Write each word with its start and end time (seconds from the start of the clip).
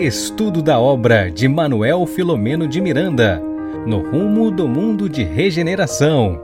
Estudo 0.00 0.62
da 0.62 0.80
obra 0.80 1.30
de 1.30 1.46
Manuel 1.46 2.06
Filomeno 2.06 2.66
de 2.66 2.80
Miranda, 2.80 3.38
no 3.86 4.00
rumo 4.00 4.50
do 4.50 4.66
mundo 4.66 5.10
de 5.10 5.22
regeneração. 5.22 6.40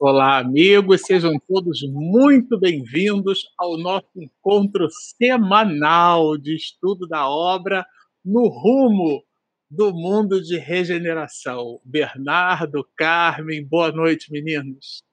Olá, 0.00 0.38
amigos, 0.38 1.02
sejam 1.02 1.38
todos 1.46 1.82
muito 1.92 2.58
bem-vindos 2.58 3.48
ao 3.56 3.78
nosso 3.78 4.10
encontro 4.16 4.88
semanal 4.90 6.36
de 6.36 6.56
estudo 6.56 7.06
da 7.06 7.28
obra 7.28 7.86
no 8.24 8.48
rumo 8.48 9.22
do 9.70 9.94
mundo 9.94 10.42
de 10.42 10.58
regeneração. 10.58 11.80
Bernardo, 11.84 12.84
Carmen, 12.96 13.64
boa 13.64 13.92
noite, 13.92 14.32
meninos. 14.32 15.04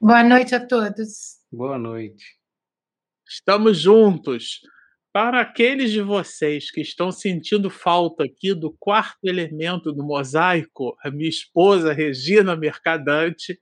Boa 0.00 0.24
noite 0.24 0.52
a 0.52 0.66
todos. 0.66 1.36
Boa 1.52 1.78
noite. 1.78 2.35
Estamos 3.28 3.78
juntos. 3.78 4.60
Para 5.12 5.40
aqueles 5.40 5.90
de 5.90 6.00
vocês 6.00 6.70
que 6.70 6.80
estão 6.80 7.10
sentindo 7.10 7.68
falta 7.68 8.22
aqui 8.22 8.54
do 8.54 8.72
quarto 8.78 9.24
elemento 9.24 9.92
do 9.92 10.04
mosaico, 10.04 10.96
a 11.02 11.10
minha 11.10 11.28
esposa 11.28 11.92
Regina 11.92 12.54
Mercadante, 12.54 13.58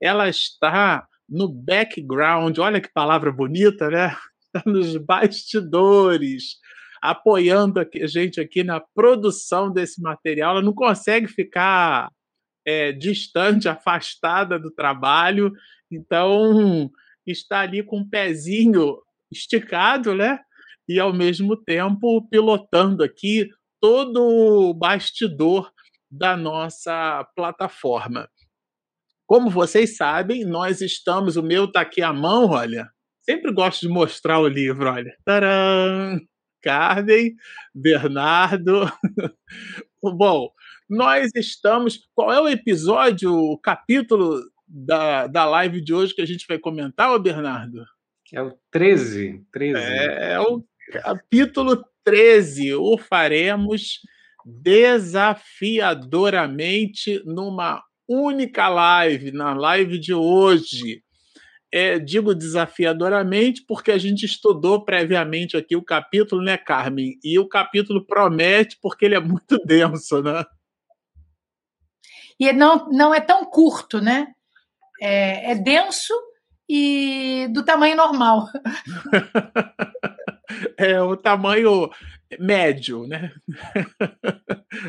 ela 0.00 0.28
está 0.28 1.04
no 1.28 1.52
background, 1.52 2.58
olha 2.58 2.80
que 2.80 2.92
palavra 2.92 3.32
bonita, 3.32 3.88
né? 3.88 4.16
Está 4.54 4.62
nos 4.70 4.96
bastidores, 4.96 6.56
apoiando 7.02 7.80
a 7.80 8.06
gente 8.06 8.40
aqui 8.40 8.62
na 8.62 8.80
produção 8.80 9.72
desse 9.72 10.00
material. 10.00 10.52
Ela 10.52 10.62
não 10.62 10.72
consegue 10.72 11.26
ficar 11.26 12.08
é, 12.64 12.92
distante, 12.92 13.68
afastada 13.68 14.58
do 14.58 14.70
trabalho, 14.70 15.52
então 15.90 16.88
está 17.26 17.60
ali 17.60 17.82
com 17.82 18.00
o 18.00 18.08
pezinho 18.08 18.96
esticado, 19.30 20.14
né? 20.14 20.40
E 20.88 20.98
ao 20.98 21.12
mesmo 21.12 21.56
tempo 21.56 22.26
pilotando 22.28 23.02
aqui 23.02 23.48
todo 23.80 24.22
o 24.22 24.74
bastidor 24.74 25.70
da 26.10 26.36
nossa 26.36 27.26
plataforma. 27.36 28.28
Como 29.26 29.50
vocês 29.50 29.96
sabem, 29.96 30.44
nós 30.44 30.80
estamos, 30.80 31.36
o 31.36 31.42
meu 31.42 31.66
está 31.66 31.82
aqui 31.82 32.02
à 32.02 32.12
mão, 32.12 32.50
olha. 32.50 32.88
Sempre 33.22 33.52
gosto 33.52 33.82
de 33.82 33.88
mostrar 33.88 34.40
o 34.40 34.48
livro, 34.48 34.90
olha. 34.90 35.14
Tcharam! 35.26 36.18
Carmen, 36.62 37.34
Bernardo. 37.74 38.90
Bom, 40.02 40.50
nós 40.88 41.30
estamos. 41.34 42.08
Qual 42.14 42.32
é 42.32 42.40
o 42.40 42.48
episódio, 42.48 43.32
o 43.32 43.58
capítulo 43.58 44.40
da, 44.66 45.26
da 45.26 45.44
live 45.44 45.80
de 45.80 45.94
hoje 45.94 46.14
que 46.14 46.22
a 46.22 46.26
gente 46.26 46.46
vai 46.48 46.58
comentar, 46.58 47.12
ô 47.12 47.18
Bernardo? 47.18 47.84
É 48.32 48.42
o 48.42 48.52
13. 48.70 49.44
13. 49.52 49.78
É, 49.78 50.32
é 50.32 50.40
o 50.40 50.64
capítulo 51.02 51.84
13. 52.04 52.74
O 52.74 52.98
faremos 52.98 54.00
desafiadoramente 54.44 57.22
numa 57.24 57.82
única 58.08 58.68
live, 58.68 59.32
na 59.32 59.54
live 59.54 59.98
de 59.98 60.14
hoje. 60.14 61.02
É, 61.70 61.98
digo 61.98 62.34
desafiadoramente 62.34 63.62
porque 63.66 63.92
a 63.92 63.98
gente 63.98 64.24
estudou 64.24 64.86
previamente 64.86 65.54
aqui 65.54 65.76
o 65.76 65.84
capítulo, 65.84 66.42
né, 66.42 66.56
Carmen? 66.56 67.18
E 67.22 67.38
o 67.38 67.46
capítulo 67.46 68.06
promete 68.06 68.78
porque 68.80 69.04
ele 69.04 69.14
é 69.14 69.20
muito 69.20 69.58
denso, 69.66 70.22
né? 70.22 70.46
E 72.40 72.50
não, 72.52 72.88
não 72.90 73.14
é 73.14 73.20
tão 73.20 73.44
curto, 73.44 74.00
né? 74.00 74.32
É, 75.00 75.52
é 75.52 75.54
denso 75.54 76.14
e 76.68 77.48
do 77.50 77.64
tamanho 77.64 77.96
normal. 77.96 78.48
é 80.76 81.00
o 81.00 81.16
tamanho 81.16 81.90
médio, 82.38 83.06
né? 83.06 83.32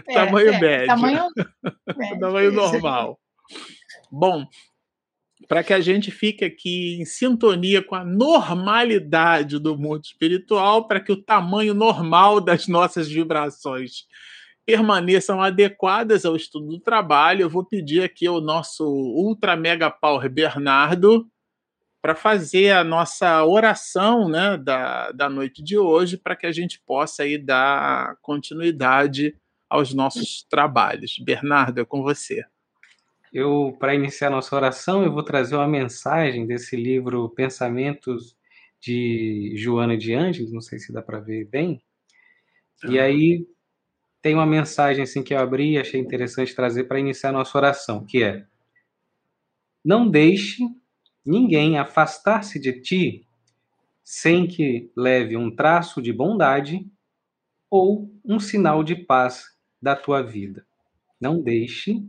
É, 0.07 0.13
tamanho 0.13 0.49
é, 0.49 0.59
médio. 0.59 0.87
Tamanho, 0.87 1.27
médio, 1.97 2.19
tamanho 2.19 2.51
normal. 2.51 3.19
Bom, 4.11 4.45
para 5.47 5.63
que 5.63 5.73
a 5.73 5.79
gente 5.79 6.11
fique 6.11 6.43
aqui 6.43 6.99
em 6.99 7.05
sintonia 7.05 7.81
com 7.81 7.95
a 7.95 8.03
normalidade 8.03 9.57
do 9.57 9.77
mundo 9.77 10.03
espiritual, 10.03 10.87
para 10.87 10.99
que 10.99 11.11
o 11.11 11.21
tamanho 11.21 11.73
normal 11.73 12.41
das 12.41 12.67
nossas 12.67 13.07
vibrações 13.07 14.05
permaneçam 14.65 15.41
adequadas 15.41 16.25
ao 16.25 16.35
estudo 16.35 16.67
do 16.67 16.79
trabalho, 16.79 17.41
eu 17.41 17.49
vou 17.49 17.65
pedir 17.65 18.03
aqui 18.03 18.27
ao 18.27 18.39
nosso 18.39 18.85
Ultra 18.85 19.55
Mega 19.55 19.89
Power 19.89 20.29
Bernardo 20.29 21.27
para 22.01 22.15
fazer 22.15 22.71
a 22.71 22.83
nossa 22.83 23.43
oração 23.45 24.29
né, 24.29 24.57
da, 24.57 25.11
da 25.11 25.29
noite 25.29 25.61
de 25.61 25.77
hoje, 25.77 26.17
para 26.17 26.35
que 26.35 26.45
a 26.45 26.51
gente 26.51 26.81
possa 26.85 27.23
aí 27.23 27.37
dar 27.37 28.15
continuidade 28.21 29.35
aos 29.69 29.93
nossos 29.93 30.43
trabalhos. 30.49 31.19
Bernardo, 31.19 31.81
é 31.81 31.85
com 31.85 32.01
você. 32.01 32.43
Eu, 33.33 33.75
para 33.79 33.93
iniciar 33.93 34.29
nossa 34.29 34.55
oração, 34.55 35.03
eu 35.03 35.11
vou 35.11 35.23
trazer 35.23 35.55
uma 35.55 35.67
mensagem 35.67 36.47
desse 36.47 36.75
livro 36.75 37.29
Pensamentos 37.29 38.35
de 38.79 39.53
Joana 39.55 39.97
de 39.97 40.13
Anjos, 40.13 40.51
não 40.51 40.61
sei 40.61 40.79
se 40.79 40.91
dá 40.91 41.01
para 41.01 41.19
ver 41.19 41.45
bem. 41.45 41.81
E 42.87 42.97
aí 42.97 43.45
tem 44.21 44.33
uma 44.33 44.45
mensagem 44.45 45.03
assim 45.03 45.21
que 45.21 45.33
eu 45.33 45.39
abri 45.39 45.73
e 45.73 45.77
achei 45.77 45.99
interessante 45.99 46.55
trazer 46.55 46.85
para 46.85 46.99
iniciar 46.99 47.31
nossa 47.31 47.57
oração, 47.57 48.05
que 48.05 48.23
é: 48.23 48.45
Não 49.83 50.09
deixe 50.09 50.63
ninguém 51.25 51.77
afastar-se 51.77 52.59
de 52.59 52.81
ti 52.81 53.27
sem 54.03 54.47
que 54.47 54.91
leve 54.95 55.37
um 55.37 55.55
traço 55.55 56.01
de 56.01 56.11
bondade 56.11 56.85
ou 57.69 58.11
um 58.25 58.39
sinal 58.39 58.83
de 58.83 58.95
paz 58.95 59.55
da 59.81 59.95
tua 59.95 60.23
vida. 60.23 60.65
Não 61.21 61.41
deixe 61.41 62.03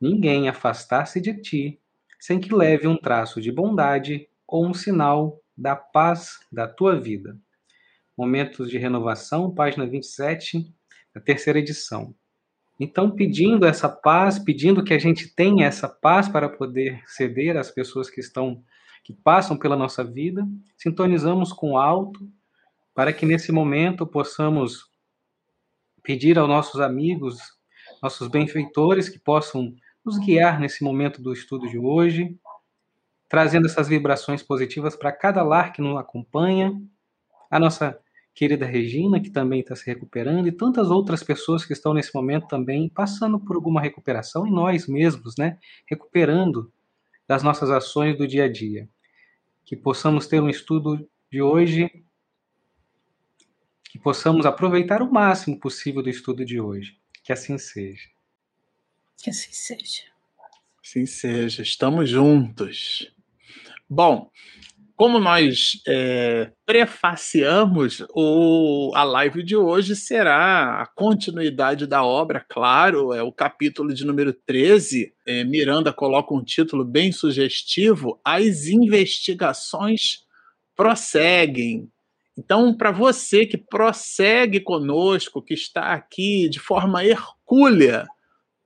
ninguém 0.00 0.48
afastar-se 0.48 1.20
de 1.20 1.40
ti 1.40 1.80
sem 2.18 2.40
que 2.40 2.54
leve 2.54 2.86
um 2.86 2.96
traço 2.96 3.40
de 3.40 3.50
bondade 3.50 4.28
ou 4.46 4.66
um 4.66 4.74
sinal 4.74 5.40
da 5.56 5.74
paz 5.74 6.38
da 6.52 6.68
tua 6.68 7.00
vida. 7.00 7.38
Momentos 8.16 8.68
de 8.68 8.78
Renovação, 8.78 9.54
página 9.54 9.86
27, 9.86 10.74
a 11.14 11.20
terceira 11.20 11.58
edição. 11.58 12.14
Então, 12.78 13.10
pedindo 13.10 13.66
essa 13.66 13.88
paz, 13.88 14.38
pedindo 14.38 14.84
que 14.84 14.92
a 14.92 14.98
gente 14.98 15.28
tenha 15.28 15.66
essa 15.66 15.88
paz 15.88 16.28
para 16.28 16.48
poder 16.48 17.02
ceder 17.06 17.56
às 17.56 17.70
pessoas 17.70 18.10
que 18.10 18.20
estão 18.20 18.62
que 19.02 19.12
passam 19.12 19.56
pela 19.56 19.76
nossa 19.76 20.02
vida, 20.02 20.44
sintonizamos 20.76 21.52
com 21.52 21.72
o 21.72 21.78
alto 21.78 22.28
para 22.92 23.12
que 23.12 23.24
nesse 23.24 23.52
momento 23.52 24.04
possamos 24.04 24.90
pedir 26.02 26.36
aos 26.38 26.48
nossos 26.48 26.80
amigos, 26.80 27.38
nossos 28.02 28.26
benfeitores 28.26 29.08
que 29.08 29.18
possam 29.18 29.72
nos 30.04 30.18
guiar 30.18 30.58
nesse 30.58 30.82
momento 30.82 31.22
do 31.22 31.32
estudo 31.32 31.68
de 31.68 31.78
hoje, 31.78 32.36
trazendo 33.28 33.66
essas 33.66 33.88
vibrações 33.88 34.42
positivas 34.42 34.96
para 34.96 35.12
cada 35.12 35.42
lar 35.42 35.72
que 35.72 35.80
nos 35.80 35.96
acompanha, 35.96 36.72
a 37.50 37.60
nossa 37.60 37.98
querida 38.36 38.66
Regina, 38.66 39.18
que 39.18 39.30
também 39.30 39.60
está 39.60 39.74
se 39.74 39.86
recuperando, 39.86 40.46
e 40.46 40.52
tantas 40.52 40.90
outras 40.90 41.22
pessoas 41.22 41.64
que 41.64 41.72
estão 41.72 41.94
nesse 41.94 42.14
momento 42.14 42.46
também 42.46 42.86
passando 42.86 43.40
por 43.40 43.56
alguma 43.56 43.80
recuperação, 43.80 44.46
e 44.46 44.50
nós 44.50 44.86
mesmos, 44.86 45.36
né, 45.38 45.58
recuperando 45.88 46.70
das 47.26 47.42
nossas 47.42 47.70
ações 47.70 48.16
do 48.18 48.28
dia 48.28 48.44
a 48.44 48.52
dia. 48.52 48.86
Que 49.64 49.74
possamos 49.74 50.26
ter 50.26 50.38
um 50.42 50.50
estudo 50.50 51.08
de 51.32 51.40
hoje, 51.40 51.90
que 53.84 53.98
possamos 53.98 54.44
aproveitar 54.44 55.00
o 55.00 55.10
máximo 55.10 55.58
possível 55.58 56.02
do 56.02 56.10
estudo 56.10 56.44
de 56.44 56.60
hoje. 56.60 56.98
Que 57.24 57.32
assim 57.32 57.56
seja. 57.56 58.10
Que 59.16 59.30
assim 59.30 59.50
seja. 59.50 60.02
Assim 60.84 61.06
seja. 61.06 61.62
Estamos 61.62 62.10
juntos. 62.10 63.10
Bom, 63.88 64.30
como 64.96 65.18
nós 65.18 65.80
é, 65.86 66.50
prefaciamos, 66.64 68.02
o, 68.14 68.90
a 68.94 69.04
live 69.04 69.42
de 69.42 69.54
hoje 69.54 69.94
será 69.94 70.80
a 70.80 70.86
continuidade 70.86 71.86
da 71.86 72.02
obra, 72.02 72.44
claro, 72.48 73.12
é 73.12 73.22
o 73.22 73.30
capítulo 73.30 73.92
de 73.92 74.06
número 74.06 74.32
13. 74.32 75.12
É, 75.26 75.44
Miranda 75.44 75.92
coloca 75.92 76.34
um 76.34 76.42
título 76.42 76.82
bem 76.82 77.12
sugestivo: 77.12 78.18
As 78.24 78.68
investigações 78.68 80.24
prosseguem. 80.74 81.90
Então, 82.38 82.74
para 82.74 82.90
você 82.90 83.44
que 83.44 83.58
prossegue 83.58 84.60
conosco, 84.60 85.42
que 85.42 85.54
está 85.54 85.92
aqui 85.92 86.48
de 86.48 86.58
forma 86.58 87.04
hercúlea, 87.04 88.06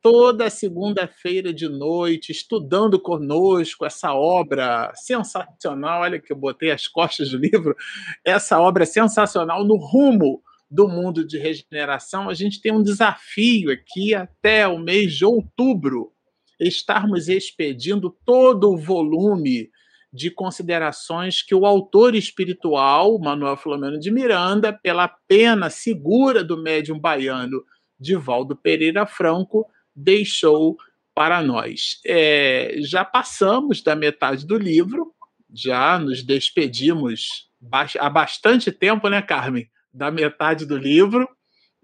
toda 0.03 0.51
segunda-feira 0.51 1.53
de 1.53 1.69
noite, 1.69 2.33
estudando 2.33 2.99
conosco 2.99 3.85
essa 3.85 4.15
obra 4.15 4.93
sensacional. 4.95 6.03
Olha 6.03 6.21
que 6.21 6.33
eu 6.33 6.37
botei 6.37 6.71
as 6.71 6.89
costas 6.89 7.31
do 7.31 7.39
livro, 7.39 7.77
essa 8.25 8.61
obra 8.61 8.87
sensacional 8.87 9.65
no 9.65 9.77
rumo 9.77 10.43
do 10.71 10.89
mundo 10.89 11.27
de 11.27 11.39
regeneração. 11.39 12.29
A 12.29 12.35
gente 12.35 12.61
tem 12.61 12.73
um 12.73 12.83
desafio 12.83 13.71
aqui 13.73 14.15
até 14.15 14.67
o 14.67 14.79
mês 14.79 15.15
de 15.15 15.25
outubro, 15.25 16.13
estarmos 16.59 17.29
expedindo 17.29 18.17
todo 18.25 18.71
o 18.71 18.79
volume 18.79 19.71
de 20.13 20.31
considerações 20.31 21.43
que 21.43 21.55
o 21.55 21.65
autor 21.65 22.15
espiritual, 22.15 23.19
Manuel 23.19 23.57
Filomeno 23.57 23.99
de 23.99 24.11
Miranda, 24.11 24.73
pela 24.73 25.09
pena 25.09 25.71
segura 25.71 26.43
do 26.43 26.61
médium 26.61 26.99
baiano 26.99 27.63
Divaldo 27.99 28.57
Pereira 28.57 29.07
Franco, 29.07 29.67
deixou 30.03 30.77
para 31.15 31.43
nós. 31.43 32.01
É, 32.07 32.77
já 32.79 33.05
passamos 33.05 33.83
da 33.83 33.95
metade 33.95 34.47
do 34.47 34.57
livro, 34.57 35.15
já 35.53 35.99
nos 35.99 36.23
despedimos 36.23 37.51
há 37.99 38.09
bastante 38.09 38.73
tempo, 38.73 39.09
né, 39.09 39.21
Carmen? 39.21 39.69
Da 39.93 40.11
metade 40.11 40.65
do 40.65 40.77
livro. 40.77 41.29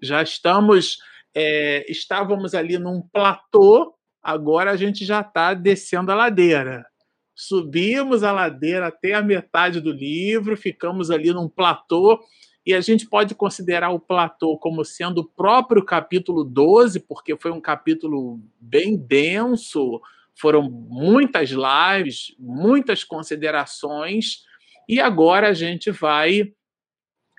Já 0.00 0.22
estamos, 0.22 0.98
é, 1.34 1.84
estávamos 1.90 2.54
ali 2.54 2.78
num 2.78 3.02
platô, 3.02 3.94
agora 4.22 4.70
a 4.70 4.76
gente 4.76 5.04
já 5.04 5.20
está 5.20 5.54
descendo 5.54 6.12
a 6.12 6.14
ladeira. 6.14 6.86
Subimos 7.34 8.22
a 8.22 8.32
ladeira 8.32 8.86
até 8.86 9.14
a 9.14 9.22
metade 9.22 9.80
do 9.80 9.92
livro, 9.92 10.56
ficamos 10.56 11.10
ali 11.10 11.32
num 11.32 11.48
platô 11.48 12.18
e 12.66 12.74
a 12.74 12.80
gente 12.80 13.08
pode 13.08 13.32
considerar 13.34 13.90
o 13.90 14.00
platô 14.00 14.58
como 14.58 14.84
sendo 14.84 15.18
o 15.18 15.24
próprio 15.24 15.84
capítulo 15.84 16.42
12, 16.42 16.98
porque 17.00 17.36
foi 17.36 17.52
um 17.52 17.60
capítulo 17.60 18.40
bem 18.60 18.96
denso, 18.96 20.00
foram 20.34 20.68
muitas 20.68 21.50
lives, 21.50 22.34
muitas 22.38 23.04
considerações, 23.04 24.42
e 24.88 25.00
agora 25.00 25.50
a 25.50 25.54
gente 25.54 25.92
vai 25.92 26.52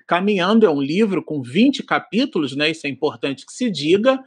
caminhando. 0.06 0.64
É 0.64 0.70
um 0.70 0.80
livro 0.80 1.22
com 1.22 1.42
20 1.42 1.82
capítulos, 1.82 2.56
né? 2.56 2.70
Isso 2.70 2.86
é 2.86 2.90
importante 2.90 3.44
que 3.44 3.52
se 3.52 3.70
diga. 3.70 4.18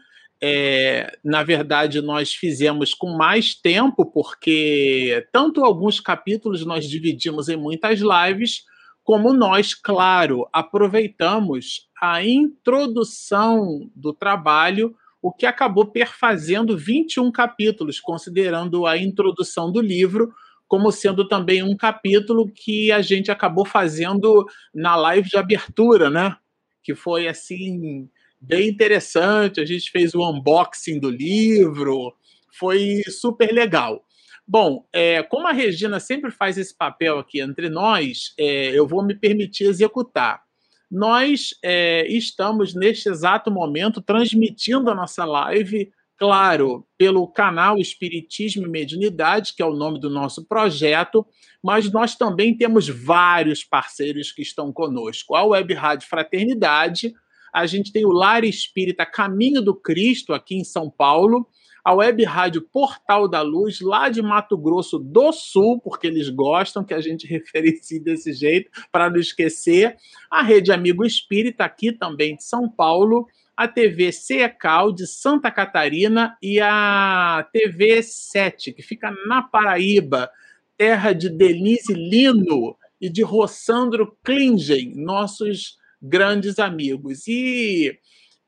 É, 0.44 1.18
na 1.24 1.44
verdade, 1.44 2.00
nós 2.02 2.34
fizemos 2.34 2.94
com 2.94 3.18
mais 3.18 3.56
tempo, 3.56 4.06
porque 4.06 5.28
tanto 5.32 5.66
alguns 5.66 6.00
capítulos 6.00 6.64
nós 6.66 6.88
dividimos 6.88 7.50
em 7.50 7.58
muitas 7.58 8.00
lives, 8.00 8.64
como 9.04 9.34
nós, 9.34 9.74
claro, 9.74 10.48
aproveitamos 10.54 11.90
a 12.02 12.24
introdução 12.24 13.90
do 13.96 14.14
trabalho, 14.14 14.96
o 15.22 15.32
que 15.32 15.46
acabou 15.46 15.86
perfazendo 15.86 16.78
21 16.78 17.32
capítulos, 17.32 18.00
considerando 18.00 18.86
a 18.86 18.98
introdução 18.98 19.72
do 19.72 19.82
livro 19.82 20.32
como 20.72 20.90
sendo 20.90 21.28
também 21.28 21.62
um 21.62 21.76
capítulo 21.76 22.50
que 22.50 22.94
a 22.94 23.02
gente 23.02 23.30
acabou 23.30 23.66
fazendo 23.66 24.46
na 24.74 24.96
live 24.96 25.28
de 25.30 25.36
abertura, 25.36 26.10
né? 26.10 26.38
Que 26.82 26.96
foi 26.96 27.28
assim 27.28 28.08
bem 28.40 28.70
interessante. 28.70 29.60
A 29.60 29.66
gente 29.66 29.92
fez 29.92 30.16
o 30.16 30.26
unboxing 30.26 30.98
do 30.98 31.10
livro, 31.10 32.16
foi 32.58 33.02
super 33.10 33.52
legal. 33.52 34.02
Bom, 34.48 34.86
é, 34.92 35.24
como 35.24 35.48
a 35.48 35.52
Regina 35.52 36.00
sempre 36.00 36.32
faz 36.32 36.58
esse 36.58 36.76
papel 36.76 37.20
aqui 37.20 37.40
entre 37.40 37.70
nós, 37.70 38.34
é, 38.38 38.78
eu 38.78 38.88
vou 38.88 39.04
me 39.04 39.16
permitir 39.16 39.66
executar. 39.66 40.42
Nós 40.90 41.52
é, 41.64 42.06
estamos, 42.08 42.76
neste 42.76 43.08
exato 43.08 43.50
momento, 43.50 44.02
transmitindo 44.02 44.90
a 44.90 44.96
nossa 44.96 45.24
live, 45.24 45.90
claro, 46.18 46.86
pelo 46.98 47.28
canal 47.28 47.78
Espiritismo 47.78 48.68
e 48.68 48.70
Mediunidade, 48.70 49.54
que 49.56 49.64
é 49.64 49.66
o 49.66 49.76
nome 49.76 50.00
do 50.00 50.10
nosso 50.10 50.46
projeto, 50.46 51.26
mas 51.64 51.92
nós 51.92 52.16
também 52.16 52.56
temos 52.56 52.90
vários 52.90 53.64
parceiros 53.64 54.32
que 54.32 54.42
estão 54.42 54.74
conosco. 54.74 55.34
A 55.34 55.46
Web 55.46 55.74
Rádio 55.74 56.10
Fraternidade, 56.10 57.14
a 57.54 57.66
gente 57.66 57.92
tem 57.92 58.06
o 58.06 58.12
Lar 58.12 58.44
Espírita 58.44 59.06
Caminho 59.06 59.62
do 59.62 59.74
Cristo, 59.74 60.34
aqui 60.34 60.56
em 60.56 60.64
São 60.64 60.90
Paulo, 60.90 61.48
a 61.84 61.94
web 61.94 62.24
rádio 62.24 62.62
Portal 62.62 63.28
da 63.28 63.42
Luz, 63.42 63.82
lá 63.82 64.10
de 64.10 64.22
Mato 64.22 64.58
Grosso 64.58 65.00
do 65.00 65.32
Sul, 65.32 65.80
porque 65.80 66.08
eles 66.08 66.30
gostam 66.30 66.84
que 66.84 66.94
a 66.94 67.02
gente 67.02 67.26
referencie 67.28 68.00
desse 68.00 68.34
jeito, 68.34 68.70
para 68.92 69.10
não 69.10 69.20
esquecer. 69.20 69.98
A 70.30 70.42
Rede 70.42 70.72
Amigo 70.72 71.06
Espírita, 71.06 71.64
aqui 71.64 71.92
também 71.92 72.36
de 72.36 72.44
São 72.44 72.70
Paulo. 72.70 73.28
A 73.56 73.68
TV 73.68 74.12
CECAL 74.12 74.92
de 74.92 75.06
Santa 75.06 75.52
Catarina 75.52 76.36
e 76.42 76.60
a 76.60 77.48
TV 77.52 78.02
7, 78.02 78.74
que 78.74 78.82
fica 78.82 79.14
na 79.28 79.44
Paraíba, 79.44 80.32
terra 80.78 81.14
de 81.14 81.30
Denise 81.30 81.94
Lino 81.94 82.76
e 83.00 83.10
de 83.10 83.22
Rossandro 83.22 84.18
Klingen, 84.24 84.94
nossos 84.96 85.78
grandes 86.02 86.58
amigos. 86.58 87.28
E 87.28 88.00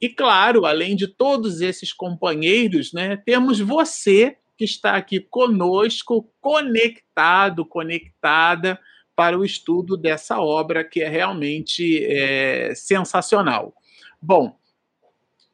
e 0.03 0.09
claro, 0.09 0.65
além 0.65 0.97
de 0.97 1.07
todos 1.07 1.61
esses 1.61 1.93
companheiros, 1.93 2.91
né, 2.91 3.15
temos 3.15 3.61
você 3.61 4.35
que 4.57 4.65
está 4.65 4.97
aqui 4.97 5.17
conosco, 5.17 6.29
conectado, 6.41 7.65
conectada 7.65 8.77
para 9.15 9.39
o 9.39 9.45
estudo 9.45 9.95
dessa 9.95 10.41
obra 10.41 10.83
que 10.83 11.01
é 11.01 11.07
realmente 11.07 12.03
é, 12.03 12.75
sensacional. 12.75 13.73
Bom, 14.21 14.59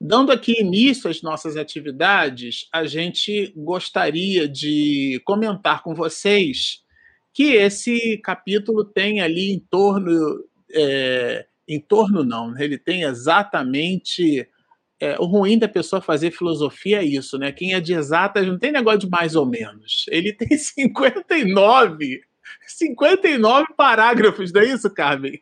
dando 0.02 0.32
aqui 0.32 0.60
início 0.60 1.12
às 1.12 1.22
nossas 1.22 1.56
atividades, 1.56 2.68
a 2.74 2.88
gente 2.88 3.54
gostaria 3.56 4.48
de 4.48 5.22
comentar 5.26 5.84
com 5.84 5.94
vocês 5.94 6.84
que 7.32 7.54
esse 7.54 8.18
capítulo 8.24 8.84
tem 8.84 9.22
ali 9.22 9.52
em 9.52 9.60
torno 9.60 10.44
é, 10.74 11.46
em 11.70 11.80
torno, 11.80 12.24
não. 12.24 12.58
Ele 12.60 12.78
tem 12.78 13.04
exatamente. 13.04 14.50
É, 15.00 15.18
o 15.18 15.24
ruim 15.24 15.58
da 15.58 15.70
pessoa 15.70 16.02
fazer 16.02 16.32
filosofia 16.32 17.00
é 17.00 17.06
isso, 17.06 17.38
né? 17.38 17.54
Quem 17.54 17.74
é 17.74 17.80
de 17.80 17.94
exatas 17.94 18.46
não 18.46 18.60
tem 18.60 18.70
negócio 18.70 19.00
de 19.00 19.10
mais 19.10 19.34
ou 19.34 19.46
menos. 19.46 20.06
Ele 20.10 20.34
tem 20.34 20.50
59, 20.58 22.22
59 22.68 23.74
parágrafos, 23.78 24.52
não 24.52 24.62
é 24.62 24.66
isso, 24.66 24.94
Carmen? 24.94 25.42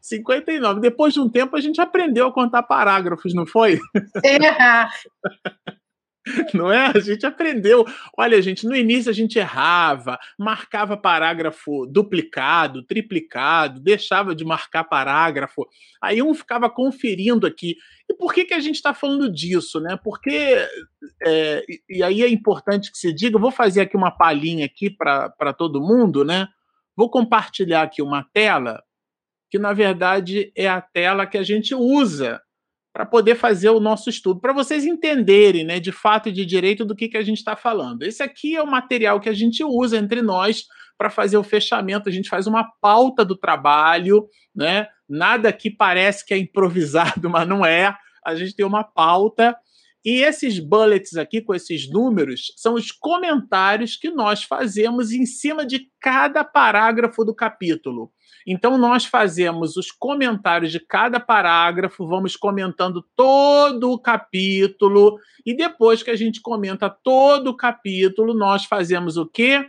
59. 0.00 0.80
Depois 0.80 1.14
de 1.14 1.20
um 1.20 1.28
tempo 1.28 1.54
a 1.54 1.60
gente 1.60 1.80
aprendeu 1.80 2.26
a 2.26 2.32
contar 2.32 2.64
parágrafos, 2.64 3.32
não 3.32 3.46
foi? 3.46 3.78
É. 4.24 4.88
Não 6.54 6.72
é? 6.72 6.86
A 6.86 7.00
gente 7.00 7.26
aprendeu. 7.26 7.84
Olha, 8.16 8.40
gente, 8.40 8.64
no 8.66 8.76
início 8.76 9.10
a 9.10 9.14
gente 9.14 9.38
errava, 9.38 10.18
marcava 10.38 10.96
parágrafo 10.96 11.86
duplicado, 11.86 12.82
triplicado, 12.84 13.80
deixava 13.80 14.34
de 14.34 14.44
marcar 14.44 14.84
parágrafo. 14.84 15.66
Aí 16.00 16.22
um 16.22 16.34
ficava 16.34 16.70
conferindo 16.70 17.46
aqui. 17.46 17.76
E 18.08 18.14
por 18.14 18.32
que, 18.32 18.44
que 18.44 18.54
a 18.54 18.60
gente 18.60 18.76
está 18.76 18.94
falando 18.94 19.30
disso, 19.32 19.80
né? 19.80 19.98
Porque, 20.02 20.56
é, 21.24 21.64
e 21.88 22.02
aí 22.02 22.22
é 22.22 22.28
importante 22.28 22.92
que 22.92 22.98
se 22.98 23.12
diga, 23.12 23.36
eu 23.36 23.40
vou 23.40 23.50
fazer 23.50 23.80
aqui 23.80 23.96
uma 23.96 24.10
palhinha 24.10 24.66
aqui 24.66 24.90
para 24.90 25.52
todo 25.52 25.80
mundo, 25.80 26.24
né? 26.24 26.46
Vou 26.96 27.10
compartilhar 27.10 27.82
aqui 27.82 28.02
uma 28.02 28.24
tela, 28.32 28.82
que 29.50 29.58
na 29.58 29.72
verdade 29.72 30.52
é 30.54 30.68
a 30.68 30.80
tela 30.80 31.26
que 31.26 31.38
a 31.38 31.42
gente 31.42 31.74
usa 31.74 32.40
para 32.92 33.06
poder 33.06 33.36
fazer 33.36 33.70
o 33.70 33.80
nosso 33.80 34.10
estudo, 34.10 34.40
para 34.40 34.52
vocês 34.52 34.84
entenderem, 34.84 35.64
né, 35.64 35.80
de 35.80 35.90
fato 35.90 36.28
e 36.28 36.32
de 36.32 36.44
direito 36.44 36.84
do 36.84 36.94
que, 36.94 37.08
que 37.08 37.16
a 37.16 37.22
gente 37.22 37.38
está 37.38 37.56
falando. 37.56 38.02
Esse 38.02 38.22
aqui 38.22 38.54
é 38.54 38.62
o 38.62 38.66
material 38.66 39.18
que 39.18 39.30
a 39.30 39.32
gente 39.32 39.64
usa 39.64 39.96
entre 39.96 40.20
nós 40.20 40.66
para 40.98 41.08
fazer 41.08 41.36
o 41.38 41.42
fechamento. 41.42 42.08
A 42.08 42.12
gente 42.12 42.28
faz 42.28 42.46
uma 42.46 42.64
pauta 42.80 43.24
do 43.24 43.36
trabalho, 43.36 44.28
né? 44.54 44.86
Nada 45.08 45.52
que 45.52 45.70
parece 45.70 46.24
que 46.24 46.34
é 46.34 46.38
improvisado, 46.38 47.28
mas 47.30 47.48
não 47.48 47.64
é. 47.64 47.96
A 48.24 48.34
gente 48.34 48.54
tem 48.54 48.64
uma 48.64 48.84
pauta. 48.84 49.56
E 50.04 50.22
esses 50.22 50.58
bullets 50.58 51.16
aqui, 51.16 51.40
com 51.40 51.54
esses 51.54 51.88
números, 51.88 52.52
são 52.56 52.74
os 52.74 52.90
comentários 52.90 53.96
que 53.96 54.10
nós 54.10 54.42
fazemos 54.42 55.12
em 55.12 55.24
cima 55.24 55.64
de 55.64 55.88
cada 56.00 56.42
parágrafo 56.42 57.24
do 57.24 57.34
capítulo. 57.34 58.10
Então, 58.44 58.76
nós 58.76 59.04
fazemos 59.04 59.76
os 59.76 59.92
comentários 59.92 60.72
de 60.72 60.80
cada 60.80 61.20
parágrafo, 61.20 62.06
vamos 62.06 62.36
comentando 62.36 63.06
todo 63.14 63.92
o 63.92 63.98
capítulo, 63.98 65.18
e 65.46 65.54
depois 65.54 66.02
que 66.02 66.10
a 66.10 66.16
gente 66.16 66.40
comenta 66.40 66.90
todo 66.90 67.48
o 67.48 67.56
capítulo, 67.56 68.34
nós 68.34 68.64
fazemos 68.64 69.16
o 69.16 69.26
quê? 69.26 69.64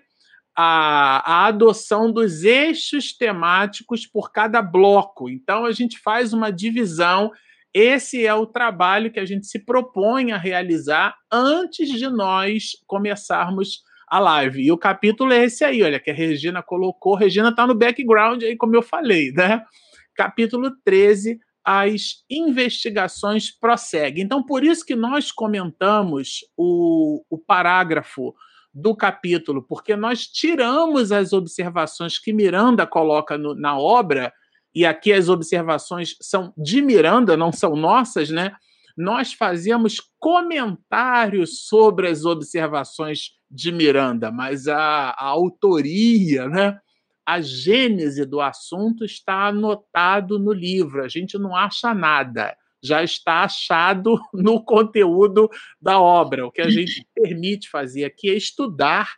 A, 0.56 1.44
a 1.44 1.46
adoção 1.48 2.12
dos 2.12 2.44
eixos 2.44 3.16
temáticos 3.16 4.08
por 4.08 4.32
cada 4.32 4.62
bloco. 4.62 5.30
Então, 5.30 5.66
a 5.66 5.72
gente 5.72 6.00
faz 6.00 6.34
uma 6.34 6.52
divisão. 6.52 7.32
Esse 7.74 8.26
é 8.26 8.34
o 8.34 8.46
trabalho 8.46 9.12
que 9.12 9.20
a 9.20 9.26
gente 9.26 9.48
se 9.48 9.58
propõe 9.58 10.32
a 10.32 10.38
realizar 10.38 11.16
antes 11.32 11.90
de 11.90 12.08
nós 12.08 12.72
começarmos 12.86 13.82
a 14.08 14.20
live. 14.20 14.62
E 14.62 14.72
o 14.72 14.78
capítulo 14.78 15.34
é 15.34 15.46
esse 15.46 15.64
aí, 15.64 15.82
olha, 15.82 16.00
que 16.00 16.12
a 16.12 16.14
Regina 16.14 16.62
colocou. 16.62 17.16
Regina 17.16 17.50
está 17.50 17.66
no 17.66 17.74
background 17.74 18.44
aí, 18.44 18.56
como 18.56 18.76
eu 18.76 18.84
falei, 18.84 19.32
né? 19.32 19.64
Capítulo 20.16 20.70
13, 20.86 21.40
as 21.64 22.24
investigações 22.30 23.50
prosseguem. 23.50 24.24
Então, 24.24 24.44
por 24.44 24.64
isso 24.64 24.86
que 24.86 24.96
nós 24.96 25.32
comentamos 25.32 26.42
o, 26.56 27.24
o 27.28 27.40
parágrafo 27.40 28.36
do 28.72 28.96
capítulo, 28.96 29.64
porque 29.64 29.96
nós 29.96 30.28
tiramos 30.28 31.12
as 31.12 31.32
observações 31.32 32.20
que 32.20 32.34
Miranda 32.34 32.86
coloca 32.86 33.38
no, 33.38 33.56
na 33.56 33.78
obra, 33.78 34.34
e 34.74 34.86
aqui 34.86 35.14
as 35.14 35.30
observações 35.30 36.16
são 36.22 36.54
de 36.58 36.82
Miranda, 36.82 37.38
não 37.38 37.52
são 37.52 37.76
nossas, 37.76 38.30
né? 38.30 38.56
Nós 38.96 39.34
fazemos 39.34 39.98
comentários 40.20 41.66
sobre 41.66 42.08
as 42.08 42.26
observações 42.26 43.32
de 43.50 43.72
Miranda, 43.72 44.32
mas 44.32 44.68
a, 44.68 45.10
a 45.10 45.26
autoria, 45.26 46.48
né? 46.48 46.80
a 47.26 47.40
gênese 47.42 48.26
do 48.26 48.42
assunto 48.42 49.06
está 49.06 49.48
anotado 49.48 50.38
no 50.38 50.52
livro, 50.52 51.04
a 51.04 51.08
gente 51.08 51.38
não 51.38 51.56
acha 51.56 51.94
nada, 51.94 52.56
já 52.82 53.04
está 53.04 53.44
achado 53.44 54.20
no 54.34 54.64
conteúdo 54.64 55.50
da 55.82 56.00
obra. 56.00 56.46
O 56.46 56.52
que 56.52 56.62
a 56.62 56.70
gente 56.70 57.06
permite 57.16 57.70
fazer 57.70 58.04
aqui 58.04 58.30
é 58.30 58.36
estudar 58.36 59.16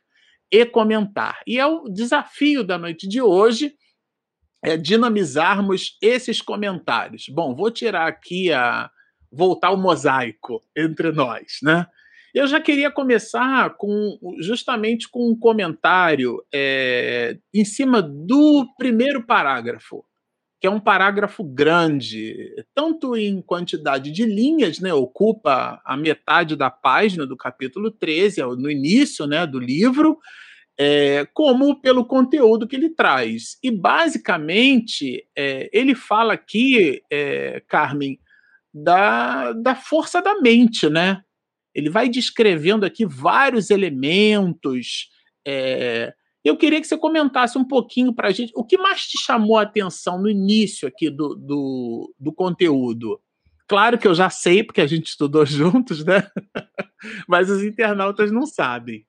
e 0.52 0.66
comentar. 0.66 1.40
E 1.48 1.60
é 1.60 1.66
o 1.66 1.90
desafio 1.90 2.64
da 2.64 2.78
noite 2.78 3.08
de 3.08 3.22
hoje 3.22 3.74
é 4.66 4.76
dinamizarmos 4.76 5.96
esses 6.02 6.42
comentários. 6.42 7.28
Bom, 7.30 7.56
vou 7.56 7.70
tirar 7.70 8.08
aqui 8.08 8.52
a 8.52 8.90
voltar 9.32 9.70
o 9.72 9.78
mosaico 9.78 10.62
entre 10.76 11.12
nós, 11.12 11.60
né? 11.62 11.86
Eu 12.34 12.48
já 12.48 12.60
queria 12.60 12.92
começar 12.92 13.76
com 13.78 14.18
justamente 14.42 15.08
com 15.10 15.30
um 15.30 15.40
comentário 15.40 16.44
é, 16.54 17.38
em 17.54 17.64
cima 17.64 18.02
do 18.02 18.68
primeiro 18.78 19.26
parágrafo, 19.26 20.04
que 20.60 20.68
é 20.68 20.70
um 20.70 20.80
parágrafo 20.80 21.44
grande, 21.44 22.36
tanto 22.74 23.16
em 23.16 23.42
quantidade 23.42 24.12
de 24.12 24.26
linhas, 24.26 24.80
né, 24.80 24.94
ocupa 24.94 25.80
a 25.86 25.96
metade 25.96 26.58
da 26.58 26.70
página 26.70 27.26
do 27.26 27.38
capítulo 27.38 27.90
13, 27.90 28.42
no 28.58 28.70
início 28.70 29.26
né, 29.26 29.48
do 29.48 29.60
livro, 29.60 30.18
é, 30.78 31.26
como 31.34 31.80
pelo 31.82 32.06
conteúdo 32.06 32.68
que 32.68 32.76
ele 32.76 32.90
traz. 32.90 33.58
E, 33.64 33.72
basicamente, 33.72 35.26
é, 35.36 35.70
ele 35.72 35.96
fala 35.96 36.34
aqui, 36.34 37.02
é, 37.10 37.62
Carmen, 37.68 38.20
da, 38.74 39.54
da 39.54 39.74
força 39.74 40.22
da 40.22 40.42
mente, 40.42 40.90
né? 40.90 41.24
Ele 41.74 41.90
vai 41.90 42.10
descrevendo 42.10 42.86
aqui 42.86 43.06
vários 43.06 43.70
elementos. 43.70 45.10
É... 45.48 46.14
Eu 46.44 46.58
queria 46.58 46.80
que 46.80 46.88
você 46.88 46.98
comentasse 46.98 47.58
um 47.58 47.66
pouquinho 47.66 48.14
para 48.14 48.28
a 48.28 48.32
gente 48.32 48.52
o 48.56 48.64
que 48.64 48.78
mais 48.78 49.08
te 49.08 49.18
chamou 49.18 49.58
a 49.58 49.64
atenção 49.64 50.22
no 50.22 50.30
início 50.30 50.88
aqui 50.88 51.10
do, 51.10 51.36
do, 51.36 52.14
do 52.20 52.34
conteúdo. 52.34 53.20
Claro 53.68 53.98
que 53.98 54.08
eu 54.08 54.14
já 54.14 54.30
sei, 54.30 54.64
porque 54.64 54.82
a 54.82 54.88
gente 54.88 55.08
estudou 55.08 55.44
juntos, 55.46 56.06
né? 56.06 56.30
Mas 57.28 57.50
os 57.50 57.64
internautas 57.64 58.32
não 58.32 58.46
sabem. 58.46 59.06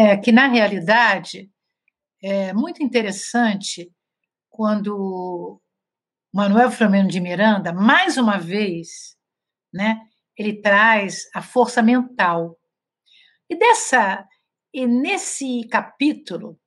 É 0.00 0.16
que, 0.16 0.30
na 0.30 0.46
realidade, 0.46 1.50
é 2.22 2.52
muito 2.52 2.80
interessante 2.80 3.92
quando 4.48 5.60
Manuel 6.32 6.70
Flamengo 6.70 7.08
de 7.10 7.18
Miranda, 7.20 7.72
mais 7.72 8.16
uma 8.16 8.38
vez, 8.38 9.16
né, 9.74 10.00
ele 10.36 10.62
traz 10.62 11.28
a 11.34 11.42
força 11.42 11.82
mental. 11.82 12.56
E 13.50 13.56
dessa 13.56 14.24
e 14.72 14.86
nesse 14.86 15.66
capítulo 15.68 16.60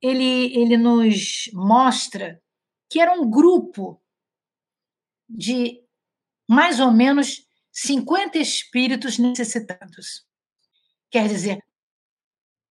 ele 0.00 0.58
ele 0.58 0.78
nos 0.78 1.50
mostra 1.52 2.40
que 2.88 2.98
era 2.98 3.12
um 3.12 3.28
grupo 3.30 4.00
de 5.28 5.82
mais 6.48 6.80
ou 6.80 6.90
menos 6.90 7.46
50 7.72 8.38
espíritos 8.38 9.18
necessitados. 9.18 10.24
Quer 11.10 11.28
dizer, 11.28 11.62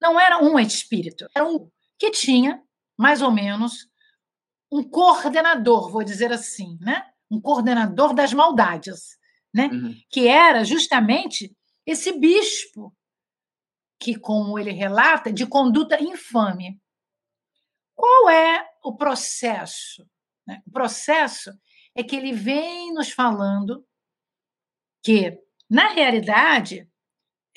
não 0.01 0.19
era 0.19 0.43
um 0.43 0.59
espírito, 0.59 1.27
era 1.35 1.45
um 1.45 1.69
que 1.97 2.11
tinha 2.11 2.61
mais 2.97 3.21
ou 3.21 3.31
menos 3.31 3.87
um 4.71 4.83
coordenador, 4.83 5.89
vou 5.91 6.03
dizer 6.03 6.31
assim, 6.31 6.77
né? 6.79 7.03
Um 7.29 7.39
coordenador 7.41 8.13
das 8.13 8.33
maldades 8.33 9.19
né? 9.53 9.67
Uhum. 9.67 9.95
que 10.09 10.27
era 10.27 10.63
justamente 10.63 11.55
esse 11.85 12.17
bispo, 12.19 12.95
que, 13.99 14.17
como 14.17 14.57
ele 14.57 14.71
relata, 14.71 15.33
de 15.33 15.45
conduta 15.45 16.01
infame. 16.01 16.79
Qual 17.95 18.29
é 18.29 18.65
o 18.83 18.95
processo? 18.95 20.07
Né? 20.47 20.61
O 20.65 20.71
processo 20.71 21.51
é 21.93 22.03
que 22.03 22.15
ele 22.15 22.31
vem 22.31 22.93
nos 22.93 23.11
falando 23.11 23.85
que, 25.03 25.37
na 25.69 25.89
realidade, 25.89 26.89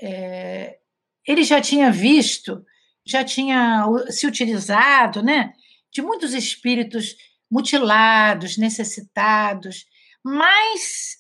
é, 0.00 0.80
ele 1.26 1.42
já 1.44 1.60
tinha 1.60 1.90
visto, 1.90 2.64
já 3.04 3.24
tinha 3.24 3.84
se 4.08 4.26
utilizado 4.26 5.22
né, 5.22 5.52
de 5.92 6.02
muitos 6.02 6.34
espíritos 6.34 7.16
mutilados, 7.50 8.56
necessitados, 8.56 9.84
mas 10.24 11.18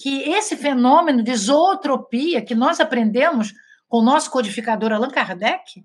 que 0.00 0.22
esse 0.30 0.56
fenômeno 0.56 1.22
de 1.22 1.34
zootropia 1.36 2.42
que 2.42 2.54
nós 2.54 2.80
aprendemos 2.80 3.52
com 3.88 3.98
o 3.98 4.02
nosso 4.02 4.30
codificador 4.30 4.92
Allan 4.92 5.10
Kardec, 5.10 5.84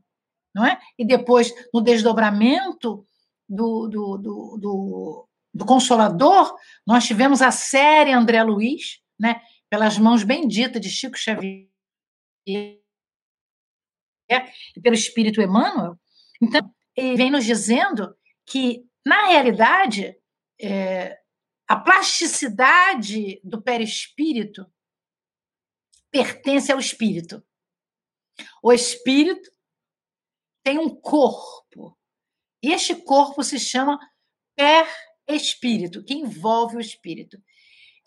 não 0.56 0.66
é? 0.66 0.80
E 0.98 1.06
depois 1.06 1.54
no 1.74 1.82
desdobramento 1.82 3.06
do, 3.48 3.88
do, 3.88 4.18
do, 4.18 4.58
do, 4.58 5.28
do 5.54 5.66
Consolador, 5.66 6.56
nós 6.86 7.06
tivemos 7.06 7.42
a 7.42 7.52
série 7.52 8.14
André 8.14 8.42
Luiz, 8.44 9.02
né? 9.20 9.42
Pelas 9.70 9.98
mãos 9.98 10.24
benditas 10.24 10.82
de 10.82 10.90
Chico 10.90 11.18
Xavier 11.18 11.68
e 14.30 14.82
pelo 14.82 14.96
Espírito 14.96 15.42
Emmanuel. 15.42 15.98
Então, 16.42 16.70
ele 16.96 17.16
vem 17.16 17.32
nos 17.32 17.46
dizendo 17.46 18.16
que, 18.46 18.86
na 19.06 19.28
realidade, 19.28 20.16
é, 20.60 21.18
a 21.68 21.76
plasticidade 21.76 23.40
do 23.44 23.62
perispírito 23.62 24.66
pertence 26.12 26.72
ao 26.72 26.80
espírito. 26.80 27.44
O 28.62 28.72
espírito 28.72 29.50
tem 30.64 30.78
um 30.78 30.90
corpo. 30.90 31.98
E 32.62 32.72
este 32.72 32.96
corpo 32.96 33.44
se 33.44 33.60
chama 33.60 34.00
per-espírito, 34.56 36.04
que 36.04 36.14
envolve 36.14 36.78
o 36.78 36.82
espírito. 36.82 37.42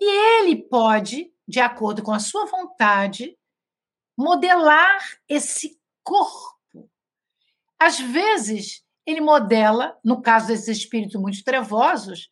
E 0.01 0.41
ele 0.41 0.63
pode, 0.69 1.33
de 1.47 1.61
acordo 1.61 2.03
com 2.03 2.13
a 2.13 2.19
sua 2.19 2.47
vontade, 2.47 3.39
modelar 4.17 4.99
esse 5.29 5.80
corpo. 6.03 6.91
Às 7.79 7.99
vezes, 7.99 8.85
ele 9.07 9.21
modela, 9.21 9.99
no 10.05 10.21
caso 10.21 10.49
desses 10.49 10.69
espíritos 10.79 11.21
muito 11.21 11.43
trevosos, 11.43 12.31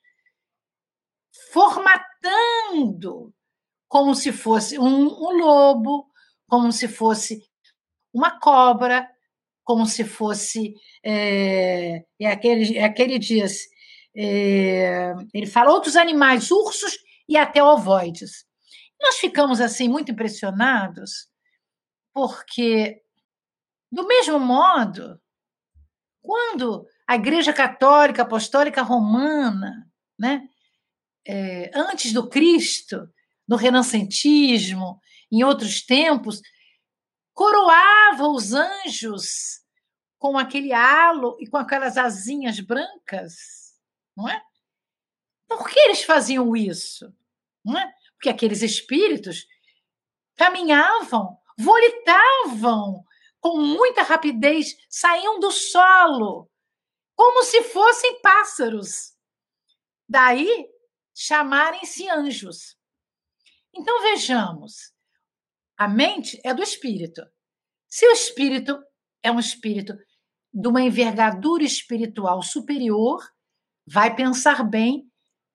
formatando 1.52 3.32
como 3.88 4.14
se 4.14 4.32
fosse 4.32 4.78
um, 4.78 5.06
um 5.06 5.38
lobo, 5.38 6.10
como 6.46 6.70
se 6.72 6.87
fosse 6.88 7.42
uma 8.12 8.38
cobra, 8.38 9.08
como 9.64 9.87
se 9.87 10.04
fosse 10.04 10.75
é, 11.04 12.04
é 12.20 12.26
aquele, 12.26 12.76
é 12.76 12.84
aquele 12.84 13.18
é, 14.16 15.14
ele 15.32 15.46
fala 15.46 15.70
outros 15.70 15.94
animais, 15.94 16.50
ursos 16.50 16.98
e 17.28 17.37
até 17.37 17.62
ovoides. 17.62 18.46
Nós 19.00 19.16
ficamos 19.16 19.60
assim 19.60 19.88
muito 19.88 20.10
impressionados 20.10 21.28
porque 22.12 23.00
do 23.90 24.07
mesmo 24.07 24.38
modo, 24.38 25.21
quando 26.21 26.87
a 27.07 27.16
Igreja 27.16 27.52
Católica 27.52 28.23
Apostólica 28.23 28.83
Romana, 28.83 29.90
né, 30.18 30.47
é, 31.26 31.71
antes 31.75 32.12
do 32.12 32.28
Cristo, 32.28 33.09
no 33.47 33.57
renascentismo, 33.57 35.00
em 35.33 35.42
outros 35.42 35.83
tempos, 35.83 36.40
coroava 37.33 38.28
os 38.28 38.52
anjos 38.52 39.62
com 40.18 40.37
aquele 40.37 40.73
halo 40.73 41.37
e 41.40 41.47
com 41.47 41.57
aquelas 41.57 41.97
asinhas 41.97 42.61
brancas, 42.61 43.37
não 44.16 44.28
é? 44.28 44.42
Por 45.47 45.68
que 45.68 45.78
eles 45.78 46.02
faziam 46.02 46.54
isso? 46.54 47.14
Não 47.64 47.78
é? 47.78 47.90
Porque 48.14 48.28
aqueles 48.28 48.62
espíritos 48.62 49.47
caminhavam, 50.37 51.38
volitavam 51.57 53.04
com 53.40 53.59
muita 53.59 54.02
rapidez, 54.02 54.76
saíam 54.88 55.38
do 55.38 55.50
solo, 55.50 56.50
como 57.14 57.42
se 57.42 57.62
fossem 57.62 58.21
pássaros. 58.21 59.16
Daí 60.09 60.66
chamarem-se 61.14 62.09
anjos. 62.09 62.76
Então 63.75 64.00
vejamos, 64.02 64.92
a 65.76 65.87
mente 65.88 66.40
é 66.45 66.52
do 66.54 66.62
espírito. 66.62 67.23
Se 67.88 68.07
o 68.07 68.12
espírito 68.12 68.78
é 69.23 69.30
um 69.30 69.38
espírito 69.38 69.95
de 70.52 70.68
uma 70.68 70.83
envergadura 70.83 71.62
espiritual 71.62 72.42
superior, 72.42 73.21
vai 73.87 74.14
pensar 74.14 74.62
bem 74.64 75.11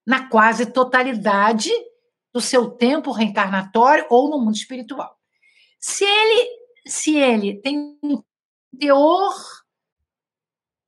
na 0.05 0.29
quase 0.29 0.71
totalidade 0.71 1.71
do 2.33 2.41
seu 2.41 2.71
tempo 2.71 3.11
reencarnatório 3.11 4.05
ou 4.09 4.29
no 4.29 4.39
mundo 4.39 4.55
espiritual. 4.55 5.17
Se 5.79 6.03
ele 6.03 6.62
se 6.85 7.15
ele 7.15 7.61
tem 7.61 7.97
um 8.03 8.21
teor, 8.79 9.33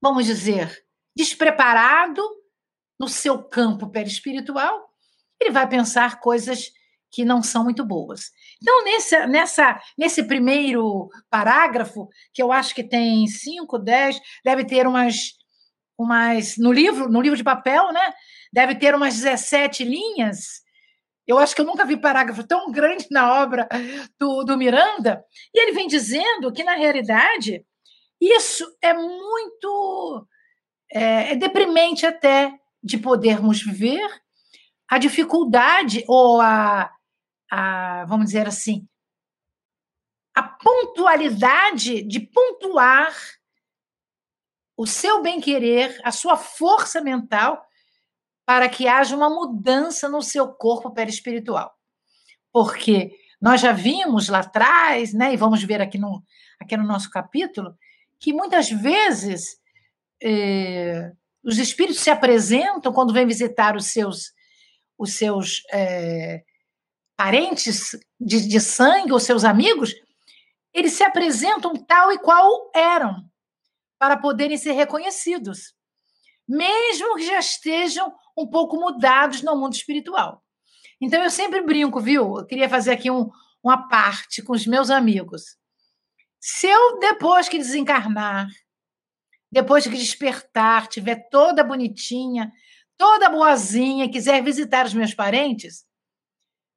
vamos 0.02 0.26
dizer, 0.26 0.86
despreparado, 1.16 2.22
no 3.00 3.08
seu 3.08 3.44
campo 3.44 3.90
perispiritual, 3.90 4.90
ele 5.40 5.52
vai 5.52 5.68
pensar 5.68 6.20
coisas 6.20 6.72
que 7.12 7.24
não 7.24 7.42
são 7.42 7.64
muito 7.64 7.86
boas. 7.86 8.32
Então, 8.62 8.84
nesse, 8.84 9.28
nessa, 9.28 9.82
nesse 9.98 10.24
primeiro 10.24 11.10
parágrafo, 11.30 12.10
que 12.34 12.42
eu 12.42 12.52
acho 12.52 12.74
que 12.76 12.84
tem 12.84 13.26
5, 13.28 13.78
10, 13.80 14.20
deve 14.44 14.66
ter 14.66 14.88
umas, 14.88 15.32
umas. 15.98 16.58
No 16.58 16.72
livro, 16.74 17.10
no 17.10 17.22
livro 17.22 17.38
de 17.38 17.44
papel, 17.44 17.92
né? 17.94 18.14
Deve 18.52 18.76
ter 18.76 18.94
umas 18.94 19.16
17 19.16 19.84
linhas. 19.84 20.65
Eu 21.28 21.40
acho 21.40 21.56
que 21.56 21.62
eu 21.62 21.66
nunca 21.66 21.86
vi 21.86 21.98
parágrafo 21.98 22.46
tão 22.46 22.72
grande 22.72 23.08
na 23.10 23.42
obra 23.42 23.68
do, 24.20 24.44
do 24.44 24.58
Miranda. 24.58 25.24
E 25.54 25.60
ele 25.60 25.72
vem 25.72 25.88
dizendo 25.88 26.52
que, 26.54 26.64
na 26.64 26.76
realidade, 26.76 27.66
isso 28.22 28.66
é 28.82 28.94
muito. 28.94 30.28
É, 30.92 31.32
é 31.32 31.36
deprimente 31.36 32.06
até 32.06 32.54
de 32.84 32.98
podermos 32.98 33.64
ver 33.64 34.08
a 34.88 35.00
dificuldade 35.00 36.04
ou 36.08 36.40
a, 36.40 36.92
a, 37.52 38.06
vamos 38.06 38.28
dizer 38.28 38.48
assim, 38.48 38.88
a 40.36 40.44
pontualidade 40.44 42.04
de 42.04 42.20
pontuar 42.20 43.16
o 44.78 44.86
seu 44.86 45.22
bem-querer, 45.22 46.00
a 46.04 46.12
sua 46.12 46.36
força 46.36 47.02
mental, 47.02 47.66
para 48.46 48.70
que 48.70 48.88
haja 48.88 49.16
uma 49.16 49.30
mudança 49.30 50.08
no 50.08 50.22
seu 50.22 50.48
corpo 50.48 50.92
perispiritual. 50.92 51.74
Porque 52.52 53.12
nós 53.42 53.60
já 53.62 53.72
vimos 53.72 54.30
lá 54.30 54.40
atrás, 54.40 55.14
né, 55.14 55.34
e 55.34 55.38
vamos 55.38 55.64
ver 55.64 55.82
aqui 55.82 55.98
no, 55.98 56.24
aqui 56.60 56.78
no 56.78 56.86
nosso 56.86 57.10
capítulo, 57.10 57.76
que 58.20 58.34
muitas 58.34 58.70
vezes 58.70 59.58
eh, 60.24 61.12
os 61.44 61.60
espíritos 61.60 62.02
se 62.02 62.10
apresentam 62.10 62.92
quando 62.92 63.14
vêm 63.14 63.28
visitar 63.28 63.76
os 63.76 63.88
seus, 63.88 64.32
os 64.98 65.14
seus 65.14 65.62
eh, 65.72 66.44
parentes 67.16 67.92
de, 68.20 68.48
de 68.48 68.60
sangue 68.60 69.12
ou 69.12 69.20
seus 69.20 69.44
amigos, 69.44 69.94
eles 70.74 70.94
se 70.94 71.04
apresentam 71.04 71.76
tal 71.86 72.12
e 72.12 72.18
qual 72.18 72.72
eram, 72.76 73.24
para 74.00 74.18
poderem 74.18 74.58
ser 74.58 74.72
reconhecidos, 74.72 75.75
mesmo 76.48 77.16
que 77.16 77.26
já 77.26 77.40
estejam 77.40 78.14
um 78.38 78.48
pouco 78.48 78.78
mudados 78.78 79.42
no 79.42 79.56
mundo 79.56 79.74
espiritual. 79.74 80.44
Então 81.02 81.24
eu 81.24 81.30
sempre 81.30 81.62
brinco, 81.62 82.00
viu? 82.00 82.38
Eu 82.38 82.46
queria 82.46 82.70
fazer 82.70 82.92
aqui 82.92 83.10
um, 83.10 83.30
uma 83.64 83.88
parte 83.88 84.42
com 84.42 84.54
os 84.54 84.66
meus 84.66 84.90
amigos. 84.90 85.58
Se 86.40 86.68
eu, 86.68 87.00
depois 87.00 87.50
que 87.50 87.58
desencarnar, 87.58 88.48
depois 89.52 89.86
que 89.86 89.98
despertar, 89.98 90.88
tiver 90.88 91.28
toda 91.30 91.64
bonitinha, 91.64 92.52
toda 92.98 93.30
boazinha, 93.30 94.12
quiser 94.12 94.44
visitar 94.44 94.86
os 94.86 94.94
meus 94.94 95.14
parentes, 95.14 95.86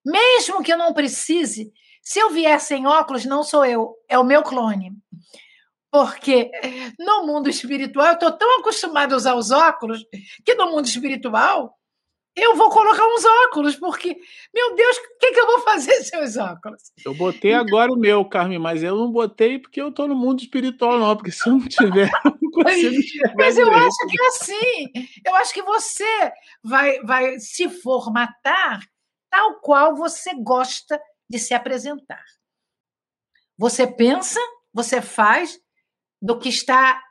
mesmo 0.05 0.63
que 0.63 0.73
eu 0.73 0.79
não 0.79 0.95
precise, 0.95 1.73
se 2.03 2.19
eu 2.19 2.31
vier 2.31 2.59
sem 2.61 2.87
óculos, 2.87 3.27
não 3.27 3.43
sou 3.43 3.65
eu, 3.67 3.95
é 4.09 4.19
o 4.19 4.25
meu 4.25 4.43
clone. 4.43 4.93
Porque 5.90 6.50
no 6.99 7.26
mundo 7.26 7.49
espiritual, 7.49 8.09
eu 8.09 8.12
estou 8.14 8.33
tão 8.33 8.61
acostumada 8.61 9.14
a 9.14 9.16
usar 9.16 9.35
os 9.35 9.50
óculos, 9.50 10.04
que 10.45 10.54
no 10.54 10.71
mundo 10.71 10.87
espiritual, 10.87 11.78
eu 12.37 12.54
vou 12.54 12.71
colocar 12.71 13.04
uns 13.04 13.25
óculos, 13.47 13.76
porque, 13.76 14.16
meu 14.54 14.75
Deus, 14.75 14.97
o 14.97 15.18
que, 15.18 15.33
que 15.33 15.40
eu 15.40 15.47
vou 15.47 15.61
fazer 15.61 15.95
sem 16.04 16.23
os 16.23 16.37
óculos? 16.37 16.92
Eu 17.04 17.14
botei 17.14 17.52
agora 17.52 17.92
o 17.92 17.97
meu, 17.97 18.25
Carmen, 18.25 18.59
mas 18.59 18.83
eu 18.83 18.97
não 18.97 19.11
botei 19.11 19.59
porque 19.59 19.80
eu 19.80 19.88
estou 19.88 20.07
no 20.07 20.14
mundo 20.14 20.40
espiritual, 20.40 20.99
não, 20.99 21.16
porque 21.16 21.33
se 21.33 21.49
eu 21.49 21.54
não 21.54 21.66
tiver, 21.66 22.11
eu 22.25 22.37
não 22.40 22.50
consigo 22.50 22.95
enxergar. 22.95 23.35
Mas 23.37 23.59
eu 23.59 23.64
direito. 23.64 23.87
acho 23.87 24.07
que 24.09 24.23
é 24.23 24.26
assim. 24.26 24.92
Eu 25.26 25.35
acho 25.37 25.54
que 25.54 25.62
você 25.62 26.33
vai, 26.62 27.00
vai 27.00 27.38
se 27.40 27.68
formatar 27.68 28.80
tal 29.30 29.61
qual 29.61 29.97
você 29.97 30.35
gosta 30.35 31.00
de 31.28 31.38
se 31.38 31.54
apresentar. 31.54 32.25
Você 33.57 33.87
pensa, 33.87 34.38
você 34.73 35.02
faz 35.02 35.59
do 36.21 36.39
que 36.39 36.49
está 36.49 37.03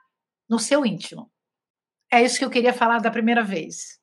no 0.49 0.59
seu 0.59 0.85
íntimo. 0.85 1.31
É 2.11 2.21
isso 2.21 2.39
que 2.39 2.45
eu 2.45 2.49
queria 2.49 2.73
falar 2.73 2.99
da 2.99 3.11
primeira 3.11 3.43
vez. 3.43 3.99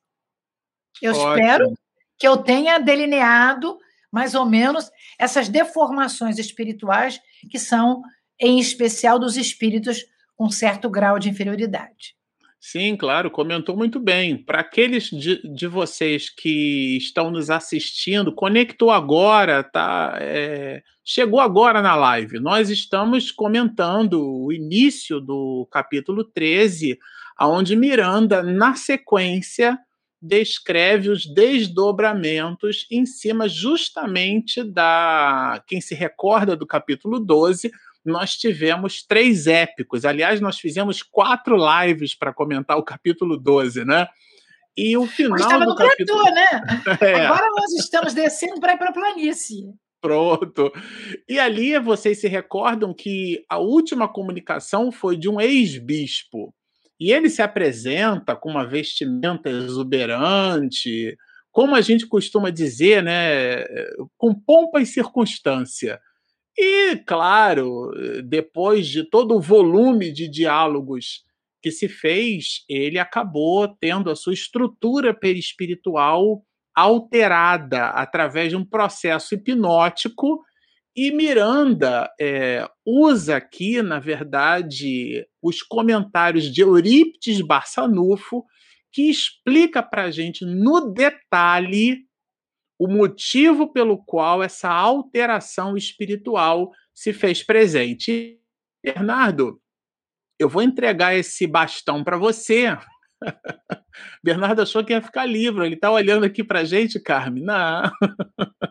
Eu 1.01 1.13
Ótimo. 1.13 1.33
espero 1.33 1.73
que 2.17 2.27
eu 2.27 2.37
tenha 2.37 2.77
delineado 2.79 3.77
mais 4.11 4.33
ou 4.33 4.45
menos 4.45 4.89
essas 5.19 5.49
deformações 5.49 6.39
espirituais 6.39 7.19
que 7.51 7.59
são, 7.59 8.01
em 8.39 8.59
especial, 8.59 9.19
dos 9.19 9.35
espíritos 9.35 10.05
com 10.35 10.49
certo 10.49 10.89
grau 10.89 11.19
de 11.19 11.29
inferioridade. 11.29 12.14
Sim, 12.67 12.97
claro, 12.97 13.29
comentou 13.29 13.77
muito 13.77 13.99
bem. 13.99 14.35
Para 14.35 14.61
aqueles 14.61 15.11
de, 15.11 15.39
de, 15.53 15.67
vocês 15.67 16.31
que 16.31 16.97
estão 16.97 17.29
nos 17.29 17.51
assistindo, 17.51 18.33
conectou 18.33 18.89
agora, 18.89 19.63
tá? 19.63 20.17
É, 20.19 20.81
chegou 21.03 21.39
agora 21.39 21.79
na 21.79 21.95
live. 21.95 22.39
Nós 22.39 22.71
estamos 22.71 23.29
comentando 23.29 24.19
o 24.19 24.51
início 24.51 25.21
do 25.21 25.67
capítulo 25.71 26.23
13, 26.23 26.97
onde 27.39 27.75
Miranda, 27.75 28.41
na 28.41 28.73
sequência, 28.73 29.77
descreve 30.19 31.09
os 31.09 31.23
desdobramentos 31.23 32.87
em 32.89 33.05
cima 33.05 33.47
justamente 33.47 34.63
da. 34.63 35.63
Quem 35.67 35.79
se 35.79 35.93
recorda 35.93 36.55
do 36.55 36.65
capítulo 36.65 37.19
12 37.19 37.71
nós 38.05 38.35
tivemos 38.35 39.03
três 39.03 39.47
épicos. 39.47 40.05
Aliás, 40.05 40.39
nós 40.39 40.59
fizemos 40.59 41.01
quatro 41.01 41.57
lives 41.57 42.13
para 42.13 42.33
comentar 42.33 42.77
o 42.77 42.83
capítulo 42.83 43.37
12, 43.37 43.83
né? 43.83 44.07
E 44.77 44.95
o 44.97 45.07
final. 45.07 45.37
estava 45.37 45.65
no 45.65 45.75
capítulo... 45.75 46.21
platô, 46.21 46.35
né? 46.35 46.97
É. 47.01 47.25
Agora 47.25 47.47
nós 47.55 47.71
estamos 47.73 48.13
descendo 48.13 48.59
para 48.59 48.73
ir 48.73 48.77
para 48.77 48.89
a 48.89 48.93
planície. 48.93 49.73
Pronto. 50.01 50.71
E 51.27 51.39
ali 51.39 51.79
vocês 51.79 52.21
se 52.21 52.27
recordam 52.27 52.93
que 52.93 53.43
a 53.49 53.57
última 53.57 54.07
comunicação 54.07 54.91
foi 54.91 55.17
de 55.17 55.27
um 55.27 55.41
ex-bispo. 55.41 56.53
E 56.99 57.11
ele 57.11 57.29
se 57.29 57.41
apresenta 57.41 58.35
com 58.35 58.49
uma 58.49 58.65
vestimenta 58.65 59.49
exuberante, 59.49 61.17
como 61.51 61.73
a 61.73 61.81
gente 61.81 62.05
costuma 62.05 62.49
dizer, 62.49 63.01
né, 63.01 63.65
com 64.17 64.33
pompa 64.33 64.81
e 64.81 64.85
circunstância. 64.85 65.99
E, 66.57 66.95
claro, 66.97 67.91
depois 68.23 68.87
de 68.87 69.03
todo 69.03 69.35
o 69.35 69.41
volume 69.41 70.11
de 70.11 70.29
diálogos 70.29 71.23
que 71.61 71.71
se 71.71 71.89
fez, 71.89 72.63
ele 72.69 72.97
acabou 72.97 73.67
tendo 73.67 74.09
a 74.09 74.15
sua 74.15 74.33
estrutura 74.33 75.13
perispiritual 75.13 76.43
alterada 76.73 77.87
através 77.87 78.49
de 78.49 78.55
um 78.55 78.63
processo 78.63 79.33
hipnótico. 79.33 80.43
E 80.95 81.11
Miranda 81.11 82.09
é, 82.19 82.65
usa 82.85 83.35
aqui, 83.35 83.81
na 83.81 83.99
verdade, 83.99 85.27
os 85.41 85.61
comentários 85.61 86.53
de 86.53 86.61
Eurípides 86.61 87.41
Barçanufo, 87.41 88.45
que 88.93 89.09
explica 89.09 89.83
para 89.83 90.03
a 90.03 90.11
gente 90.11 90.45
no 90.45 90.93
detalhe 90.93 92.05
o 92.77 92.87
motivo 92.87 93.71
pelo 93.71 93.97
qual 94.03 94.43
essa 94.43 94.69
alteração 94.69 95.77
espiritual 95.77 96.71
se 96.93 97.13
fez 97.13 97.43
presente. 97.43 98.39
Bernardo, 98.83 99.61
eu 100.39 100.49
vou 100.49 100.61
entregar 100.61 101.15
esse 101.15 101.47
bastão 101.47 102.03
para 102.03 102.17
você. 102.17 102.77
Bernardo 104.23 104.61
achou 104.61 104.83
que 104.83 104.93
ia 104.93 105.01
ficar 105.01 105.25
livre. 105.25 105.65
Ele 105.65 105.75
está 105.75 105.89
olhando 105.89 106.25
aqui 106.25 106.43
para 106.43 106.59
a 106.59 106.63
gente, 106.63 106.99
Carmen. 106.99 107.43
Não. 107.43 107.91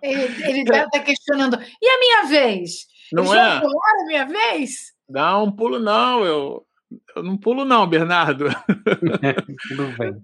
Ele 0.03 0.61
está 0.61 0.89
tá 0.91 1.01
questionando. 1.01 1.59
E 1.81 1.89
a 1.89 1.99
minha 1.99 2.25
vez? 2.25 2.87
Não 3.13 3.25
eu 3.25 3.35
é? 3.35 3.61
pular 3.61 4.03
a 4.03 4.07
minha 4.07 4.25
vez? 4.27 4.93
Não, 5.09 5.51
pulo 5.51 5.79
não. 5.79 6.25
Eu, 6.25 6.67
eu 7.17 7.23
não 7.23 7.37
pulo 7.37 7.65
não, 7.65 7.87
Bernardo. 7.87 8.47
Tudo 9.69 9.97
bem. 9.99 10.23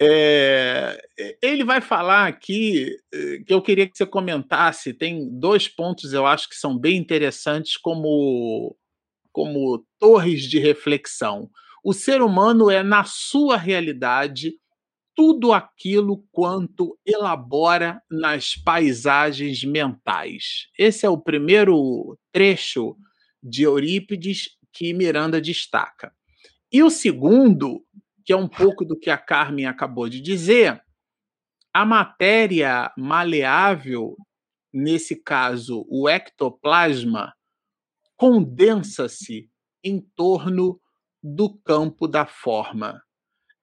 É, 0.00 1.00
ele 1.42 1.64
vai 1.64 1.80
falar 1.80 2.26
aqui 2.26 2.96
eh, 3.12 3.42
que 3.46 3.52
eu 3.52 3.62
queria 3.62 3.88
que 3.88 3.96
você 3.96 4.06
comentasse. 4.06 4.94
Tem 4.94 5.28
dois 5.38 5.68
pontos 5.68 6.12
eu 6.12 6.26
acho 6.26 6.48
que 6.48 6.56
são 6.56 6.78
bem 6.78 6.96
interessantes 6.96 7.76
como, 7.76 8.76
como 9.32 9.84
torres 9.98 10.42
de 10.42 10.58
reflexão. 10.58 11.50
O 11.84 11.92
ser 11.92 12.22
humano 12.22 12.70
é, 12.70 12.82
na 12.82 13.04
sua 13.04 13.56
realidade, 13.56 14.54
tudo 15.14 15.52
aquilo 15.52 16.24
quanto 16.30 16.98
elabora 17.06 18.02
nas 18.10 18.54
paisagens 18.54 19.64
mentais. 19.64 20.66
Esse 20.78 21.06
é 21.06 21.08
o 21.08 21.20
primeiro 21.20 22.18
trecho 22.32 22.96
de 23.42 23.62
Eurípides 23.62 24.50
que 24.72 24.92
Miranda 24.92 25.40
destaca. 25.40 26.12
E 26.70 26.82
o 26.82 26.90
segundo 26.90 27.85
que 28.26 28.32
é 28.32 28.36
um 28.36 28.48
pouco 28.48 28.84
do 28.84 28.98
que 28.98 29.08
a 29.08 29.16
Carmen 29.16 29.66
acabou 29.66 30.08
de 30.08 30.20
dizer, 30.20 30.82
a 31.72 31.86
matéria 31.86 32.92
maleável, 32.98 34.16
nesse 34.74 35.22
caso 35.22 35.86
o 35.88 36.08
ectoplasma, 36.08 37.32
condensa-se 38.16 39.48
em 39.84 40.00
torno 40.16 40.80
do 41.22 41.56
campo 41.64 42.08
da 42.08 42.26
forma. 42.26 43.00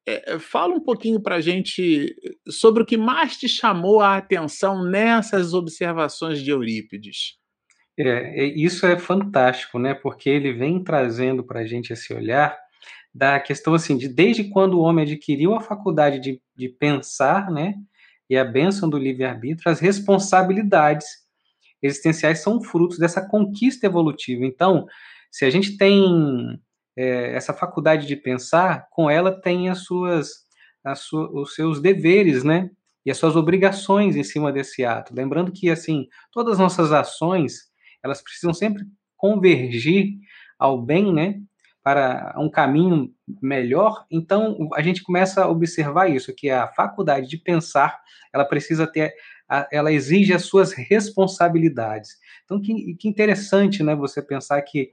É, 0.08 0.39
fala 0.39 0.73
um 0.73 0.84
pouquinho 0.84 1.21
para 1.21 1.36
a 1.36 1.41
gente 1.41 2.15
sobre 2.49 2.84
o 2.84 2.86
que 2.86 2.97
mais 2.97 3.36
te 3.36 3.49
chamou 3.49 3.99
a 3.99 4.15
atenção 4.15 4.84
nessas 4.84 5.54
observações 5.54 6.41
de 6.41 6.52
Eurípides. 6.52 7.38
É, 7.99 8.45
isso 8.45 8.86
é 8.86 8.97
fantástico, 8.97 9.78
né? 9.78 9.93
Porque 9.93 10.30
ele 10.30 10.54
vem 10.54 10.84
trazendo 10.84 11.43
para 11.43 11.62
a 11.62 11.65
gente 11.65 11.91
esse 11.91 12.13
olhar 12.13 12.62
da 13.13 13.39
questão 13.39 13.73
assim 13.73 13.97
de 13.97 14.08
desde 14.08 14.45
quando 14.45 14.73
o 14.73 14.82
homem 14.82 15.06
adquiriu 15.06 15.54
a 15.54 15.62
faculdade 15.62 16.19
de, 16.19 16.41
de 16.56 16.69
pensar, 16.69 17.52
né? 17.52 17.76
E 18.30 18.38
a 18.38 18.43
bênção 18.43 18.89
do 18.89 18.97
livre-arbítrio, 18.97 19.71
as 19.71 19.80
responsabilidades 19.80 21.06
existenciais 21.82 22.39
são 22.39 22.62
frutos 22.63 22.97
dessa 22.97 23.21
conquista 23.28 23.86
evolutiva. 23.86 24.45
Então, 24.45 24.88
se 25.30 25.45
a 25.45 25.49
gente 25.49 25.78
tem 25.78 26.60
é, 26.95 27.36
essa 27.36 27.54
faculdade 27.54 28.08
de 28.08 28.15
pensar, 28.15 28.88
com 28.91 29.10
ela 29.10 29.32
tem 29.32 29.69
as 29.69 29.80
suas, 29.80 30.45
as 30.84 30.99
suas, 30.99 31.30
os 31.34 31.56
seus 31.56 31.82
deveres, 31.82 32.43
né? 32.43 32.69
E 33.06 33.12
as 33.12 33.17
suas 33.17 33.36
obrigações 33.36 34.15
em 34.15 34.23
cima 34.23 34.52
desse 34.52 34.86
ato. 34.86 35.13
Lembrando 35.13 35.52
que, 35.52 35.69
assim, 35.69 36.08
todas 36.32 36.54
as 36.54 36.60
nossas 36.60 36.93
ações, 36.93 37.63
elas 38.02 38.21
precisam 38.21 38.54
sempre 38.54 38.86
convergir 39.17 40.13
ao 40.58 40.82
bem, 40.82 41.13
né? 41.13 41.41
Para 41.84 42.34
um 42.38 42.50
caminho 42.50 43.13
melhor. 43.41 44.06
Então, 44.10 44.69
a 44.74 44.82
gente 44.82 45.04
começa 45.04 45.43
a 45.43 45.50
observar 45.50 46.10
isso, 46.10 46.34
que 46.34 46.50
a 46.50 46.67
faculdade 46.67 47.28
de 47.28 47.38
pensar, 47.38 48.00
ela 48.34 48.46
precisa 48.46 48.88
ter, 48.88 49.13
ela 49.72 49.91
exige 49.91 50.34
as 50.34 50.43
suas 50.46 50.72
responsabilidades. 50.72 52.12
Então, 52.46 52.62
que, 52.62 52.96
que 52.96 53.08
interessante, 53.08 53.84
né? 53.84 53.96
Você 53.96 54.22
pensar 54.22 54.62
que 54.62 54.91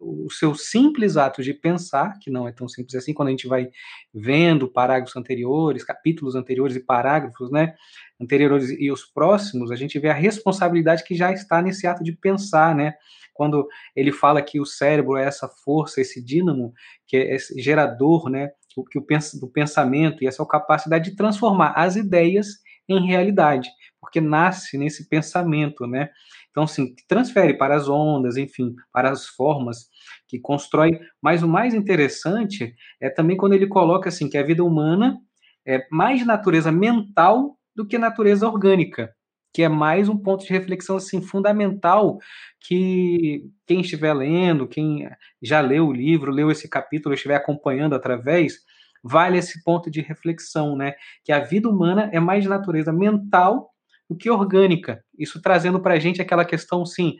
o 0.00 0.30
seu 0.30 0.54
simples 0.54 1.16
ato 1.16 1.42
de 1.42 1.52
pensar, 1.52 2.18
que 2.20 2.30
não 2.30 2.46
é 2.46 2.52
tão 2.52 2.68
simples 2.68 2.94
assim, 2.94 3.12
quando 3.12 3.28
a 3.28 3.30
gente 3.32 3.48
vai 3.48 3.68
vendo 4.14 4.68
parágrafos 4.68 5.16
anteriores, 5.16 5.84
capítulos 5.84 6.34
anteriores 6.34 6.76
e 6.76 6.80
parágrafos, 6.80 7.50
né, 7.50 7.74
anteriores 8.20 8.70
e 8.70 8.90
os 8.90 9.04
próximos, 9.04 9.70
a 9.70 9.76
gente 9.76 9.98
vê 9.98 10.08
a 10.08 10.14
responsabilidade 10.14 11.04
que 11.04 11.14
já 11.14 11.32
está 11.32 11.60
nesse 11.60 11.86
ato 11.86 12.04
de 12.04 12.12
pensar, 12.12 12.74
né, 12.74 12.94
quando 13.34 13.66
ele 13.96 14.12
fala 14.12 14.42
que 14.42 14.60
o 14.60 14.66
cérebro 14.66 15.16
é 15.16 15.24
essa 15.24 15.48
força, 15.48 16.00
esse 16.00 16.22
dínamo, 16.22 16.72
que 17.06 17.16
é 17.16 17.34
esse 17.34 17.60
gerador, 17.60 18.28
né, 18.28 18.50
o 18.76 18.84
que 18.84 18.98
o 18.98 19.06
do 19.40 19.48
pensamento 19.48 20.22
e 20.22 20.26
essa 20.26 20.44
capacidade 20.46 21.10
de 21.10 21.16
transformar 21.16 21.72
as 21.76 21.96
ideias 21.96 22.62
em 22.88 23.06
realidade, 23.06 23.68
porque 24.00 24.20
nasce 24.20 24.76
nesse 24.76 25.08
pensamento, 25.08 25.86
né? 25.86 26.10
Então, 26.52 26.64
assim, 26.64 26.94
transfere 27.08 27.54
para 27.54 27.74
as 27.74 27.88
ondas, 27.88 28.36
enfim, 28.36 28.74
para 28.92 29.10
as 29.10 29.26
formas 29.26 29.88
que 30.28 30.38
constrói. 30.38 31.00
Mas 31.20 31.42
o 31.42 31.48
mais 31.48 31.74
interessante 31.74 32.74
é 33.00 33.10
também 33.10 33.36
quando 33.36 33.54
ele 33.54 33.66
coloca 33.66 34.10
assim 34.10 34.28
que 34.28 34.38
a 34.38 34.42
vida 34.42 34.62
humana 34.62 35.18
é 35.66 35.84
mais 35.90 36.24
natureza 36.24 36.70
mental 36.70 37.56
do 37.74 37.86
que 37.86 37.96
natureza 37.96 38.46
orgânica, 38.46 39.14
que 39.54 39.62
é 39.62 39.68
mais 39.68 40.08
um 40.08 40.16
ponto 40.16 40.44
de 40.44 40.52
reflexão 40.52 40.96
assim 40.96 41.22
fundamental 41.22 42.18
que 42.60 43.42
quem 43.66 43.80
estiver 43.80 44.12
lendo, 44.12 44.68
quem 44.68 45.08
já 45.42 45.60
leu 45.60 45.88
o 45.88 45.92
livro, 45.92 46.30
leu 46.30 46.50
esse 46.50 46.68
capítulo, 46.68 47.14
estiver 47.14 47.36
acompanhando 47.36 47.94
através, 47.94 48.58
vale 49.02 49.38
esse 49.38 49.62
ponto 49.64 49.90
de 49.90 50.00
reflexão, 50.00 50.76
né? 50.76 50.94
Que 51.24 51.32
a 51.32 51.40
vida 51.40 51.68
humana 51.68 52.10
é 52.12 52.20
mais 52.20 52.42
de 52.42 52.48
natureza 52.50 52.92
mental 52.92 53.71
do 54.12 54.16
que 54.16 54.30
orgânica. 54.30 55.02
Isso 55.18 55.40
trazendo 55.40 55.80
para 55.80 55.94
a 55.94 55.98
gente 55.98 56.20
aquela 56.20 56.44
questão, 56.44 56.84
sim, 56.84 57.16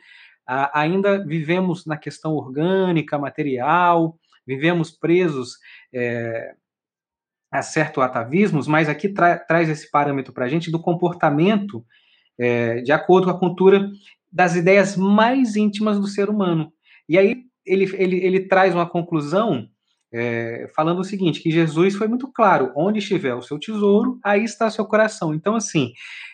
ainda 0.46 1.24
vivemos 1.24 1.86
na 1.86 1.96
questão 1.96 2.34
orgânica, 2.34 3.18
material, 3.18 4.18
vivemos 4.46 4.90
presos 4.90 5.56
é, 5.92 6.54
a 7.50 7.62
certos 7.62 8.02
atavismos, 8.02 8.66
mas 8.66 8.88
aqui 8.88 9.08
tra 9.08 9.38
traz 9.38 9.68
esse 9.68 9.90
parâmetro 9.90 10.32
para 10.32 10.44
a 10.44 10.48
gente 10.48 10.70
do 10.70 10.80
comportamento 10.80 11.84
é, 12.38 12.82
de 12.82 12.92
acordo 12.92 13.26
com 13.26 13.30
a 13.30 13.38
cultura 13.38 13.90
das 14.30 14.54
ideias 14.54 14.96
mais 14.96 15.56
íntimas 15.56 15.98
do 15.98 16.06
ser 16.06 16.28
humano. 16.28 16.72
E 17.08 17.16
aí 17.16 17.44
ele, 17.64 17.84
ele, 17.96 18.16
ele 18.16 18.40
traz 18.48 18.74
uma 18.74 18.88
conclusão 18.88 19.68
é, 20.12 20.70
falando 20.74 21.00
o 21.00 21.04
seguinte, 21.04 21.40
que 21.40 21.50
Jesus 21.50 21.94
foi 21.96 22.06
muito 22.06 22.30
claro, 22.30 22.70
onde 22.76 22.98
estiver 22.98 23.34
o 23.34 23.42
seu 23.42 23.58
tesouro, 23.58 24.18
aí 24.22 24.44
está 24.44 24.66
o 24.66 24.70
seu 24.70 24.84
coração. 24.84 25.34
Então, 25.34 25.56
assim, 25.56 25.92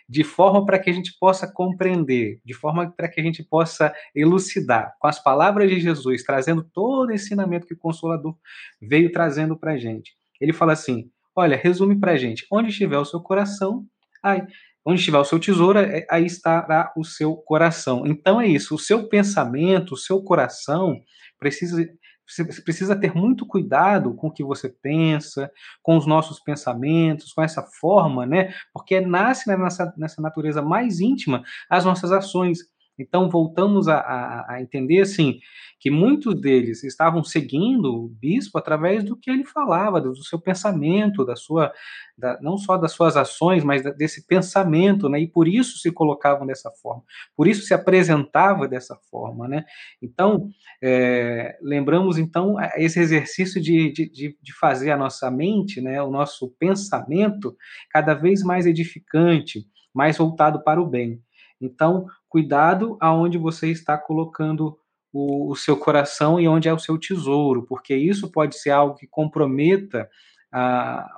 de 0.09 0.25
forma 0.25 0.65
para 0.67 0.79
que 0.79 0.91
a 0.91 0.93
gente 0.93 1.17
possa 1.19 1.51
compreender, 1.51 2.41
de 2.45 2.55
forma 2.55 2.91
para 2.91 3.09
que 3.09 3.21
a 3.21 3.23
gente 3.23 3.43
possa 3.43 3.95
elucidar, 4.15 4.95
com 4.99 5.07
as 5.07 5.23
palavras 5.23 5.71
de 5.71 5.79
Jesus, 5.79 6.25
trazendo 6.25 6.65
todo 6.65 7.11
o 7.11 7.13
ensinamento 7.13 7.67
que 7.67 7.75
o 7.75 7.79
Consolador 7.79 8.35
veio 8.81 9.13
trazendo 9.13 9.57
para 9.57 9.73
a 9.73 9.79
gente. 9.79 10.13
Ele 10.41 10.53
fala 10.53 10.73
assim, 10.73 11.11
olha, 11.37 11.57
resume 11.57 11.99
para 11.99 12.13
a 12.13 12.17
gente, 12.17 12.47
onde 12.51 12.71
estiver 12.71 12.99
o 12.99 13.05
seu 13.05 13.21
coração, 13.21 13.85
aí, 14.23 14.43
onde 14.85 14.99
estiver 14.99 15.19
o 15.19 15.25
seu 15.25 15.39
tesouro, 15.39 15.79
é, 15.79 16.07
aí 16.11 16.27
estará 16.27 16.93
o 16.97 17.05
seu 17.05 17.37
coração. 17.37 18.05
Então 18.07 18.41
é 18.41 18.47
isso, 18.49 18.75
o 18.75 18.79
seu 18.79 19.09
pensamento, 19.09 19.93
o 19.93 19.97
seu 19.97 20.23
coração 20.23 21.01
precisa 21.39 21.87
você 22.29 22.45
precisa 22.63 22.95
ter 22.95 23.15
muito 23.15 23.47
cuidado 23.47 24.15
com 24.15 24.29
o 24.29 24.33
que 24.33 24.45
você 24.45 24.69
pensa, 24.69 25.51
com 25.83 25.97
os 25.97 26.07
nossos 26.07 26.39
pensamentos, 26.41 27.33
com 27.33 27.43
essa 27.43 27.63
forma, 27.81 28.27
né? 28.27 28.53
Porque 28.73 29.01
nasce 29.01 29.49
nessa, 29.49 29.93
nessa 29.97 30.21
natureza 30.21 30.61
mais 30.61 31.01
íntima 31.01 31.43
as 31.71 31.85
nossas 31.85 32.13
ações. 32.13 32.59
Então, 32.99 33.31
voltamos 33.31 33.89
a, 33.89 33.99
a, 33.99 34.55
a, 34.55 34.63
entender, 34.63 35.01
assim, 35.01 35.39
que 35.79 35.91
muitos 35.91 36.41
deles 36.41 36.83
estavam 36.83 37.23
seguindo 37.23 37.95
o 37.95 38.09
bispo 38.09 38.59
através 38.59 39.05
do 39.05 39.17
que 39.17 39.31
ele 39.31 39.45
falava, 39.45 40.01
do 40.01 40.15
seu 40.17 40.41
pensamento, 40.41 41.25
da 41.25 41.37
sua, 41.37 41.73
da, 42.17 42.39
não 42.43 42.59
só 42.59 42.77
das 42.77 42.93
suas 42.93 43.17
ações, 43.17 43.63
mas 43.63 43.83
desse 43.97 44.27
pensamento, 44.27 45.09
né? 45.09 45.21
E 45.21 45.29
por 45.29 45.47
isso 45.47 45.79
se 45.79 45.93
colocavam 45.93 46.47
dessa 46.47 46.71
forma, 46.83 47.03
por 47.37 47.47
isso 47.47 47.63
se 47.63 47.73
apresentava 47.73 48.67
dessa 48.67 48.97
forma, 49.09 49.47
né? 49.47 49.65
Então, 50.03 50.49
é, 50.83 51.57
lembramos, 51.63 52.19
então, 52.19 52.57
esse 52.77 52.99
exercício 52.99 53.61
de, 53.61 53.93
de, 53.93 54.37
de 54.43 54.59
fazer 54.59 54.91
a 54.91 54.97
nossa 54.97 55.31
mente, 55.31 55.81
né? 55.81 56.03
O 56.03 56.11
nosso 56.11 56.49
pensamento 56.59 57.57
cada 57.91 58.15
vez 58.15 58.43
mais 58.43 58.67
edificante, 58.67 59.65
mais 59.95 60.19
voltado 60.19 60.63
para 60.65 60.81
o 60.81 60.87
bem. 60.87 61.23
Então, 61.61 62.07
cuidado 62.29 62.97
aonde 63.01 63.39
você 63.39 63.69
está 63.71 63.97
colocando 63.97 64.79
o, 65.13 65.51
o, 65.51 65.57
seu 65.57 65.77
coração 65.77 66.39
e 66.39 66.47
onde 66.47 66.69
é 66.69 66.73
o 66.73 66.79
seu 66.79 66.99
tesouro, 66.99 67.65
porque 67.65 67.95
isso 67.95 68.31
pode 68.31 68.59
ser 68.59 68.71
algo 68.71 68.95
que 68.95 69.07
comprometa 69.07 70.09
a 70.53 71.09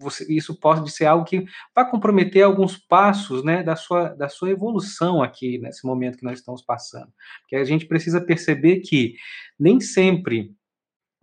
você, 0.00 0.24
isso 0.32 0.58
pode 0.58 0.90
ser 0.92 1.06
algo 1.06 1.24
que 1.24 1.44
vai 1.74 1.88
comprometer 1.90 2.42
alguns 2.44 2.76
passos 2.76 3.44
né, 3.44 3.62
da, 3.62 3.76
sua, 3.76 4.10
da 4.10 4.28
sua 4.28 4.50
evolução 4.50 5.22
aqui, 5.22 5.58
nesse 5.58 5.84
momento 5.86 6.18
que 6.18 6.24
nós 6.24 6.38
estamos 6.38 6.62
passando. 6.62 7.12
Porque 7.40 7.56
a 7.56 7.64
gente 7.64 7.86
precisa 7.86 8.20
perceber 8.20 8.80
que 8.80 9.14
nem 9.58 9.80
sempre 9.80 10.54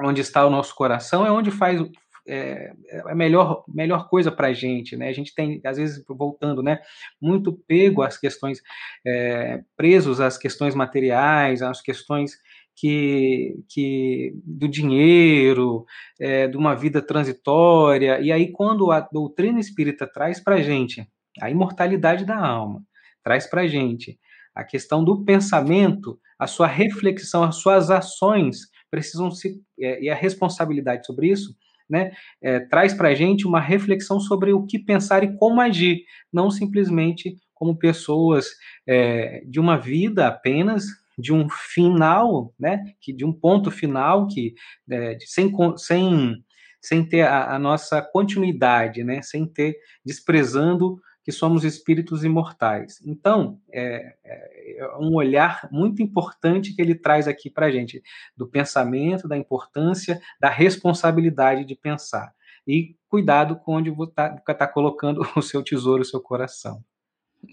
onde 0.02 0.20
está 0.20 0.46
o 0.46 0.50
nosso 0.50 0.76
coração 0.76 1.26
é 1.26 1.32
onde 1.32 1.52
faz, 1.52 1.80
é, 2.28 2.74
é, 2.90 3.02
a 3.06 3.16
melhor, 3.16 3.64
melhor 3.68 4.10
coisa 4.10 4.32
para 4.32 4.48
a 4.48 4.54
gente, 4.54 4.96
né? 4.96 5.10
A 5.10 5.14
gente 5.14 5.34
tem, 5.34 5.62
às 5.64 5.78
vezes, 5.78 6.04
voltando, 6.08 6.64
né? 6.64 6.80
Muito 7.22 7.54
pego 7.68 8.02
às 8.02 8.18
questões, 8.18 8.62
é, 9.06 9.62
presos 9.78 10.20
às 10.20 10.38
questões 10.38 10.74
materiais, 10.74 11.62
às 11.62 11.82
questões 11.82 12.34
que, 12.76 13.56
que 13.70 14.34
do 14.44 14.68
dinheiro, 14.68 15.86
é, 16.20 16.48
de 16.48 16.58
uma 16.58 16.76
vida 16.76 17.02
transitória. 17.02 18.20
E 18.20 18.32
aí, 18.32 18.52
quando 18.52 18.92
a 18.92 19.00
doutrina 19.00 19.60
espírita 19.60 20.08
traz 20.08 20.40
para 20.40 20.56
a 20.56 20.62
gente 20.62 21.08
a 21.42 21.50
imortalidade 21.50 22.26
da 22.26 22.38
alma, 22.38 22.84
traz 23.24 23.48
para 23.48 23.62
a 23.62 23.68
gente 23.68 24.20
a 24.54 24.64
questão 24.64 25.04
do 25.04 25.24
pensamento, 25.24 26.20
a 26.40 26.48
sua 26.48 26.68
reflexão, 26.68 27.44
as 27.44 27.58
suas 27.58 27.92
ações 27.92 28.70
precisam 28.90 29.30
se 29.30 29.62
é, 29.80 30.02
e 30.02 30.10
a 30.10 30.16
responsabilidade 30.16 31.06
sobre 31.06 31.28
isso 31.28 31.54
né, 31.90 32.12
é, 32.42 32.60
traz 32.60 32.94
para 32.94 33.10
a 33.10 33.16
gente 33.16 33.48
uma 33.48 33.60
reflexão 33.60 34.20
sobre 34.20 34.54
o 34.54 34.66
que 34.66 34.80
pensar 34.80 35.24
e 35.24 35.36
como 35.38 35.62
agir, 35.62 36.04
não 36.32 36.50
simplesmente 36.50 37.38
como 37.54 37.78
pessoas 37.78 38.48
é, 38.88 39.44
de 39.46 39.60
uma 39.60 39.78
vida 39.78 40.28
apenas, 40.28 40.86
de 41.18 41.32
um 41.34 41.48
final, 41.50 42.54
né, 42.60 42.84
que 43.00 43.14
de 43.14 43.24
um 43.24 43.32
ponto 43.32 43.72
final 43.72 44.28
que 44.28 44.54
é, 44.92 45.18
sem, 45.22 45.52
sem, 45.78 46.44
sem 46.82 47.08
ter 47.08 47.22
a, 47.22 47.56
a 47.56 47.60
nossa 47.60 48.02
continuidade, 48.02 49.04
né, 49.04 49.22
sem 49.22 49.46
ter 49.46 49.78
desprezando 50.06 51.00
que 51.26 51.32
somos 51.32 51.66
espíritos 51.66 52.24
imortais. 52.24 53.02
Então, 53.04 53.60
é, 53.74 54.14
é, 54.24 54.78
é 54.78 54.98
um 55.00 55.16
olhar 55.16 55.68
muito 55.72 56.04
importante 56.04 56.76
que 56.76 56.80
ele 56.80 56.94
traz 56.94 57.28
aqui 57.28 57.50
para 57.50 57.66
a 57.66 57.72
gente, 57.72 58.04
do 58.38 58.46
pensamento, 58.46 59.28
da 59.28 59.36
importância, 59.36 60.22
da 60.40 60.50
responsabilidade 60.50 61.66
de 61.66 61.76
pensar. 61.76 62.32
E 62.68 62.96
cuidado 63.10 63.56
com 63.56 63.74
onde 63.74 63.90
você 63.90 64.12
está 64.12 64.54
tá 64.54 64.68
colocando 64.68 65.22
o 65.36 65.42
seu 65.42 65.64
tesouro, 65.64 66.04
o 66.04 66.06
seu 66.06 66.22
coração. 66.22 66.84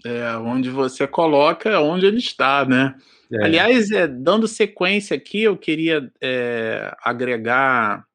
É, 0.05 0.37
onde 0.37 0.69
você 0.69 1.07
coloca, 1.07 1.69
é 1.69 1.79
onde 1.79 2.05
ele 2.05 2.17
está, 2.17 2.63
né? 2.65 2.95
É. 3.31 3.43
Aliás, 3.43 3.89
é, 3.89 4.07
dando 4.07 4.47
sequência 4.47 5.17
aqui, 5.17 5.41
eu 5.41 5.57
queria 5.57 6.11
é, 6.21 6.95
agregar 7.03 8.05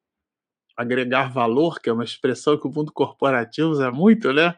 agregar 0.75 1.29
valor, 1.33 1.81
que 1.81 1.89
é 1.89 1.93
uma 1.93 2.05
expressão 2.05 2.57
que 2.57 2.65
o 2.65 2.71
mundo 2.71 2.93
corporativo 2.93 3.67
usa 3.67 3.91
muito, 3.91 4.31
né? 4.31 4.55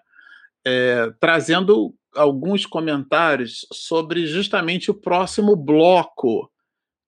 É, 0.65 1.12
trazendo 1.19 1.95
alguns 2.15 2.65
comentários 2.65 3.65
sobre 3.71 4.26
justamente 4.28 4.91
o 4.91 4.93
próximo 4.93 5.56
bloco, 5.56 6.52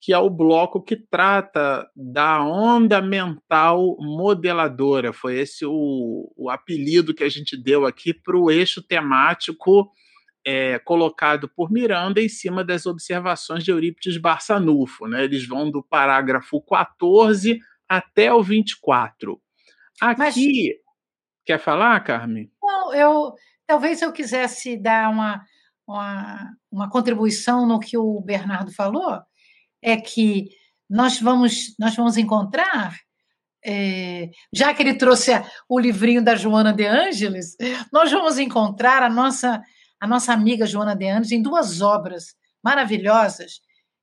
que 0.02 0.12
é 0.12 0.18
o 0.18 0.30
bloco 0.30 0.82
que 0.82 0.96
trata 0.96 1.88
da 1.96 2.44
onda 2.44 3.02
mental 3.02 3.96
modeladora. 4.00 5.14
Foi 5.14 5.38
esse 5.38 5.66
o, 5.66 6.34
o 6.36 6.50
apelido 6.50 7.14
que 7.14 7.24
a 7.24 7.30
gente 7.30 7.56
deu 7.56 7.86
aqui 7.86 8.14
para 8.14 8.38
o 8.38 8.52
eixo 8.52 8.82
temático 8.82 9.90
é, 10.46 10.78
colocado 10.80 11.48
por 11.48 11.72
Miranda 11.72 12.22
em 12.22 12.28
cima 12.28 12.64
das 12.64 12.86
observações 12.86 13.64
de 13.64 13.72
Eurípides 13.72 14.18
Barçanufo. 14.18 15.08
Né? 15.08 15.24
Eles 15.24 15.48
vão 15.48 15.72
do 15.72 15.82
parágrafo 15.82 16.62
14 16.62 17.60
até 17.88 18.34
o 18.34 18.44
24. 18.44 19.40
Aqui. 20.02 20.20
Mas... 20.20 20.36
Quer 21.46 21.60
falar, 21.60 22.00
Carmen? 22.02 22.50
Não, 22.64 22.94
eu 22.94 23.36
talvez 23.68 24.02
eu 24.02 24.12
quisesse 24.12 24.78
dar 24.78 25.10
uma, 25.10 25.44
uma, 25.88 26.52
uma 26.72 26.90
contribuição 26.90 27.68
no 27.68 27.80
que 27.80 27.98
o 27.98 28.20
Bernardo 28.22 28.74
falou, 28.74 29.22
é 29.82 29.98
que 29.98 30.50
nós 30.90 31.20
vamos, 31.20 31.76
nós 31.80 31.96
vamos 31.96 32.18
encontrar 32.18 32.96
é, 33.66 34.30
já 34.52 34.74
que 34.74 34.84
ele 34.84 34.96
trouxe 34.96 35.32
o 35.70 35.80
livrinho 35.80 36.24
da 36.24 36.36
Joana 36.36 36.74
de 36.74 36.86
Ângeles, 36.86 37.56
nós 37.92 38.12
vamos 38.12 38.38
encontrar 38.38 39.02
a 39.02 39.10
nossa 39.10 39.62
a 40.04 40.08
nossa 40.08 40.34
amiga 40.34 40.66
Joana 40.66 40.94
de 40.98 41.08
Andes 41.08 41.32
em 41.32 41.42
duas 41.42 41.80
obras 41.80 42.36
maravilhosas, 42.62 43.62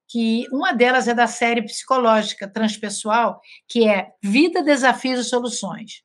que 0.08 0.46
uma 0.50 0.72
delas 0.72 1.06
é 1.06 1.12
da 1.12 1.26
série 1.26 1.60
psicológica 1.60 2.48
transpessoal, 2.48 3.38
que 3.68 3.86
é 3.86 4.08
Vida, 4.22 4.62
Desafios 4.62 5.20
e 5.20 5.28
Soluções. 5.28 6.02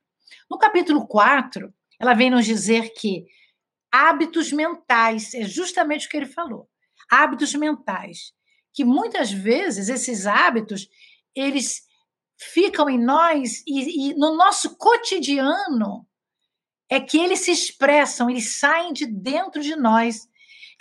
No 0.51 0.57
capítulo 0.57 1.07
4, 1.07 1.73
ela 1.99 2.13
vem 2.13 2.29
nos 2.29 2.45
dizer 2.45 2.93
que 2.93 3.25
hábitos 3.91 4.51
mentais, 4.51 5.33
é 5.33 5.43
justamente 5.43 6.07
o 6.07 6.09
que 6.09 6.17
ele 6.17 6.25
falou, 6.25 6.67
hábitos 7.09 7.53
mentais, 7.53 8.33
que 8.73 8.83
muitas 8.83 9.31
vezes 9.31 9.87
esses 9.87 10.27
hábitos, 10.27 10.87
eles 11.33 11.83
ficam 12.37 12.89
em 12.89 13.01
nós 13.01 13.63
e, 13.65 14.09
e 14.09 14.13
no 14.15 14.35
nosso 14.35 14.77
cotidiano, 14.77 16.05
é 16.89 16.99
que 16.99 17.17
eles 17.17 17.39
se 17.39 17.51
expressam, 17.51 18.29
eles 18.29 18.59
saem 18.59 18.93
de 18.93 19.05
dentro 19.05 19.61
de 19.61 19.75
nós, 19.75 20.27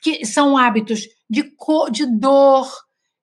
que 0.02 0.26
são 0.26 0.58
hábitos 0.58 1.08
de, 1.30 1.54
de 1.92 2.06
dor, 2.18 2.70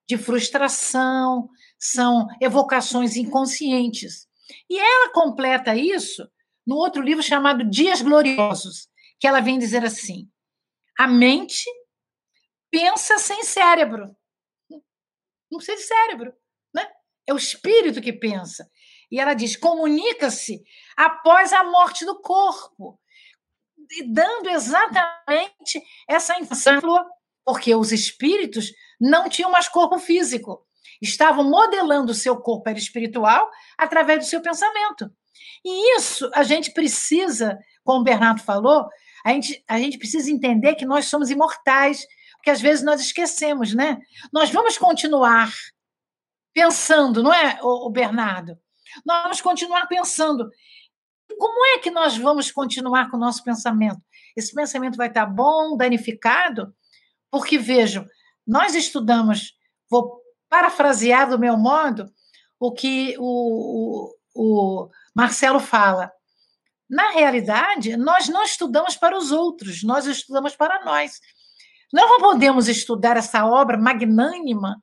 de 0.07 0.17
frustração, 0.17 1.49
são 1.77 2.27
evocações 2.39 3.15
inconscientes. 3.15 4.27
E 4.69 4.79
ela 4.79 5.11
completa 5.11 5.75
isso 5.75 6.27
no 6.65 6.75
outro 6.75 7.01
livro 7.01 7.23
chamado 7.23 7.69
Dias 7.69 8.01
Gloriosos, 8.01 8.87
que 9.19 9.27
ela 9.27 9.41
vem 9.41 9.57
dizer 9.57 9.83
assim: 9.83 10.29
a 10.97 11.07
mente 11.07 11.65
pensa 12.69 13.17
sem 13.17 13.43
cérebro. 13.43 14.15
Não 15.51 15.57
precisa 15.57 15.77
de 15.77 15.83
cérebro, 15.83 16.33
né? 16.73 16.87
É 17.27 17.33
o 17.33 17.37
espírito 17.37 18.01
que 18.01 18.13
pensa. 18.13 18.69
E 19.11 19.19
ela 19.19 19.33
diz: 19.33 19.55
comunica-se 19.55 20.63
após 20.95 21.51
a 21.51 21.63
morte 21.63 22.05
do 22.05 22.21
corpo, 22.21 22.99
dando 24.07 24.49
exatamente 24.49 25.83
essa 26.07 26.39
informação, 26.39 27.09
porque 27.43 27.75
os 27.75 27.91
espíritos 27.91 28.71
não 28.99 29.27
tinham 29.27 29.51
mais 29.51 29.67
corpo 29.67 29.99
físico, 29.99 30.65
estavam 31.01 31.43
modelando 31.43 32.11
o 32.11 32.15
seu 32.15 32.39
corpo 32.39 32.69
espiritual 32.69 33.49
através 33.77 34.19
do 34.19 34.29
seu 34.29 34.41
pensamento. 34.41 35.11
E 35.63 35.97
isso 35.97 36.29
a 36.33 36.43
gente 36.43 36.71
precisa, 36.71 37.57
como 37.83 38.01
o 38.01 38.03
Bernardo 38.03 38.41
falou, 38.41 38.87
a 39.23 39.31
gente, 39.31 39.63
a 39.67 39.77
gente 39.77 39.97
precisa 39.97 40.31
entender 40.31 40.75
que 40.75 40.85
nós 40.85 41.05
somos 41.05 41.29
imortais, 41.29 42.05
porque 42.35 42.49
às 42.49 42.61
vezes 42.61 42.83
nós 42.83 42.99
esquecemos, 43.01 43.73
né? 43.73 43.99
Nós 44.33 44.49
vamos 44.49 44.77
continuar 44.77 45.51
pensando, 46.53 47.21
não 47.21 47.33
é, 47.33 47.59
o, 47.61 47.89
Bernardo? 47.89 48.57
Nós 49.05 49.23
vamos 49.23 49.41
continuar 49.41 49.85
pensando. 49.87 50.49
Como 51.37 51.65
é 51.67 51.79
que 51.79 51.91
nós 51.91 52.17
vamos 52.17 52.51
continuar 52.51 53.09
com 53.09 53.17
o 53.17 53.19
nosso 53.19 53.43
pensamento? 53.43 54.01
Esse 54.35 54.53
pensamento 54.53 54.97
vai 54.97 55.07
estar 55.07 55.25
bom, 55.25 55.77
danificado? 55.77 56.73
Porque, 57.29 57.57
vejam, 57.57 58.05
nós 58.45 58.75
estudamos, 58.75 59.53
vou 59.89 60.19
parafrasear 60.49 61.29
do 61.29 61.39
meu 61.39 61.57
modo, 61.57 62.11
o 62.59 62.71
que 62.71 63.15
o, 63.17 64.13
o, 64.35 64.83
o 64.83 64.89
Marcelo 65.15 65.59
fala. 65.59 66.11
Na 66.89 67.11
realidade, 67.11 67.95
nós 67.95 68.27
não 68.27 68.43
estudamos 68.43 68.95
para 68.95 69.17
os 69.17 69.31
outros, 69.31 69.83
nós 69.83 70.05
estudamos 70.05 70.55
para 70.55 70.83
nós. 70.83 71.19
Não 71.93 72.19
podemos 72.19 72.67
estudar 72.67 73.17
essa 73.17 73.45
obra 73.45 73.77
magnânima 73.77 74.81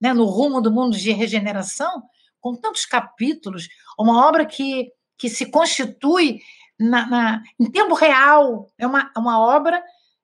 né, 0.00 0.12
no 0.12 0.24
rumo 0.24 0.60
do 0.60 0.70
mundo 0.70 0.96
de 0.96 1.12
regeneração 1.12 2.02
com 2.40 2.56
tantos 2.56 2.84
capítulos, 2.84 3.68
uma 3.96 4.26
obra 4.26 4.44
que, 4.44 4.90
que 5.16 5.28
se 5.30 5.46
constitui 5.46 6.40
na, 6.78 7.06
na, 7.06 7.42
em 7.58 7.70
tempo 7.70 7.94
real, 7.94 8.68
é 8.76 8.84
uma, 8.84 9.12
uma 9.16 9.38
obra 9.38 9.82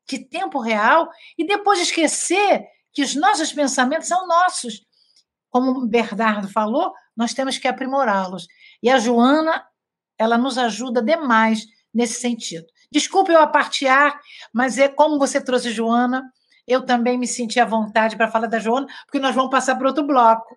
de 0.09 0.19
tempo 0.19 0.59
real, 0.59 1.09
e 1.39 1.47
depois 1.47 1.79
esquecer 1.79 2.67
que 2.93 3.03
os 3.03 3.15
nossos 3.15 3.53
pensamentos 3.53 4.09
são 4.09 4.27
nossos. 4.27 4.85
Como 5.49 5.71
o 5.71 5.87
Bernardo 5.87 6.49
falou, 6.49 6.93
nós 7.17 7.33
temos 7.33 7.57
que 7.57 7.69
aprimorá-los. 7.69 8.49
E 8.83 8.91
a 8.91 8.99
Joana, 8.99 9.65
ela 10.19 10.39
nos 10.39 10.59
ajuda 10.59 11.03
demais 11.03 11.67
nesse 11.93 12.21
sentido. 12.21 12.67
Desculpe 12.91 13.33
eu 13.33 13.41
apartear, 13.41 14.19
mas 14.53 14.79
é 14.79 14.89
como 14.89 15.19
você 15.19 15.41
trouxe 15.41 15.71
Joana, 15.71 16.23
eu 16.67 16.85
também 16.85 17.19
me 17.19 17.27
senti 17.27 17.59
à 17.59 17.65
vontade 17.65 18.17
para 18.17 18.29
falar 18.29 18.47
da 18.47 18.59
Joana, 18.59 18.87
porque 19.07 19.19
nós 19.19 19.35
vamos 19.35 19.51
passar 19.51 19.77
para 19.77 19.89
outro 19.89 20.07
bloco. 20.07 20.57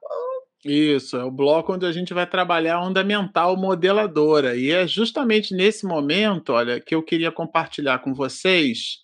Isso, 0.64 1.18
é 1.18 1.24
o 1.24 1.32
bloco 1.32 1.74
onde 1.74 1.86
a 1.86 1.92
gente 1.92 2.14
vai 2.14 2.28
trabalhar 2.28 2.76
a 2.76 2.86
onda 2.86 3.04
mental 3.04 3.58
modeladora. 3.58 4.56
E 4.56 4.72
é 4.72 4.88
justamente 4.88 5.56
nesse 5.56 5.86
momento, 5.86 6.54
olha, 6.54 6.80
que 6.80 6.94
eu 6.94 7.02
queria 7.02 7.32
compartilhar 7.32 8.00
com 8.00 8.14
vocês 8.14 9.00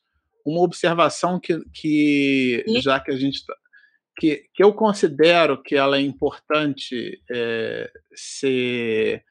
uma 0.46 0.62
observação 0.62 1.40
que, 1.40 1.60
que 1.74 2.64
já 2.82 3.00
que 3.00 3.12
a 3.12 3.18
gente 3.18 3.36
está. 3.36 3.56
Que, 4.20 4.46
que 4.54 4.64
eu 4.64 4.74
considero 4.74 5.62
que 5.62 5.76
ela 5.76 5.98
é 5.98 6.02
importante 6.02 7.22
é, 7.30 7.90
ser, 8.16 9.24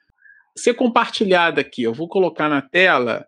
ser 0.56 0.74
compartilhada 0.74 1.60
aqui. 1.60 1.82
Eu 1.82 1.92
vou 1.92 2.08
colocar 2.08 2.48
na 2.48 2.62
tela 2.62 3.26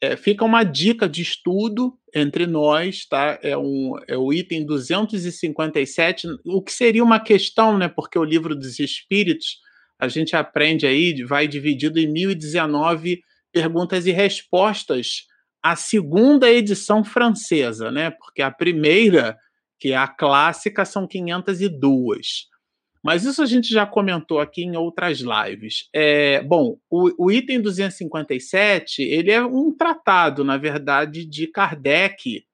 é, 0.00 0.16
fica 0.16 0.44
uma 0.44 0.64
dica 0.64 1.08
de 1.08 1.20
estudo 1.20 1.94
entre 2.14 2.46
nós, 2.46 3.04
tá? 3.04 3.38
É, 3.42 3.56
um, 3.56 3.94
é 4.08 4.16
o 4.16 4.32
item 4.32 4.64
257, 4.64 6.26
o 6.46 6.62
que 6.62 6.72
seria 6.72 7.04
uma 7.04 7.20
questão, 7.20 7.76
né? 7.76 7.86
Porque 7.86 8.18
o 8.18 8.24
livro 8.24 8.56
dos 8.56 8.78
Espíritos, 8.80 9.58
a 9.98 10.08
gente 10.08 10.34
aprende 10.34 10.86
aí, 10.86 11.22
vai 11.24 11.46
dividido 11.46 12.00
em 12.00 12.10
1019 12.10 13.20
perguntas 13.52 14.06
e 14.06 14.10
respostas, 14.10 15.26
a 15.62 15.76
segunda 15.76 16.50
edição 16.50 17.04
francesa, 17.04 17.90
né? 17.90 18.10
Porque 18.10 18.40
a 18.40 18.50
primeira, 18.50 19.36
que 19.80 19.92
é 19.92 19.96
a 19.96 20.06
clássica, 20.06 20.84
são 20.84 21.06
502. 21.06 22.50
Mas 23.02 23.24
isso 23.24 23.42
a 23.42 23.46
gente 23.46 23.72
já 23.72 23.86
comentou 23.86 24.38
aqui 24.38 24.62
em 24.62 24.76
outras 24.76 25.20
lives. 25.20 25.88
É, 25.92 26.42
bom, 26.42 26.76
o, 26.90 27.26
o, 27.26 27.32
item 27.32 27.62
257 27.62 29.02
ele 29.02 29.32
é 29.32 29.42
um 29.42 29.74
tratado, 29.74 30.44
na 30.44 30.58
verdade, 30.58 31.24
de 31.24 31.46
Kardec, 31.46 32.44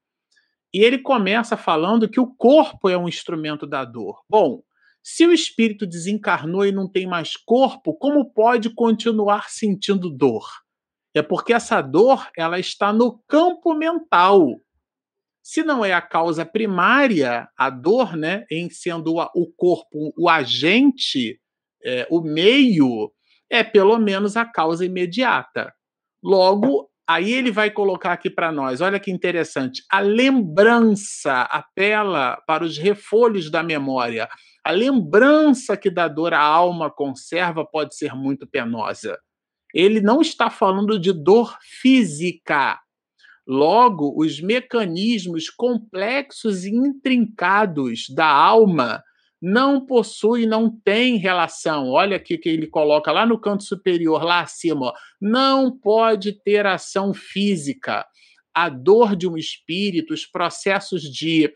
e 0.73 0.79
ele 0.79 0.99
começa 0.99 1.57
falando 1.57 2.09
que 2.09 2.21
o 2.21 2.33
corpo 2.33 2.89
é 2.89 2.97
um 2.97 3.09
instrumento 3.09 3.67
da 3.67 3.85
dor. 3.85 4.23
Bom, 4.29 4.63
se 5.03 5.27
o 5.27 5.33
espírito 5.33 5.87
desencarnou 5.87 6.65
e 6.65 6.71
não 6.71 6.89
tem 6.89 7.07
mais 7.07 7.37
corpo, 7.37 7.95
como 7.95 8.25
pode 8.33 8.71
continuar 8.71 9.51
sentindo 9.51 10.11
dor? 10.11 10.47
É 11.15 11.23
porque 11.23 11.53
essa 11.53 11.81
dor 11.81 12.29
ela 12.37 12.59
está 12.59 12.93
no 12.93 13.19
campo 13.27 13.75
mental. 13.75 14.61
Se 15.49 15.63
não 15.63 15.85
é 15.85 15.93
a 15.93 16.03
causa 16.03 16.45
primária, 16.45 17.49
a 17.57 17.71
dor, 17.71 18.17
né, 18.17 18.45
em 18.51 18.69
sendo 18.69 19.15
o 19.15 19.47
corpo 19.57 20.13
o 20.19 20.29
agente, 20.29 21.41
é, 21.85 22.05
o 22.11 22.21
meio, 22.21 23.13
é 23.49 23.63
pelo 23.63 23.97
menos 23.97 24.37
a 24.37 24.45
causa 24.45 24.85
imediata. 24.85 25.73
Logo, 26.21 26.91
aí 27.09 27.33
ele 27.33 27.53
vai 27.53 27.71
colocar 27.71 28.13
aqui 28.13 28.29
para 28.29 28.51
nós, 28.51 28.81
olha 28.81 28.99
que 28.99 29.09
interessante, 29.09 29.85
a 29.89 30.01
lembrança 30.01 31.43
apela 31.43 32.43
para 32.45 32.65
os 32.65 32.77
refolhos 32.77 33.49
da 33.49 33.63
memória. 33.63 34.29
A 34.65 34.73
lembrança 34.73 35.77
que 35.77 35.91
da 35.91 36.09
dor 36.09 36.35
a 36.35 36.43
alma 36.43 36.91
conserva 36.91 37.65
pode 37.65 37.95
ser 37.95 38.17
muito 38.17 38.49
penosa. 38.49 39.17
Ele 39.73 40.01
não 40.01 40.21
está 40.21 40.51
falando 40.51 40.99
de 40.99 41.13
dor 41.13 41.57
física, 41.61 42.81
Logo, 43.47 44.13
os 44.17 44.41
mecanismos 44.41 45.49
complexos 45.49 46.65
e 46.65 46.71
intrincados 46.71 48.09
da 48.09 48.27
alma 48.27 49.03
não 49.41 49.85
possui, 49.85 50.47
não 50.47 50.69
tem 50.69 51.17
relação. 51.17 51.89
Olha 51.89 52.17
aqui 52.17 52.37
que 52.39 52.49
ele 52.49 52.67
coloca 52.67 53.13
lá 53.13 53.25
no 53.25 53.39
canto 53.39 53.63
superior, 53.63 54.25
lá 54.25 54.41
acima, 54.41 54.87
ó, 54.87 54.95
não 55.21 55.71
pode 55.71 56.33
ter 56.33 56.67
ação 56.67 57.15
física. 57.15 58.05
A 58.53 58.69
dor 58.69 59.15
de 59.15 59.29
um 59.29 59.37
espírito, 59.37 60.15
os 60.15 60.27
processos 60.27 61.03
de, 61.03 61.53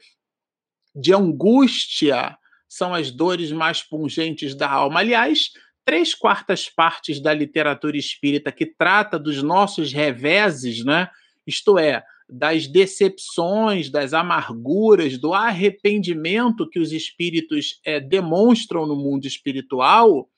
de 0.95 1.13
angústia 1.13 2.37
são 2.69 2.95
as 2.95 3.11
dores 3.11 3.51
mais 3.51 3.83
pungentes 3.83 4.55
da 4.55 4.71
alma. 4.71 5.01
Aliás, 5.01 5.51
três 5.85 6.15
quartas 6.15 6.69
partes 6.69 7.21
da 7.21 7.35
literatura 7.35 7.97
espírita 7.97 8.53
que 8.53 8.67
trata 8.67 9.19
dos 9.19 9.43
nossos 9.43 9.93
reveses, 9.93 10.85
né? 10.85 11.09
Isto 11.51 11.79
é, 11.79 12.03
das 12.29 12.67
decepções, 12.67 13.91
das 13.91 14.15
amarguras, 14.15 15.19
do 15.19 15.35
arrependimento 15.35 16.69
que 16.69 16.79
os 16.79 16.93
espíritos 16.93 17.81
é, 17.85 17.99
demonstram 17.99 18.87
no 18.87 18.97
mundo 18.97 19.27
espiritual, 19.27 20.29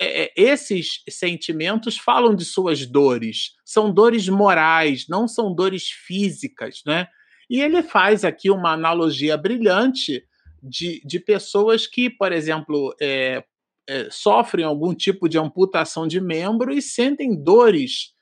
é, 0.00 0.32
esses 0.36 1.02
sentimentos 1.08 1.98
falam 1.98 2.34
de 2.34 2.44
suas 2.44 2.86
dores. 2.86 3.54
São 3.64 3.92
dores 3.92 4.28
morais, 4.28 5.06
não 5.08 5.26
são 5.26 5.54
dores 5.54 5.88
físicas, 5.88 6.82
né? 6.86 7.08
E 7.48 7.60
ele 7.60 7.82
faz 7.82 8.24
aqui 8.24 8.50
uma 8.50 8.72
analogia 8.72 9.36
brilhante 9.36 10.24
de, 10.62 11.00
de 11.04 11.20
pessoas 11.20 11.86
que, 11.86 12.10
por 12.10 12.32
exemplo, 12.32 12.94
é, 13.00 13.44
é, 13.88 14.08
sofrem 14.10 14.64
algum 14.64 14.94
tipo 14.94 15.28
de 15.28 15.38
amputação 15.38 16.06
de 16.06 16.20
membro 16.20 16.72
e 16.72 16.82
sentem 16.82 17.34
dores 17.40 18.15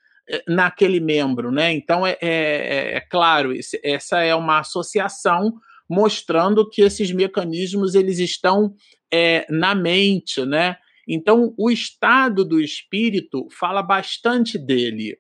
naquele 0.49 1.01
membro, 1.01 1.51
né? 1.51 1.73
Então 1.73 2.07
é, 2.07 2.17
é, 2.21 2.97
é 2.97 3.01
claro, 3.01 3.53
essa 3.83 4.21
é 4.21 4.35
uma 4.35 4.61
associação 4.61 5.55
mostrando 5.89 6.69
que 6.69 6.83
esses 6.83 7.13
mecanismos 7.13 7.95
eles 7.95 8.19
estão 8.19 8.75
é, 9.13 9.47
na 9.51 9.75
mente, 9.75 10.45
né? 10.45 10.77
Então 11.07 11.55
o 11.59 11.71
estado 11.71 12.45
do 12.45 12.61
espírito 12.61 13.47
fala 13.51 13.83
bastante 13.83 14.59
dele. 14.59 15.19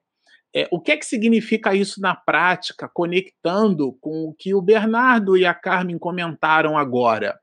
É, 0.56 0.68
o 0.70 0.80
que 0.80 0.92
é 0.92 0.96
que 0.96 1.04
significa 1.04 1.74
isso 1.74 2.00
na 2.00 2.14
prática, 2.14 2.88
conectando 2.92 3.92
com 4.00 4.28
o 4.28 4.34
que 4.34 4.54
o 4.54 4.62
Bernardo 4.62 5.36
e 5.36 5.44
a 5.44 5.52
Carmen 5.52 5.98
comentaram 5.98 6.78
agora? 6.78 7.38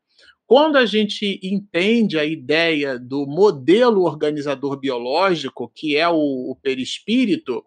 Quando 0.52 0.76
a 0.76 0.86
gente 0.86 1.40
entende 1.42 2.20
a 2.20 2.26
ideia 2.26 3.00
do 3.00 3.26
modelo 3.26 4.02
organizador 4.02 4.78
biológico, 4.78 5.72
que 5.74 5.96
é 5.96 6.10
o, 6.10 6.52
o 6.52 6.58
perispírito, 6.62 7.64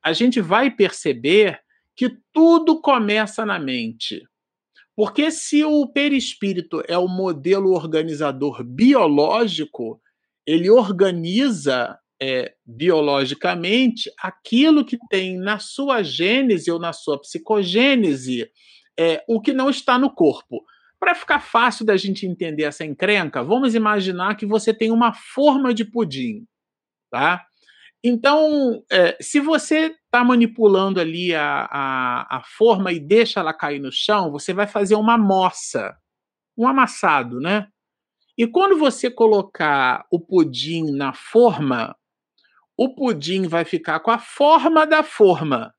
a 0.00 0.12
gente 0.12 0.40
vai 0.40 0.70
perceber 0.70 1.58
que 1.96 2.16
tudo 2.32 2.80
começa 2.80 3.44
na 3.44 3.58
mente. 3.58 4.22
Porque 4.94 5.32
se 5.32 5.64
o 5.64 5.84
perispírito 5.88 6.80
é 6.86 6.96
o 6.96 7.08
modelo 7.08 7.72
organizador 7.72 8.62
biológico, 8.62 10.00
ele 10.46 10.70
organiza 10.70 11.98
é, 12.22 12.54
biologicamente 12.64 14.08
aquilo 14.16 14.84
que 14.84 14.96
tem 15.10 15.36
na 15.36 15.58
sua 15.58 16.04
gênese 16.04 16.70
ou 16.70 16.78
na 16.78 16.92
sua 16.92 17.20
psicogênese, 17.20 18.48
é, 18.96 19.24
o 19.26 19.40
que 19.40 19.52
não 19.52 19.68
está 19.68 19.98
no 19.98 20.14
corpo. 20.14 20.64
Para 21.02 21.16
ficar 21.16 21.40
fácil 21.40 21.84
da 21.84 21.96
gente 21.96 22.24
entender 22.26 22.62
essa 22.62 22.84
encrenca, 22.84 23.42
vamos 23.42 23.74
imaginar 23.74 24.36
que 24.36 24.46
você 24.46 24.72
tem 24.72 24.92
uma 24.92 25.12
forma 25.12 25.74
de 25.74 25.84
pudim, 25.84 26.46
tá? 27.10 27.44
Então, 28.04 28.84
é, 28.88 29.18
se 29.20 29.40
você 29.40 29.96
está 30.04 30.22
manipulando 30.22 31.00
ali 31.00 31.34
a, 31.34 31.68
a, 31.68 32.36
a, 32.36 32.42
forma 32.44 32.92
e 32.92 33.00
deixa 33.00 33.40
ela 33.40 33.52
cair 33.52 33.80
no 33.80 33.90
chão, 33.90 34.30
você 34.30 34.54
vai 34.54 34.68
fazer 34.68 34.94
uma 34.94 35.18
moça, 35.18 35.92
um 36.56 36.68
amassado, 36.68 37.40
né? 37.40 37.66
E 38.38 38.46
quando 38.46 38.78
você 38.78 39.10
colocar 39.10 40.06
o 40.08 40.20
pudim 40.20 40.92
na 40.92 41.12
forma, 41.12 41.96
o 42.76 42.94
pudim 42.94 43.48
vai 43.48 43.64
ficar 43.64 43.98
com 43.98 44.12
a 44.12 44.18
forma 44.18 44.86
da 44.86 45.02
forma. 45.02 45.74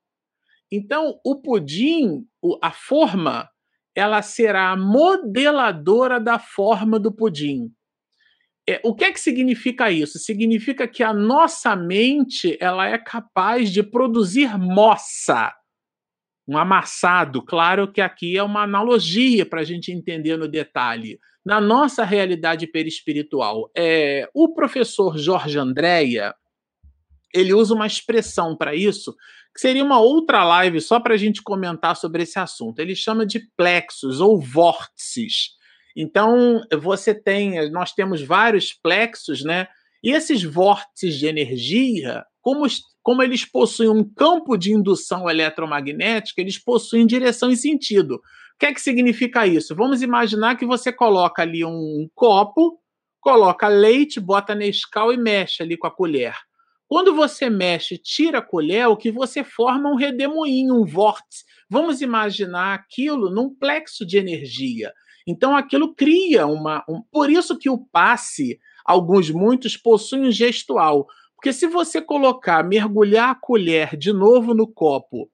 Então, 0.70 1.18
o 1.24 1.42
pudim, 1.42 2.28
a 2.62 2.72
forma, 2.72 3.50
ela 3.96 4.22
será 4.22 4.72
a 4.72 4.78
modeladora 4.78 6.20
da 6.20 6.40
forma 6.40 7.00
do 7.00 7.12
pudim. 7.12 7.72
É, 8.68 8.80
o 8.84 8.96
que 8.96 9.04
é 9.04 9.12
que 9.12 9.20
significa 9.20 9.92
isso? 9.92 10.18
Significa 10.18 10.88
que 10.88 11.04
a 11.04 11.14
nossa 11.14 11.76
mente 11.76 12.58
ela 12.62 12.88
é 12.88 12.98
capaz 12.98 13.70
de 13.70 13.84
produzir 13.84 14.58
moça, 14.58 15.54
um 16.48 16.58
amassado. 16.58 17.44
Claro 17.44 17.92
que 17.92 18.00
aqui 18.00 18.38
é 18.38 18.44
uma 18.44 18.64
analogia 18.64 19.46
para 19.46 19.62
a 19.62 19.66
gente 19.66 19.92
entender 19.92 20.38
no 20.38 20.48
detalhe. 20.48 21.20
Na 21.46 21.60
nossa 21.60 22.06
realidade 22.06 22.66
perispiritual, 22.66 23.70
é, 23.76 24.30
o 24.34 24.54
professor 24.54 25.18
Jorge 25.18 25.60
Andréia 25.60 26.34
ele 27.34 27.54
usa 27.54 27.74
uma 27.74 27.88
expressão 27.88 28.56
para 28.56 28.76
isso 28.76 29.16
que 29.54 29.62
seria 29.62 29.84
uma 29.84 30.00
outra 30.00 30.44
live 30.44 30.82
só 30.82 31.00
para 31.00 31.14
a 31.14 31.18
gente 31.18 31.42
comentar 31.42 31.96
sobre 31.96 32.24
esse 32.24 32.40
assunto. 32.40 32.80
Ele 32.80 32.96
chama 32.96 33.26
de 33.26 33.40
plexos 33.56 34.20
ou 34.20 34.40
vórtices. 34.40 35.52
Então, 35.96 36.62
você 36.82 37.14
tem, 37.14 37.70
nós 37.70 37.92
temos 37.94 38.22
vários 38.24 38.74
plexos, 38.74 39.44
né? 39.44 39.68
E 40.04 40.12
esses 40.12 40.44
vórtices 40.44 41.20
de 41.20 41.28
energia, 41.28 42.26
como, 42.42 42.66
como 43.04 43.22
eles 43.22 43.46
possuem 43.46 43.90
um 43.90 44.04
campo 44.04 44.58
de 44.58 44.74
indução 44.74 45.30
eletromagnética, 45.30 46.42
eles 46.42 46.58
possuem 46.58 47.06
direção 47.06 47.52
e 47.52 47.56
sentido. 47.56 48.16
O 48.16 48.60
que 48.60 48.66
é 48.66 48.74
que 48.74 48.82
significa 48.82 49.46
isso? 49.46 49.76
Vamos 49.76 50.02
imaginar 50.02 50.58
que 50.58 50.66
você 50.66 50.92
coloca 50.92 51.44
ali 51.44 51.64
um 51.64 52.10
copo, 52.16 52.80
coloca 53.22 53.68
leite, 53.68 54.20
bota 54.20 54.56
Nescau 54.56 55.14
e 55.14 55.18
mexe 55.18 55.62
ali 55.62 55.78
com 55.78 55.86
a 55.88 55.92
colher. 55.92 56.36
Quando 56.88 57.16
você 57.16 57.50
mexe, 57.50 57.98
tira 57.98 58.40
a 58.40 58.42
colher, 58.42 58.88
o 58.88 58.98
que 58.98 59.12
você 59.12 59.44
forma 59.44 59.90
é 59.90 59.94
um 59.94 59.96
redemoinho, 59.96 60.76
um 60.76 60.86
vórtice. 60.86 61.44
Vamos 61.70 62.02
imaginar 62.02 62.74
aquilo 62.76 63.30
num 63.30 63.54
plexo 63.54 64.06
de 64.06 64.18
energia. 64.18 64.92
Então 65.26 65.56
aquilo 65.56 65.96
cria 65.96 66.46
uma. 66.46 66.84
Um, 66.88 67.02
por 67.12 67.30
isso 67.30 67.58
que 67.58 67.70
o 67.70 67.78
passe, 67.78 68.60
alguns, 68.86 69.30
muitos, 69.32 69.78
possuem 69.78 70.28
um 70.28 70.32
gestual. 70.32 71.08
Porque 71.36 71.52
se 71.52 71.68
você 71.68 72.02
colocar, 72.02 72.64
mergulhar 72.64 73.32
a 73.32 73.36
colher 73.36 73.98
de 73.98 74.14
novo 74.14 74.54
no 74.54 74.68
copo 74.68 75.30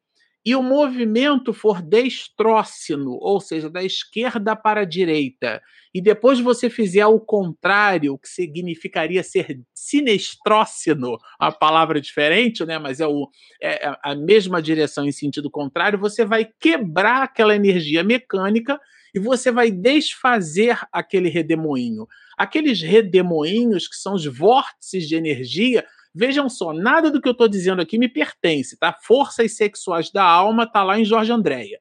e 0.50 0.56
o 0.56 0.64
movimento 0.64 1.54
for 1.54 1.80
destrócino, 1.80 3.20
ou 3.22 3.40
seja, 3.40 3.70
da 3.70 3.84
esquerda 3.84 4.56
para 4.56 4.82
a 4.82 4.84
direita, 4.84 5.62
e 5.94 6.02
depois 6.02 6.40
você 6.40 6.72
fizer 6.72 7.06
o 7.06 7.20
contrário, 7.20 8.18
que 8.18 8.28
significaria 8.28 9.22
ser 9.22 9.62
sinestrócino, 9.76 11.20
a 11.40 11.52
palavra 11.52 12.02
diferente, 12.02 12.66
né? 12.66 12.80
mas 12.80 13.00
é, 13.00 13.06
o, 13.06 13.30
é 13.62 13.96
a 14.04 14.16
mesma 14.16 14.60
direção 14.60 15.06
em 15.06 15.12
sentido 15.12 15.52
contrário, 15.52 16.00
você 16.00 16.26
vai 16.26 16.50
quebrar 16.60 17.22
aquela 17.22 17.56
energia 17.56 18.04
mecânica 18.04 18.80
e 19.14 19.20
você 19.20 19.52
vai 19.52 19.70
desfazer 19.70 20.80
aquele 20.92 21.30
redemoinho. 21.30 22.08
Aqueles 22.36 22.82
redemoinhos, 22.82 23.88
que 23.88 23.98
são 23.98 24.16
os 24.16 24.26
vórtices 24.26 25.08
de 25.08 25.16
energia, 25.16 25.86
Vejam 26.20 26.50
só, 26.50 26.74
nada 26.74 27.10
do 27.10 27.22
que 27.22 27.30
eu 27.30 27.32
estou 27.32 27.48
dizendo 27.48 27.82
aqui 27.82 27.98
me 27.98 28.10
pertence, 28.10 28.78
tá? 28.78 28.92
Forças 28.92 29.56
sexuais 29.56 30.12
da 30.12 30.22
alma 30.22 30.64
está 30.64 30.84
lá 30.84 31.00
em 31.00 31.06
Jorge 31.06 31.32
Andréia. 31.32 31.80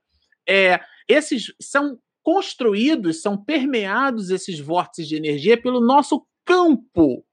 É, 0.48 0.79
esses 1.09 1.53
são 1.61 1.98
construídos, 2.22 3.20
são 3.20 3.37
permeados 3.37 4.31
esses 4.31 4.61
vórtices 4.61 5.09
de 5.09 5.16
energia 5.16 5.61
pelo 5.61 5.81
nosso 5.81 6.24
campo 6.44 7.27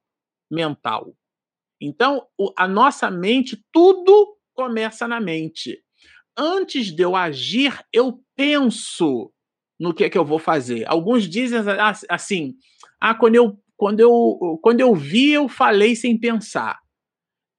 mental. 0.50 1.16
Então, 1.80 2.26
a 2.58 2.68
nossa 2.68 3.12
mente, 3.12 3.64
tudo 3.72 4.36
começa 4.56 5.08
na 5.08 5.22
mente. 5.22 5.80
Antes 6.36 6.88
de 6.92 7.04
eu 7.04 7.16
agir, 7.16 7.86
eu 7.94 8.20
penso 8.36 9.32
no 9.80 9.94
que 9.94 10.06
é 10.06 10.10
que 10.10 10.18
eu 10.18 10.26
vou 10.26 10.40
fazer. 10.40 10.90
Alguns 10.90 11.30
dizem 11.30 11.60
assim: 12.10 12.56
ah, 13.00 13.14
quando 13.14 13.36
eu, 13.36 13.60
quando 13.78 14.00
eu, 14.00 14.58
quando 14.64 14.82
eu 14.82 14.96
vi, 14.96 15.34
eu 15.34 15.48
falei 15.48 15.96
sem 15.96 16.18
pensar. 16.20 16.84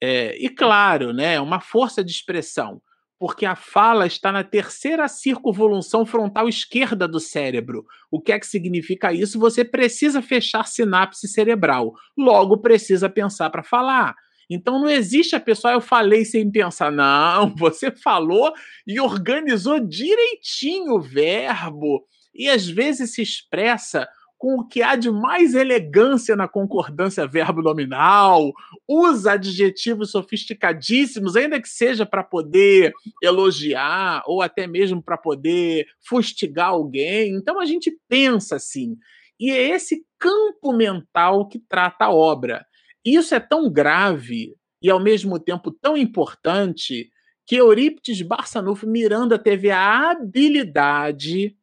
É, 0.02 0.36
e 0.38 0.48
claro, 0.48 1.12
né, 1.12 1.34
é 1.34 1.40
uma 1.40 1.60
força 1.60 2.04
de 2.04 2.10
expressão, 2.10 2.80
porque 3.18 3.46
a 3.46 3.56
fala 3.56 4.06
está 4.06 4.30
na 4.30 4.44
terceira 4.44 5.08
circunvolução 5.08 6.04
frontal 6.04 6.48
esquerda 6.48 7.08
do 7.08 7.18
cérebro. 7.18 7.84
O 8.10 8.20
que 8.20 8.32
é 8.32 8.38
que 8.38 8.46
significa 8.46 9.12
isso? 9.12 9.38
Você 9.38 9.64
precisa 9.64 10.20
fechar 10.20 10.66
sinapse 10.66 11.26
cerebral, 11.26 11.94
logo 12.16 12.58
precisa 12.58 13.08
pensar 13.08 13.48
para 13.50 13.62
falar. 13.62 14.14
Então 14.48 14.78
não 14.78 14.88
existe 14.88 15.34
a 15.34 15.40
pessoa, 15.40 15.72
eu 15.72 15.80
falei 15.80 16.24
sem 16.24 16.50
pensar. 16.50 16.92
Não, 16.92 17.54
você 17.56 17.90
falou 17.90 18.52
e 18.86 19.00
organizou 19.00 19.80
direitinho 19.80 20.94
o 20.94 21.00
verbo. 21.00 22.06
E 22.34 22.48
às 22.48 22.68
vezes 22.68 23.14
se 23.14 23.22
expressa 23.22 24.06
com 24.38 24.60
o 24.60 24.66
que 24.66 24.82
há 24.82 24.96
de 24.96 25.10
mais 25.10 25.54
elegância 25.54 26.36
na 26.36 26.46
concordância 26.46 27.26
verbo-nominal, 27.26 28.52
usa 28.86 29.32
adjetivos 29.32 30.10
sofisticadíssimos, 30.10 31.36
ainda 31.36 31.60
que 31.60 31.68
seja 31.68 32.04
para 32.04 32.22
poder 32.22 32.92
elogiar 33.22 34.22
ou 34.26 34.42
até 34.42 34.66
mesmo 34.66 35.02
para 35.02 35.16
poder 35.16 35.86
fustigar 36.06 36.68
alguém. 36.68 37.34
Então 37.34 37.58
a 37.58 37.64
gente 37.64 37.96
pensa 38.08 38.56
assim. 38.56 38.96
E 39.38 39.50
é 39.50 39.70
esse 39.70 40.04
campo 40.18 40.72
mental 40.72 41.48
que 41.48 41.58
trata 41.58 42.06
a 42.06 42.12
obra. 42.12 42.64
Isso 43.04 43.34
é 43.34 43.40
tão 43.40 43.70
grave 43.70 44.54
e, 44.82 44.90
ao 44.90 45.00
mesmo 45.00 45.38
tempo, 45.38 45.70
tão 45.70 45.96
importante 45.96 47.10
que 47.46 47.56
Eurípides 47.56 48.20
Barçanufo 48.22 48.86
Miranda 48.86 49.38
teve 49.38 49.70
a 49.70 50.10
habilidade 50.10 51.56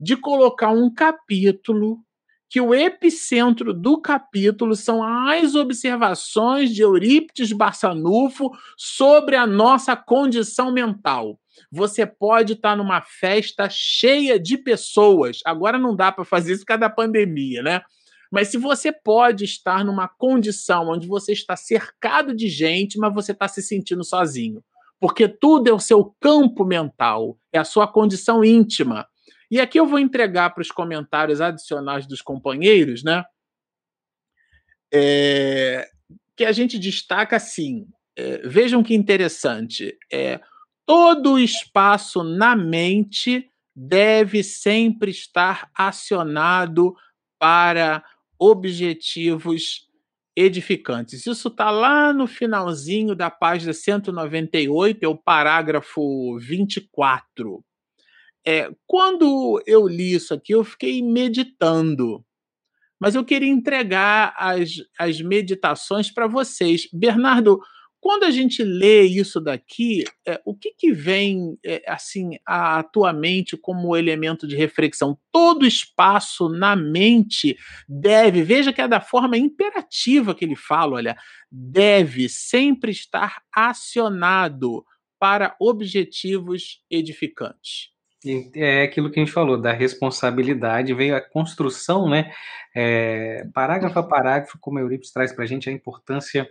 de 0.00 0.16
colocar 0.16 0.70
um 0.70 0.92
capítulo 0.92 1.98
que 2.48 2.60
o 2.60 2.74
epicentro 2.74 3.74
do 3.74 4.00
capítulo 4.00 4.74
são 4.74 5.02
as 5.02 5.54
observações 5.54 6.74
de 6.74 6.82
Eurípides 6.82 7.52
Barçanufo 7.52 8.50
sobre 8.76 9.36
a 9.36 9.46
nossa 9.46 9.94
condição 9.94 10.72
mental. 10.72 11.38
Você 11.70 12.06
pode 12.06 12.54
estar 12.54 12.76
numa 12.76 13.02
festa 13.02 13.68
cheia 13.70 14.38
de 14.38 14.56
pessoas. 14.56 15.40
Agora 15.44 15.78
não 15.78 15.94
dá 15.94 16.10
para 16.10 16.24
fazer 16.24 16.52
isso 16.52 16.62
por 16.62 16.68
causa 16.68 16.80
da 16.80 16.90
pandemia, 16.90 17.62
né? 17.62 17.82
Mas 18.30 18.48
se 18.48 18.56
você 18.56 18.92
pode 18.92 19.44
estar 19.44 19.84
numa 19.84 20.06
condição 20.06 20.88
onde 20.88 21.06
você 21.06 21.32
está 21.32 21.56
cercado 21.56 22.34
de 22.34 22.48
gente, 22.48 22.98
mas 22.98 23.12
você 23.12 23.32
está 23.32 23.48
se 23.48 23.62
sentindo 23.62 24.04
sozinho. 24.04 24.62
Porque 25.00 25.28
tudo 25.28 25.68
é 25.68 25.72
o 25.72 25.78
seu 25.78 26.14
campo 26.20 26.64
mental, 26.64 27.38
é 27.52 27.58
a 27.58 27.64
sua 27.64 27.86
condição 27.86 28.44
íntima. 28.44 29.06
E 29.50 29.60
aqui 29.60 29.78
eu 29.78 29.86
vou 29.86 29.98
entregar 29.98 30.50
para 30.50 30.62
os 30.62 30.70
comentários 30.70 31.40
adicionais 31.40 32.06
dos 32.06 32.20
companheiros, 32.20 33.02
né? 33.02 33.24
É, 34.92 35.88
que 36.36 36.44
a 36.44 36.52
gente 36.52 36.78
destaca 36.78 37.36
assim. 37.36 37.86
É, 38.16 38.46
vejam 38.46 38.82
que 38.82 38.94
interessante. 38.94 39.96
É, 40.12 40.40
todo 40.84 41.34
o 41.34 41.38
espaço 41.38 42.22
na 42.22 42.54
mente 42.56 43.50
deve 43.74 44.42
sempre 44.42 45.10
estar 45.10 45.70
acionado 45.74 46.94
para 47.38 48.04
objetivos 48.38 49.88
edificantes. 50.36 51.26
Isso 51.26 51.48
está 51.48 51.70
lá 51.70 52.12
no 52.12 52.26
finalzinho 52.26 53.14
da 53.14 53.30
página 53.30 53.72
198, 53.72 55.02
é 55.02 55.08
o 55.08 55.16
parágrafo 55.16 56.38
24. 56.38 57.64
É, 58.50 58.70
quando 58.86 59.62
eu 59.66 59.86
li 59.86 60.14
isso 60.14 60.32
aqui, 60.32 60.54
eu 60.54 60.64
fiquei 60.64 61.02
meditando, 61.02 62.24
mas 62.98 63.14
eu 63.14 63.22
queria 63.22 63.50
entregar 63.50 64.32
as, 64.38 64.70
as 64.98 65.20
meditações 65.20 66.10
para 66.10 66.26
vocês. 66.26 66.88
Bernardo, 66.90 67.60
quando 68.00 68.24
a 68.24 68.30
gente 68.30 68.64
lê 68.64 69.02
isso 69.02 69.38
daqui, 69.38 70.02
é, 70.26 70.40
o 70.46 70.54
que, 70.56 70.70
que 70.70 70.92
vem 70.92 71.58
é, 71.62 71.82
assim 71.86 72.38
à 72.46 72.82
tua 72.82 73.12
mente 73.12 73.54
como 73.54 73.94
elemento 73.94 74.48
de 74.48 74.56
reflexão? 74.56 75.18
Todo 75.30 75.66
espaço 75.66 76.48
na 76.48 76.74
mente 76.74 77.54
deve, 77.86 78.42
veja 78.42 78.72
que 78.72 78.80
é 78.80 78.88
da 78.88 79.02
forma 79.02 79.36
imperativa 79.36 80.34
que 80.34 80.46
ele 80.46 80.56
fala, 80.56 80.94
olha, 80.94 81.18
deve 81.52 82.30
sempre 82.30 82.92
estar 82.92 83.42
acionado 83.54 84.86
para 85.20 85.54
objetivos 85.60 86.82
edificantes. 86.90 87.97
É 88.54 88.82
aquilo 88.82 89.10
que 89.10 89.20
a 89.20 89.24
gente 89.24 89.32
falou, 89.32 89.60
da 89.60 89.72
responsabilidade, 89.72 90.92
veio 90.92 91.14
a 91.14 91.20
construção, 91.20 92.08
né? 92.08 92.32
É, 92.74 93.46
parágrafo 93.54 93.98
a 93.98 94.02
parágrafo, 94.02 94.58
como 94.60 94.78
Eurípides 94.78 95.12
traz 95.12 95.32
para 95.32 95.44
a 95.44 95.46
gente 95.46 95.70
a 95.70 95.72
importância, 95.72 96.48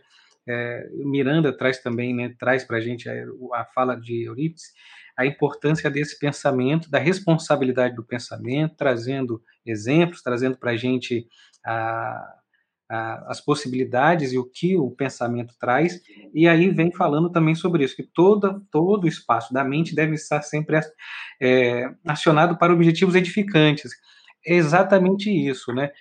é, 0.47 0.87
Miranda 0.93 1.51
traz 1.51 1.79
também, 1.79 2.15
né? 2.15 2.33
Traz 2.39 2.63
para 2.63 2.77
a 2.77 2.81
gente 2.81 3.09
a, 3.09 3.13
a 3.55 3.65
fala 3.65 3.95
de 3.95 4.23
Eurípides, 4.23 4.71
a 5.17 5.25
importância 5.25 5.89
desse 5.89 6.17
pensamento, 6.17 6.89
da 6.89 6.99
responsabilidade 6.99 7.95
do 7.95 8.03
pensamento, 8.03 8.75
trazendo 8.77 9.41
exemplos, 9.65 10.21
trazendo 10.21 10.57
para 10.57 10.71
a 10.71 10.77
gente 10.77 11.27
a, 11.65 12.35
as 12.89 13.41
possibilidades 13.41 14.31
e 14.31 14.37
o 14.37 14.45
que 14.45 14.77
o 14.77 14.89
pensamento 14.91 15.53
traz, 15.59 16.01
e 16.33 16.47
aí 16.47 16.69
vem 16.69 16.91
falando 16.91 17.29
também 17.29 17.53
sobre 17.53 17.83
isso, 17.83 17.95
que 17.95 18.03
toda, 18.03 18.61
todo 18.71 19.03
o 19.03 19.07
espaço 19.07 19.53
da 19.53 19.63
mente 19.63 19.93
deve 19.93 20.15
estar 20.15 20.41
sempre 20.41 20.79
é, 21.41 21.89
acionado 22.05 22.57
para 22.57 22.73
objetivos 22.73 23.15
edificantes. 23.15 23.91
É 24.45 24.53
exatamente 24.53 25.29
isso, 25.29 25.73
né? 25.73 25.91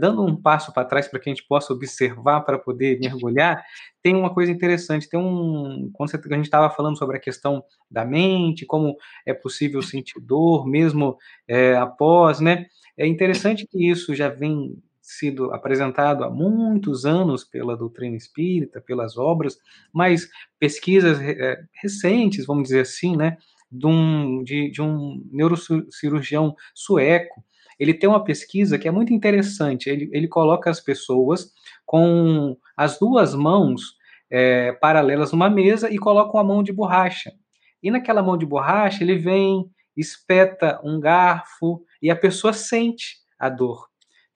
dando 0.00 0.24
um 0.24 0.34
passo 0.34 0.72
para 0.72 0.84
trás 0.84 1.06
para 1.06 1.20
que 1.20 1.30
a 1.30 1.32
gente 1.32 1.46
possa 1.46 1.72
observar, 1.72 2.40
para 2.40 2.58
poder 2.58 2.98
mergulhar, 2.98 3.62
tem 4.02 4.16
uma 4.16 4.32
coisa 4.34 4.50
interessante. 4.50 5.08
Tem 5.08 5.18
um. 5.18 5.90
Quando 5.92 6.10
a 6.12 6.34
gente 6.34 6.44
estava 6.44 6.68
falando 6.70 6.98
sobre 6.98 7.16
a 7.16 7.20
questão 7.20 7.62
da 7.90 8.04
mente, 8.04 8.66
como 8.66 8.96
é 9.24 9.32
possível 9.32 9.80
sentir 9.80 10.20
dor, 10.20 10.66
mesmo 10.66 11.16
é, 11.46 11.76
após, 11.76 12.40
né? 12.40 12.66
É 12.96 13.06
interessante 13.06 13.66
que 13.66 13.88
isso 13.88 14.14
já 14.14 14.28
vem 14.28 14.76
sido 15.10 15.52
apresentado 15.52 16.22
há 16.22 16.30
muitos 16.30 17.04
anos 17.04 17.44
pela 17.44 17.76
doutrina 17.76 18.16
espírita, 18.16 18.80
pelas 18.80 19.16
obras, 19.16 19.58
mas 19.92 20.28
pesquisas 20.58 21.20
é, 21.20 21.60
recentes, 21.82 22.46
vamos 22.46 22.64
dizer 22.64 22.82
assim, 22.82 23.16
né, 23.16 23.36
de 23.70 23.86
um, 23.86 24.42
de, 24.44 24.70
de 24.70 24.80
um 24.80 25.22
neurocirurgião 25.32 26.54
sueco, 26.74 27.42
ele 27.78 27.94
tem 27.94 28.08
uma 28.08 28.22
pesquisa 28.22 28.78
que 28.78 28.86
é 28.86 28.90
muito 28.90 29.12
interessante. 29.12 29.88
Ele, 29.88 30.08
ele 30.12 30.28
coloca 30.28 30.70
as 30.70 30.80
pessoas 30.80 31.50
com 31.86 32.56
as 32.76 32.98
duas 32.98 33.34
mãos 33.34 33.94
é, 34.30 34.72
paralelas 34.72 35.32
numa 35.32 35.50
mesa 35.50 35.90
e 35.90 35.98
coloca 35.98 36.36
uma 36.36 36.44
mão 36.44 36.62
de 36.62 36.72
borracha. 36.72 37.32
E 37.82 37.90
naquela 37.90 38.22
mão 38.22 38.36
de 38.36 38.46
borracha 38.46 39.02
ele 39.02 39.16
vem, 39.16 39.64
espeta 39.96 40.80
um 40.84 41.00
garfo 41.00 41.82
e 42.02 42.10
a 42.10 42.16
pessoa 42.16 42.52
sente 42.52 43.16
a 43.38 43.48
dor 43.48 43.89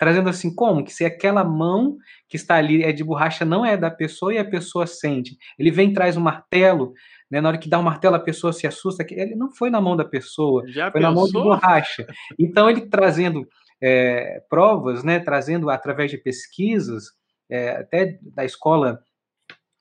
trazendo 0.04 0.28
assim 0.28 0.54
como 0.54 0.84
que 0.84 0.92
se 0.92 1.02
aquela 1.02 1.42
mão 1.42 1.96
que 2.28 2.36
está 2.36 2.56
ali 2.56 2.82
é 2.82 2.92
de 2.92 3.02
borracha 3.02 3.42
não 3.42 3.64
é 3.64 3.74
da 3.74 3.90
pessoa 3.90 4.34
e 4.34 4.38
a 4.38 4.44
pessoa 4.44 4.86
sente. 4.86 5.38
Ele 5.58 5.70
vem 5.70 5.94
traz 5.94 6.14
um 6.14 6.20
martelo, 6.20 6.92
né, 7.30 7.40
na 7.40 7.48
hora 7.48 7.56
que 7.56 7.70
dá 7.70 7.78
o 7.78 7.80
um 7.80 7.84
martelo 7.84 8.14
a 8.14 8.20
pessoa 8.20 8.52
se 8.52 8.66
assusta, 8.66 9.02
que 9.02 9.14
ele 9.14 9.34
não 9.34 9.50
foi 9.50 9.70
na 9.70 9.80
mão 9.80 9.96
da 9.96 10.04
pessoa, 10.04 10.62
Já 10.68 10.92
foi 10.92 11.00
pensou? 11.00 11.08
na 11.10 11.16
mão 11.16 11.26
de 11.26 11.32
borracha. 11.32 12.06
Então 12.38 12.68
ele 12.68 12.82
trazendo 12.82 13.48
é, 13.82 14.42
provas, 14.50 15.02
né, 15.02 15.20
trazendo 15.20 15.70
através 15.70 16.10
de 16.10 16.18
pesquisas, 16.18 17.04
é, 17.48 17.70
até 17.70 18.18
da 18.20 18.44
escola 18.44 19.00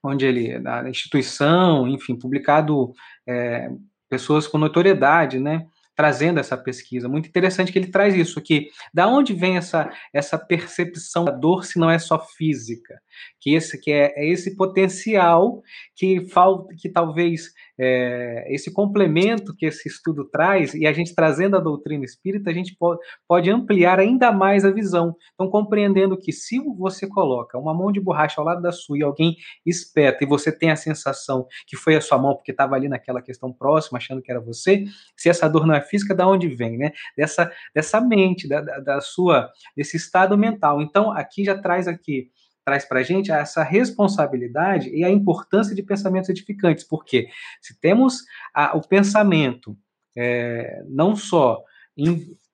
onde 0.02 0.26
ele, 0.26 0.58
na 0.58 0.90
instituição, 0.90 1.86
enfim, 1.86 2.16
publicado 2.16 2.94
é, 3.28 3.70
pessoas 4.10 4.48
com 4.48 4.58
notoriedade, 4.58 5.38
né, 5.38 5.66
trazendo 5.96 6.40
essa 6.40 6.58
pesquisa. 6.58 7.08
Muito 7.08 7.28
interessante 7.28 7.72
que 7.72 7.80
ele 7.80 7.92
traz 7.92 8.16
isso, 8.16 8.42
que 8.42 8.70
da 8.94 9.08
onde 9.08 9.34
vem 9.34 9.58
essa, 9.58 9.92
essa 10.14 10.38
percepção 10.38 11.26
da 11.26 11.32
dor 11.32 11.66
se 11.66 11.80
não 11.80 11.90
é 11.90 12.00
só 12.00 12.20
física? 12.20 13.00
Que 13.40 13.56
esse 13.56 13.80
que 13.80 13.92
é, 13.92 14.14
é 14.16 14.28
esse 14.28 14.56
potencial 14.56 15.62
que 15.96 16.28
falta, 16.30 16.74
que 16.78 16.90
talvez 16.90 17.52
é, 17.80 18.46
esse 18.54 18.72
complemento 18.72 19.56
que 19.56 19.66
esse 19.66 19.88
estudo 19.88 20.26
traz, 20.26 20.74
e 20.74 20.86
a 20.86 20.94
gente 20.94 21.16
trazendo 21.16 21.58
a 21.58 21.60
doutrina 21.60 22.06
espírita, 22.06 22.50
a 22.50 22.54
gente 22.54 22.76
pode, 22.78 23.00
pode 23.28 23.50
ampliar 23.50 24.00
ainda 24.00 24.32
mais 24.32 24.64
a 24.64 24.72
visão. 24.72 25.16
Então, 25.34 25.50
compreendendo 25.50 26.18
que 26.18 26.32
se 26.32 26.60
você 26.78 27.08
coloca 27.08 27.58
uma 27.58 27.74
mão 27.74 27.92
de 27.92 28.00
borracha 28.00 28.40
ao 28.40 28.46
lado 28.46 28.62
da 28.62 28.72
sua 28.72 28.98
e 28.98 29.04
alguém 29.04 29.36
espeta, 29.66 30.24
e 30.24 30.28
você 30.28 30.52
tem 30.52 30.72
a 30.72 30.76
sensação 30.76 31.48
que 31.68 31.76
foi 31.76 31.96
a 31.96 32.02
sua 32.02 32.18
mão 32.18 32.36
porque 32.36 32.52
estava 32.52 32.76
ali 32.76 32.88
naquela 32.88 33.22
questão 33.22 33.52
próxima, 33.52 33.98
achando 33.98 34.22
que 34.22 34.32
era 34.32 34.40
você, 34.40 34.86
se 35.18 35.30
essa 35.30 35.48
dor 35.48 35.66
não 35.66 35.76
é 35.76 35.82
física, 35.82 36.14
da 36.14 36.28
onde 36.28 36.48
vem, 36.48 36.78
né? 36.78 36.92
Dessa, 37.18 37.52
dessa 37.74 38.00
mente, 38.00 38.48
da, 38.48 38.62
da, 38.62 38.80
da 38.80 39.02
sua, 39.02 39.50
desse 39.76 39.98
estado 39.98 40.38
mental. 40.38 40.82
Então, 40.82 41.12
aqui 41.12 41.44
já 41.44 41.58
traz 41.58 41.88
aqui 41.88 42.30
traz 42.64 42.86
para 42.86 43.00
a 43.00 43.04
gente 43.04 43.32
essa 43.32 43.64
responsabilidade 43.64 44.90
e 44.90 45.04
a 45.04 45.10
importância 45.10 45.76
de 45.76 45.84
pensamentos 45.84 46.30
edificantes, 46.30 46.84
porque 46.84 47.28
se 47.62 47.80
temos 47.80 48.24
a, 48.54 48.76
o 48.78 48.82
pensamento 48.82 49.78
é, 50.16 50.84
não 50.88 51.16
só 51.16 51.64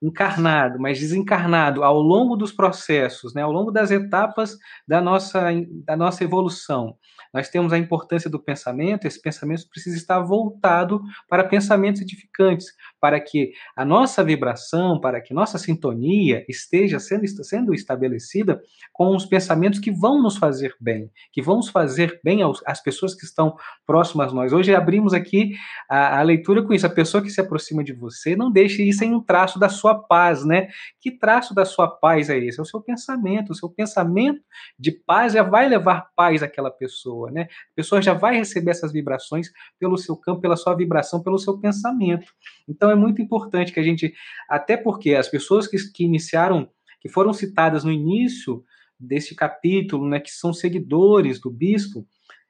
encarnado, 0.02 0.80
mas 0.80 1.00
desencarnado 1.00 1.84
ao 1.84 2.00
longo 2.00 2.36
dos 2.36 2.52
processos, 2.52 3.34
né, 3.34 3.42
ao 3.42 3.52
longo 3.52 3.72
das 3.72 3.92
etapas 3.92 4.58
da 4.88 5.02
nossa, 5.02 5.50
da 5.86 5.98
nossa 5.98 6.24
evolução, 6.24 6.96
nós 7.34 7.50
temos 7.50 7.72
a 7.72 7.78
importância 7.78 8.30
do 8.30 8.40
pensamento, 8.40 9.06
esse 9.06 9.22
pensamento 9.22 9.68
precisa 9.70 9.98
estar 9.98 10.20
voltado 10.20 11.02
para 11.28 11.44
pensamentos 11.44 12.02
edificantes, 12.02 12.68
para 13.00 13.20
que 13.20 13.52
a 13.76 13.86
nossa 13.86 14.24
vibração, 14.24 15.00
para 15.00 15.22
que 15.22 15.34
nossa 15.34 15.58
sintonia 15.58 16.44
esteja 16.48 17.00
sendo, 17.00 17.28
sendo 17.44 17.74
estabelecida 17.74 18.62
com 18.92 19.16
os 19.16 19.26
pensamentos 19.26 19.80
que 19.80 19.92
vão 19.92 20.22
nos 20.22 20.38
fazer 20.38 20.76
bem, 20.80 21.12
que 21.32 21.42
vão 21.42 21.58
nos 21.58 21.70
fazer 21.70 22.20
bem 22.24 22.42
aos, 22.42 22.62
às 22.66 22.82
pessoas 22.82 23.14
que 23.14 23.26
estão 23.26 23.56
próximas 23.86 24.32
a 24.32 24.36
nós. 24.36 24.54
Hoje 24.54 24.74
abrimos 24.74 25.14
aqui 25.14 25.54
a, 25.90 26.20
a 26.20 26.22
leitura 26.24 26.64
com 26.64 26.74
isso. 26.74 26.86
A 26.86 26.90
pessoa 26.90 27.22
que 27.22 27.30
se 27.30 27.40
aproxima 27.40 27.84
de 27.84 27.94
você, 27.94 28.36
não 28.36 28.52
deixe 28.52 28.84
isso 28.84 29.04
em 29.04 29.14
um 29.14 29.22
traço 29.22 29.60
da 29.60 29.70
sua 29.70 29.89
paz, 29.96 30.46
né? 30.46 30.68
Que 31.00 31.12
traço 31.12 31.54
da 31.54 31.66
sua 31.66 31.88
paz 31.88 32.30
é 32.30 32.38
esse? 32.38 32.60
É 32.60 32.62
o 32.62 32.66
seu 32.66 32.82
pensamento. 32.82 33.52
O 33.52 33.56
seu 33.56 33.70
pensamento 33.70 34.42
de 34.78 34.92
paz 34.92 35.34
já 35.34 35.44
vai 35.44 35.68
levar 35.68 36.10
paz 36.16 36.44
àquela 36.44 36.70
pessoa, 36.70 37.32
né? 37.32 37.44
A 37.44 37.76
pessoa 37.76 38.02
já 38.02 38.14
vai 38.14 38.36
receber 38.36 38.72
essas 38.72 38.92
vibrações 38.92 39.50
pelo 39.80 39.98
seu 39.98 40.16
campo, 40.16 40.42
pela 40.42 40.56
sua 40.56 40.76
vibração, 40.76 41.24
pelo 41.24 41.38
seu 41.38 41.58
pensamento. 41.58 42.32
Então 42.68 42.92
é 42.92 42.96
muito 42.96 43.22
importante 43.22 43.72
que 43.72 43.80
a 43.80 43.84
gente, 43.84 44.14
até 44.50 44.76
porque 44.76 45.16
as 45.16 45.28
pessoas 45.28 45.68
que, 45.68 45.78
que 45.92 46.04
iniciaram 46.04 46.70
que 47.00 47.10
foram 47.10 47.34
citadas 47.34 47.84
no 47.84 47.92
início 47.92 48.64
deste 49.00 49.34
capítulo, 49.34 50.08
né, 50.08 50.20
que 50.20 50.30
são 50.30 50.54
seguidores 50.54 51.40
do 51.40 51.50
bispo, 51.50 52.06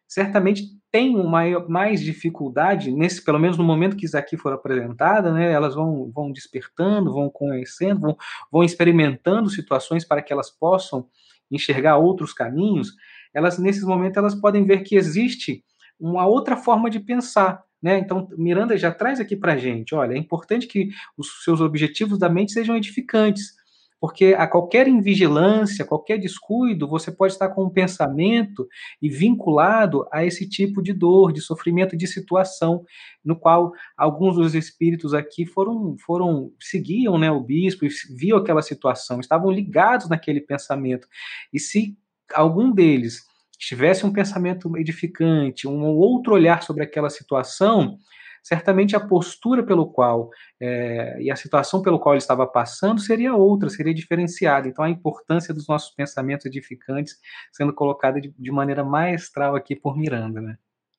certamente 0.10 0.64
têm 0.92 1.16
uma 1.16 1.44
mais 1.70 2.02
dificuldade, 2.02 2.92
nesse, 2.92 3.24
pelo 3.24 3.38
menos 3.38 3.60
no 3.60 3.64
momento 3.64 3.96
que 3.96 4.08
isso 4.08 4.18
aqui 4.18 4.36
for 4.36 4.52
apresentada, 4.52 5.32
né, 5.32 5.52
elas 5.52 5.76
vão, 5.76 6.12
vão 6.12 6.32
despertando, 6.32 7.14
vão 7.14 7.30
conhecendo, 7.30 8.02
vão, 8.02 8.18
vão 8.52 8.64
experimentando 8.64 9.52
situações 9.52 10.04
para 10.04 10.24
que 10.24 10.34
elas 10.34 10.50
possam 10.50 11.08
enxergar 11.52 11.98
outros 11.98 12.34
caminhos, 12.34 12.96
elas 13.32 13.60
nesses 13.60 13.84
momentos 13.84 14.18
elas 14.18 14.34
podem 14.34 14.66
ver 14.66 14.82
que 14.82 14.96
existe 14.96 15.64
uma 16.00 16.26
outra 16.26 16.58
forma 16.58 16.90
de 16.90 17.00
pensar, 17.00 17.64
né? 17.82 18.00
Então, 18.00 18.28
Miranda 18.36 18.76
já 18.78 18.92
traz 18.92 19.20
aqui 19.20 19.36
para 19.36 19.58
gente, 19.58 19.94
olha, 19.94 20.14
é 20.16 20.18
importante 20.18 20.66
que 20.66 20.90
os 21.16 21.44
seus 21.44 21.62
objetivos 21.62 22.18
da 22.18 22.30
mente 22.30 22.52
sejam 22.52 22.76
edificantes, 22.76 23.59
porque 24.00 24.34
a 24.38 24.48
qualquer 24.48 24.88
invigilância, 24.88 25.86
qualquer 25.86 26.18
descuido, 26.18 26.88
você 26.88 27.12
pode 27.12 27.34
estar 27.34 27.50
com 27.50 27.66
um 27.66 27.70
pensamento 27.70 28.68
e 29.02 29.10
vinculado 29.10 30.08
a 30.12 30.26
esse 30.26 30.48
tipo 30.48 30.82
de 30.82 30.94
dor, 30.94 31.34
de 31.34 31.42
sofrimento, 31.42 31.98
de 31.98 32.08
situação, 32.08 32.86
no 33.24 33.36
qual 33.36 33.74
alguns 33.98 34.36
dos 34.38 34.56
espíritos 34.56 35.14
aqui 35.14 35.46
foram, 35.46 35.98
foram 36.00 36.52
seguiam 36.60 37.18
né, 37.18 37.30
o 37.30 37.42
bispo 37.42 37.86
e 37.86 37.90
viam 38.16 38.38
aquela 38.38 38.62
situação, 38.62 39.20
estavam 39.20 39.52
ligados 39.52 40.08
naquele 40.08 40.40
pensamento. 40.40 41.08
E 41.52 41.60
se 41.60 41.98
algum 42.34 42.72
deles 42.72 43.28
tivesse 43.58 44.06
um 44.06 44.14
pensamento 44.14 44.78
edificante, 44.78 45.68
um 45.68 45.84
outro 45.84 46.34
olhar 46.34 46.64
sobre 46.64 46.84
aquela 46.84 47.10
situação, 47.10 47.98
certamente 48.44 48.96
a 48.96 49.00
postura 49.00 49.64
pelo 49.64 49.88
qual 49.88 50.30
é, 50.60 51.18
e 51.22 51.32
a 51.32 51.36
situação 51.36 51.82
pelo 51.82 52.00
qual 52.00 52.16
ele 52.16 52.22
estava 52.22 52.46
passando 52.48 53.00
seria 53.00 53.36
outra, 53.36 53.70
seria 53.70 53.94
diferenciada. 53.94 54.68
Então, 54.68 54.84
a 54.84 54.90
importância 54.90 55.54
dos 55.54 55.68
nossos 55.68 55.94
pensamentos 55.94 56.46
edificantes 56.46 57.16
sendo 57.52 57.74
colocada 57.74 58.20
de, 58.20 58.34
de 58.38 58.52
maneira 58.52 58.84
maestral 58.84 59.56
aqui 59.56 59.76
por 59.76 59.98
Miranda, 59.98 60.42
né? 60.42 60.58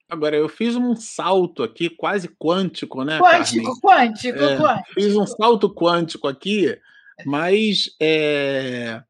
Agora, 0.09 0.36
eu 0.36 0.49
fiz 0.49 0.74
um 0.74 0.97
salto 0.97 1.62
aqui 1.62 1.88
quase 1.88 2.28
quântico, 2.28 3.05
né? 3.05 3.20
Quântico, 3.20 3.80
Carmen? 3.80 4.09
quântico, 4.09 4.38
é, 4.38 4.59
quântico. 4.59 4.95
Fiz 4.95 5.16
um 5.16 5.26
salto 5.26 5.72
quântico 5.72 6.26
aqui, 6.26 6.76
mas 7.24 7.95
é, 8.01 9.01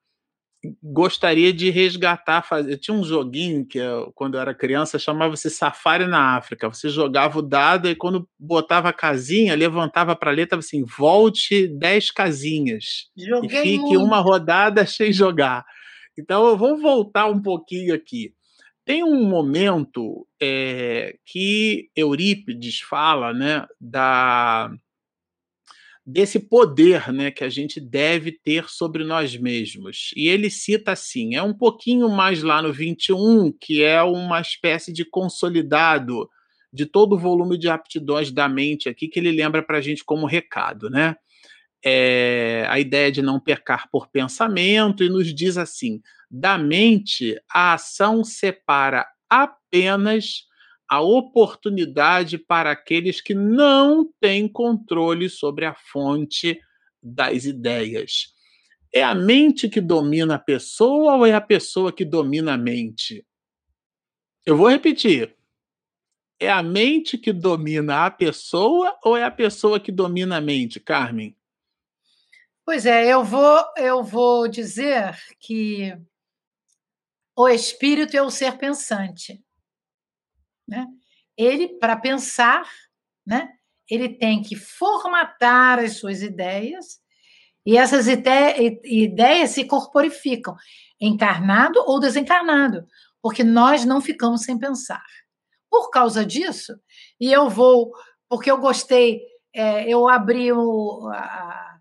gostaria 0.83 1.53
de 1.53 1.71
resgatar, 1.71 2.43
fazer. 2.43 2.77
Tinha 2.77 2.97
um 2.97 3.05
joguinho 3.05 3.65
que 3.65 3.79
eu, 3.79 4.13
quando 4.15 4.35
eu 4.35 4.41
era 4.41 4.55
criança 4.55 4.99
chamava-se 4.99 5.49
Safari 5.51 6.07
na 6.07 6.37
África. 6.37 6.69
Você 6.69 6.89
jogava 6.89 7.39
o 7.39 7.43
dado 7.43 7.89
e 7.89 7.95
quando 7.95 8.29
botava 8.39 8.91
a 8.91 8.93
casinha, 8.93 9.55
levantava 9.55 10.15
para 10.15 10.31
ler, 10.31 10.45
estava 10.45 10.61
assim: 10.61 10.85
volte 10.85 11.67
10 11.67 12.11
casinhas. 12.11 13.11
Joguei 13.17 13.59
e 13.59 13.63
fique 13.63 13.79
muito. 13.79 14.03
uma 14.03 14.19
rodada 14.19 14.85
sem 14.87 15.13
jogar. 15.13 15.65
Então 16.19 16.57
vamos 16.57 16.83
voltar 16.83 17.27
um 17.27 17.41
pouquinho 17.41 17.95
aqui. 17.95 18.35
Tem 18.85 19.05
um 19.05 19.25
momento 19.25 20.27
é, 20.41 21.17
que 21.25 21.89
Eurípides 21.95 22.81
fala 22.81 23.33
né, 23.33 23.67
da 23.81 24.71
desse 26.07 26.39
poder 26.41 27.13
né, 27.13 27.31
que 27.31 27.45
a 27.45 27.49
gente 27.49 27.81
deve 27.81 28.33
ter 28.33 28.69
sobre 28.69 29.05
nós 29.05 29.37
mesmos. 29.37 30.11
E 30.17 30.29
ele 30.29 30.51
cita 30.51 30.93
assim: 30.93 31.35
é 31.35 31.43
um 31.43 31.55
pouquinho 31.55 32.09
mais 32.09 32.43
lá 32.43 32.61
no 32.63 32.73
21, 32.73 33.53
que 33.61 33.83
é 33.83 34.03
uma 34.03 34.41
espécie 34.41 34.93
de 34.93 35.05
consolidado 35.05 36.29
de 36.73 36.87
todo 36.87 37.15
o 37.15 37.19
volume 37.19 37.59
de 37.59 37.69
aptidões 37.69 38.31
da 38.31 38.49
mente 38.49 38.89
aqui, 38.89 39.09
que 39.09 39.19
ele 39.19 39.33
lembra 39.33 39.63
para 39.63 39.79
a 39.79 39.81
gente 39.81 40.05
como 40.05 40.27
recado. 40.27 40.89
Né? 40.89 41.17
É, 41.85 42.67
a 42.69 42.79
ideia 42.79 43.11
de 43.11 43.23
não 43.23 43.41
pecar 43.41 43.89
por 43.91 44.09
pensamento, 44.09 45.03
e 45.03 45.09
nos 45.09 45.35
diz 45.35 45.57
assim: 45.57 46.01
da 46.31 46.57
mente, 46.57 47.37
a 47.53 47.75
ação 47.75 48.23
separa 48.23 49.07
apenas 49.29 50.49
a 50.91 51.01
oportunidade 51.01 52.37
para 52.37 52.73
aqueles 52.73 53.21
que 53.21 53.33
não 53.33 54.13
têm 54.21 54.49
controle 54.49 55.31
sobre 55.31 55.65
a 55.65 55.73
fonte 55.73 56.61
das 57.01 57.45
ideias. 57.45 58.35
É 58.93 59.01
a 59.01 59.15
mente 59.15 59.69
que 59.69 59.81
domina 59.81 60.35
a 60.35 60.39
pessoa 60.39 61.15
ou 61.15 61.25
é 61.25 61.33
a 61.33 61.41
pessoa 61.41 61.93
que 61.93 62.05
domina 62.05 62.55
a 62.55 62.59
mente? 62.59 63.25
Eu 64.45 64.57
vou 64.57 64.69
repetir. 64.69 65.37
É 66.41 66.51
a 66.51 66.61
mente 66.61 67.17
que 67.17 67.33
domina 67.33 68.05
a 68.07 68.11
pessoa 68.11 68.99
ou 69.05 69.17
é 69.17 69.23
a 69.23 69.31
pessoa 69.31 69.79
que 69.79 69.93
domina 69.93 70.39
a 70.39 70.41
mente, 70.41 70.81
Carmen? 70.81 71.37
Pois 72.65 72.85
é, 72.85 73.13
eu 73.13 73.23
vou 73.23 73.65
eu 73.77 74.03
vou 74.03 74.49
dizer 74.49 75.17
que 75.39 75.97
o 77.37 77.49
espírito 77.49 78.17
é 78.17 78.23
o 78.23 78.31
ser 78.31 78.59
pensante. 78.59 79.41
Né? 80.71 80.87
Ele, 81.37 81.69
para 81.81 81.97
pensar, 81.97 82.63
né, 83.27 83.49
ele 83.91 84.09
tem 84.09 84.41
que 84.41 84.55
formatar 84.55 85.81
as 85.81 85.97
suas 85.97 86.23
ideias 86.23 87.01
e 87.67 87.77
essas 87.77 88.07
ide 88.07 88.81
ideias 88.85 89.51
se 89.51 89.65
corporificam, 89.65 90.55
encarnado 91.01 91.83
ou 91.87 91.99
desencarnado, 91.99 92.87
porque 93.21 93.43
nós 93.43 93.85
não 93.85 94.01
ficamos 94.01 94.43
sem 94.43 94.57
pensar. 94.57 95.05
Por 95.69 95.91
causa 95.91 96.25
disso, 96.25 96.73
e 97.21 97.33
eu 97.33 97.49
vou, 97.49 97.93
porque 98.29 98.51
eu 98.51 98.59
gostei, 98.59 99.21
é, 99.53 99.89
eu 99.93 100.09
abri 100.09 100.53
o, 100.53 101.09
a, 101.13 101.79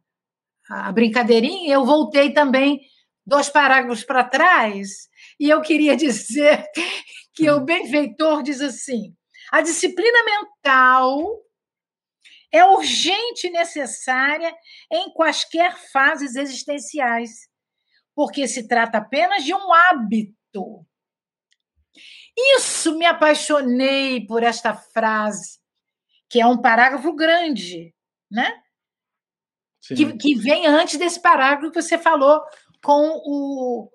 a 0.69 0.91
brincadeirinha, 0.91 1.73
eu 1.73 1.85
voltei 1.85 2.33
também 2.33 2.81
dois 3.25 3.49
parágrafos 3.49 4.03
para 4.03 4.23
trás, 4.23 5.07
e 5.39 5.49
eu 5.49 5.61
queria 5.61 5.95
dizer 5.97 6.65
que 7.39 7.49
o 7.49 7.61
benfeitor 7.61 8.43
diz 8.43 8.59
assim: 8.59 9.15
a 9.49 9.61
disciplina 9.61 10.19
mental 10.25 11.41
é 12.51 12.65
urgente 12.65 13.47
e 13.47 13.51
necessária 13.51 14.53
em 14.91 15.13
quaisquer 15.13 15.77
fases 15.91 16.35
existenciais, 16.35 17.29
porque 18.13 18.45
se 18.45 18.67
trata 18.67 18.97
apenas 18.97 19.45
de 19.45 19.53
um 19.53 19.73
hábito. 19.73 20.85
Isso 22.57 22.97
me 22.97 23.05
apaixonei 23.05 24.25
por 24.25 24.43
esta 24.43 24.73
frase, 24.73 25.59
que 26.29 26.41
é 26.41 26.45
um 26.45 26.61
parágrafo 26.61 27.13
grande, 27.13 27.95
né? 28.29 28.61
Que, 29.81 30.17
que, 30.17 30.35
vem 30.35 30.67
antes 30.67 30.99
desse 30.99 31.21
parágrafo 31.21 31.71
que 31.71 31.81
você 31.81 31.97
falou 31.97 32.41
com 32.83 33.09
o, 33.25 33.89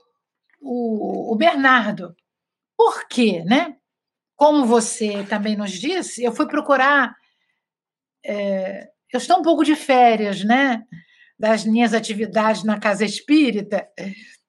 o, 0.61 1.33
o 1.33 1.37
Bernardo. 1.37 2.17
Por 2.77 3.07
quê, 3.09 3.43
né? 3.45 3.77
Como 4.37 4.67
você 4.67 5.25
também 5.25 5.57
nos 5.57 5.73
disse, 5.73 6.25
eu 6.25 6.33
fui 6.33 6.47
procurar. 6.47 7.15
É, 8.25 8.89
eu 9.13 9.19
estou 9.19 9.39
um 9.39 9.43
pouco 9.43 9.65
de 9.65 9.77
férias, 9.77 10.45
né? 10.45 10.83
Das 11.39 11.65
minhas 11.65 11.95
atividades 11.95 12.65
na 12.65 12.79
casa 12.79 13.05
espírita, 13.05 13.89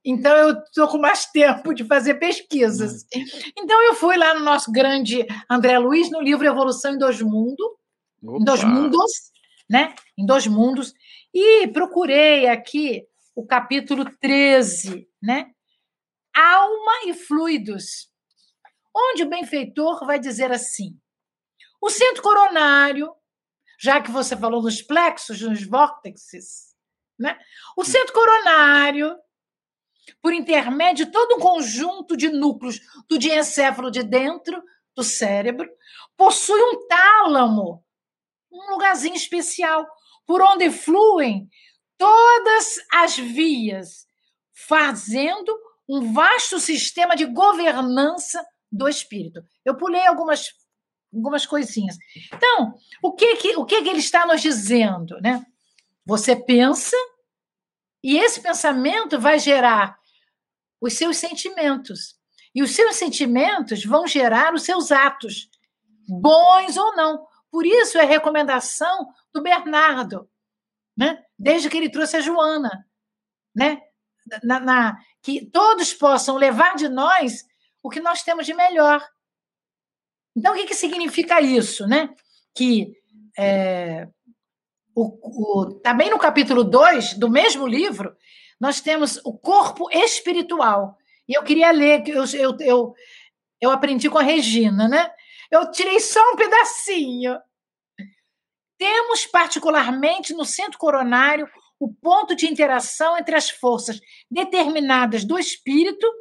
então 0.05 0.37
eu 0.37 0.61
estou 0.61 0.87
com 0.87 0.99
mais 0.99 1.25
tempo 1.25 1.73
de 1.73 1.83
fazer 1.83 2.15
pesquisas. 2.15 3.05
Hum. 3.15 3.25
Então 3.57 3.81
eu 3.81 3.95
fui 3.95 4.15
lá 4.15 4.35
no 4.35 4.45
nosso 4.45 4.71
grande 4.71 5.25
André 5.49 5.79
Luiz, 5.79 6.11
no 6.11 6.21
livro 6.21 6.45
Evolução 6.45 6.93
em 6.93 6.99
Dois 6.99 7.19
Mundos, 7.21 7.65
em 8.21 8.43
Dois 8.43 8.63
Mundos, 8.63 9.11
né? 9.67 9.95
Em 10.15 10.25
Dois 10.25 10.45
Mundos, 10.45 10.93
e 11.33 11.67
procurei 11.69 12.47
aqui 12.47 13.03
o 13.35 13.45
capítulo 13.45 14.05
13, 14.21 15.07
né? 15.21 15.47
Alma 16.35 17.07
e 17.07 17.13
fluidos 17.13 18.07
onde 18.95 19.23
o 19.23 19.29
benfeitor 19.29 20.05
vai 20.05 20.17
dizer 20.17 20.51
assim: 20.51 20.97
o 21.81 21.89
centro 21.89 22.23
coronário, 22.23 23.13
já 23.77 24.01
que 24.01 24.09
você 24.09 24.37
falou 24.37 24.61
nos 24.61 24.81
plexos, 24.81 25.41
nos 25.41 25.63
vórtices, 25.63 26.73
né? 27.19 27.37
o 27.75 27.83
centro 27.83 28.13
coronário, 28.13 29.15
por 30.21 30.33
intermédio 30.33 31.05
de 31.05 31.11
todo 31.11 31.35
um 31.35 31.39
conjunto 31.39 32.15
de 32.15 32.29
núcleos 32.29 32.79
do 33.09 33.17
diencéfalo 33.17 33.91
de 33.91 34.03
dentro 34.03 34.63
do 34.95 35.03
cérebro, 35.03 35.69
possui 36.15 36.61
um 36.61 36.87
tálamo, 36.87 37.83
um 38.51 38.71
lugarzinho 38.71 39.15
especial, 39.15 39.85
por 40.25 40.41
onde 40.41 40.71
fluem 40.71 41.49
todas 41.97 42.79
as 42.91 43.17
vias, 43.17 44.07
fazendo 44.53 45.57
um 45.87 46.13
vasto 46.13 46.59
sistema 46.59 47.15
de 47.15 47.25
governança 47.25 48.45
do 48.71 48.87
espírito. 48.87 49.43
Eu 49.63 49.75
pulei 49.75 50.05
algumas 50.05 50.53
algumas 51.13 51.45
coisinhas. 51.45 51.95
Então, 52.33 52.75
o 53.01 53.13
que 53.13 53.37
que 53.37 53.55
o 53.55 53.65
que, 53.65 53.81
que 53.81 53.89
ele 53.89 53.99
está 53.99 54.25
nos 54.25 54.41
dizendo, 54.41 55.19
né? 55.21 55.45
Você 56.05 56.35
pensa 56.35 56.95
e 58.03 58.17
esse 58.17 58.41
pensamento 58.41 59.19
vai 59.19 59.39
gerar 59.39 59.97
os 60.79 60.93
seus 60.93 61.17
sentimentos. 61.17 62.15
E 62.53 62.61
os 62.61 62.71
seus 62.71 62.95
sentimentos 62.95 63.83
vão 63.83 64.07
gerar 64.07 64.53
os 64.53 64.63
seus 64.63 64.91
atos, 64.91 65.49
bons 66.07 66.77
ou 66.77 66.95
não. 66.95 67.25
Por 67.49 67.65
isso 67.65 67.97
é 67.97 68.01
a 68.01 68.07
recomendação 68.07 69.09
do 69.33 69.41
Bernardo, 69.41 70.29
né? 70.95 71.23
Desde 71.37 71.69
que 71.69 71.77
ele 71.77 71.89
trouxe 71.89 72.17
a 72.17 72.21
Joana, 72.21 72.87
né? 73.53 73.81
na, 74.43 74.59
na, 74.59 74.97
que 75.21 75.45
todos 75.45 75.93
possam 75.93 76.35
levar 76.35 76.75
de 76.75 76.89
nós 76.89 77.45
o 77.85 77.89
que 77.89 77.99
nós 77.99 78.23
temos 78.23 78.47
de 78.47 78.53
melhor. 78.55 79.07
Então, 80.35 80.53
o 80.53 80.55
que, 80.55 80.65
que 80.65 80.73
significa 80.73 81.39
isso? 81.39 81.85
Né? 81.85 82.09
Que 82.55 82.91
é, 83.37 84.07
também 85.83 86.09
no 86.09 86.17
capítulo 86.17 86.63
2 86.63 87.13
do 87.13 87.29
mesmo 87.29 87.67
livro, 87.67 88.15
nós 88.59 88.81
temos 88.81 89.17
o 89.23 89.37
corpo 89.37 89.87
espiritual. 89.91 90.97
E 91.29 91.37
eu 91.37 91.43
queria 91.43 91.69
ler, 91.69 92.01
que 92.01 92.09
eu, 92.09 92.23
eu, 92.33 92.57
eu, 92.59 92.93
eu 93.61 93.69
aprendi 93.69 94.09
com 94.09 94.17
a 94.17 94.23
Regina, 94.23 94.87
né? 94.87 95.11
Eu 95.51 95.69
tirei 95.69 95.99
só 95.99 96.19
um 96.31 96.35
pedacinho. 96.35 97.37
Temos, 98.79 99.27
particularmente 99.27 100.33
no 100.33 100.43
centro 100.43 100.79
coronário, 100.79 101.47
o 101.79 101.93
ponto 101.93 102.35
de 102.35 102.47
interação 102.47 103.15
entre 103.15 103.35
as 103.35 103.47
forças 103.47 103.99
determinadas 104.29 105.23
do 105.23 105.37
espírito 105.37 106.11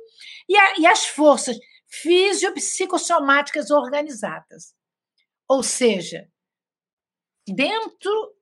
e, 0.49 0.57
a, 0.57 0.79
e 0.79 0.87
as 0.87 1.07
forças 1.07 1.57
fisiopsicossomáticas 1.89 3.71
organizadas. 3.71 4.75
Ou 5.49 5.63
seja, 5.63 6.29
dentro 7.47 8.35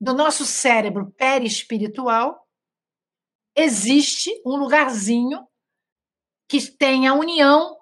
do 0.00 0.12
nosso 0.12 0.44
cérebro 0.44 1.12
perispiritual 1.12 2.46
existe 3.56 4.30
um 4.44 4.56
lugarzinho 4.56 5.46
que 6.48 6.60
tem 6.70 7.06
a 7.06 7.14
união 7.14 7.78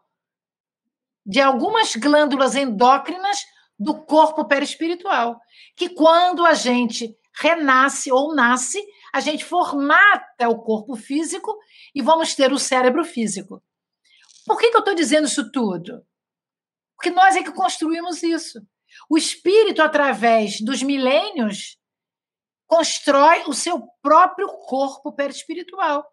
de 1.24 1.40
algumas 1.40 1.96
glândulas 1.96 2.54
endócrinas 2.54 3.38
do 3.78 4.04
corpo 4.04 4.46
perispiritual, 4.46 5.40
que 5.74 5.88
quando 5.88 6.44
a 6.44 6.54
gente 6.54 7.16
renasce 7.40 8.12
ou 8.12 8.34
nasce, 8.34 8.84
a 9.12 9.20
gente 9.20 9.44
formata 9.44 10.48
o 10.48 10.62
corpo 10.62 10.96
físico 10.96 11.56
e 11.94 12.02
vamos 12.02 12.34
ter 12.34 12.52
o 12.52 12.58
cérebro 12.58 13.04
físico. 13.04 13.62
Por 14.46 14.58
que, 14.58 14.70
que 14.70 14.76
eu 14.76 14.80
estou 14.80 14.94
dizendo 14.94 15.26
isso 15.26 15.50
tudo? 15.50 16.04
Porque 16.96 17.10
nós 17.10 17.36
é 17.36 17.42
que 17.42 17.52
construímos 17.52 18.22
isso. 18.22 18.60
O 19.08 19.16
espírito, 19.16 19.82
através 19.82 20.60
dos 20.60 20.82
milênios, 20.82 21.78
constrói 22.66 23.44
o 23.46 23.52
seu 23.52 23.82
próprio 24.02 24.48
corpo 24.66 25.12
perispiritual. 25.12 26.04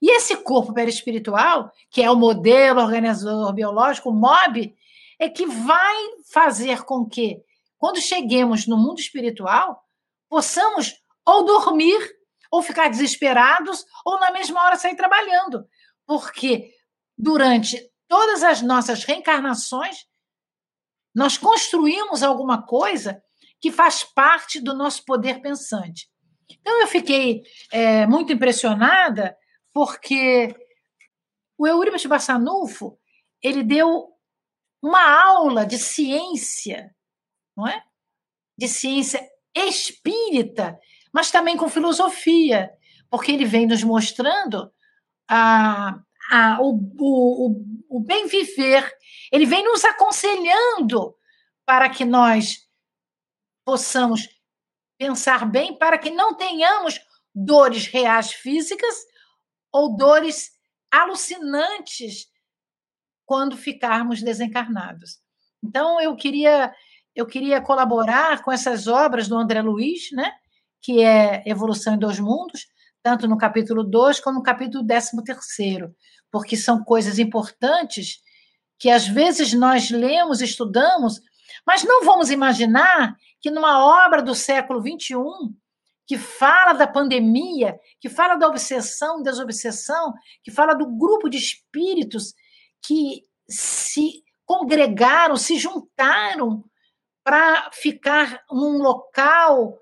E 0.00 0.10
esse 0.10 0.36
corpo 0.36 0.72
perispiritual, 0.72 1.70
que 1.90 2.02
é 2.02 2.10
o 2.10 2.16
modelo 2.16 2.80
organizador 2.80 3.52
biológico, 3.52 4.10
o 4.10 4.14
MOB, 4.14 4.74
é 5.18 5.28
que 5.28 5.46
vai 5.46 5.96
fazer 6.32 6.84
com 6.84 7.04
que, 7.04 7.42
quando 7.76 8.00
cheguemos 8.00 8.66
no 8.66 8.76
mundo 8.76 9.00
espiritual, 9.00 9.82
possamos 10.28 10.94
ou 11.26 11.44
dormir, 11.44 11.98
ou 12.50 12.62
ficar 12.62 12.88
desesperados, 12.88 13.84
ou 14.04 14.18
na 14.18 14.30
mesma 14.30 14.62
hora 14.62 14.76
sair 14.76 14.96
trabalhando. 14.96 15.66
Porque 16.06 16.72
durante 17.16 17.78
todas 18.06 18.42
as 18.42 18.62
nossas 18.62 19.04
reencarnações, 19.04 20.06
nós 21.14 21.36
construímos 21.36 22.22
alguma 22.22 22.62
coisa 22.62 23.22
que 23.60 23.72
faz 23.72 24.04
parte 24.04 24.60
do 24.60 24.72
nosso 24.74 25.04
poder 25.04 25.40
pensante. 25.40 26.08
Então, 26.48 26.80
eu 26.80 26.86
fiquei 26.86 27.42
é, 27.72 28.06
muito 28.06 28.32
impressionada 28.32 29.36
porque 29.72 30.54
o 31.58 31.66
Euribas 31.66 32.04
Bassanufo 32.06 32.98
ele 33.42 33.62
deu 33.62 34.08
uma 34.82 35.22
aula 35.24 35.66
de 35.66 35.78
ciência, 35.78 36.94
não 37.56 37.66
é? 37.66 37.82
De 38.56 38.68
ciência 38.68 39.20
espírita, 39.54 40.78
mas 41.12 41.30
também 41.30 41.56
com 41.56 41.68
filosofia, 41.68 42.70
porque 43.10 43.32
ele 43.32 43.44
vem 43.44 43.66
nos 43.66 43.82
mostrando 43.82 44.70
a, 45.28 45.98
a, 46.30 46.58
o, 46.60 46.74
o, 46.98 47.64
o 47.88 48.00
bem 48.00 48.26
viver, 48.26 48.90
ele 49.32 49.46
vem 49.46 49.64
nos 49.64 49.84
aconselhando 49.84 51.14
para 51.64 51.88
que 51.88 52.04
nós 52.04 52.66
possamos 53.64 54.28
pensar 54.98 55.46
bem, 55.46 55.76
para 55.76 55.98
que 55.98 56.10
não 56.10 56.34
tenhamos 56.34 57.00
dores 57.34 57.86
reais 57.86 58.32
físicas 58.32 58.94
ou 59.72 59.96
dores 59.96 60.50
alucinantes 60.90 62.26
quando 63.24 63.56
ficarmos 63.56 64.22
desencarnados. 64.22 65.20
Então 65.62 66.00
eu 66.00 66.16
queria 66.16 66.74
eu 67.14 67.26
queria 67.26 67.60
colaborar 67.60 68.42
com 68.44 68.52
essas 68.52 68.86
obras 68.86 69.26
do 69.26 69.36
André 69.36 69.60
Luiz, 69.60 70.12
né, 70.12 70.32
que 70.80 71.02
é 71.02 71.42
Evolução 71.46 71.94
em 71.94 71.98
Dois 71.98 72.18
Mundos, 72.18 72.66
tanto 73.02 73.26
no 73.26 73.38
capítulo 73.38 73.84
2 73.84 74.20
como 74.20 74.38
no 74.38 74.42
capítulo 74.42 74.86
13 74.86 75.16
porque 76.30 76.56
são 76.56 76.84
coisas 76.84 77.18
importantes 77.18 78.20
que 78.78 78.90
às 78.90 79.06
vezes 79.06 79.52
nós 79.52 79.90
lemos, 79.90 80.40
estudamos, 80.40 81.20
mas 81.66 81.82
não 81.82 82.04
vamos 82.04 82.30
imaginar 82.30 83.16
que 83.40 83.50
numa 83.50 83.84
obra 84.04 84.22
do 84.22 84.34
século 84.34 84.80
21 84.80 85.54
que 86.06 86.16
fala 86.16 86.72
da 86.72 86.86
pandemia, 86.86 87.78
que 88.00 88.08
fala 88.08 88.36
da 88.36 88.48
obsessão, 88.48 89.22
desobsessão, 89.22 90.14
que 90.42 90.50
fala 90.50 90.74
do 90.74 90.86
grupo 90.86 91.28
de 91.28 91.36
espíritos 91.36 92.34
que 92.80 93.22
se 93.46 94.22
congregaram, 94.46 95.36
se 95.36 95.58
juntaram 95.58 96.64
para 97.22 97.70
ficar 97.72 98.42
num 98.50 98.78
local 98.78 99.78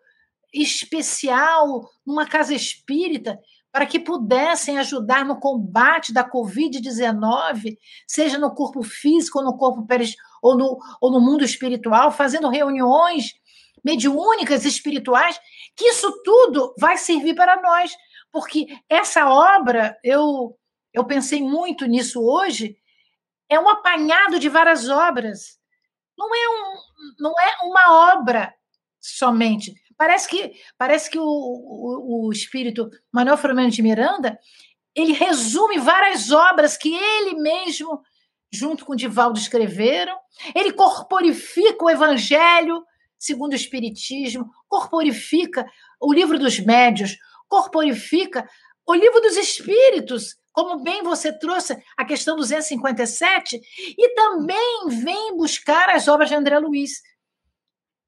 especial, 0.62 1.90
numa 2.04 2.26
casa 2.26 2.54
espírita, 2.54 3.38
para 3.70 3.86
que 3.86 4.00
pudessem 4.00 4.78
ajudar 4.78 5.24
no 5.24 5.38
combate 5.38 6.12
da 6.12 6.28
Covid-19, 6.28 7.76
seja 8.07 8.38
no 8.38 8.54
corpo 8.54 8.82
físico 8.82 9.38
ou 9.38 9.44
no 9.44 9.59
corpo 9.59 9.86
ou 10.40 10.57
no, 10.57 10.78
ou 11.00 11.11
no 11.11 11.20
mundo 11.20 11.44
espiritual, 11.44 12.11
fazendo 12.11 12.48
reuniões 12.48 13.34
mediúnicas 13.84 14.64
espirituais, 14.64 15.38
que 15.76 15.84
isso 15.84 16.11
tudo 16.24 16.74
vai 16.78 16.96
servir 16.96 17.34
para 17.34 17.61
nós, 17.61 17.92
porque 18.32 18.66
essa 18.88 19.28
obra, 19.28 19.96
eu, 20.02 20.59
eu 20.92 21.04
pensei 21.04 21.42
muito 21.42 21.86
nisso 21.86 22.20
hoje, 22.20 22.76
é 23.48 23.61
um 23.61 23.68
apanhado 23.68 24.38
de 24.38 24.48
várias 24.48 24.88
obras. 24.88 25.59
Não 26.18 26.34
é, 26.34 26.48
um, 26.48 26.74
não 27.20 27.34
é 27.38 27.57
uma 27.62 28.12
obra 28.14 28.54
somente. 29.00 29.74
Parece 29.97 30.28
que, 30.28 30.53
parece 30.76 31.11
que 31.11 31.18
o, 31.18 31.24
o, 31.24 32.26
o 32.26 32.32
espírito 32.32 32.90
Manuel 33.12 33.36
Filomeno 33.36 33.70
de 33.70 33.82
Miranda 33.82 34.38
ele 34.94 35.12
resume 35.12 35.78
várias 35.78 36.30
obras 36.30 36.76
que 36.76 36.94
ele 36.94 37.34
mesmo, 37.34 38.01
junto 38.51 38.84
com 38.84 38.97
Divaldo, 38.97 39.38
escreveram. 39.38 40.16
Ele 40.55 40.72
corporifica 40.72 41.84
o 41.84 41.90
evangelho 41.90 42.82
segundo 43.18 43.53
o 43.53 43.57
Espiritismo, 43.57 44.51
corporifica 44.68 45.66
o 46.01 46.12
livro 46.12 46.38
dos 46.38 46.59
médios, 46.61 47.16
corporifica 47.49 48.49
o 48.86 48.94
livro 48.94 49.20
dos 49.20 49.36
Espíritos, 49.36 50.36
como 50.53 50.82
bem 50.82 51.03
você 51.03 51.36
trouxe 51.36 51.76
a 51.97 52.05
questão 52.05 52.36
257, 52.36 53.61
e 53.99 54.14
também 54.14 54.88
vem 55.03 55.36
buscar 55.36 55.90
as 55.90 56.09
obras 56.09 56.28
de 56.28 56.34
André 56.34 56.59
Luiz. 56.59 57.03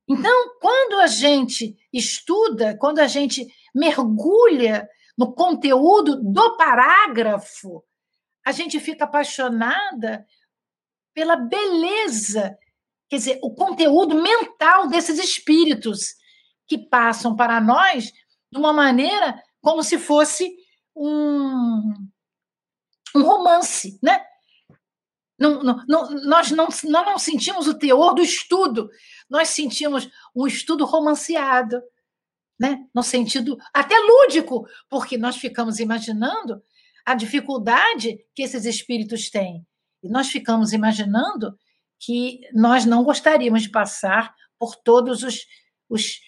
Então, 0.08 0.58
quando 0.60 1.00
a 1.00 1.06
gente 1.06 1.76
estuda, 1.92 2.76
quando 2.78 2.98
a 2.98 3.06
gente 3.06 3.46
mergulha 3.74 4.88
no 5.16 5.34
conteúdo 5.34 6.16
do 6.22 6.56
parágrafo, 6.56 7.84
a 8.44 8.52
gente 8.52 8.80
fica 8.80 9.04
apaixonada 9.04 10.24
pela 11.12 11.36
beleza, 11.36 12.56
quer 13.08 13.16
dizer, 13.16 13.38
o 13.42 13.54
conteúdo 13.54 14.14
mental 14.14 14.88
desses 14.88 15.18
espíritos 15.18 16.14
que 16.66 16.78
passam 16.78 17.36
para 17.36 17.60
nós 17.60 18.12
de 18.50 18.58
uma 18.58 18.72
maneira 18.72 19.42
como 19.60 19.82
se 19.82 19.98
fosse 19.98 20.56
um, 20.96 21.92
um 23.14 23.22
romance, 23.22 23.98
né? 24.02 24.24
Não, 25.38 25.62
não, 25.62 25.84
nós, 25.86 26.50
não, 26.50 26.66
nós 26.66 26.82
não 26.82 27.18
sentimos 27.18 27.68
o 27.68 27.78
teor 27.78 28.14
do 28.14 28.22
estudo, 28.22 28.90
nós 29.30 29.48
sentimos 29.48 30.08
um 30.34 30.46
estudo 30.46 30.84
romanceado, 30.84 31.80
né? 32.58 32.84
no 32.92 33.02
sentido 33.02 33.56
até 33.72 33.94
lúdico, 33.96 34.66
porque 34.88 35.16
nós 35.16 35.36
ficamos 35.36 35.78
imaginando 35.78 36.60
a 37.06 37.14
dificuldade 37.14 38.18
que 38.34 38.42
esses 38.42 38.64
espíritos 38.64 39.30
têm. 39.30 39.64
E 40.02 40.08
nós 40.08 40.28
ficamos 40.28 40.72
imaginando 40.72 41.56
que 42.00 42.40
nós 42.52 42.84
não 42.84 43.04
gostaríamos 43.04 43.62
de 43.62 43.70
passar 43.70 44.34
por 44.58 44.74
todos 44.76 45.22
os, 45.22 45.46
os 45.88 46.20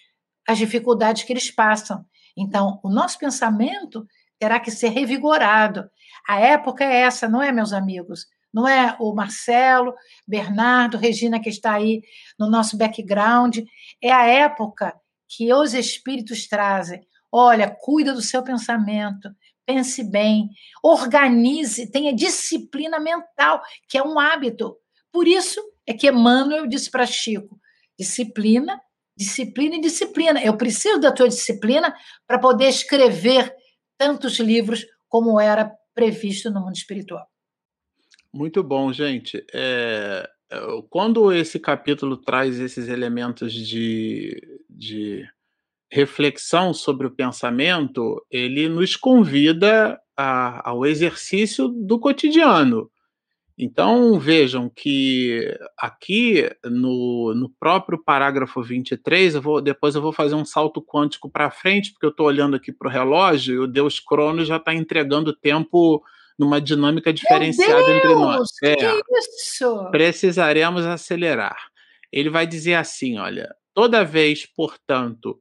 as 0.47 0.57
dificuldades 0.57 1.23
que 1.23 1.33
eles 1.33 1.51
passam. 1.51 2.05
Então, 2.35 2.79
o 2.83 2.89
nosso 2.89 3.17
pensamento 3.17 4.05
terá 4.39 4.59
que 4.59 4.71
ser 4.71 4.89
revigorado. 4.89 5.89
A 6.27 6.39
época 6.39 6.83
é 6.83 7.01
essa, 7.01 7.29
não 7.29 7.41
é, 7.41 7.51
meus 7.51 7.73
amigos? 7.73 8.25
Não 8.53 8.67
é 8.67 8.95
o 8.99 9.13
Marcelo, 9.13 9.93
Bernardo, 10.27 10.97
Regina, 10.97 11.39
que 11.39 11.49
está 11.49 11.73
aí 11.73 12.01
no 12.37 12.49
nosso 12.49 12.77
background. 12.77 13.59
É 14.01 14.11
a 14.11 14.25
época 14.25 14.93
que 15.27 15.53
os 15.53 15.73
espíritos 15.73 16.47
trazem. 16.47 17.01
Olha, 17.31 17.69
cuida 17.69 18.13
do 18.13 18.21
seu 18.21 18.43
pensamento, 18.43 19.29
pense 19.65 20.03
bem, 20.03 20.49
organize, 20.83 21.89
tenha 21.89 22.13
disciplina 22.13 22.99
mental, 22.99 23.61
que 23.87 23.97
é 23.97 24.03
um 24.03 24.19
hábito. 24.19 24.75
Por 25.11 25.27
isso 25.27 25.61
é 25.87 25.93
que 25.93 26.09
Emmanuel 26.09 26.67
disse 26.67 26.91
para 26.91 27.05
Chico: 27.05 27.57
disciplina, 27.97 28.81
disciplina 29.15 29.75
e 29.77 29.81
disciplina. 29.81 30.43
Eu 30.43 30.57
preciso 30.57 30.99
da 30.99 31.11
tua 31.11 31.29
disciplina 31.29 31.95
para 32.27 32.37
poder 32.37 32.67
escrever 32.67 33.55
tantos 33.97 34.39
livros 34.39 34.85
como 35.07 35.39
era 35.39 35.71
previsto 35.93 36.51
no 36.51 36.59
mundo 36.59 36.75
espiritual. 36.75 37.30
Muito 38.33 38.63
bom, 38.63 38.93
gente. 38.93 39.45
É, 39.53 40.29
é 40.49 40.59
quando 40.89 41.31
esse 41.33 41.59
capítulo 41.59 42.17
traz 42.17 42.59
esses 42.59 42.87
elementos 42.87 43.53
de, 43.53 44.39
de 44.69 45.25
reflexão 45.91 46.73
sobre 46.73 47.07
o 47.07 47.11
pensamento, 47.11 48.25
ele 48.31 48.69
nos 48.69 48.95
convida 48.95 49.99
a, 50.15 50.69
ao 50.69 50.85
exercício 50.85 51.67
do 51.67 51.99
cotidiano. 51.99 52.89
Então, 53.57 54.17
vejam 54.17 54.71
que 54.73 55.55
aqui 55.77 56.49
no, 56.63 57.33
no 57.35 57.49
próprio 57.59 58.01
parágrafo 58.01 58.63
23, 58.63 59.35
eu 59.35 59.41
vou, 59.41 59.61
depois 59.61 59.93
eu 59.93 60.01
vou 60.01 60.13
fazer 60.13 60.35
um 60.35 60.45
salto 60.45 60.81
quântico 60.81 61.29
para 61.29 61.51
frente, 61.51 61.91
porque 61.91 62.05
eu 62.05 62.11
estou 62.11 62.25
olhando 62.25 62.55
aqui 62.55 62.71
para 62.71 62.87
o 62.87 62.91
relógio 62.91 63.53
e 63.55 63.59
o 63.59 63.67
Deus 63.67 63.99
Crono 63.99 64.43
já 64.45 64.55
está 64.55 64.73
entregando 64.73 65.35
tempo 65.35 66.01
numa 66.41 66.59
dinâmica 66.59 67.13
diferenciada 67.13 67.95
entre 67.95 68.15
nós. 68.15 68.49
É, 68.63 68.75
que 68.75 68.85
isso? 69.19 69.91
Precisaremos 69.91 70.83
acelerar. 70.83 71.69
Ele 72.11 72.31
vai 72.31 72.47
dizer 72.47 72.73
assim: 72.73 73.19
olha, 73.19 73.53
toda 73.75 74.03
vez, 74.03 74.47
portanto, 74.47 75.39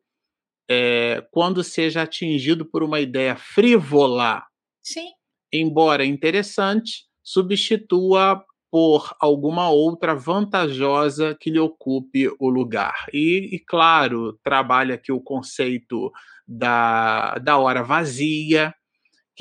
é, 0.71 1.27
quando 1.31 1.65
seja 1.65 2.03
atingido 2.03 2.67
por 2.67 2.83
uma 2.83 3.01
ideia 3.01 3.35
frívola, 3.35 4.45
Sim. 4.83 5.09
embora 5.51 6.05
interessante, 6.05 7.07
substitua 7.25 8.45
por 8.71 9.17
alguma 9.19 9.71
outra 9.71 10.15
vantajosa 10.15 11.35
que 11.41 11.51
lhe 11.51 11.59
ocupe 11.59 12.29
o 12.39 12.51
lugar. 12.51 13.07
E, 13.13 13.57
e, 13.57 13.59
claro, 13.59 14.39
trabalha 14.45 14.97
aqui 14.97 15.11
o 15.11 15.21
conceito 15.21 16.13
da, 16.47 17.37
da 17.39 17.59
hora 17.59 17.83
vazia, 17.83 18.73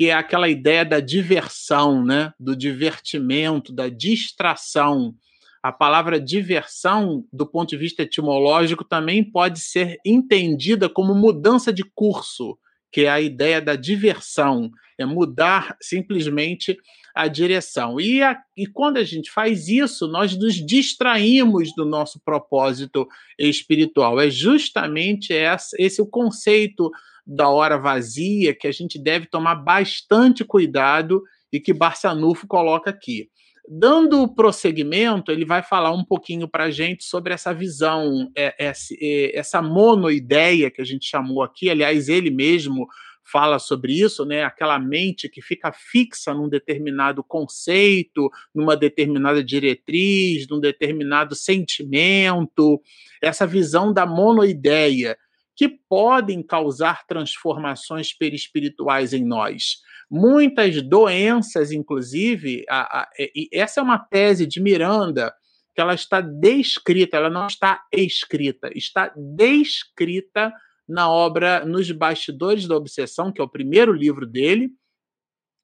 que 0.00 0.08
é 0.08 0.14
aquela 0.14 0.48
ideia 0.48 0.82
da 0.82 0.98
diversão, 0.98 2.02
né? 2.02 2.32
do 2.40 2.56
divertimento, 2.56 3.70
da 3.70 3.90
distração. 3.90 5.14
A 5.62 5.70
palavra 5.70 6.18
diversão, 6.18 7.26
do 7.30 7.46
ponto 7.46 7.68
de 7.68 7.76
vista 7.76 8.04
etimológico, 8.04 8.82
também 8.82 9.22
pode 9.22 9.60
ser 9.60 9.98
entendida 10.02 10.88
como 10.88 11.14
mudança 11.14 11.70
de 11.70 11.84
curso, 11.84 12.58
que 12.90 13.02
é 13.02 13.10
a 13.10 13.20
ideia 13.20 13.60
da 13.60 13.76
diversão, 13.76 14.70
é 14.98 15.04
mudar 15.04 15.76
simplesmente 15.82 16.78
a 17.14 17.28
direção. 17.28 18.00
E, 18.00 18.22
a, 18.22 18.38
e 18.56 18.66
quando 18.66 18.96
a 18.96 19.04
gente 19.04 19.30
faz 19.30 19.68
isso, 19.68 20.08
nós 20.08 20.34
nos 20.34 20.54
distraímos 20.54 21.74
do 21.76 21.84
nosso 21.84 22.18
propósito 22.24 23.06
espiritual. 23.38 24.18
É 24.18 24.30
justamente 24.30 25.34
essa, 25.34 25.76
esse 25.78 26.00
o 26.00 26.06
conceito 26.06 26.90
da 27.30 27.48
hora 27.48 27.78
vazia 27.78 28.52
que 28.52 28.66
a 28.66 28.72
gente 28.72 28.98
deve 28.98 29.26
tomar 29.26 29.54
bastante 29.54 30.44
cuidado 30.44 31.22
e 31.52 31.60
que 31.60 31.72
Barçanufo 31.72 32.44
coloca 32.46 32.90
aqui. 32.90 33.28
Dando 33.68 34.26
prosseguimento, 34.34 35.30
ele 35.30 35.44
vai 35.44 35.62
falar 35.62 35.92
um 35.92 36.04
pouquinho 36.04 36.48
para 36.48 36.64
a 36.64 36.70
gente 36.72 37.04
sobre 37.04 37.32
essa 37.32 37.54
visão, 37.54 38.28
é, 38.36 38.52
é, 38.58 39.38
essa 39.38 39.62
monoideia 39.62 40.72
que 40.72 40.80
a 40.80 40.84
gente 40.84 41.06
chamou 41.06 41.40
aqui. 41.40 41.70
Aliás, 41.70 42.08
ele 42.08 42.30
mesmo 42.30 42.88
fala 43.22 43.60
sobre 43.60 43.92
isso, 43.92 44.24
né? 44.24 44.42
Aquela 44.42 44.76
mente 44.80 45.28
que 45.28 45.40
fica 45.40 45.70
fixa 45.70 46.34
num 46.34 46.48
determinado 46.48 47.22
conceito, 47.22 48.28
numa 48.52 48.76
determinada 48.76 49.44
diretriz, 49.44 50.48
num 50.48 50.58
determinado 50.58 51.36
sentimento, 51.36 52.82
essa 53.22 53.46
visão 53.46 53.92
da 53.92 54.04
monoideia 54.04 55.16
que 55.60 55.68
podem 55.68 56.42
causar 56.42 57.06
transformações 57.06 58.14
perispirituais 58.16 59.12
em 59.12 59.22
nós. 59.22 59.82
Muitas 60.10 60.80
doenças, 60.80 61.70
inclusive, 61.70 62.64
a, 62.66 63.02
a, 63.02 63.08
e 63.18 63.46
essa 63.52 63.78
é 63.78 63.82
uma 63.82 63.98
tese 63.98 64.46
de 64.46 64.58
Miranda, 64.58 65.30
que 65.74 65.80
ela 65.82 65.92
está 65.92 66.22
descrita, 66.22 67.18
ela 67.18 67.28
não 67.28 67.46
está 67.46 67.82
escrita, 67.92 68.70
está 68.74 69.12
descrita 69.14 70.50
na 70.88 71.10
obra 71.10 71.62
Nos 71.66 71.90
Bastidores 71.92 72.66
da 72.66 72.74
Obsessão, 72.74 73.30
que 73.30 73.38
é 73.38 73.44
o 73.44 73.50
primeiro 73.50 73.92
livro 73.92 74.26
dele. 74.26 74.70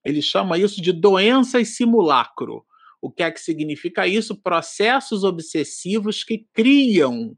Ele 0.05 0.21
chama 0.21 0.59
isso 0.59 0.83
de 0.83 0.93
doenças 0.93 1.75
simulacro. 1.75 2.67
O 3.01 3.11
que 3.11 3.23
é 3.23 3.31
que 3.31 3.41
significa 3.41 4.07
isso? 4.07 4.37
Processos 4.43 5.25
obsessivos 5.25 6.23
que 6.23 6.47
criam 6.53 7.35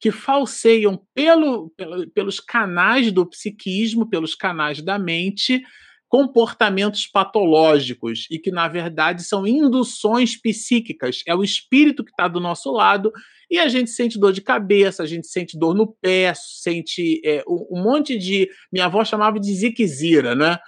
que 0.00 0.10
falseiam 0.10 1.00
pelo, 1.14 1.70
pelo, 1.76 2.10
pelos 2.10 2.40
canais 2.40 3.12
do 3.12 3.26
psiquismo, 3.26 4.08
pelos 4.08 4.34
canais 4.34 4.80
da 4.80 4.98
mente, 4.98 5.62
comportamentos 6.08 7.06
patológicos 7.06 8.26
e 8.30 8.38
que, 8.38 8.50
na 8.50 8.66
verdade, 8.66 9.22
são 9.22 9.46
induções 9.46 10.36
psíquicas. 10.36 11.22
É 11.26 11.34
o 11.34 11.44
espírito 11.44 12.02
que 12.02 12.10
está 12.10 12.26
do 12.26 12.40
nosso 12.40 12.72
lado 12.72 13.12
e 13.48 13.58
a 13.58 13.68
gente 13.68 13.90
sente 13.90 14.18
dor 14.18 14.32
de 14.32 14.40
cabeça, 14.40 15.02
a 15.02 15.06
gente 15.06 15.28
sente 15.28 15.58
dor 15.58 15.74
no 15.74 15.86
pé, 15.86 16.32
sente 16.34 17.20
é, 17.24 17.44
um 17.46 17.82
monte 17.82 18.18
de. 18.18 18.48
Minha 18.72 18.86
avó 18.86 19.04
chamava 19.04 19.38
de 19.38 19.52
ziquezira, 19.54 20.34
né? 20.34 20.58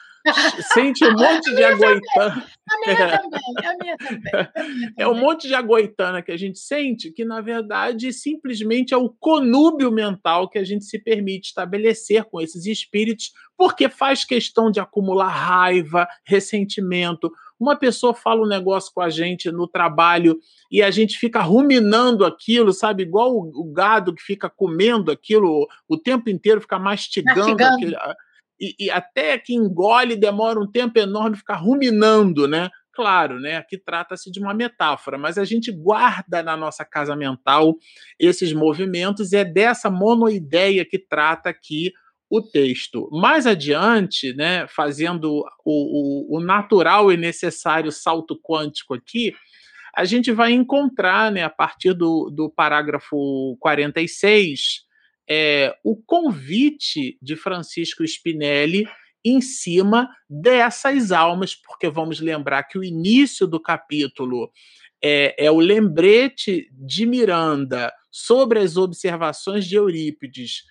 Sente 0.72 1.04
um 1.04 1.12
monte 1.12 1.54
de 1.54 1.64
agoitana. 1.64 2.46
A 2.70 2.78
minha 2.78 3.18
também, 3.18 3.40
a 3.64 3.76
minha 3.80 3.96
também. 3.96 4.92
É 4.96 5.08
um 5.08 5.14
monte 5.14 5.48
de 5.48 5.54
agoitana 5.54 6.22
que 6.22 6.32
a 6.32 6.36
gente 6.36 6.58
sente 6.58 7.10
que, 7.10 7.24
na 7.24 7.40
verdade, 7.40 8.12
simplesmente 8.12 8.94
é 8.94 8.96
o 8.96 9.08
conúbio 9.08 9.90
mental 9.90 10.48
que 10.48 10.58
a 10.58 10.64
gente 10.64 10.84
se 10.84 10.98
permite 10.98 11.48
estabelecer 11.48 12.24
com 12.24 12.40
esses 12.40 12.66
espíritos, 12.66 13.32
porque 13.56 13.88
faz 13.88 14.24
questão 14.24 14.70
de 14.70 14.80
acumular 14.80 15.28
raiva, 15.28 16.06
ressentimento. 16.24 17.30
Uma 17.58 17.76
pessoa 17.76 18.14
fala 18.14 18.42
um 18.42 18.48
negócio 18.48 18.92
com 18.94 19.00
a 19.00 19.10
gente 19.10 19.50
no 19.50 19.68
trabalho 19.68 20.38
e 20.70 20.82
a 20.82 20.90
gente 20.90 21.18
fica 21.18 21.40
ruminando 21.40 22.24
aquilo, 22.24 22.72
sabe? 22.72 23.02
Igual 23.02 23.32
o, 23.34 23.50
o 23.54 23.72
gado 23.72 24.14
que 24.14 24.22
fica 24.22 24.48
comendo 24.48 25.10
aquilo 25.10 25.68
o 25.88 25.96
tempo 25.96 26.30
inteiro, 26.30 26.60
fica 26.60 26.78
mastigando, 26.78 27.56
mastigando. 27.56 27.74
aquilo 27.74 27.96
e, 28.62 28.86
e 28.86 28.90
até 28.90 29.36
que 29.36 29.52
engole 29.52 30.14
demora 30.14 30.60
um 30.60 30.70
tempo 30.70 30.96
enorme 30.98 31.36
ficar 31.36 31.56
ruminando, 31.56 32.46
né? 32.46 32.70
Claro, 32.94 33.40
né? 33.40 33.56
Aqui 33.56 33.76
trata-se 33.76 34.30
de 34.30 34.38
uma 34.38 34.54
metáfora, 34.54 35.18
mas 35.18 35.36
a 35.36 35.44
gente 35.44 35.72
guarda 35.72 36.42
na 36.42 36.56
nossa 36.56 36.84
casa 36.84 37.16
mental 37.16 37.74
esses 38.18 38.52
movimentos 38.52 39.32
e 39.32 39.38
é 39.38 39.44
dessa 39.44 39.90
monoideia 39.90 40.84
que 40.84 40.98
trata 40.98 41.48
aqui 41.48 41.92
o 42.30 42.40
texto. 42.40 43.08
Mais 43.10 43.46
adiante, 43.46 44.32
né, 44.34 44.66
fazendo 44.68 45.44
o, 45.64 46.34
o, 46.34 46.38
o 46.38 46.40
natural 46.40 47.12
e 47.12 47.16
necessário 47.16 47.90
salto 47.90 48.38
quântico 48.40 48.94
aqui, 48.94 49.34
a 49.94 50.04
gente 50.04 50.32
vai 50.32 50.52
encontrar, 50.52 51.30
né, 51.30 51.42
a 51.42 51.50
partir 51.50 51.92
do, 51.92 52.30
do 52.30 52.48
parágrafo 52.48 53.56
46, 53.60 54.84
é, 55.34 55.74
o 55.82 55.96
convite 55.96 57.16
de 57.22 57.36
Francisco 57.36 58.06
Spinelli 58.06 58.86
em 59.24 59.40
cima 59.40 60.10
dessas 60.28 61.10
almas, 61.10 61.54
porque 61.54 61.88
vamos 61.88 62.20
lembrar 62.20 62.64
que 62.64 62.76
o 62.76 62.84
início 62.84 63.46
do 63.46 63.58
capítulo 63.58 64.50
é, 65.02 65.46
é 65.46 65.50
o 65.50 65.58
lembrete 65.58 66.68
de 66.72 67.06
Miranda 67.06 67.90
sobre 68.10 68.58
as 68.58 68.76
observações 68.76 69.66
de 69.66 69.76
Eurípides 69.76 70.64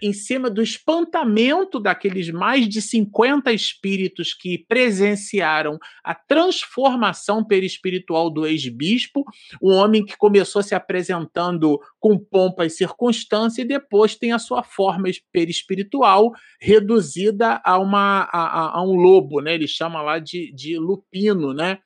em 0.00 0.12
cima 0.12 0.48
do 0.48 0.62
espantamento 0.62 1.80
daqueles 1.80 2.30
mais 2.30 2.68
de 2.68 2.80
50 2.80 3.52
espíritos 3.52 4.32
que 4.32 4.58
presenciaram 4.68 5.78
a 6.04 6.14
transformação 6.14 7.44
perispiritual 7.44 8.30
do 8.30 8.46
ex-bispo, 8.46 9.24
um 9.60 9.72
homem 9.72 10.04
que 10.04 10.16
começou 10.16 10.62
se 10.62 10.74
apresentando 10.74 11.80
com 11.98 12.18
pompa 12.18 12.64
e 12.64 12.70
circunstância 12.70 13.62
e 13.62 13.66
depois 13.66 14.14
tem 14.14 14.32
a 14.32 14.38
sua 14.38 14.62
forma 14.62 15.08
perispiritual 15.32 16.32
reduzida 16.60 17.60
a, 17.64 17.78
uma, 17.78 18.28
a, 18.32 18.78
a 18.78 18.82
um 18.84 18.94
lobo, 18.94 19.40
né? 19.40 19.54
ele 19.54 19.66
chama 19.66 20.00
lá 20.00 20.18
de, 20.18 20.52
de 20.52 20.78
lupino, 20.78 21.52
né? 21.52 21.78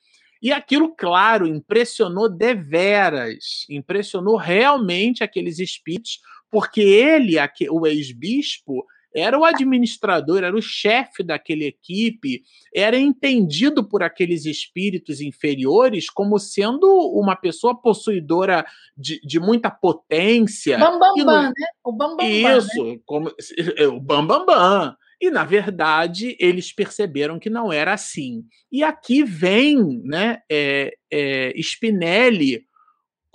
E 0.43 0.53
aquilo, 0.53 0.95
claro, 0.95 1.47
impressionou 1.47 2.29
deveras, 2.29 3.67
impressionou 3.71 4.37
realmente 4.37 5.25
aqueles 5.25 5.59
espíritos, 5.59 6.21
porque 6.51 6.81
ele, 6.81 7.37
o 7.71 7.87
ex-bispo, 7.87 8.85
era 9.15 9.39
o 9.39 9.45
administrador, 9.45 10.45
era 10.45 10.55
o 10.55 10.61
chefe 10.61 11.23
daquela 11.23 11.65
equipe, 11.65 12.43
era 12.75 12.99
entendido 12.99 13.83
por 13.89 14.03
aqueles 14.03 14.45
espíritos 14.45 15.23
inferiores 15.23 16.11
como 16.11 16.39
sendo 16.39 16.87
uma 17.15 17.35
pessoa 17.35 17.75
possuidora 17.75 18.67
de, 18.97 19.19
de 19.23 19.41
muita 19.41 19.71
potência. 19.71 20.77
Bambambam, 20.77 21.15
bam, 21.17 21.25
bam, 21.25 21.43
né? 21.45 21.67
O 21.83 21.93
bambambam. 21.93 22.43
Bam, 22.43 22.59
Isso, 22.59 22.85
né? 22.85 22.99
como, 23.07 23.29
o 23.29 24.01
bambambam. 24.01 24.47
Bam, 24.47 24.81
bam. 24.91 24.97
E, 25.21 25.31
na 25.31 25.45
verdade, 25.45 26.37
eles 26.39 26.73
perceberam 26.73 27.39
que 27.39 27.49
não 27.49 27.73
era 27.73 27.95
assim. 27.95 28.45
E 28.71 28.83
aqui 28.83 29.25
vem 29.25 30.03
né, 30.05 30.43
é, 30.51 30.95
é, 31.11 31.55
Spinelli 31.59 32.66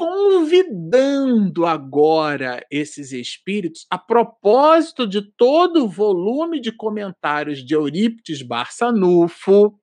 convidando 0.01 1.63
agora 1.63 2.65
esses 2.71 3.11
espíritos, 3.11 3.85
a 3.87 3.99
propósito 3.99 5.05
de 5.05 5.21
todo 5.21 5.85
o 5.85 5.87
volume 5.87 6.59
de 6.59 6.71
comentários 6.75 7.63
de 7.63 7.75
Eurípides 7.75 8.41
Barçanufo, 8.41 9.77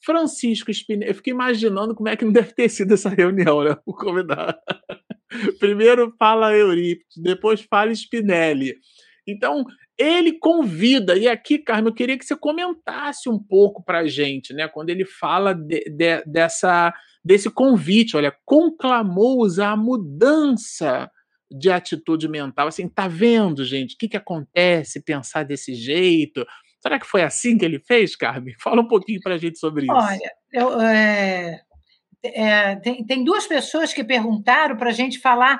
Francisco 0.00 0.70
Spinelli. 0.72 1.10
Eu 1.10 1.14
fico 1.16 1.30
imaginando 1.30 1.92
como 1.92 2.08
é 2.08 2.16
que 2.16 2.24
não 2.24 2.30
deve 2.30 2.52
ter 2.52 2.68
sido 2.68 2.94
essa 2.94 3.08
reunião, 3.08 3.64
né? 3.64 3.76
O 3.84 3.92
convidado. 3.92 4.56
Primeiro 5.58 6.14
fala 6.16 6.56
Eurípides, 6.56 7.16
depois 7.16 7.60
fala 7.62 7.90
Spinelli. 7.90 8.76
Então, 9.26 9.64
ele 9.96 10.38
convida, 10.38 11.16
e 11.16 11.28
aqui, 11.28 11.58
Carmen, 11.58 11.86
eu 11.86 11.94
queria 11.94 12.18
que 12.18 12.24
você 12.24 12.36
comentasse 12.36 13.28
um 13.28 13.38
pouco 13.38 13.82
para 13.82 14.00
a 14.00 14.06
gente, 14.06 14.52
né? 14.52 14.68
Quando 14.68 14.90
ele 14.90 15.04
fala 15.04 15.54
de, 15.54 15.84
de, 15.90 16.22
dessa, 16.26 16.92
desse 17.24 17.50
convite, 17.50 18.16
olha, 18.16 18.36
conclamou-os 18.44 19.58
a 19.58 19.76
mudança 19.76 21.10
de 21.50 21.70
atitude 21.70 22.28
mental. 22.28 22.68
Assim, 22.68 22.88
tá 22.88 23.06
vendo, 23.06 23.64
gente? 23.64 23.94
O 23.94 23.98
que, 23.98 24.08
que 24.08 24.16
acontece 24.16 25.02
pensar 25.02 25.44
desse 25.44 25.74
jeito? 25.74 26.44
Será 26.80 26.98
que 26.98 27.06
foi 27.06 27.22
assim 27.22 27.56
que 27.56 27.64
ele 27.64 27.78
fez, 27.78 28.16
Carmen? 28.16 28.54
Fala 28.60 28.82
um 28.82 28.88
pouquinho 28.88 29.20
para 29.22 29.34
a 29.34 29.38
gente 29.38 29.58
sobre 29.58 29.84
isso. 29.84 29.92
Olha, 29.92 30.32
eu, 30.52 30.80
é, 30.80 31.62
é, 32.24 32.76
tem, 32.76 33.04
tem 33.06 33.24
duas 33.24 33.46
pessoas 33.46 33.92
que 33.92 34.02
perguntaram 34.02 34.76
para 34.76 34.90
a 34.90 34.92
gente 34.92 35.18
falar 35.18 35.58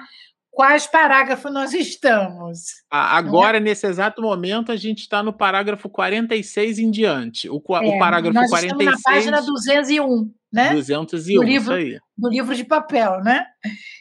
quais 0.55 0.87
parágrafos 0.87 1.53
nós 1.53 1.75
estamos. 1.75 2.61
Agora, 2.91 3.59
é? 3.59 3.61
nesse 3.61 3.87
exato 3.87 4.23
momento, 4.23 4.73
a 4.73 4.77
gente 4.77 5.01
está 5.01 5.23
no 5.23 5.33
parágrafo 5.33 5.91
46 5.91 6.79
em 6.79 6.91
diante. 6.91 7.49
O, 7.51 7.57
é, 7.57 7.97
o 7.97 7.99
parágrafo 7.99 8.35
nós 8.35 8.49
46. 8.49 8.73
Estamos 8.73 9.03
na 9.03 9.13
página 9.13 9.43
201, 9.43 10.35
né? 10.53 10.73
201, 10.73 11.35
do 11.35 11.43
livro, 11.43 11.75
aí. 11.75 11.99
Do 12.17 12.29
livro 12.31 12.55
de 12.55 12.65
papel, 12.65 13.21
né? 13.23 13.45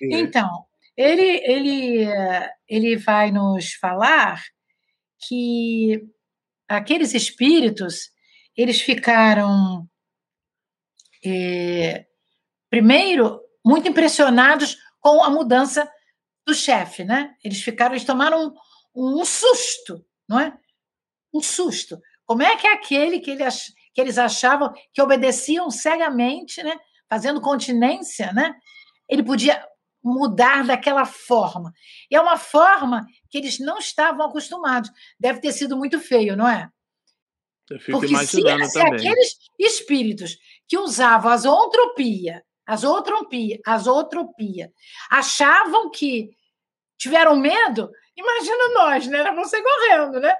É. 0.01 0.19
Então, 0.19 0.47
ele, 0.95 1.41
ele, 1.43 2.07
ele 2.69 2.95
vai 2.97 3.31
nos 3.31 3.73
falar 3.73 4.41
que 5.27 6.03
aqueles 6.67 7.13
espíritos 7.13 8.11
eles 8.55 8.79
ficaram 8.79 9.87
é, 11.25 12.05
primeiro 12.69 13.39
muito 13.65 13.87
impressionados 13.87 14.77
com 14.99 15.23
a 15.23 15.29
mudança 15.29 15.89
do 16.45 16.53
chefe, 16.53 17.03
né? 17.03 17.35
Eles 17.43 17.61
ficaram, 17.61 17.93
eles 17.93 18.05
tomaram 18.05 18.53
um, 18.95 19.21
um, 19.21 19.25
susto, 19.25 20.05
não 20.27 20.39
é? 20.39 20.57
Um 21.33 21.41
susto. 21.41 21.99
Como 22.25 22.41
é 22.41 22.55
que 22.55 22.67
é 22.67 22.73
aquele 22.73 23.19
que, 23.19 23.31
ele, 23.31 23.43
que 23.93 24.01
eles 24.01 24.17
achavam 24.17 24.73
que 24.93 25.01
obedeciam 25.01 25.69
cegamente, 25.69 26.61
né? 26.63 26.77
Fazendo 27.09 27.41
continência, 27.41 28.31
né? 28.33 28.53
Ele 29.09 29.23
podia 29.23 29.63
mudar 30.03 30.65
daquela 30.65 31.05
forma. 31.05 31.71
E 32.11 32.15
é 32.15 32.21
uma 32.21 32.37
forma 32.37 33.05
que 33.29 33.37
eles 33.37 33.59
não 33.59 33.77
estavam 33.77 34.25
acostumados. 34.25 34.89
Deve 35.19 35.39
ter 35.39 35.53
sido 35.53 35.77
muito 35.77 35.99
feio, 35.99 36.35
não 36.35 36.47
é? 36.47 36.69
Eu 37.69 37.79
fico 37.79 37.99
Porque 37.99 38.13
imaginando 38.13 38.65
se, 38.65 38.73
também. 38.73 38.99
se 38.99 39.07
aqueles 39.07 39.37
espíritos 39.57 40.37
que 40.67 40.77
usavam 40.77 41.31
a 41.31 41.37
zoantropia 41.37 42.43
as 42.65 42.83
outropia, 42.83 43.59
as 43.65 43.87
outropia, 43.87 44.71
achavam 45.09 45.89
que 45.91 46.29
tiveram 46.97 47.35
medo, 47.35 47.89
imagina 48.15 48.69
nós, 48.73 49.07
né? 49.07 49.19
Era 49.19 49.35
você 49.35 49.61
correndo, 49.61 50.19
né? 50.19 50.35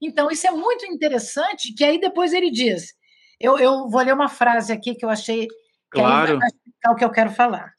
Então, 0.00 0.30
isso 0.30 0.46
é 0.46 0.50
muito 0.50 0.84
interessante, 0.86 1.74
que 1.74 1.84
aí 1.84 1.98
depois 1.98 2.32
ele 2.32 2.50
diz, 2.50 2.94
eu, 3.40 3.58
eu 3.58 3.88
vou 3.88 4.02
ler 4.02 4.12
uma 4.12 4.28
frase 4.28 4.72
aqui 4.72 4.94
que 4.94 5.04
eu 5.04 5.08
achei 5.08 5.46
que 5.46 6.00
claro. 6.00 6.38
é 6.84 6.90
o 6.90 6.94
que 6.94 7.04
eu 7.04 7.10
quero 7.10 7.30
falar. 7.30 7.72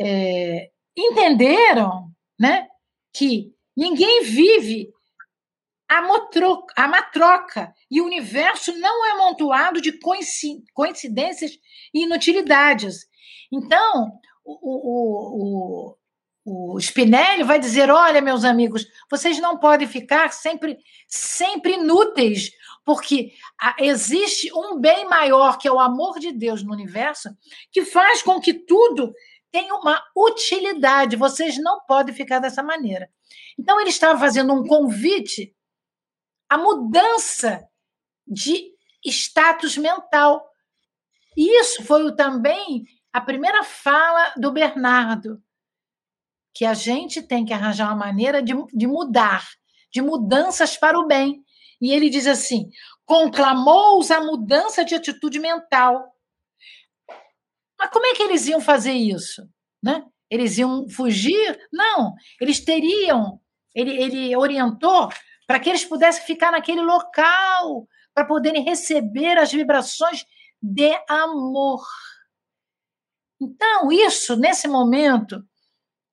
É, 0.00 0.70
entenderam 0.96 2.10
né, 2.38 2.66
que 3.12 3.52
ninguém 3.76 4.22
vive 4.22 4.90
a, 5.88 6.02
motroca, 6.02 6.74
a 6.76 6.88
matroca 6.88 7.72
e 7.90 8.00
o 8.00 8.04
universo 8.04 8.76
não 8.78 9.06
é 9.06 9.12
amontoado 9.12 9.80
de 9.80 9.98
coincidências 10.74 11.52
e 11.94 12.04
inutilidades. 12.04 13.06
Então, 13.50 14.12
o, 14.44 14.54
o, 14.62 15.96
o, 16.44 16.74
o 16.74 16.78
Spinelli 16.78 17.42
vai 17.42 17.58
dizer: 17.58 17.90
olha, 17.90 18.20
meus 18.20 18.44
amigos, 18.44 18.86
vocês 19.10 19.38
não 19.38 19.58
podem 19.58 19.86
ficar 19.86 20.32
sempre, 20.32 20.78
sempre 21.06 21.74
inúteis, 21.74 22.50
porque 22.84 23.32
existe 23.78 24.50
um 24.54 24.78
bem 24.78 25.06
maior, 25.08 25.58
que 25.58 25.68
é 25.68 25.72
o 25.72 25.80
amor 25.80 26.18
de 26.18 26.32
Deus 26.32 26.62
no 26.62 26.72
universo, 26.72 27.30
que 27.70 27.84
faz 27.84 28.22
com 28.22 28.40
que 28.40 28.54
tudo 28.54 29.12
tenha 29.50 29.74
uma 29.74 30.02
utilidade. 30.16 31.16
Vocês 31.16 31.58
não 31.58 31.80
podem 31.86 32.14
ficar 32.14 32.38
dessa 32.38 32.62
maneira. 32.62 33.10
Então, 33.58 33.80
ele 33.80 33.90
estava 33.90 34.18
fazendo 34.18 34.52
um 34.52 34.64
convite 34.64 35.54
a 36.48 36.56
mudança 36.56 37.67
de 38.30 38.72
status 39.04 39.76
mental. 39.76 40.44
Isso 41.36 41.84
foi 41.84 42.14
também 42.14 42.84
a 43.12 43.20
primeira 43.20 43.62
fala 43.64 44.34
do 44.36 44.52
Bernardo, 44.52 45.42
que 46.54 46.64
a 46.64 46.74
gente 46.74 47.22
tem 47.22 47.44
que 47.44 47.52
arranjar 47.52 47.86
uma 47.86 47.96
maneira 48.06 48.42
de, 48.42 48.52
de 48.72 48.86
mudar, 48.86 49.46
de 49.92 50.02
mudanças 50.02 50.76
para 50.76 50.98
o 50.98 51.06
bem. 51.06 51.42
E 51.80 51.92
ele 51.92 52.10
diz 52.10 52.26
assim: 52.26 52.68
conclamou-os 53.06 54.10
a 54.10 54.20
mudança 54.20 54.84
de 54.84 54.94
atitude 54.94 55.38
mental. 55.38 56.12
Mas 57.78 57.90
como 57.90 58.06
é 58.06 58.14
que 58.14 58.22
eles 58.22 58.46
iam 58.48 58.60
fazer 58.60 58.92
isso? 58.92 59.48
Né? 59.82 60.04
Eles 60.28 60.58
iam 60.58 60.88
fugir? 60.88 61.58
Não, 61.72 62.14
eles 62.40 62.60
teriam. 62.64 63.40
Ele, 63.74 64.02
ele 64.02 64.36
orientou 64.36 65.08
para 65.46 65.60
que 65.60 65.68
eles 65.68 65.84
pudessem 65.84 66.24
ficar 66.24 66.50
naquele 66.50 66.82
local, 66.82 67.86
para 68.18 68.24
poderem 68.24 68.64
receber 68.64 69.38
as 69.38 69.52
vibrações 69.52 70.24
de 70.60 70.90
amor. 71.08 71.86
Então, 73.40 73.92
isso, 73.92 74.34
nesse 74.34 74.66
momento, 74.66 75.40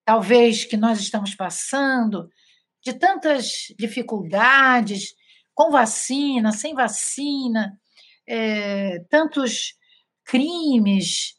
talvez 0.06 0.66
que 0.66 0.78
nós 0.78 1.00
estamos 1.00 1.34
passando, 1.34 2.30
de 2.84 2.94
tantas 2.94 3.74
dificuldades, 3.76 5.16
com 5.56 5.72
vacina, 5.72 6.52
sem 6.52 6.76
vacina, 6.76 7.76
é, 8.28 9.00
tantos 9.10 9.74
crimes, 10.24 11.34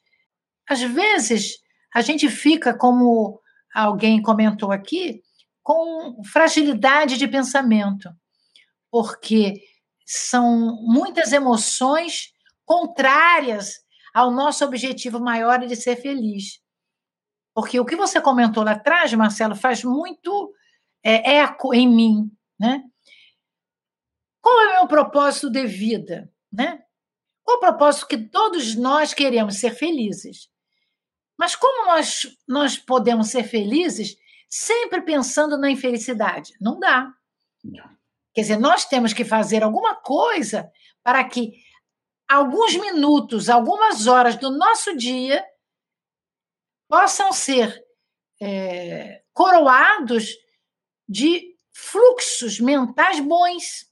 às 0.69 0.83
vezes 0.83 1.59
a 1.95 2.01
gente 2.01 2.29
fica, 2.29 2.77
como 2.77 3.41
alguém 3.73 4.21
comentou 4.21 4.73
aqui, 4.73 5.23
com 5.63 6.25
fragilidade 6.25 7.17
de 7.17 7.29
pensamento, 7.29 8.11
porque 8.91 9.63
são 10.07 10.77
muitas 10.83 11.33
emoções 11.33 12.33
contrárias 12.65 13.85
ao 14.15 14.31
nosso 14.31 14.65
objetivo 14.65 15.21
maior 15.21 15.59
de 15.67 15.75
ser 15.75 15.97
feliz. 15.97 16.63
Porque 17.53 17.81
o 17.81 17.85
que 17.85 17.97
você 17.97 18.21
comentou 18.21 18.63
lá 18.63 18.73
atrás, 18.73 19.13
Marcelo, 19.13 19.57
faz 19.57 19.83
muito 19.83 20.55
é, 21.03 21.39
eco 21.39 21.75
em 21.75 21.89
mim, 21.89 22.31
né? 22.59 22.85
Qual 24.41 24.61
é 24.61 24.69
o 24.69 24.73
meu 24.75 24.87
propósito 24.87 25.51
de 25.51 25.67
vida, 25.67 26.33
né? 26.53 26.83
Qual 27.43 27.57
o 27.57 27.61
propósito 27.61 28.07
que 28.07 28.19
todos 28.19 28.77
nós 28.77 29.13
queremos 29.13 29.57
ser 29.57 29.71
felizes? 29.71 30.49
Mas 31.39 31.57
como 31.57 31.87
nós, 31.87 32.27
nós 32.47 32.77
podemos 32.77 33.29
ser 33.29 33.45
felizes 33.45 34.17
sempre 34.49 35.03
pensando 35.03 35.59
na 35.59 35.71
infelicidade. 35.71 36.55
Não 36.61 36.79
dá. 36.79 37.13
Quer 38.37 38.43
dizer, 38.43 38.59
nós 38.59 38.85
temos 38.85 39.15
que 39.15 39.25
fazer 39.25 39.63
alguma 39.63 39.95
coisa 39.95 40.71
para 41.03 41.25
que 41.25 41.55
alguns 42.29 42.77
minutos, 42.77 43.49
algumas 43.49 44.07
horas 44.07 44.37
do 44.37 44.51
nosso 44.51 44.95
dia 44.95 45.43
possam 46.87 47.33
ser 47.33 47.83
é, 48.39 49.23
coroados 49.33 50.35
de 51.09 51.57
fluxos 51.75 52.61
mentais 52.61 53.21
bons. 53.21 53.87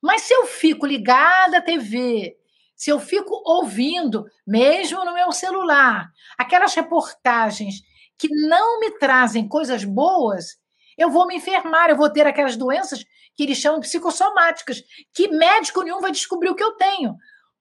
Mas 0.00 0.22
se 0.22 0.32
eu 0.32 0.46
fico 0.46 0.86
ligada 0.86 1.58
à 1.58 1.60
TV, 1.60 2.38
se 2.74 2.88
eu 2.88 2.98
fico 2.98 3.34
ouvindo, 3.44 4.24
mesmo 4.46 5.04
no 5.04 5.12
meu 5.12 5.30
celular, 5.30 6.10
aquelas 6.38 6.72
reportagens 6.74 7.82
que 8.16 8.28
não 8.28 8.80
me 8.80 8.92
trazem 8.92 9.46
coisas 9.46 9.84
boas, 9.84 10.58
eu 10.96 11.10
vou 11.10 11.26
me 11.26 11.36
enfermar, 11.36 11.90
eu 11.90 11.98
vou 11.98 12.08
ter 12.08 12.26
aquelas 12.26 12.56
doenças 12.56 13.04
que 13.38 13.44
eles 13.44 13.58
chamam 13.58 13.78
psicossomáticas, 13.78 14.82
que 15.14 15.28
médico 15.28 15.84
nenhum 15.84 16.00
vai 16.00 16.10
descobrir 16.10 16.50
o 16.50 16.56
que 16.56 16.64
eu 16.64 16.72
tenho, 16.72 17.14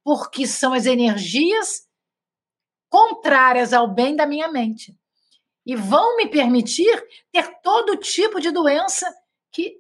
porque 0.04 0.48
são 0.48 0.74
as 0.74 0.88
energias 0.88 1.84
contrárias 2.90 3.74
ao 3.74 3.94
bem 3.94 4.16
da 4.16 4.26
minha 4.26 4.48
mente. 4.52 4.98
E 5.64 5.76
vão 5.76 6.18
me 6.18 6.28
permitir 6.28 7.06
ter 7.32 7.62
todo 7.62 7.96
tipo 7.96 8.40
de 8.40 8.50
doença 8.50 9.08
que, 9.52 9.76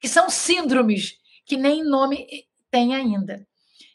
que 0.00 0.08
são 0.08 0.28
síndromes, 0.28 1.12
que 1.44 1.56
nem 1.56 1.84
nome 1.84 2.26
tem 2.68 2.92
ainda. 2.92 3.46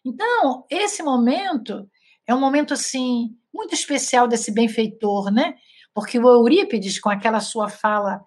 Então, 0.05 0.65
esse 0.69 1.03
momento 1.03 1.89
é 2.25 2.33
um 2.33 2.39
momento 2.39 2.73
assim 2.73 3.35
muito 3.53 3.73
especial 3.73 4.29
desse 4.29 4.49
benfeitor, 4.53 5.29
né? 5.29 5.55
Porque 5.93 6.17
o 6.17 6.25
Eurípides, 6.25 7.01
com 7.01 7.09
aquela 7.09 7.41
sua 7.41 7.67
fala, 7.67 8.21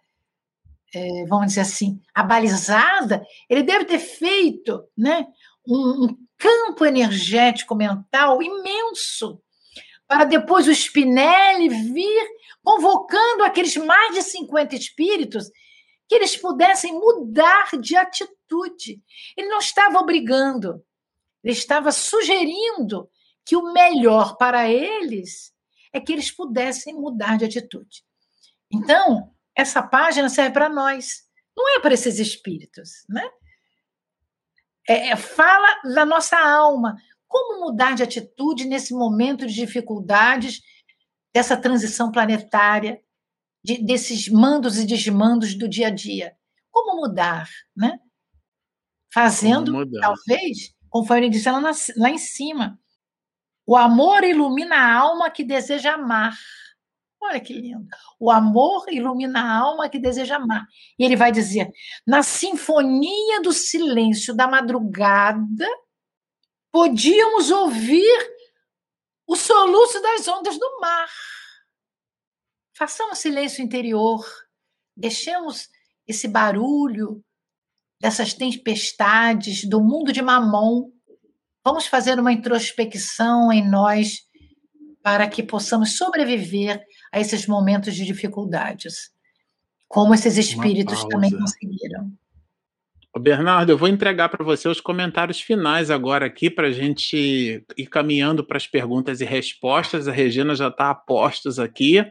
é, 0.94 1.26
vamos 1.26 1.48
dizer 1.48 1.62
assim, 1.62 2.00
abalizada, 2.14 3.24
ele 3.48 3.62
deve 3.62 3.84
ter 3.84 3.98
feito, 3.98 4.84
né, 4.96 5.26
um, 5.66 6.04
um 6.04 6.18
campo 6.36 6.84
energético 6.84 7.74
mental 7.74 8.42
imenso 8.42 9.40
para 10.06 10.24
depois 10.24 10.68
o 10.68 10.74
Spinelli 10.74 11.68
vir 11.68 12.26
convocando 12.62 13.44
aqueles 13.44 13.76
mais 13.76 14.14
de 14.14 14.22
50 14.22 14.74
espíritos 14.74 15.50
que 16.08 16.14
eles 16.14 16.36
pudessem 16.36 16.92
mudar 16.92 17.70
de 17.80 17.96
atitude. 17.96 19.02
Ele 19.36 19.48
não 19.48 19.58
estava 19.58 19.98
obrigando, 19.98 20.84
ele 21.42 21.54
estava 21.54 21.90
sugerindo 21.92 23.08
que 23.44 23.56
o 23.56 23.72
melhor 23.72 24.36
para 24.36 24.70
eles 24.70 25.52
é 25.92 26.00
que 26.00 26.12
eles 26.12 26.30
pudessem 26.30 26.94
mudar 26.94 27.38
de 27.38 27.44
atitude. 27.44 28.04
Então, 28.70 29.33
essa 29.56 29.82
página 29.82 30.28
serve 30.28 30.52
para 30.52 30.68
nós, 30.68 31.24
não 31.56 31.76
é 31.76 31.80
para 31.80 31.94
esses 31.94 32.18
espíritos, 32.18 33.04
né? 33.08 33.28
É, 34.88 35.08
é, 35.08 35.16
fala 35.16 35.80
da 35.94 36.04
nossa 36.04 36.36
alma, 36.38 36.96
como 37.26 37.60
mudar 37.60 37.94
de 37.94 38.02
atitude 38.02 38.66
nesse 38.66 38.92
momento 38.92 39.46
de 39.46 39.54
dificuldades 39.54 40.60
dessa 41.32 41.56
transição 41.56 42.12
planetária, 42.12 43.00
de, 43.62 43.82
desses 43.82 44.28
mandos 44.28 44.78
e 44.78 44.86
desmandos 44.86 45.54
do 45.54 45.66
dia 45.66 45.86
a 45.86 45.90
dia? 45.90 46.36
Como 46.70 47.00
mudar, 47.00 47.48
né? 47.74 47.98
Fazendo, 49.12 49.72
talvez, 50.00 50.74
conforme 50.90 51.30
disse 51.30 51.50
lá, 51.50 51.60
lá 51.96 52.10
em 52.10 52.18
cima, 52.18 52.78
o 53.66 53.76
amor 53.76 54.22
ilumina 54.24 54.76
a 54.76 54.94
alma 54.94 55.30
que 55.30 55.42
deseja 55.42 55.94
amar. 55.94 56.36
Olha 57.24 57.40
que 57.40 57.52
lindo. 57.52 57.86
O 58.18 58.30
amor 58.30 58.84
ilumina 58.90 59.40
a 59.40 59.58
alma 59.58 59.88
que 59.88 59.98
deseja 59.98 60.36
amar. 60.36 60.66
E 60.98 61.04
ele 61.04 61.16
vai 61.16 61.32
dizer: 61.32 61.70
na 62.06 62.22
sinfonia 62.22 63.40
do 63.40 63.52
silêncio 63.52 64.34
da 64.34 64.46
madrugada, 64.46 65.66
podíamos 66.70 67.50
ouvir 67.50 68.34
o 69.26 69.36
soluço 69.36 70.00
das 70.00 70.28
ondas 70.28 70.58
do 70.58 70.80
mar. 70.80 71.08
Façamos 72.76 73.18
silêncio 73.18 73.62
interior, 73.62 74.24
deixemos 74.96 75.68
esse 76.06 76.28
barulho 76.28 77.24
dessas 78.00 78.34
tempestades 78.34 79.64
do 79.64 79.80
mundo 79.80 80.12
de 80.12 80.20
Mamon 80.20 80.92
Vamos 81.66 81.86
fazer 81.86 82.20
uma 82.20 82.30
introspecção 82.30 83.50
em 83.50 83.66
nós 83.66 84.18
para 85.02 85.26
que 85.26 85.42
possamos 85.42 85.96
sobreviver 85.96 86.84
a 87.14 87.20
esses 87.20 87.46
momentos 87.46 87.94
de 87.94 88.04
dificuldades, 88.04 89.12
como 89.86 90.12
esses 90.12 90.36
espíritos 90.36 91.04
também 91.04 91.30
conseguiram. 91.30 92.12
Bernardo, 93.16 93.70
eu 93.70 93.78
vou 93.78 93.86
entregar 93.86 94.28
para 94.28 94.44
você 94.44 94.68
os 94.68 94.80
comentários 94.80 95.40
finais 95.40 95.92
agora 95.92 96.26
aqui 96.26 96.50
para 96.50 96.66
a 96.66 96.72
gente 96.72 97.64
ir 97.76 97.86
caminhando 97.86 98.42
para 98.42 98.56
as 98.56 98.66
perguntas 98.66 99.20
e 99.20 99.24
respostas. 99.24 100.08
A 100.08 100.12
Regina 100.12 100.56
já 100.56 100.66
está 100.66 100.90
a 100.90 100.94
postos 100.96 101.60
aqui. 101.60 102.04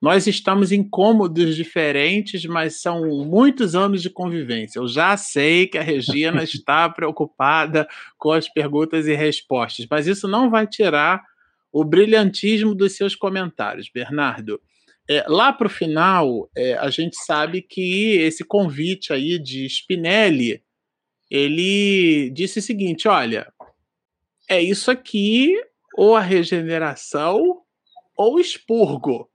Nós 0.00 0.26
estamos 0.26 0.72
em 0.72 0.82
cômodos 0.82 1.54
diferentes, 1.54 2.46
mas 2.46 2.80
são 2.80 3.26
muitos 3.26 3.74
anos 3.74 4.00
de 4.00 4.08
convivência. 4.08 4.78
Eu 4.78 4.88
já 4.88 5.14
sei 5.18 5.66
que 5.66 5.76
a 5.76 5.82
Regina 5.82 6.40
está 6.44 6.88
preocupada 6.88 7.86
com 8.16 8.32
as 8.32 8.48
perguntas 8.48 9.06
e 9.06 9.14
respostas, 9.14 9.86
mas 9.90 10.06
isso 10.06 10.26
não 10.26 10.48
vai 10.48 10.66
tirar 10.66 11.22
o 11.72 11.84
brilhantismo 11.84 12.74
dos 12.74 12.96
seus 12.96 13.14
comentários, 13.14 13.90
Bernardo. 13.92 14.60
É, 15.08 15.24
lá 15.28 15.52
para 15.52 15.68
o 15.68 15.70
final, 15.70 16.50
é, 16.56 16.74
a 16.74 16.90
gente 16.90 17.16
sabe 17.24 17.62
que 17.62 18.16
esse 18.16 18.44
convite 18.44 19.12
aí 19.12 19.38
de 19.38 19.64
Spinelli, 19.66 20.62
ele 21.30 22.30
disse 22.30 22.58
o 22.58 22.62
seguinte: 22.62 23.06
olha, 23.06 23.52
é 24.48 24.60
isso 24.60 24.90
aqui, 24.90 25.54
ou 25.96 26.16
a 26.16 26.20
regeneração, 26.20 27.62
ou 28.16 28.40
expurgo. 28.40 29.30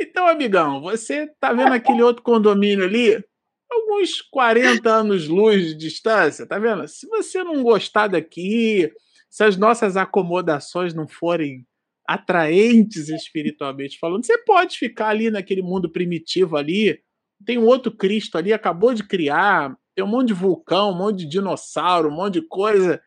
Então, 0.00 0.26
amigão, 0.26 0.80
você 0.80 1.28
tá 1.38 1.52
vendo 1.52 1.72
aquele 1.72 2.02
outro 2.02 2.22
condomínio 2.22 2.84
ali? 2.84 3.22
Alguns 3.70 4.20
40 4.20 4.90
anos 4.90 5.28
luz 5.28 5.68
de 5.68 5.74
distância, 5.74 6.46
tá 6.46 6.58
vendo? 6.58 6.86
Se 6.88 7.06
você 7.06 7.42
não 7.42 7.62
gostar 7.62 8.08
daqui, 8.08 8.92
se 9.32 9.42
as 9.44 9.56
nossas 9.56 9.96
acomodações 9.96 10.92
não 10.92 11.08
forem 11.08 11.66
atraentes 12.06 13.08
espiritualmente 13.08 13.98
falando, 13.98 14.26
você 14.26 14.36
pode 14.36 14.76
ficar 14.76 15.08
ali 15.08 15.30
naquele 15.30 15.62
mundo 15.62 15.90
primitivo 15.90 16.54
ali. 16.54 17.00
Tem 17.46 17.56
um 17.56 17.64
outro 17.64 17.90
Cristo 17.90 18.36
ali, 18.36 18.52
acabou 18.52 18.92
de 18.92 19.02
criar, 19.02 19.74
tem 19.94 20.04
um 20.04 20.08
monte 20.08 20.28
de 20.28 20.34
vulcão, 20.34 20.90
um 20.90 20.98
monte 20.98 21.20
de 21.20 21.30
dinossauro, 21.30 22.10
um 22.10 22.14
monte 22.14 22.34
de 22.34 22.46
coisa. 22.46 23.00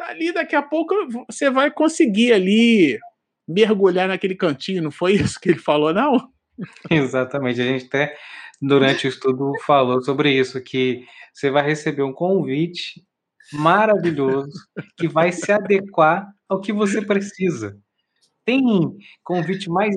Ali 0.00 0.32
daqui 0.32 0.56
a 0.56 0.62
pouco 0.62 0.94
você 1.30 1.50
vai 1.50 1.70
conseguir 1.70 2.32
ali 2.32 2.98
mergulhar 3.46 4.08
naquele 4.08 4.34
cantinho, 4.34 4.82
não 4.82 4.90
foi 4.90 5.12
isso 5.12 5.38
que 5.38 5.50
ele 5.50 5.58
falou, 5.58 5.92
não? 5.92 6.26
Exatamente, 6.90 7.60
a 7.60 7.64
gente 7.66 7.84
até 7.84 8.16
durante 8.62 9.06
o 9.06 9.10
estudo 9.10 9.52
falou 9.66 10.00
sobre 10.00 10.32
isso, 10.32 10.58
que 10.62 11.04
você 11.34 11.50
vai 11.50 11.62
receber 11.66 12.02
um 12.02 12.14
convite 12.14 13.04
maravilhoso 13.52 14.52
que 14.96 15.08
vai 15.08 15.32
se 15.32 15.50
adequar 15.52 16.26
ao 16.48 16.60
que 16.60 16.72
você 16.72 17.02
precisa. 17.02 17.76
Tem 18.44 18.62
convite 19.22 19.68
mais 19.68 19.94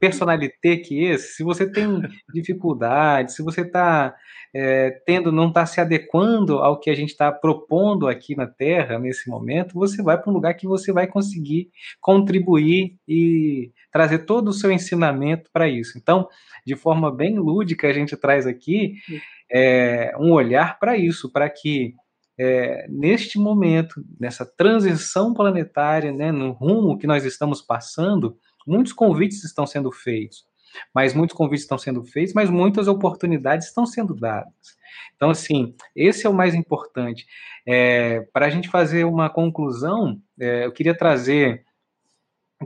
personalité 0.00 0.76
que 0.76 1.04
esse? 1.04 1.34
Se 1.34 1.42
você 1.42 1.70
tem 1.70 2.00
dificuldade, 2.32 3.32
se 3.32 3.42
você 3.42 3.62
está 3.62 4.14
é, 4.54 4.90
tendo, 5.04 5.32
não 5.32 5.48
está 5.48 5.66
se 5.66 5.80
adequando 5.80 6.58
ao 6.58 6.78
que 6.78 6.88
a 6.88 6.94
gente 6.94 7.10
está 7.10 7.32
propondo 7.32 8.06
aqui 8.06 8.36
na 8.36 8.46
Terra 8.46 8.98
nesse 8.98 9.28
momento, 9.28 9.74
você 9.74 10.02
vai 10.02 10.16
para 10.16 10.30
um 10.30 10.34
lugar 10.34 10.54
que 10.54 10.66
você 10.66 10.92
vai 10.92 11.06
conseguir 11.06 11.68
contribuir 12.00 12.96
e 13.08 13.72
trazer 13.90 14.20
todo 14.20 14.48
o 14.48 14.52
seu 14.52 14.70
ensinamento 14.70 15.50
para 15.52 15.68
isso. 15.68 15.98
Então, 15.98 16.28
de 16.64 16.76
forma 16.76 17.14
bem 17.14 17.38
lúdica, 17.38 17.88
a 17.88 17.92
gente 17.92 18.16
traz 18.16 18.46
aqui 18.46 18.94
é, 19.50 20.14
um 20.18 20.32
olhar 20.32 20.78
para 20.78 20.96
isso, 20.96 21.30
para 21.30 21.50
que 21.50 21.94
é, 22.42 22.86
neste 22.88 23.38
momento, 23.38 24.04
nessa 24.18 24.44
transição 24.44 25.32
planetária, 25.32 26.10
né, 26.10 26.32
no 26.32 26.52
rumo 26.52 26.98
que 26.98 27.06
nós 27.06 27.24
estamos 27.24 27.62
passando, 27.62 28.36
muitos 28.66 28.92
convites 28.92 29.44
estão 29.44 29.66
sendo 29.66 29.92
feitos 29.92 30.44
mas 30.94 31.14
muitos 31.14 31.36
convites 31.36 31.64
estão 31.64 31.78
sendo 31.78 32.04
feitos, 32.04 32.34
mas 32.34 32.50
muitas 32.50 32.88
oportunidades 32.88 33.68
estão 33.68 33.86
sendo 33.86 34.14
dadas. 34.14 34.52
Então, 35.16 35.30
assim, 35.30 35.74
esse 35.94 36.26
é 36.26 36.30
o 36.30 36.34
mais 36.34 36.54
importante. 36.54 37.26
É, 37.66 38.20
Para 38.32 38.46
a 38.46 38.50
gente 38.50 38.68
fazer 38.68 39.04
uma 39.04 39.30
conclusão, 39.30 40.20
é, 40.38 40.64
eu 40.64 40.72
queria 40.72 40.96
trazer 40.96 41.64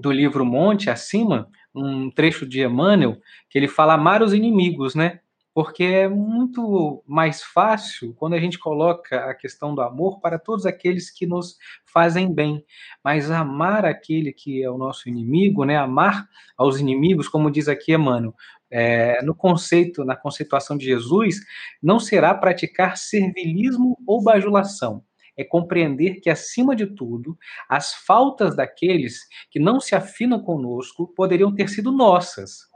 do 0.01 0.11
livro 0.12 0.45
Monte 0.45 0.91
acima 0.91 1.49
um 1.74 2.11
trecho 2.11 2.47
de 2.47 2.62
Emmanuel 2.62 3.16
que 3.51 3.59
ele 3.59 3.68
fala 3.68 3.95
amar 3.95 4.22
os 4.22 4.33
inimigos, 4.33 4.95
né? 4.95 5.20
Porque 5.57 5.85
é 5.85 6.07
muito 6.07 7.03
mais 7.07 7.43
fácil 7.43 8.13
quando 8.13 8.35
a 8.35 8.39
gente 8.39 8.59
coloca 8.59 9.25
a 9.25 9.35
questão 9.35 9.75
do 9.75 9.81
amor 9.81 10.21
para 10.21 10.39
todos 10.39 10.67
aqueles 10.67 11.11
que 11.11 11.27
nos 11.27 11.57
fazem 11.87 12.31
bem, 12.31 12.63
mas 13.03 13.31
amar 13.31 13.87
aquele 13.87 14.35
que 14.35 14.63
é 14.63 14.71
o 14.71 14.77
nosso 14.77 15.09
inimigo, 15.09 15.65
né, 15.65 15.79
amar 15.79 16.29
aos 16.59 16.79
inimigos, 16.79 17.27
como 17.27 17.51
diz 17.51 17.69
aqui 17.69 17.95
Emmanuel, 17.95 18.35
é, 18.71 19.23
no 19.23 19.35
conceito, 19.35 20.05
na 20.05 20.15
conceituação 20.15 20.77
de 20.77 20.85
Jesus, 20.85 21.37
não 21.83 21.99
será 21.99 22.35
praticar 22.35 22.99
servilismo 22.99 23.97
ou 24.07 24.23
bajulação, 24.23 25.03
é 25.39 25.43
compreender 25.43 26.21
que, 26.21 26.29
acima 26.29 26.77
de 26.77 26.85
tudo, 26.85 27.35
as 27.67 27.95
faltas 27.95 28.55
daqueles 28.55 29.21
que 29.51 29.59
não 29.59 29.81
se 29.81 29.95
afinam 29.95 30.39
conosco 30.39 31.15
poderiam 31.17 31.55
ter 31.55 31.71
sido 31.71 31.91
nossas. 31.91 32.67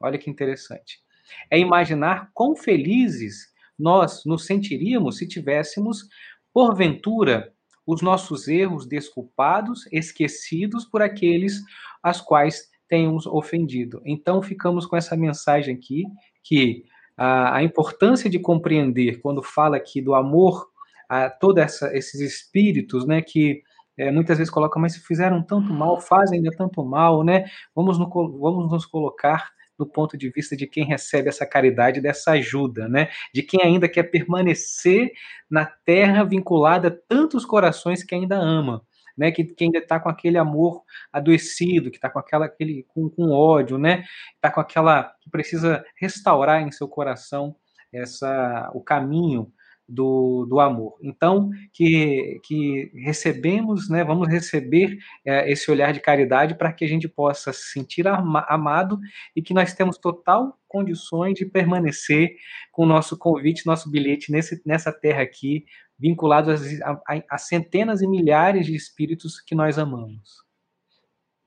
Olha 0.00 0.18
que 0.18 0.28
interessante 0.28 1.03
é 1.50 1.58
imaginar 1.58 2.30
quão 2.32 2.56
felizes 2.56 3.52
nós 3.78 4.24
nos 4.24 4.46
sentiríamos 4.46 5.18
se 5.18 5.26
tivéssemos, 5.26 6.08
porventura, 6.52 7.52
os 7.86 8.00
nossos 8.00 8.48
erros 8.48 8.86
desculpados, 8.86 9.86
esquecidos 9.92 10.84
por 10.84 11.02
aqueles 11.02 11.60
as 12.02 12.20
quais 12.20 12.70
tenhamos 12.88 13.26
ofendido. 13.26 14.00
Então, 14.04 14.42
ficamos 14.42 14.86
com 14.86 14.96
essa 14.96 15.16
mensagem 15.16 15.74
aqui, 15.74 16.04
que 16.42 16.84
a, 17.16 17.56
a 17.56 17.62
importância 17.62 18.28
de 18.30 18.38
compreender, 18.38 19.20
quando 19.20 19.42
fala 19.42 19.76
aqui 19.76 20.00
do 20.00 20.14
amor 20.14 20.68
a 21.08 21.28
todos 21.28 21.82
esses 21.82 22.20
espíritos, 22.20 23.06
né, 23.06 23.20
que 23.20 23.62
é, 23.96 24.10
muitas 24.10 24.38
vezes 24.38 24.52
colocam, 24.52 24.80
mas 24.80 24.94
se 24.94 25.00
fizeram 25.00 25.42
tanto 25.42 25.72
mal, 25.72 26.00
fazem 26.00 26.38
ainda 26.38 26.50
tanto 26.56 26.84
mal, 26.84 27.22
né, 27.22 27.44
vamos, 27.74 27.98
no, 27.98 28.08
vamos 28.08 28.70
nos 28.70 28.86
colocar 28.86 29.50
do 29.78 29.86
ponto 29.86 30.16
de 30.16 30.30
vista 30.30 30.56
de 30.56 30.66
quem 30.66 30.84
recebe 30.84 31.28
essa 31.28 31.46
caridade, 31.46 32.00
dessa 32.00 32.32
ajuda, 32.32 32.88
né? 32.88 33.08
De 33.32 33.42
quem 33.42 33.60
ainda 33.62 33.88
quer 33.88 34.04
permanecer 34.04 35.10
na 35.50 35.64
terra 35.64 36.24
vinculada 36.24 36.88
a 36.88 36.96
tantos 37.08 37.44
corações 37.44 38.02
que 38.02 38.14
ainda 38.14 38.36
ama. 38.36 38.82
Né, 39.16 39.30
que, 39.30 39.44
que 39.44 39.62
ainda 39.62 39.78
está 39.78 40.00
com 40.00 40.08
aquele 40.08 40.36
amor 40.36 40.82
adoecido, 41.12 41.88
que 41.88 41.98
está 41.98 42.10
com 42.10 42.18
aquela 42.18 42.46
aquele 42.46 42.84
com, 42.88 43.08
com 43.08 43.30
ódio, 43.30 43.78
né, 43.78 44.02
está 44.34 44.50
com 44.50 44.58
aquela 44.58 45.04
que 45.20 45.30
precisa 45.30 45.84
restaurar 45.96 46.62
em 46.62 46.72
seu 46.72 46.88
coração 46.88 47.54
essa 47.92 48.72
o 48.74 48.82
caminho 48.82 49.52
do, 49.88 50.46
do 50.48 50.60
amor. 50.60 50.98
Então, 51.02 51.50
que, 51.72 52.40
que 52.44 52.90
recebemos, 52.94 53.88
né, 53.88 54.02
vamos 54.04 54.28
receber 54.28 54.96
é, 55.24 55.50
esse 55.50 55.70
olhar 55.70 55.92
de 55.92 56.00
caridade 56.00 56.56
para 56.56 56.72
que 56.72 56.84
a 56.84 56.88
gente 56.88 57.08
possa 57.08 57.52
se 57.52 57.72
sentir 57.72 58.06
ama, 58.06 58.44
amado 58.48 58.98
e 59.36 59.42
que 59.42 59.54
nós 59.54 59.74
temos 59.74 59.98
total 59.98 60.58
condições 60.66 61.34
de 61.34 61.46
permanecer 61.46 62.34
com 62.72 62.82
o 62.82 62.86
nosso 62.86 63.16
convite, 63.16 63.66
nosso 63.66 63.90
bilhete 63.90 64.32
nesse, 64.32 64.60
nessa 64.66 64.92
terra 64.92 65.22
aqui, 65.22 65.64
vinculado 65.98 66.50
a, 66.50 66.54
a, 67.06 67.22
a 67.30 67.38
centenas 67.38 68.02
e 68.02 68.08
milhares 68.08 68.66
de 68.66 68.74
espíritos 68.74 69.40
que 69.40 69.54
nós 69.54 69.78
amamos. 69.78 70.43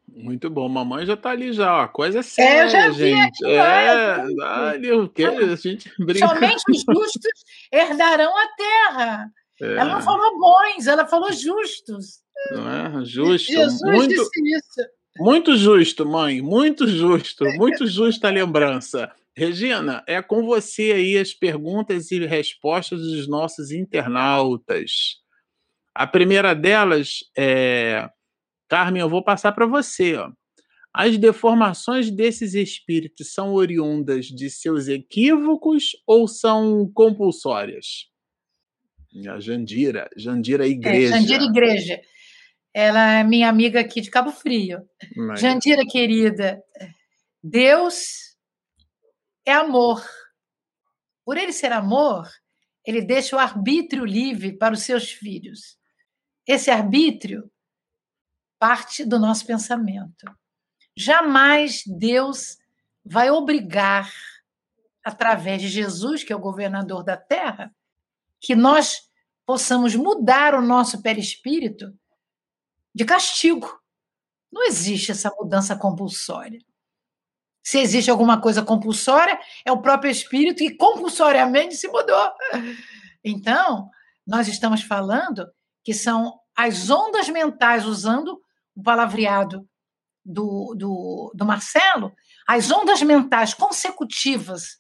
Muito 0.08 0.49
bom, 0.49 0.68
mamãe 0.70 1.05
já 1.05 1.18
tá 1.18 1.32
ali 1.32 1.51
já, 1.53 1.84
ó. 1.84 1.88
Coisa 1.88 2.24
séria, 2.24 2.62
é, 2.62 2.70
já 2.70 2.89
vi 2.89 3.10
gente. 3.10 3.45
Aqui, 3.45 3.53
é, 3.53 4.12
ali, 4.41 4.91
o 4.91 5.10
que 5.10 5.24
a 5.24 5.55
gente 5.55 5.91
brinca. 5.99 6.28
Somente 6.28 6.64
os 6.70 6.84
justos 6.89 7.43
herdarão 7.72 8.34
a 8.36 8.47
terra. 8.55 9.32
É. 9.62 9.74
Ela 9.74 9.86
não 9.86 10.01
falou 10.01 10.39
bons, 10.39 10.88
ela 10.88 11.05
falou 11.05 11.32
justos. 11.32 12.22
Não 12.51 13.01
é? 13.01 13.05
Justo. 13.05 13.51
Jesus 13.51 13.82
muito, 13.82 14.10
disse 14.10 14.55
isso. 14.55 14.89
Muito 15.20 15.58
justo, 15.58 16.05
mãe. 16.05 16.41
Muito 16.41 16.88
justo. 16.88 17.43
Muito 17.58 17.88
justa 17.88 18.28
a 18.28 18.32
lembrança. 18.32 19.12
Regina, 19.36 20.03
é 20.08 20.22
com 20.22 20.45
você 20.45 20.93
aí 20.93 21.18
as 21.18 21.34
perguntas 21.34 22.12
e 22.12 22.26
respostas 22.26 23.01
dos 23.01 23.28
nossos 23.28 23.72
internautas. 23.72 25.18
A 25.93 26.08
primeira 26.08 26.53
delas 26.53 27.20
é 27.36 28.10
Carmen, 28.68 29.01
eu 29.01 29.09
vou 29.09 29.24
passar 29.24 29.51
para 29.51 29.65
você. 29.65 30.15
Ó. 30.15 30.32
As 30.93 31.18
deformações 31.18 32.09
desses 32.09 32.53
espíritos 32.53 33.34
são 33.34 33.53
oriundas 33.53 34.26
de 34.26 34.49
seus 34.49 34.88
equívocos 34.88 35.91
ou 36.05 36.28
são 36.28 36.89
compulsórias? 36.93 38.09
A 39.30 39.39
Jandira, 39.39 40.09
Jandira 40.15 40.68
Igreja. 40.68 41.15
É, 41.15 41.20
Jandira 41.20 41.43
Igreja. 41.43 42.01
Ela 42.74 43.20
é 43.20 43.24
minha 43.24 43.49
amiga 43.49 43.80
aqui 43.80 44.01
de 44.01 44.11
Cabo 44.11 44.32
Frio. 44.32 44.80
Mas... 45.15 45.39
Jandira, 45.39 45.84
querida, 45.86 46.61
Deus 47.43 48.36
é 49.45 49.53
amor. 49.53 50.03
Por 51.26 51.38
ele 51.38 51.53
ser 51.53 51.72
amor, 51.72 52.28
ele 52.86 53.01
deixa 53.01 53.36
o 53.36 53.39
arbítrio 53.39 54.05
livre 54.05 54.53
para 54.53 54.74
os 54.74 54.82
seus 54.82 55.11
filhos. 55.11 55.78
Esse 56.47 56.70
arbítrio 56.70 57.49
parte 58.60 59.05
do 59.05 59.20
nosso 59.20 59.45
pensamento. 59.45 60.26
Jamais 60.95 61.84
Deus 61.86 62.58
vai 63.03 63.30
obrigar, 63.30 64.12
através 65.03 65.62
de 65.62 65.70
Jesus, 65.70 66.24
que 66.24 66.34
é 66.34 66.36
o 66.36 66.39
governador 66.39 67.03
da 67.03 67.16
terra, 67.16 67.74
que 68.39 68.55
nós 68.55 69.10
possamos 69.45 69.95
mudar 69.95 70.53
o 70.53 70.62
nosso 70.62 71.01
perispírito 71.01 71.97
de 72.93 73.05
castigo. 73.05 73.82
Não 74.51 74.64
existe 74.66 75.12
essa 75.12 75.30
mudança 75.39 75.76
compulsória. 75.76 76.60
Se 77.64 77.80
existe 77.80 78.10
alguma 78.10 78.41
coisa 78.41 78.64
compulsória, 78.64 79.39
é 79.66 79.72
o 79.72 79.82
próprio 79.82 80.10
espírito 80.10 80.60
que 80.60 80.76
compulsoriamente 80.76 81.76
se 81.76 81.88
mudou. 81.88 82.32
Então, 83.24 83.89
nós 84.26 84.47
estamos 84.47 84.82
falando 84.82 85.49
que 85.84 85.93
são 85.93 86.39
as 86.55 86.89
ondas 86.89 87.30
mentais 87.30 87.86
usando 87.86 88.41
palavreado 88.84 89.68
do, 90.24 90.76
do, 90.78 91.32
do 91.34 91.46
Marcelo, 91.46 92.14
as 92.48 92.72
ondas 92.72 93.02
mentais 93.02 93.54
consecutivas 93.54 94.78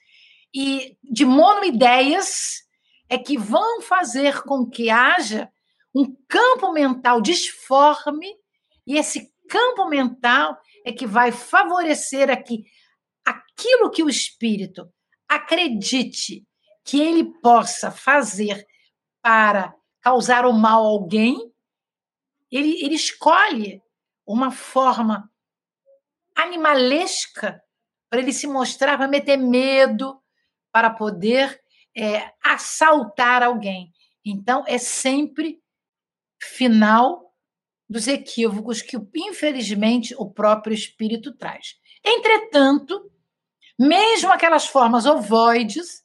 e 0.53 0.97
de 1.03 1.25
monoideias 1.25 2.63
é 3.09 3.17
que 3.17 3.37
vão 3.37 3.81
fazer 3.81 4.41
com 4.43 4.69
que 4.69 4.89
haja 4.89 5.49
um 5.95 6.15
campo 6.27 6.71
mental 6.71 7.21
disforme, 7.21 8.27
e 8.85 8.97
esse 8.97 9.31
campo 9.49 9.87
mental 9.87 10.57
é 10.85 10.91
que 10.91 11.07
vai 11.07 11.31
favorecer 11.31 12.29
aqui 12.29 12.65
aquilo 13.25 13.89
que 13.89 14.03
o 14.03 14.09
espírito 14.09 14.87
acredite 15.27 16.45
que 16.85 17.01
ele 17.01 17.25
possa 17.41 17.91
fazer 17.91 18.65
para 19.21 19.73
causar 20.01 20.45
o 20.45 20.53
mal 20.53 20.83
a 20.83 20.87
alguém, 20.87 21.37
ele, 22.49 22.81
ele 22.81 22.95
escolhe 22.95 23.81
uma 24.27 24.51
forma 24.51 25.31
animalesca 26.35 27.63
para 28.09 28.19
ele 28.19 28.33
se 28.33 28.45
mostrar, 28.45 28.97
para 28.97 29.07
meter 29.07 29.37
medo, 29.37 30.21
para 30.71 30.89
poder 30.89 31.61
é, 31.95 32.31
assaltar 32.43 33.41
alguém. 33.41 33.91
Então, 34.23 34.63
é 34.67 34.77
sempre 34.77 35.61
final 36.39 37.33
dos 37.89 38.07
equívocos 38.07 38.81
que, 38.81 38.97
infelizmente, 39.15 40.13
o 40.17 40.29
próprio 40.29 40.73
espírito 40.73 41.33
traz. 41.33 41.79
Entretanto, 42.05 43.09
mesmo 43.79 44.31
aquelas 44.31 44.67
formas 44.67 45.05
ovoides, 45.05 46.03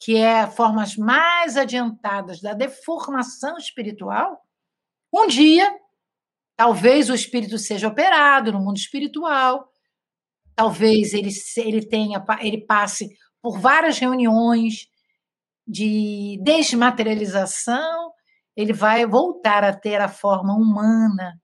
que 0.00 0.16
é 0.16 0.46
formas 0.46 0.96
mais 0.96 1.56
adiantadas 1.56 2.40
da 2.40 2.52
deformação 2.52 3.56
espiritual, 3.56 4.44
um 5.12 5.26
dia 5.26 5.72
Talvez 6.56 7.10
o 7.10 7.14
espírito 7.14 7.58
seja 7.58 7.88
operado 7.88 8.52
no 8.52 8.60
mundo 8.60 8.76
espiritual, 8.76 9.68
talvez 10.54 11.12
ele, 11.12 11.30
ele 11.56 11.84
tenha 11.86 12.24
ele 12.40 12.64
passe 12.64 13.08
por 13.42 13.58
várias 13.58 13.98
reuniões 13.98 14.86
de 15.66 16.38
desmaterialização, 16.42 18.12
ele 18.56 18.72
vai 18.72 19.04
voltar 19.04 19.64
a 19.64 19.74
ter 19.74 20.00
a 20.00 20.08
forma 20.08 20.54
humana, 20.54 21.40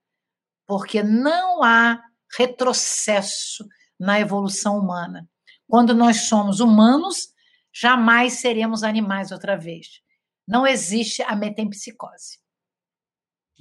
porque 0.65 1.03
não 1.03 1.61
há 1.63 2.01
retrocesso 2.37 3.67
na 3.99 4.19
evolução 4.19 4.77
humana. 4.77 5.27
Quando 5.67 5.93
nós 5.93 6.21
somos 6.21 6.59
humanos, 6.59 7.29
jamais 7.73 8.33
seremos 8.33 8.83
animais 8.83 9.31
outra 9.31 9.57
vez. 9.57 10.01
Não 10.47 10.65
existe 10.65 11.21
a 11.23 11.35
metempsicose. 11.35 12.40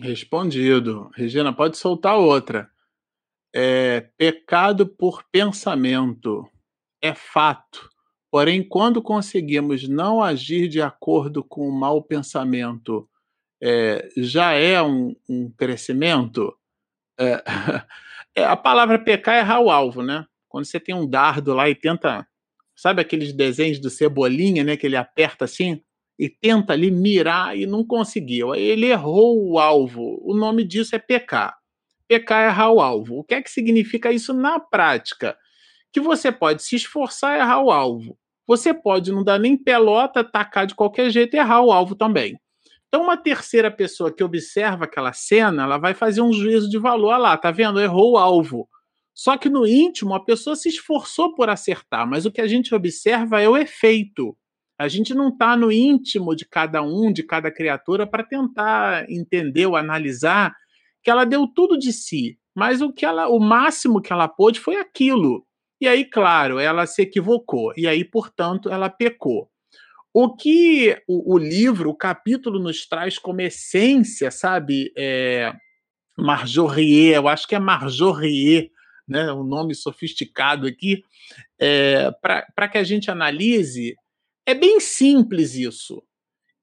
Respondido. 0.00 1.10
Regina, 1.14 1.52
pode 1.52 1.76
soltar 1.76 2.16
outra. 2.16 2.70
É, 3.54 4.00
pecado 4.16 4.86
por 4.86 5.24
pensamento 5.30 6.48
é 7.02 7.14
fato. 7.14 7.90
Porém, 8.30 8.62
quando 8.62 9.02
conseguimos 9.02 9.88
não 9.88 10.22
agir 10.22 10.68
de 10.68 10.80
acordo 10.80 11.42
com 11.42 11.68
o 11.68 11.72
mau 11.72 12.02
pensamento, 12.02 13.08
é, 13.62 14.08
já 14.16 14.52
é 14.52 14.80
um, 14.80 15.14
um 15.28 15.50
crescimento? 15.50 16.56
É, 17.18 17.42
é, 18.34 18.44
a 18.44 18.56
palavra 18.56 18.98
pecar 18.98 19.34
é 19.34 19.40
errar 19.40 19.60
o 19.60 19.70
alvo, 19.70 20.02
né? 20.02 20.24
Quando 20.48 20.64
você 20.64 20.80
tem 20.80 20.94
um 20.94 21.08
dardo 21.08 21.52
lá 21.52 21.68
e 21.68 21.74
tenta. 21.74 22.26
Sabe 22.74 23.02
aqueles 23.02 23.32
desenhos 23.32 23.78
do 23.78 23.90
Cebolinha, 23.90 24.64
né? 24.64 24.76
Que 24.76 24.86
ele 24.86 24.96
aperta 24.96 25.44
assim? 25.44 25.82
E 26.20 26.28
tenta 26.28 26.74
ali 26.74 26.90
mirar 26.90 27.56
e 27.56 27.64
não 27.64 27.82
conseguiu. 27.82 28.54
Ele 28.54 28.84
errou 28.84 29.42
o 29.42 29.58
alvo. 29.58 30.20
O 30.22 30.36
nome 30.36 30.64
disso 30.64 30.94
é 30.94 30.98
pecar. 30.98 31.56
Pecar 32.06 32.42
é 32.42 32.48
errar 32.48 32.70
o 32.70 32.80
alvo. 32.82 33.20
O 33.20 33.24
que 33.24 33.32
é 33.32 33.40
que 33.40 33.50
significa 33.50 34.12
isso 34.12 34.34
na 34.34 34.60
prática? 34.60 35.34
Que 35.90 35.98
você 35.98 36.30
pode 36.30 36.62
se 36.62 36.76
esforçar 36.76 37.38
e 37.38 37.40
errar 37.40 37.62
o 37.62 37.70
alvo. 37.70 38.18
Você 38.46 38.74
pode 38.74 39.10
não 39.10 39.24
dar 39.24 39.38
nem 39.38 39.56
pelota, 39.56 40.20
atacar 40.20 40.66
de 40.66 40.74
qualquer 40.74 41.08
jeito 41.08 41.34
e 41.34 41.38
errar 41.38 41.62
o 41.62 41.72
alvo 41.72 41.94
também. 41.94 42.38
Então, 42.88 43.02
uma 43.02 43.16
terceira 43.16 43.70
pessoa 43.70 44.14
que 44.14 44.22
observa 44.22 44.84
aquela 44.84 45.14
cena, 45.14 45.62
ela 45.62 45.78
vai 45.78 45.94
fazer 45.94 46.20
um 46.20 46.34
juízo 46.34 46.68
de 46.68 46.76
valor. 46.76 47.16
Lá, 47.16 47.34
tá 47.38 47.50
vendo? 47.50 47.80
Errou 47.80 48.12
o 48.12 48.18
alvo. 48.18 48.68
Só 49.14 49.38
que 49.38 49.48
no 49.48 49.66
íntimo, 49.66 50.14
a 50.14 50.22
pessoa 50.22 50.54
se 50.54 50.68
esforçou 50.68 51.34
por 51.34 51.48
acertar, 51.48 52.06
mas 52.06 52.26
o 52.26 52.30
que 52.30 52.42
a 52.42 52.46
gente 52.46 52.74
observa 52.74 53.40
é 53.40 53.48
o 53.48 53.56
efeito. 53.56 54.36
A 54.80 54.88
gente 54.88 55.12
não 55.12 55.28
está 55.28 55.54
no 55.54 55.70
íntimo 55.70 56.34
de 56.34 56.46
cada 56.46 56.80
um, 56.82 57.12
de 57.12 57.22
cada 57.22 57.50
criatura, 57.50 58.06
para 58.06 58.24
tentar 58.24 59.04
entender 59.10 59.66
ou 59.66 59.76
analisar 59.76 60.56
que 61.02 61.10
ela 61.10 61.26
deu 61.26 61.46
tudo 61.46 61.78
de 61.78 61.92
si, 61.92 62.38
mas 62.54 62.80
o 62.80 62.90
que 62.90 63.04
ela, 63.04 63.28
o 63.28 63.38
máximo 63.38 64.00
que 64.00 64.10
ela 64.10 64.26
pôde 64.26 64.58
foi 64.58 64.76
aquilo. 64.76 65.46
E 65.78 65.86
aí, 65.86 66.02
claro, 66.02 66.58
ela 66.58 66.86
se 66.86 67.02
equivocou 67.02 67.74
e 67.76 67.86
aí, 67.86 68.02
portanto, 68.02 68.70
ela 68.70 68.88
pecou. 68.88 69.50
O 70.14 70.34
que 70.34 70.96
o, 71.06 71.34
o 71.34 71.36
livro, 71.36 71.90
o 71.90 71.94
capítulo 71.94 72.58
nos 72.58 72.86
traz 72.86 73.18
como 73.18 73.42
essência, 73.42 74.30
sabe, 74.30 74.90
é, 74.96 75.52
Marjorier, 76.16 77.16
eu 77.16 77.28
acho 77.28 77.46
que 77.46 77.54
é 77.54 77.58
Marjorier, 77.58 78.70
né, 79.06 79.30
um 79.30 79.44
nome 79.44 79.74
sofisticado 79.74 80.66
aqui, 80.66 81.02
é, 81.60 82.10
para 82.22 82.66
que 82.66 82.78
a 82.78 82.82
gente 82.82 83.10
analise. 83.10 83.94
É 84.46 84.54
bem 84.54 84.80
simples 84.80 85.54
isso. 85.54 86.02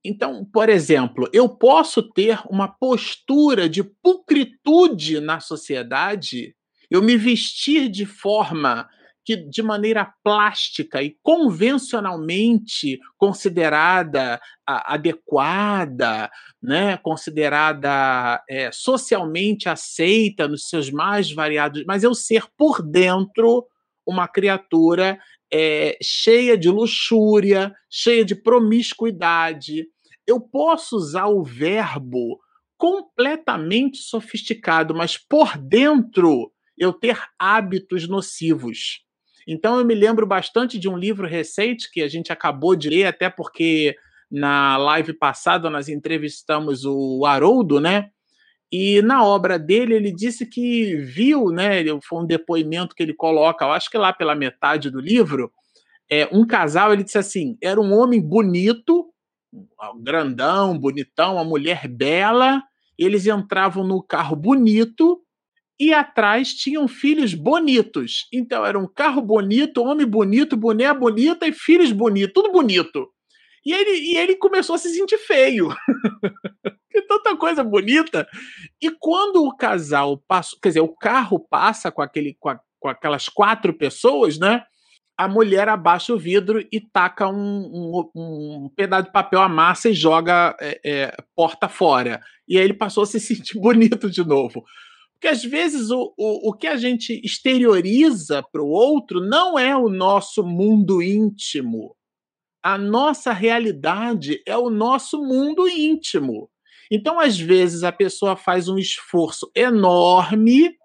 Então, 0.04 0.45
por 0.45 0.70
exemplo, 0.70 1.30
eu 1.34 1.49
posso 1.49 2.02
ter 2.02 2.40
uma 2.49 2.68
postura 2.68 3.68
de 3.68 3.84
pulcritude 3.84 5.20
na 5.20 5.40
sociedade, 5.40 6.56
eu 6.90 7.02
me 7.02 7.18
vestir 7.18 7.90
de 7.90 8.06
forma 8.06 8.88
que, 9.26 9.36
de 9.36 9.62
maneira 9.62 10.10
plástica 10.24 11.04
e 11.04 11.18
convencionalmente 11.22 12.98
considerada 13.18 14.40
a, 14.66 14.94
adequada, 14.94 16.32
né, 16.64 16.95
considerada 16.95 18.41
é, 18.49 18.72
socialmente 18.72 19.68
aceita 19.68 20.48
nos 20.48 20.70
seus 20.70 20.90
mais 20.90 21.30
variados, 21.30 21.84
mas 21.86 22.06
eu 22.06 22.16
ser 22.16 22.45
por 22.58 22.82
dentro 22.82 23.68
uma 24.06 24.30
criatura 24.30 25.20
é, 25.52 25.98
cheia 26.02 26.57
de 26.57 26.69
luxúria, 26.69 27.74
cheia 27.90 28.24
de 28.24 28.36
promiscuidade. 28.36 29.86
Eu 30.26 30.40
posso 30.40 30.95
usar 30.95 31.28
o 31.28 31.44
verbo 31.44 32.40
completamente 32.78 33.98
sofisticado, 33.98 34.94
mas 34.94 35.18
por 35.18 35.57
dentro 35.57 36.52
eu 36.78 36.94
ter 36.94 37.19
hábitos 37.40 38.07
nocivos. 38.07 39.02
Então 39.48 39.80
eu 39.80 39.86
me 39.86 39.95
lembro 39.95 40.28
bastante 40.28 40.78
de 40.78 40.90
um 40.90 40.98
livro 40.98 41.26
recente 41.26 41.90
que 41.91 42.02
a 42.02 42.07
gente 42.07 42.32
acabou 42.32 42.76
de 42.76 42.90
ler, 42.90 43.06
até 43.06 43.30
porque 43.30 43.95
na 44.30 44.76
live 44.78 45.14
passada 45.14 45.69
nós 45.69 45.88
entrevistamos 45.88 46.84
o 46.86 47.26
Haroldo, 47.26 47.80
né? 47.80 48.11
E 48.72 49.02
na 49.02 49.23
obra 49.23 49.57
dele 49.57 49.95
ele 49.95 50.11
disse 50.11 50.45
que 50.45 50.95
viu, 50.98 51.49
né? 51.49 51.84
Foi 52.03 52.22
um 52.22 52.26
depoimento 52.26 52.94
que 52.94 53.02
ele 53.02 53.14
coloca, 53.14 53.65
eu 53.65 53.72
acho 53.72 53.89
que 53.89 53.98
lá 53.98 54.11
pela 54.11 54.35
metade 54.35 54.89
do 54.89 54.99
livro, 54.99 55.52
é, 56.10 56.27
um 56.31 56.45
casal, 56.45 56.94
ele 56.94 57.03
disse 57.03 57.18
assim: 57.18 57.57
era 57.61 57.80
um 57.80 57.94
homem 57.94 58.22
bonito, 58.22 59.06
grandão, 60.02 60.77
bonitão, 60.77 61.34
uma 61.35 61.44
mulher 61.44 61.88
bela. 61.88 62.61
Eles 62.98 63.27
entravam 63.27 63.85
no 63.85 64.02
carro 64.02 64.35
bonito 64.35 65.22
e 65.80 65.94
atrás 65.94 66.53
tinham 66.53 66.88
filhos 66.88 67.34
bonitos. 67.34 68.27
Então 68.34 68.65
era 68.65 68.80
um 68.80 68.88
carro 68.88 69.22
bonito, 69.22 69.84
homem 69.84 70.07
bonito, 70.07 70.57
boné 70.57 70.91
bonita 70.94 71.48
e 71.48 71.53
filhos 71.53 71.91
bonitos, 71.91 72.34
tudo 72.34 72.52
bonito. 72.52 73.10
E 73.65 73.73
ele, 73.73 73.91
e 73.91 74.18
ele 74.18 74.35
começou 74.35 74.76
a 74.76 74.77
se 74.77 74.89
sentir 74.89 75.18
feio. 75.18 75.69
que 77.02 77.07
tanta 77.07 77.36
coisa 77.36 77.64
bonita. 77.64 78.28
E 78.82 78.90
quando 78.90 79.44
o 79.44 79.56
casal 79.56 80.18
passa, 80.28 80.56
quer 80.61 80.69
dizer, 80.69 80.82
o 80.82 80.95
carro 80.95 81.40
passa 81.40 81.91
com, 81.91 82.02
aquele, 82.02 82.36
com, 82.40 82.49
a, 82.49 82.60
com 82.80 82.90
aquelas 82.90 83.30
quatro 83.30 83.74
pessoas, 83.74 84.40
né? 84.40 84.64
A 85.15 85.28
mulher 85.28 85.68
abaixa 85.68 86.14
o 86.14 86.19
vidro 86.19 86.64
e 86.72 86.80
taca 86.80 87.28
um, 87.28 87.36
um, 87.36 88.65
um 88.65 88.69
pedaço 88.76 89.06
de 89.06 89.11
papel 89.11 89.41
amassa 89.41 89.90
e 89.90 89.94
joga 89.94 90.56
é, 90.60 90.80
é, 90.84 91.18
porta 91.36 91.68
fora. 91.68 92.22
E 92.48 92.57
aí 92.57 92.64
ele 92.64 92.74
passou 92.74 93.03
a 93.03 93.07
se 93.07 93.19
sentir 93.19 93.57
bonito 93.60 94.10
de 94.10 94.24
novo. 94.24 94.64
Porque 95.14 95.28
às 95.28 95.44
vezes 95.44 95.90
o, 95.90 96.14
o, 96.15 96.49
o 96.49 96.53
que 96.53 96.68
a 96.68 96.78
gente 96.78 97.19
exterioriza 97.24 98.44
para 98.52 98.61
o 98.61 98.69
outro 98.69 99.19
não 99.19 99.57
é 99.57 99.76
o 99.76 99.90
nosso 99.90 100.44
mundo 100.44 101.02
íntimo. 101.02 101.95
A 102.61 102.78
nossa 102.78 103.34
realidade 103.34 104.41
é 104.45 104.56
o 104.56 104.69
nosso 104.69 105.19
mundo 105.24 105.68
íntimo. 105.68 106.49
Então, 106.92 107.20
às 107.20 107.38
vezes, 107.38 107.84
a 107.84 107.92
pessoa 107.92 108.36
faz 108.36 108.70
um 108.70 108.78
esforço 108.78 109.52
enorme, 109.56 110.78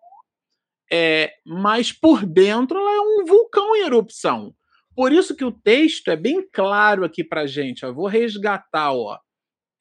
é, 0.90 1.32
mas 1.46 1.92
por 1.92 2.26
dentro 2.26 2.78
ela 2.78 2.92
é 2.92 3.00
um 3.00 3.24
vulcão 3.24 3.74
em 3.76 3.86
erupção. 3.86 4.54
Por 4.94 5.12
isso 5.12 5.34
que 5.34 5.44
o 5.44 5.52
texto 5.52 6.10
é 6.10 6.16
bem 6.16 6.46
claro 6.52 7.04
aqui 7.04 7.24
para 7.24 7.46
gente. 7.46 7.84
Ó. 7.86 7.92
Vou 7.92 8.06
resgatar, 8.06 8.92
ó, 8.92 9.18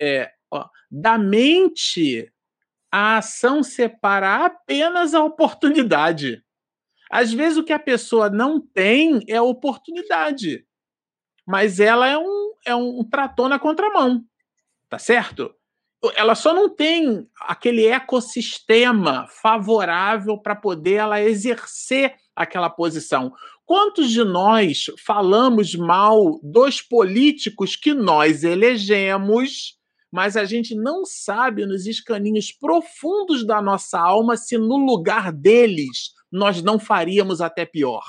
é, 0.01 0.31
ó, 0.49 0.69
da 0.89 1.17
mente 1.17 2.31
a 2.91 3.17
ação 3.17 3.63
separa 3.63 4.45
apenas 4.45 5.13
a 5.13 5.23
oportunidade. 5.23 6.43
Às 7.09 7.31
vezes 7.31 7.57
o 7.57 7.63
que 7.63 7.73
a 7.73 7.79
pessoa 7.79 8.29
não 8.29 8.59
tem 8.59 9.21
é 9.27 9.37
a 9.37 9.43
oportunidade, 9.43 10.65
mas 11.45 11.79
ela 11.79 12.07
é 12.07 12.17
um, 12.17 12.53
é 12.65 12.75
um 12.75 13.03
trator 13.03 13.49
na 13.49 13.59
contramão, 13.59 14.25
tá 14.89 14.99
certo? 14.99 15.53
Ela 16.15 16.33
só 16.33 16.53
não 16.53 16.67
tem 16.67 17.27
aquele 17.41 17.85
ecossistema 17.85 19.27
favorável 19.27 20.37
para 20.37 20.55
poder 20.55 20.95
ela 20.95 21.21
exercer 21.21 22.15
aquela 22.35 22.69
posição. 22.69 23.31
Quantos 23.65 24.09
de 24.09 24.23
nós 24.23 24.85
falamos 25.05 25.75
mal 25.75 26.39
dos 26.41 26.81
políticos 26.81 27.75
que 27.75 27.93
nós 27.93 28.43
elegemos 28.43 29.79
mas 30.11 30.35
a 30.35 30.43
gente 30.43 30.75
não 30.75 31.05
sabe 31.05 31.65
nos 31.65 31.87
escaninhos 31.87 32.51
profundos 32.51 33.47
da 33.47 33.61
nossa 33.61 33.97
alma 33.97 34.35
se 34.35 34.57
no 34.57 34.75
lugar 34.75 35.31
deles 35.31 36.13
nós 36.29 36.61
não 36.61 36.77
faríamos 36.77 37.39
até 37.39 37.65
pior. 37.65 38.03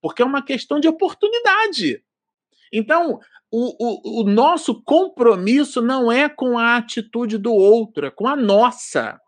Porque 0.00 0.20
é 0.20 0.24
uma 0.24 0.44
questão 0.44 0.78
de 0.78 0.86
oportunidade. 0.86 2.04
Então, 2.70 3.18
o, 3.58 3.74
o, 3.78 4.22
o 4.22 4.24
nosso 4.24 4.82
compromisso 4.82 5.80
não 5.80 6.10
é 6.10 6.28
com 6.28 6.58
a 6.58 6.76
atitude 6.76 7.38
do 7.38 7.52
outro, 7.52 8.06
é 8.06 8.10
com 8.10 8.26
a 8.26 8.36
nossa. 8.36 9.18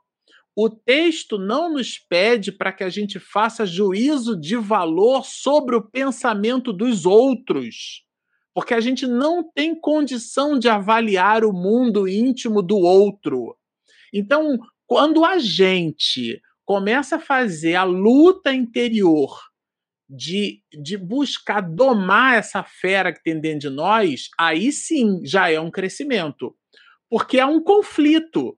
O 0.54 0.68
texto 0.68 1.38
não 1.38 1.72
nos 1.72 1.98
pede 1.98 2.50
para 2.50 2.72
que 2.72 2.82
a 2.82 2.88
gente 2.88 3.18
faça 3.18 3.64
juízo 3.64 4.38
de 4.38 4.56
valor 4.56 5.24
sobre 5.24 5.76
o 5.76 5.82
pensamento 5.82 6.72
dos 6.72 7.06
outros 7.06 8.06
porque 8.58 8.74
a 8.74 8.80
gente 8.80 9.06
não 9.06 9.48
tem 9.48 9.72
condição 9.72 10.58
de 10.58 10.68
avaliar 10.68 11.44
o 11.44 11.52
mundo 11.52 12.08
íntimo 12.08 12.60
do 12.60 12.76
outro. 12.76 13.56
Então, 14.12 14.58
quando 14.84 15.24
a 15.24 15.38
gente 15.38 16.42
começa 16.64 17.14
a 17.14 17.20
fazer 17.20 17.76
a 17.76 17.84
luta 17.84 18.52
interior 18.52 19.47
de, 20.08 20.62
de 20.72 20.96
buscar 20.96 21.60
domar 21.60 22.38
essa 22.38 22.62
fera 22.62 23.12
que 23.12 23.22
tem 23.22 23.38
dentro 23.38 23.68
de 23.68 23.70
nós, 23.70 24.28
aí 24.38 24.72
sim 24.72 25.20
já 25.24 25.50
é 25.50 25.60
um 25.60 25.70
crescimento. 25.70 26.56
Porque 27.10 27.38
é 27.38 27.46
um 27.46 27.62
conflito. 27.62 28.56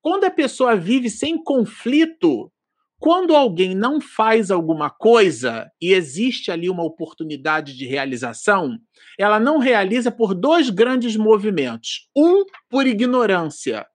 Quando 0.00 0.24
a 0.24 0.30
pessoa 0.30 0.76
vive 0.76 1.10
sem 1.10 1.42
conflito, 1.42 2.50
quando 2.98 3.36
alguém 3.36 3.74
não 3.74 4.00
faz 4.00 4.50
alguma 4.50 4.90
coisa 4.90 5.70
e 5.80 5.92
existe 5.92 6.50
ali 6.50 6.68
uma 6.68 6.82
oportunidade 6.82 7.76
de 7.76 7.86
realização, 7.86 8.76
ela 9.18 9.38
não 9.38 9.58
realiza 9.58 10.10
por 10.10 10.34
dois 10.34 10.68
grandes 10.68 11.16
movimentos. 11.16 12.08
Um, 12.16 12.44
por 12.68 12.86
ignorância. 12.86 13.86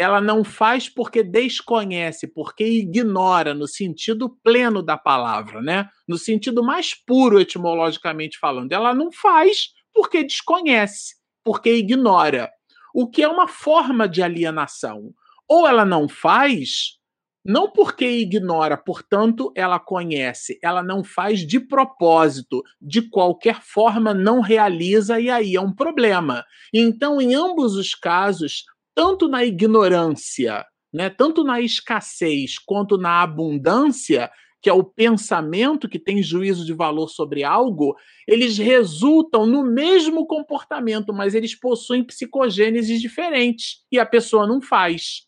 Ela 0.00 0.18
não 0.18 0.42
faz 0.42 0.88
porque 0.88 1.22
desconhece, 1.22 2.26
porque 2.26 2.64
ignora, 2.64 3.52
no 3.52 3.68
sentido 3.68 4.34
pleno 4.42 4.82
da 4.82 4.96
palavra, 4.96 5.60
né? 5.60 5.90
No 6.08 6.16
sentido 6.16 6.62
mais 6.62 6.94
puro, 6.94 7.38
etimologicamente 7.38 8.38
falando. 8.38 8.72
Ela 8.72 8.94
não 8.94 9.12
faz 9.12 9.68
porque 9.92 10.24
desconhece, 10.24 11.16
porque 11.44 11.74
ignora. 11.74 12.50
O 12.94 13.10
que 13.10 13.22
é 13.22 13.28
uma 13.28 13.46
forma 13.46 14.08
de 14.08 14.22
alienação. 14.22 15.12
Ou 15.46 15.68
ela 15.68 15.84
não 15.84 16.08
faz 16.08 16.98
não 17.44 17.70
porque 17.70 18.06
ignora, 18.06 18.76
portanto, 18.76 19.52
ela 19.54 19.78
conhece, 19.78 20.58
ela 20.62 20.82
não 20.82 21.02
faz 21.02 21.40
de 21.40 21.58
propósito, 21.58 22.62
de 22.80 23.02
qualquer 23.02 23.62
forma 23.62 24.12
não 24.12 24.40
realiza 24.40 25.18
e 25.18 25.30
aí 25.30 25.56
é 25.56 25.60
um 25.60 25.74
problema. 25.74 26.44
Então, 26.72 27.20
em 27.20 27.34
ambos 27.34 27.76
os 27.76 27.94
casos, 27.94 28.64
tanto 29.00 29.28
na 29.28 29.42
ignorância, 29.42 30.62
né, 30.92 31.08
tanto 31.08 31.42
na 31.42 31.58
escassez 31.58 32.58
quanto 32.58 32.98
na 32.98 33.22
abundância, 33.22 34.30
que 34.60 34.68
é 34.68 34.74
o 34.74 34.84
pensamento 34.84 35.88
que 35.88 35.98
tem 35.98 36.22
juízo 36.22 36.66
de 36.66 36.74
valor 36.74 37.08
sobre 37.08 37.42
algo, 37.42 37.96
eles 38.28 38.58
resultam 38.58 39.46
no 39.46 39.64
mesmo 39.64 40.26
comportamento, 40.26 41.14
mas 41.14 41.34
eles 41.34 41.58
possuem 41.58 42.04
psicogêneses 42.04 43.00
diferentes 43.00 43.78
e 43.90 43.98
a 43.98 44.04
pessoa 44.04 44.46
não 44.46 44.60
faz. 44.60 45.22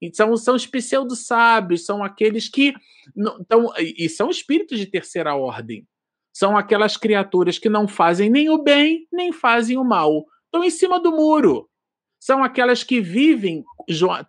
Então, 0.00 0.34
são 0.34 0.54
os 0.54 0.66
pseudo-sábios, 0.66 1.84
são 1.84 2.02
aqueles 2.02 2.48
que. 2.48 2.72
Não, 3.14 3.36
então, 3.42 3.70
e 3.76 4.08
são 4.08 4.30
espíritos 4.30 4.78
de 4.78 4.86
terceira 4.86 5.34
ordem. 5.34 5.86
São 6.32 6.56
aquelas 6.56 6.96
criaturas 6.96 7.58
que 7.58 7.68
não 7.68 7.86
fazem 7.86 8.30
nem 8.30 8.48
o 8.48 8.62
bem, 8.62 9.06
nem 9.12 9.32
fazem 9.32 9.76
o 9.76 9.84
mal. 9.84 10.24
Estão 10.46 10.64
em 10.64 10.70
cima 10.70 10.98
do 10.98 11.10
muro. 11.10 11.68
São 12.20 12.42
aquelas 12.42 12.82
que 12.82 13.00
vivem, 13.00 13.64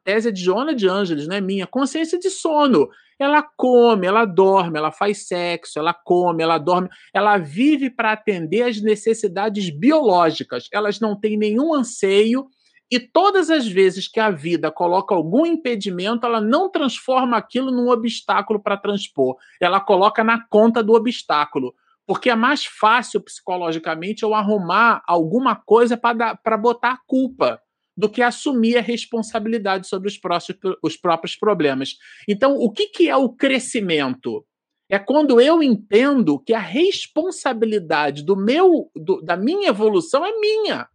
tese 0.03 0.31
de 0.31 0.41
Joana 0.41 0.75
de 0.75 0.87
Ângeles, 0.87 1.27
não 1.27 1.35
é 1.35 1.41
minha, 1.41 1.65
consciência 1.67 2.19
de 2.19 2.29
sono. 2.29 2.87
Ela 3.17 3.43
come, 3.43 4.07
ela 4.07 4.23
dorme, 4.23 4.77
ela 4.77 4.91
faz 4.91 5.27
sexo, 5.27 5.77
ela 5.79 5.93
come, 5.93 6.41
ela 6.41 6.57
dorme, 6.57 6.87
ela 7.13 7.37
vive 7.37 7.89
para 7.89 8.13
atender 8.13 8.61
às 8.63 8.81
necessidades 8.81 9.69
biológicas. 9.69 10.69
Elas 10.71 10.99
não 10.99 11.19
têm 11.19 11.37
nenhum 11.37 11.73
anseio 11.73 12.47
E 12.91 12.99
todas 12.99 13.51
as 13.51 13.67
vezes 13.67 14.07
que 14.07 14.19
a 14.19 14.31
vida 14.31 14.71
coloca 14.71 15.13
algum 15.13 15.45
impedimento, 15.45 16.25
ela 16.25 16.41
não 16.41 16.69
transforma 16.71 17.37
aquilo 17.37 17.71
num 17.71 17.89
obstáculo 17.89 18.59
para 18.59 18.77
transpor. 18.77 19.35
Ela 19.61 19.79
coloca 19.79 20.23
na 20.23 20.43
conta 20.47 20.81
do 20.81 20.93
obstáculo. 20.93 21.73
Porque 22.07 22.31
é 22.31 22.35
mais 22.35 22.65
fácil 22.65 23.21
psicologicamente 23.21 24.23
eu 24.23 24.33
arrumar 24.33 25.03
alguma 25.05 25.55
coisa 25.55 25.95
para 25.95 26.57
botar 26.57 26.93
a 26.93 26.99
culpa 27.05 27.61
do 27.99 28.07
que 28.07 28.21
assumir 28.21 28.77
a 28.77 28.81
responsabilidade 28.81 29.85
sobre 29.85 30.07
os, 30.07 30.17
próximos, 30.17 30.57
os 30.81 30.95
próprios 30.95 31.35
problemas. 31.35 31.97
Então, 32.29 32.55
o 32.55 32.71
que, 32.71 32.87
que 32.87 33.09
é 33.09 33.17
o 33.17 33.27
crescimento? 33.27 34.45
É 34.89 34.97
quando 34.97 35.41
eu 35.41 35.61
entendo 35.61 36.39
que 36.39 36.53
a 36.53 36.59
responsabilidade 36.59 38.23
do 38.23 38.37
meu, 38.37 38.89
do, 38.95 39.21
da 39.21 39.35
minha 39.35 39.67
evolução 39.67 40.25
é 40.25 40.31
minha. 40.39 40.87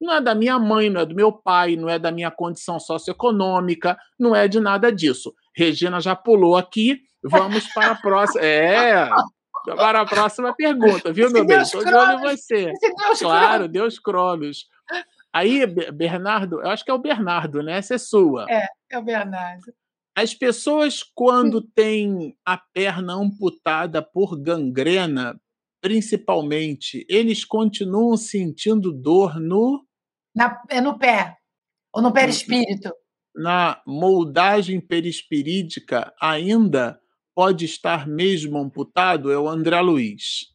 Não 0.00 0.14
é 0.14 0.20
da 0.20 0.36
minha 0.36 0.56
mãe, 0.56 0.88
não 0.88 1.00
é 1.00 1.04
do 1.04 1.16
meu 1.16 1.32
pai, 1.32 1.74
não 1.74 1.88
é 1.88 1.98
da 1.98 2.12
minha 2.12 2.30
condição 2.30 2.78
socioeconômica, 2.78 3.98
não 4.16 4.34
é 4.34 4.46
de 4.46 4.60
nada 4.60 4.92
disso. 4.92 5.34
Regina 5.56 6.00
já 6.00 6.14
pulou 6.14 6.56
aqui, 6.56 7.00
vamos 7.24 7.66
para 7.74 7.90
a 7.90 7.96
próxima. 7.96 8.40
É, 8.40 9.08
para 9.76 10.02
a 10.02 10.06
próxima 10.06 10.54
pergunta, 10.54 11.12
viu, 11.12 11.28
meu 11.28 11.44
bem? 11.44 11.60
Estou 11.60 11.84
de 11.84 11.92
olho 11.92 12.18
em 12.18 12.20
você. 12.20 12.72
Deus 12.80 13.18
claro, 13.18 13.66
Deus 13.66 13.98
Cronos. 13.98 14.70
Aí, 15.34 15.66
Bernardo, 15.66 16.60
eu 16.60 16.70
acho 16.70 16.84
que 16.84 16.90
é 16.90 16.94
o 16.94 16.98
Bernardo, 16.98 17.62
né? 17.62 17.78
Essa 17.78 17.94
é 17.94 17.98
sua. 17.98 18.46
É, 18.50 18.66
é 18.90 18.98
o 18.98 19.02
Bernardo. 19.02 19.72
As 20.14 20.34
pessoas, 20.34 21.02
quando 21.02 21.62
têm 21.62 22.36
a 22.44 22.58
perna 22.58 23.14
amputada 23.14 24.02
por 24.02 24.36
gangrena, 24.36 25.40
principalmente, 25.80 27.06
eles 27.08 27.46
continuam 27.46 28.16
sentindo 28.16 28.92
dor 28.92 29.40
no. 29.40 29.86
Na, 30.34 30.62
é 30.68 30.80
no 30.82 30.98
pé, 30.98 31.38
ou 31.94 32.02
no 32.02 32.12
perispírito. 32.12 32.92
Na 33.34 33.82
moldagem 33.86 34.80
perispirídica, 34.80 36.12
ainda 36.20 37.00
pode 37.34 37.64
estar 37.64 38.06
mesmo 38.06 38.58
amputado? 38.58 39.32
É 39.32 39.38
o 39.38 39.48
André 39.48 39.80
Luiz. 39.80 40.51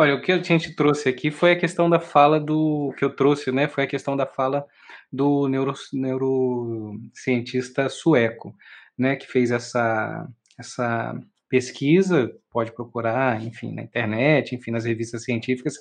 Olha, 0.00 0.14
o 0.14 0.22
que 0.22 0.32
a 0.32 0.42
gente 0.42 0.74
trouxe 0.74 1.10
aqui 1.10 1.30
foi 1.30 1.52
a 1.52 1.58
questão 1.58 1.90
da 1.90 2.00
fala 2.00 2.40
do. 2.40 2.94
que 2.96 3.04
eu 3.04 3.14
trouxe, 3.14 3.52
né? 3.52 3.68
Foi 3.68 3.84
a 3.84 3.86
questão 3.86 4.16
da 4.16 4.24
fala 4.24 4.64
do 5.12 5.46
neuro, 5.46 5.74
neurocientista 5.92 7.86
sueco 7.90 8.56
né, 8.96 9.14
que 9.14 9.26
fez 9.26 9.50
essa, 9.50 10.26
essa 10.58 11.20
pesquisa, 11.50 12.32
pode 12.50 12.72
procurar, 12.72 13.42
enfim, 13.44 13.74
na 13.74 13.82
internet, 13.82 14.54
enfim, 14.54 14.70
nas 14.70 14.86
revistas 14.86 15.22
científicas, 15.22 15.74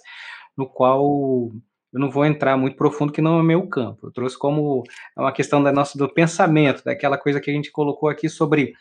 no 0.58 0.68
qual 0.68 1.02
eu 1.94 2.00
não 2.02 2.12
vou 2.12 2.26
entrar 2.26 2.58
muito 2.58 2.76
profundo, 2.76 3.14
que 3.14 3.22
não 3.22 3.40
é 3.40 3.44
meu 3.44 3.70
campo. 3.70 4.08
Eu 4.08 4.12
trouxe 4.12 4.38
como 4.38 4.84
uma 5.18 5.32
questão 5.32 5.64
da 5.64 5.72
nossa, 5.72 5.98
do 5.98 6.14
pensamento, 6.14 6.84
daquela 6.84 7.18
coisa 7.18 7.40
que 7.40 7.50
a 7.50 7.54
gente 7.54 7.72
colocou 7.72 8.10
aqui 8.10 8.28
sobre 8.28 8.74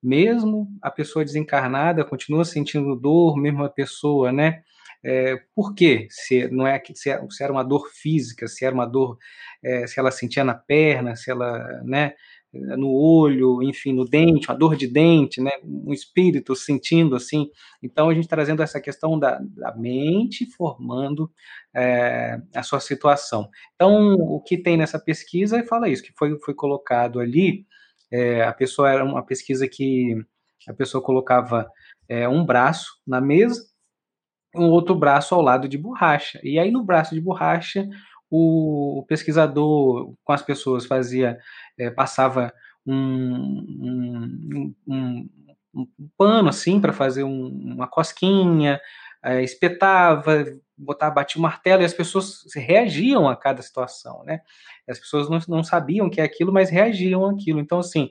mesmo 0.00 0.68
a 0.80 0.88
pessoa 0.88 1.24
desencarnada 1.24 2.04
continua 2.04 2.44
sentindo 2.44 2.94
dor, 2.94 3.36
mesmo 3.36 3.64
a 3.64 3.68
pessoa, 3.68 4.30
né? 4.30 4.62
É, 5.04 5.36
por 5.54 5.74
quê? 5.74 6.06
Se 6.10 6.48
não 6.48 6.66
é 6.66 6.82
se, 6.94 7.10
é, 7.10 7.20
se 7.30 7.42
era 7.44 7.52
uma 7.52 7.62
dor 7.62 7.90
física, 7.92 8.48
se 8.48 8.64
era 8.64 8.74
uma 8.74 8.86
dor, 8.86 9.18
é, 9.62 9.86
se 9.86 10.00
ela 10.00 10.10
sentia 10.10 10.44
na 10.44 10.54
perna, 10.54 11.16
se 11.16 11.30
ela, 11.30 11.82
né? 11.84 12.14
no 12.76 12.92
olho, 12.92 13.62
enfim, 13.62 13.92
no 13.92 14.04
dente, 14.04 14.48
uma 14.48 14.56
dor 14.56 14.76
de 14.76 14.86
dente, 14.86 15.40
né, 15.40 15.50
um 15.64 15.92
espírito 15.92 16.54
sentindo 16.54 17.16
assim. 17.16 17.48
Então, 17.82 18.08
a 18.08 18.14
gente 18.14 18.28
trazendo 18.28 18.62
essa 18.62 18.80
questão 18.80 19.18
da, 19.18 19.40
da 19.40 19.74
mente 19.76 20.46
formando 20.46 21.30
é, 21.74 22.38
a 22.54 22.62
sua 22.62 22.80
situação. 22.80 23.48
Então, 23.74 24.14
o 24.14 24.40
que 24.40 24.56
tem 24.56 24.76
nessa 24.76 24.98
pesquisa 24.98 25.64
fala 25.64 25.88
isso, 25.88 26.02
que 26.02 26.12
foi, 26.16 26.38
foi 26.40 26.54
colocado 26.54 27.18
ali, 27.18 27.66
é, 28.10 28.44
a 28.44 28.52
pessoa 28.52 28.90
era 28.90 29.04
uma 29.04 29.24
pesquisa 29.24 29.66
que 29.68 30.14
a 30.68 30.72
pessoa 30.72 31.02
colocava 31.02 31.68
é, 32.08 32.28
um 32.28 32.44
braço 32.44 33.00
na 33.06 33.20
mesa, 33.20 33.60
um 34.54 34.68
outro 34.68 34.94
braço 34.94 35.34
ao 35.34 35.40
lado 35.42 35.68
de 35.68 35.78
borracha. 35.78 36.40
E 36.42 36.58
aí, 36.58 36.70
no 36.70 36.82
braço 36.82 37.14
de 37.14 37.20
borracha, 37.20 37.88
o 38.30 39.04
pesquisador 39.08 40.12
com 40.24 40.32
as 40.32 40.42
pessoas 40.42 40.86
fazia, 40.86 41.38
é, 41.78 41.90
passava 41.90 42.52
um, 42.86 42.94
um, 42.94 44.74
um, 44.86 45.28
um, 45.74 45.88
pano 46.16 46.48
assim 46.48 46.80
para 46.80 46.92
fazer 46.92 47.22
uma 47.22 47.86
cosquinha, 47.86 48.80
é, 49.24 49.42
espetava, 49.42 50.44
botava, 50.76 51.14
batia 51.14 51.38
o 51.38 51.42
martelo 51.42 51.82
e 51.82 51.84
as 51.84 51.94
pessoas 51.94 52.42
reagiam 52.54 53.28
a 53.28 53.34
cada 53.34 53.62
situação, 53.62 54.22
né? 54.24 54.40
As 54.86 54.98
pessoas 54.98 55.30
não, 55.30 55.38
não 55.48 55.64
sabiam 55.64 56.10
que 56.10 56.20
é 56.20 56.24
aquilo, 56.24 56.52
mas 56.52 56.68
reagiam 56.68 57.24
àquilo. 57.24 57.58
Então, 57.58 57.78
assim, 57.78 58.10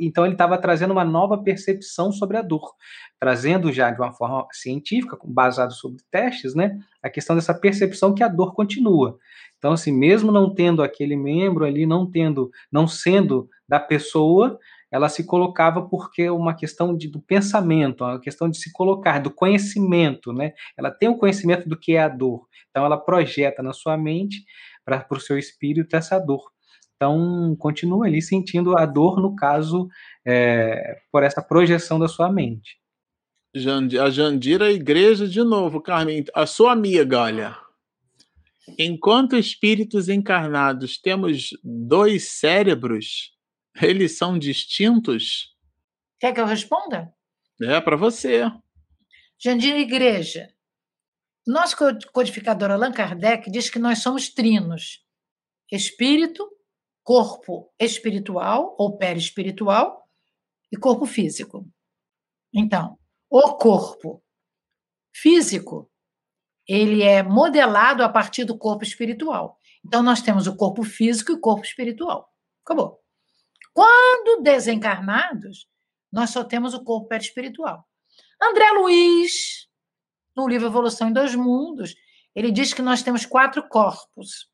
então 0.00 0.24
ele 0.24 0.34
estava 0.34 0.58
trazendo 0.58 0.90
uma 0.90 1.04
nova 1.04 1.42
percepção 1.42 2.12
sobre 2.12 2.36
a 2.36 2.42
dor, 2.42 2.74
trazendo 3.18 3.72
já 3.72 3.90
de 3.90 4.00
uma 4.00 4.12
forma 4.12 4.46
científica, 4.52 5.16
baseado 5.24 5.72
sobre 5.72 6.02
testes, 6.10 6.54
né? 6.54 6.78
A 7.02 7.08
questão 7.08 7.34
dessa 7.34 7.54
percepção 7.54 8.14
que 8.14 8.22
a 8.22 8.28
dor 8.28 8.54
continua. 8.54 9.18
Então, 9.56 9.72
assim, 9.72 9.92
mesmo 9.92 10.30
não 10.30 10.52
tendo 10.52 10.82
aquele 10.82 11.16
membro 11.16 11.64
ali, 11.64 11.86
não 11.86 12.10
tendo, 12.10 12.50
não 12.70 12.86
sendo 12.86 13.48
da 13.66 13.80
pessoa, 13.80 14.58
ela 14.94 15.08
se 15.08 15.26
colocava 15.26 15.82
porque 15.82 16.22
é 16.22 16.30
uma 16.30 16.54
questão 16.54 16.96
de, 16.96 17.08
do 17.08 17.20
pensamento, 17.20 18.04
uma 18.04 18.20
questão 18.20 18.48
de 18.48 18.56
se 18.58 18.70
colocar, 18.72 19.18
do 19.18 19.28
conhecimento, 19.28 20.32
né? 20.32 20.52
Ela 20.78 20.88
tem 20.88 21.08
o 21.08 21.18
conhecimento 21.18 21.68
do 21.68 21.76
que 21.76 21.96
é 21.96 22.02
a 22.04 22.08
dor, 22.08 22.46
então 22.70 22.86
ela 22.86 22.96
projeta 22.96 23.60
na 23.60 23.72
sua 23.72 23.98
mente 23.98 24.44
para 24.84 25.04
o 25.10 25.18
seu 25.18 25.36
espírito 25.36 25.96
essa 25.96 26.16
dor. 26.20 26.44
Então, 26.94 27.56
continua 27.58 28.06
ali 28.06 28.22
sentindo 28.22 28.78
a 28.78 28.86
dor, 28.86 29.20
no 29.20 29.34
caso, 29.34 29.88
é, 30.24 31.00
por 31.10 31.24
essa 31.24 31.42
projeção 31.42 31.98
da 31.98 32.06
sua 32.06 32.30
mente. 32.30 32.78
A 34.00 34.10
Jandira, 34.10 34.66
a 34.66 34.72
igreja, 34.72 35.26
de 35.26 35.42
novo, 35.42 35.80
Carmen, 35.80 36.24
a 36.32 36.46
sua 36.46 36.70
amiga, 36.70 37.18
olha. 37.18 37.56
Enquanto 38.78 39.34
espíritos 39.34 40.08
encarnados 40.08 40.98
temos 40.98 41.50
dois 41.64 42.30
cérebros, 42.38 43.34
eles 43.80 44.16
são 44.16 44.38
distintos? 44.38 45.54
Quer 46.18 46.32
que 46.32 46.40
eu 46.40 46.46
responda? 46.46 47.14
É 47.60 47.80
para 47.80 47.96
você. 47.96 48.42
Jandira 49.38 49.78
Igreja. 49.78 50.48
Nosso 51.46 51.76
codificador 52.12 52.70
Allan 52.70 52.92
Kardec 52.92 53.50
diz 53.50 53.68
que 53.68 53.78
nós 53.78 53.98
somos 53.98 54.28
trinos: 54.30 55.04
espírito, 55.70 56.48
corpo 57.02 57.72
espiritual 57.78 58.74
ou 58.78 58.96
perispiritual 58.96 60.08
e 60.72 60.76
corpo 60.76 61.04
físico. 61.04 61.68
Então, 62.52 62.98
o 63.28 63.56
corpo 63.56 64.22
físico 65.14 65.90
ele 66.66 67.02
é 67.02 67.22
modelado 67.22 68.02
a 68.02 68.08
partir 68.08 68.44
do 68.44 68.56
corpo 68.56 68.84
espiritual. 68.84 69.58
Então, 69.84 70.02
nós 70.02 70.22
temos 70.22 70.46
o 70.46 70.56
corpo 70.56 70.82
físico 70.82 71.32
e 71.32 71.34
o 71.34 71.40
corpo 71.40 71.64
espiritual. 71.66 72.32
Acabou. 72.64 73.03
Quando 73.74 74.40
desencarnados, 74.40 75.68
nós 76.10 76.30
só 76.30 76.44
temos 76.44 76.74
o 76.74 76.84
corpo 76.84 77.08
perispiritual. 77.08 77.84
André 78.40 78.70
Luiz, 78.70 79.68
no 80.36 80.48
livro 80.48 80.68
Evolução 80.68 81.08
em 81.08 81.12
Dois 81.12 81.34
Mundos, 81.34 81.96
ele 82.36 82.52
diz 82.52 82.72
que 82.72 82.80
nós 82.80 83.02
temos 83.02 83.26
quatro 83.26 83.68
corpos: 83.68 84.48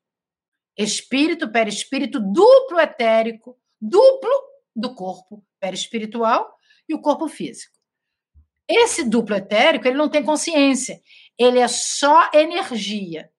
espírito, 0.75 1.51
perispírito, 1.51 2.19
duplo 2.19 2.79
etérico, 2.79 3.59
duplo 3.79 4.31
do 4.75 4.95
corpo 4.95 5.45
perispiritual 5.59 6.51
e 6.89 6.95
o 6.95 7.01
corpo 7.01 7.27
físico. 7.27 7.77
Esse 8.67 9.07
duplo 9.07 9.35
etérico, 9.35 9.87
ele 9.87 9.97
não 9.97 10.09
tem 10.09 10.23
consciência, 10.23 10.99
ele 11.37 11.59
é 11.59 11.67
só 11.67 12.31
energia, 12.33 13.29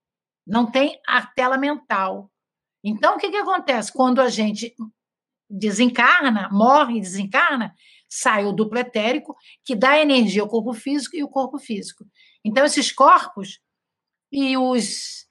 não 0.46 0.70
tem 0.70 1.00
a 1.08 1.26
tela 1.26 1.58
mental. 1.58 2.30
Então, 2.84 3.16
o 3.16 3.18
que, 3.18 3.30
que 3.30 3.36
acontece? 3.36 3.92
Quando 3.92 4.20
a 4.20 4.28
gente 4.28 4.74
desencarna, 5.52 6.48
morre 6.50 6.96
e 6.96 7.00
desencarna, 7.00 7.74
sai 8.08 8.44
o 8.44 8.52
duplo 8.52 8.78
etérico, 8.78 9.36
que 9.64 9.76
dá 9.76 9.98
energia 9.98 10.42
ao 10.42 10.48
corpo 10.48 10.72
físico 10.72 11.14
e 11.14 11.22
o 11.22 11.28
corpo 11.28 11.58
físico. 11.58 12.04
Então, 12.44 12.64
esses 12.64 12.90
corpos 12.90 13.60
e 14.30 14.56
os, 14.56 15.26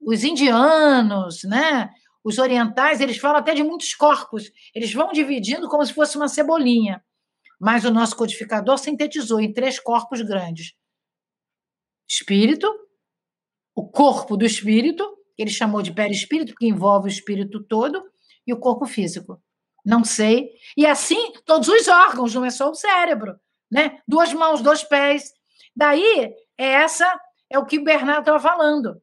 os 0.00 0.22
indianos, 0.22 1.40
né, 1.44 1.90
os 2.22 2.38
orientais, 2.38 3.00
eles 3.00 3.18
falam 3.18 3.40
até 3.40 3.54
de 3.54 3.64
muitos 3.64 3.94
corpos. 3.94 4.50
Eles 4.74 4.92
vão 4.92 5.12
dividindo 5.12 5.68
como 5.68 5.84
se 5.84 5.92
fosse 5.92 6.16
uma 6.16 6.28
cebolinha. 6.28 7.02
Mas 7.60 7.84
o 7.84 7.90
nosso 7.90 8.16
codificador 8.16 8.78
sintetizou 8.78 9.40
em 9.40 9.52
três 9.52 9.78
corpos 9.78 10.22
grandes: 10.22 10.72
espírito, 12.08 12.66
o 13.74 13.88
corpo 13.88 14.36
do 14.36 14.46
espírito, 14.46 15.04
que 15.36 15.42
ele 15.42 15.50
chamou 15.50 15.82
de 15.82 15.92
perispírito, 15.92 16.54
que 16.54 16.66
envolve 16.66 17.08
o 17.08 17.12
espírito 17.12 17.62
todo, 17.64 18.02
e 18.46 18.52
o 18.52 18.58
corpo 18.58 18.86
físico. 18.86 19.40
Não 19.84 20.04
sei. 20.04 20.52
E 20.76 20.86
assim, 20.86 21.32
todos 21.44 21.68
os 21.68 21.88
órgãos, 21.88 22.34
não 22.34 22.44
é 22.44 22.50
só 22.50 22.70
o 22.70 22.74
cérebro, 22.74 23.38
né? 23.70 24.00
Duas 24.06 24.32
mãos, 24.32 24.60
dois 24.60 24.82
pés. 24.84 25.32
Daí, 25.74 26.34
é 26.58 26.66
essa 26.66 27.18
é 27.48 27.58
o 27.58 27.64
que 27.64 27.78
o 27.78 27.84
Bernardo 27.84 28.20
estava 28.20 28.38
falando. 28.38 29.00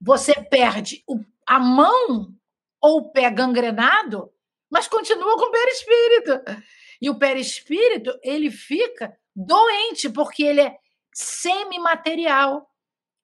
Você 0.00 0.34
perde 0.34 1.04
a 1.46 1.58
mão 1.58 2.34
ou 2.80 2.98
o 2.98 3.12
pé 3.12 3.30
gangrenado, 3.30 4.32
mas 4.70 4.88
continua 4.88 5.36
com 5.36 5.46
o 5.46 5.50
perispírito. 5.50 6.62
E 7.02 7.10
o 7.10 7.18
perispírito, 7.18 8.18
ele 8.22 8.50
fica 8.50 9.16
doente, 9.34 10.08
porque 10.08 10.42
ele 10.42 10.60
é 10.60 10.76
semimaterial. 11.12 12.68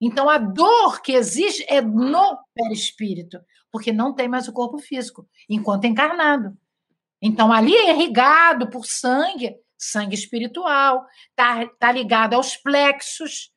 Então, 0.00 0.28
a 0.28 0.38
dor 0.38 1.00
que 1.00 1.12
existe 1.12 1.64
é 1.68 1.80
no 1.80 2.38
perispírito, 2.54 3.40
porque 3.76 3.92
não 3.92 4.14
tem 4.14 4.26
mais 4.26 4.48
o 4.48 4.54
corpo 4.54 4.78
físico, 4.78 5.28
enquanto 5.46 5.84
encarnado. 5.84 6.56
Então, 7.20 7.52
ali 7.52 7.76
é 7.76 7.90
irrigado 7.90 8.70
por 8.70 8.86
sangue, 8.86 9.54
sangue 9.76 10.14
espiritual, 10.14 11.06
está 11.28 11.66
tá 11.78 11.92
ligado 11.92 12.32
aos 12.32 12.56
plexos, 12.56 13.52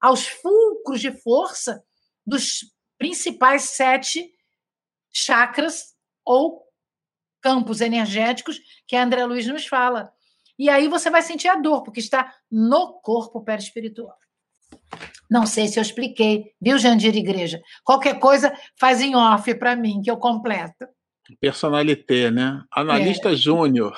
aos 0.00 0.26
fulcros 0.26 1.00
de 1.00 1.12
força 1.22 1.84
dos 2.26 2.74
principais 2.98 3.62
sete 3.70 4.28
chakras 5.12 5.94
ou 6.24 6.66
campos 7.40 7.80
energéticos 7.80 8.60
que 8.88 8.96
a 8.96 9.04
André 9.04 9.24
Luiz 9.24 9.46
nos 9.46 9.68
fala. 9.68 10.12
E 10.58 10.68
aí 10.68 10.88
você 10.88 11.10
vai 11.10 11.22
sentir 11.22 11.46
a 11.46 11.54
dor, 11.54 11.84
porque 11.84 12.00
está 12.00 12.34
no 12.50 12.94
corpo 12.94 13.40
perispiritual. 13.44 14.18
Não 15.30 15.46
sei 15.46 15.68
se 15.68 15.78
eu 15.78 15.82
expliquei, 15.82 16.52
viu, 16.60 16.76
Jandir 16.76 17.16
Igreja? 17.16 17.60
Qualquer 17.84 18.18
coisa, 18.18 18.52
faz 18.78 19.00
em 19.00 19.14
off 19.14 19.54
para 19.54 19.76
mim, 19.76 20.02
que 20.02 20.10
eu 20.10 20.16
completo. 20.16 20.88
Personalité, 21.40 22.30
né? 22.30 22.62
Analista 22.72 23.30
é. 23.30 23.36
júnior. 23.36 23.96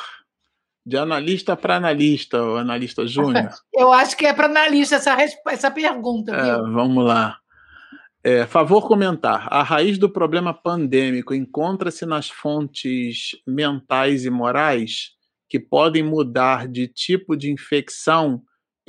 De 0.84 0.98
analista 0.98 1.56
para 1.56 1.76
analista, 1.76 2.42
o 2.42 2.56
analista 2.56 3.06
júnior. 3.06 3.50
Eu 3.72 3.92
acho 3.92 4.16
que 4.16 4.26
é 4.26 4.32
para 4.32 4.46
analista 4.46 4.96
essa, 4.96 5.16
essa 5.46 5.70
pergunta, 5.70 6.34
é, 6.34 6.56
vamos 6.56 7.04
lá. 7.04 7.38
É, 8.24 8.46
favor 8.46 8.86
comentar. 8.86 9.46
A 9.48 9.62
raiz 9.62 9.96
do 9.96 10.10
problema 10.10 10.52
pandêmico 10.52 11.34
encontra-se 11.34 12.04
nas 12.04 12.28
fontes 12.28 13.30
mentais 13.46 14.24
e 14.24 14.30
morais 14.30 15.10
que 15.48 15.58
podem 15.58 16.02
mudar 16.02 16.66
de 16.66 16.88
tipo 16.88 17.36
de 17.36 17.50
infecção, 17.50 18.42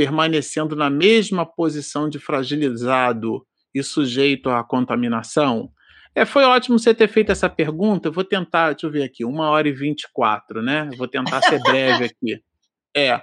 permanecendo 0.04 0.76
na 0.76 0.90
mesma 0.90 1.46
posição 1.46 2.10
de 2.10 2.20
fragilizado 2.20 3.46
e 3.74 3.82
sujeito 3.82 4.50
à 4.50 4.62
contaminação? 4.62 5.72
É, 6.14 6.26
foi 6.26 6.44
ótimo 6.44 6.78
você 6.78 6.94
ter 6.94 7.08
feito 7.08 7.32
essa 7.32 7.50
pergunta. 7.50 8.10
Eu 8.10 8.12
vou 8.12 8.26
tentar, 8.26 8.72
deixa 8.72 8.86
eu 8.86 8.92
ver 8.92 9.04
aqui, 9.04 9.24
uma 9.24 9.50
hora 9.50 9.68
e 9.68 9.72
vinte 9.72 10.04
e 10.04 10.08
quatro, 10.12 10.62
né? 10.62 10.90
vou 10.98 11.08
tentar 11.08 11.42
ser 11.42 11.60
breve 11.62 12.06
aqui. 12.06 12.40
É, 12.96 13.20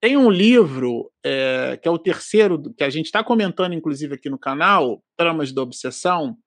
tem 0.00 0.16
um 0.16 0.30
livro 0.30 1.12
é, 1.22 1.76
que 1.76 1.86
é 1.86 1.90
o 1.90 1.98
terceiro, 1.98 2.72
que 2.74 2.82
a 2.82 2.88
gente 2.88 3.04
está 3.04 3.22
comentando, 3.22 3.74
inclusive, 3.74 4.14
aqui 4.14 4.30
no 4.30 4.38
canal, 4.38 5.02
Tramas 5.14 5.52
da 5.52 5.60
Obsessão. 5.60 6.38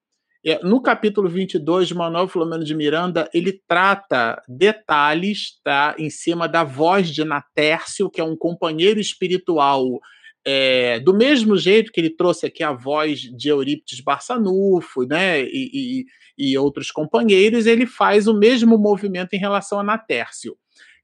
É, 0.46 0.60
no 0.62 0.82
capítulo 0.82 1.30
22 1.30 1.88
de 1.88 1.96
Manuel 1.96 2.28
Filomeno 2.28 2.66
de 2.66 2.76
Miranda, 2.76 3.30
ele 3.34 3.62
trata 3.66 4.42
detalhes 4.48 5.60
tá, 5.64 5.96
em 5.98 6.10
cima 6.10 6.50
da 6.50 6.66
voz 6.66 7.10
de 7.10 7.24
Natércio, 7.24 8.10
que 8.10 8.20
é 8.20 8.24
um 8.24 8.36
companheiro 8.36 9.00
espiritual 9.00 10.02
é, 10.46 11.00
do 11.00 11.14
mesmo 11.14 11.58
jeito 11.58 11.92
que 11.92 12.02
ele 12.02 12.10
trouxe 12.10 12.46
aqui 12.46 12.64
a 12.64 12.74
voz 12.74 13.22
de 13.22 13.48
Eurípides 13.48 14.02
Barçanufo 14.02 15.04
né, 15.04 15.42
e, 15.42 16.06
e, 16.38 16.52
e, 16.52 16.58
outros 16.58 16.92
companheiros, 16.92 17.66
ele 17.66 17.86
faz 17.86 18.28
o 18.28 18.38
mesmo 18.38 18.78
movimento 18.78 19.34
em 19.34 19.40
relação 19.40 19.80
a 19.80 19.84
Natércio, 19.84 20.58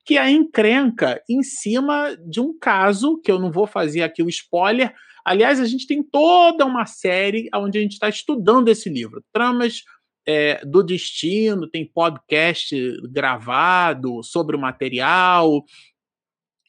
que 0.06 0.18
a 0.18 0.30
encrenca 0.30 1.22
em 1.30 1.42
cima 1.42 2.18
de 2.28 2.42
um 2.42 2.58
caso, 2.60 3.20
que 3.22 3.32
eu 3.32 3.40
não 3.40 3.52
vou 3.52 3.66
fazer 3.66 4.02
aqui 4.02 4.22
o 4.22 4.30
spoiler. 4.30 4.94
Aliás, 5.26 5.60
a 5.60 5.66
gente 5.66 5.88
tem 5.88 6.02
toda 6.04 6.66
uma 6.66 6.86
série 6.86 7.50
onde 7.56 7.78
a 7.78 7.82
gente 7.82 7.94
está 7.94 8.10
estudando 8.10 8.70
esse 8.70 8.90
livro, 8.90 9.24
Tramas 9.34 9.84
é, 10.28 10.64
do 10.66 10.84
Destino, 10.84 11.68
tem 11.68 11.86
podcast 11.86 12.76
gravado 13.12 14.22
sobre 14.24 14.56
o 14.56 14.60
material 14.60 15.64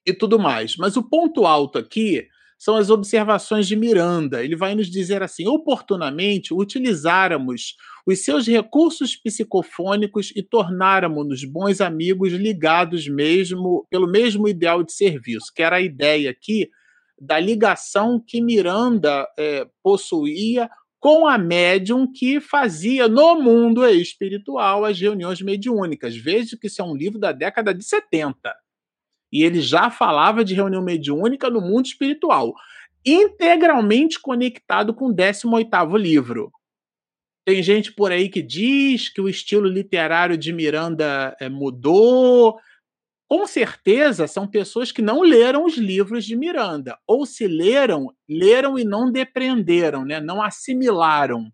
e 0.06 0.14
tudo 0.14 0.38
mais. 0.38 0.76
Mas 0.76 0.96
o 0.96 1.02
ponto 1.02 1.44
alto 1.46 1.78
aqui 1.78 2.26
são 2.58 2.76
as 2.76 2.90
observações 2.90 3.66
de 3.66 3.74
Miranda. 3.74 4.44
Ele 4.44 4.56
vai 4.56 4.74
nos 4.74 4.90
dizer 4.90 5.22
assim: 5.22 5.46
oportunamente 5.46 6.54
utilizáramos 6.54 7.74
os 8.06 8.24
seus 8.24 8.46
recursos 8.46 9.16
psicofônicos 9.16 10.32
e 10.34 10.42
tornáramos-nos 10.42 11.44
bons 11.44 11.80
amigos 11.80 12.32
ligados 12.32 13.08
mesmo 13.08 13.86
pelo 13.90 14.06
mesmo 14.06 14.48
ideal 14.48 14.82
de 14.82 14.92
serviço, 14.92 15.52
que 15.54 15.62
era 15.62 15.76
a 15.76 15.80
ideia 15.80 16.30
aqui 16.30 16.70
da 17.20 17.38
ligação 17.38 18.18
que 18.18 18.40
Miranda 18.40 19.28
é, 19.38 19.66
possuía 19.82 20.70
com 20.98 21.26
a 21.26 21.36
médium 21.38 22.10
que 22.10 22.40
fazia 22.40 23.08
no 23.08 23.40
mundo 23.40 23.86
espiritual 23.86 24.84
as 24.84 25.00
reuniões 25.00 25.40
mediúnicas. 25.40 26.16
Veja 26.16 26.56
que 26.58 26.66
isso 26.66 26.80
é 26.80 26.84
um 26.84 26.94
livro 26.94 27.18
da 27.18 27.32
década 27.32 27.74
de 27.74 27.84
70. 27.84 28.54
E 29.32 29.42
ele 29.42 29.60
já 29.60 29.90
falava 29.90 30.44
de 30.44 30.54
reunião 30.54 30.82
mediúnica 30.82 31.48
no 31.48 31.60
mundo 31.60 31.86
espiritual, 31.86 32.52
integralmente 33.04 34.20
conectado 34.20 34.92
com 34.92 35.06
o 35.06 35.14
18º 35.14 35.98
livro. 35.98 36.50
Tem 37.46 37.62
gente 37.62 37.92
por 37.92 38.12
aí 38.12 38.28
que 38.28 38.42
diz 38.42 39.08
que 39.08 39.20
o 39.20 39.28
estilo 39.28 39.68
literário 39.68 40.36
de 40.36 40.52
Miranda 40.52 41.34
é, 41.40 41.48
mudou. 41.48 42.58
Com 43.30 43.46
certeza 43.46 44.26
são 44.26 44.44
pessoas 44.44 44.90
que 44.90 45.00
não 45.00 45.22
leram 45.22 45.64
os 45.64 45.76
livros 45.76 46.24
de 46.24 46.34
Miranda, 46.34 46.98
ou 47.06 47.24
se 47.24 47.46
leram, 47.46 48.12
leram 48.28 48.76
e 48.76 48.82
não 48.82 49.08
depreenderam, 49.08 50.04
né? 50.04 50.18
não 50.18 50.42
assimilaram. 50.42 51.48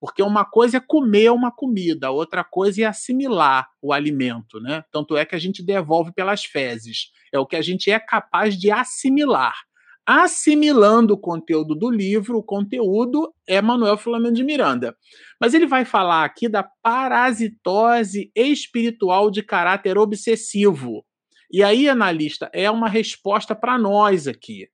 Porque 0.00 0.20
uma 0.20 0.44
coisa 0.44 0.78
é 0.78 0.80
comer 0.80 1.30
uma 1.30 1.52
comida, 1.52 2.10
outra 2.10 2.42
coisa 2.42 2.82
é 2.82 2.86
assimilar 2.86 3.68
o 3.80 3.92
alimento, 3.92 4.58
né? 4.58 4.82
Tanto 4.90 5.16
é 5.16 5.24
que 5.24 5.36
a 5.36 5.38
gente 5.38 5.64
devolve 5.64 6.12
pelas 6.12 6.44
fezes. 6.44 7.12
É 7.32 7.38
o 7.38 7.46
que 7.46 7.54
a 7.54 7.62
gente 7.62 7.88
é 7.88 8.00
capaz 8.00 8.58
de 8.58 8.72
assimilar. 8.72 9.54
Assimilando 10.04 11.14
o 11.14 11.20
conteúdo 11.20 11.76
do 11.76 11.88
livro, 11.88 12.38
o 12.38 12.42
conteúdo 12.42 13.32
é 13.46 13.62
Manuel 13.62 13.96
Filomeno 13.96 14.34
de 14.34 14.42
Miranda. 14.42 14.96
Mas 15.40 15.54
ele 15.54 15.68
vai 15.68 15.84
falar 15.84 16.24
aqui 16.24 16.48
da 16.48 16.64
parasitose 16.82 18.32
espiritual 18.34 19.30
de 19.30 19.40
caráter 19.40 19.96
obsessivo. 19.96 21.04
E 21.52 21.62
aí, 21.62 21.88
analista, 21.88 22.50
é 22.52 22.70
uma 22.70 22.88
resposta 22.88 23.54
para 23.54 23.78
nós 23.78 24.26
aqui 24.26 24.68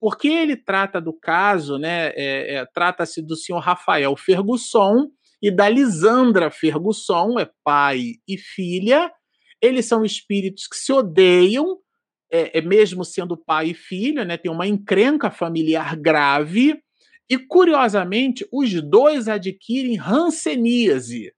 porque 0.00 0.28
ele 0.28 0.56
trata 0.56 1.00
do 1.00 1.12
caso, 1.12 1.76
né? 1.76 2.08
É, 2.16 2.54
é, 2.54 2.66
Trata-se 2.72 3.20
do 3.20 3.36
senhor 3.36 3.58
Rafael 3.58 4.16
Fergusson 4.16 5.10
e 5.42 5.50
da 5.50 5.68
Lisandra 5.68 6.50
Fergusson, 6.50 7.38
é 7.38 7.48
pai 7.62 8.14
e 8.26 8.38
filha. 8.38 9.12
Eles 9.60 9.84
são 9.84 10.02
espíritos 10.02 10.66
que 10.66 10.76
se 10.76 10.90
odeiam, 10.90 11.78
é, 12.32 12.58
é 12.58 12.62
mesmo 12.62 13.04
sendo 13.04 13.36
pai 13.36 13.68
e 13.68 13.74
filha, 13.74 14.24
né? 14.24 14.38
Tem 14.38 14.50
uma 14.50 14.66
encrenca 14.66 15.30
familiar 15.30 15.94
grave. 15.96 16.80
E, 17.28 17.38
curiosamente, 17.38 18.46
os 18.50 18.72
dois 18.82 19.28
adquirem 19.28 19.96
ranceníase, 19.96 21.32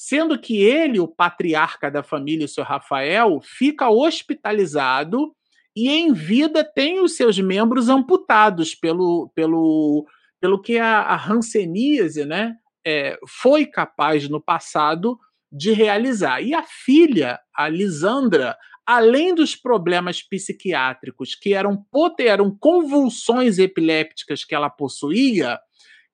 sendo 0.00 0.38
que 0.38 0.62
ele, 0.62 1.00
o 1.00 1.08
patriarca 1.08 1.90
da 1.90 2.04
família, 2.04 2.44
o 2.44 2.48
senhor 2.48 2.68
Rafael, 2.68 3.40
fica 3.42 3.90
hospitalizado 3.90 5.34
e 5.74 5.90
em 5.90 6.12
vida 6.12 6.62
tem 6.62 7.00
os 7.00 7.16
seus 7.16 7.36
membros 7.40 7.88
amputados 7.88 8.76
pelo, 8.76 9.28
pelo, 9.34 10.06
pelo 10.40 10.62
que 10.62 10.78
a, 10.78 11.00
a 11.00 11.28
hanseníase 11.28 12.24
né, 12.24 12.54
é, 12.86 13.18
foi 13.26 13.66
capaz 13.66 14.28
no 14.28 14.40
passado 14.40 15.18
de 15.50 15.72
realizar. 15.72 16.40
E 16.42 16.54
a 16.54 16.62
filha, 16.62 17.40
a 17.52 17.68
Lisandra, 17.68 18.56
além 18.86 19.34
dos 19.34 19.56
problemas 19.56 20.22
psiquiátricos, 20.22 21.34
que 21.34 21.54
eram, 21.54 21.84
eram 22.20 22.56
convulsões 22.56 23.58
epilépticas 23.58 24.44
que 24.44 24.54
ela 24.54 24.70
possuía, 24.70 25.58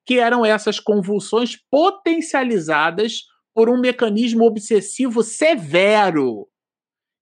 que 0.03 0.17
eram 0.17 0.43
essas 0.43 0.79
convulsões 0.79 1.55
potencializadas 1.69 3.25
por 3.55 3.69
um 3.69 3.79
mecanismo 3.79 4.45
obsessivo 4.45 5.23
severo 5.23 6.47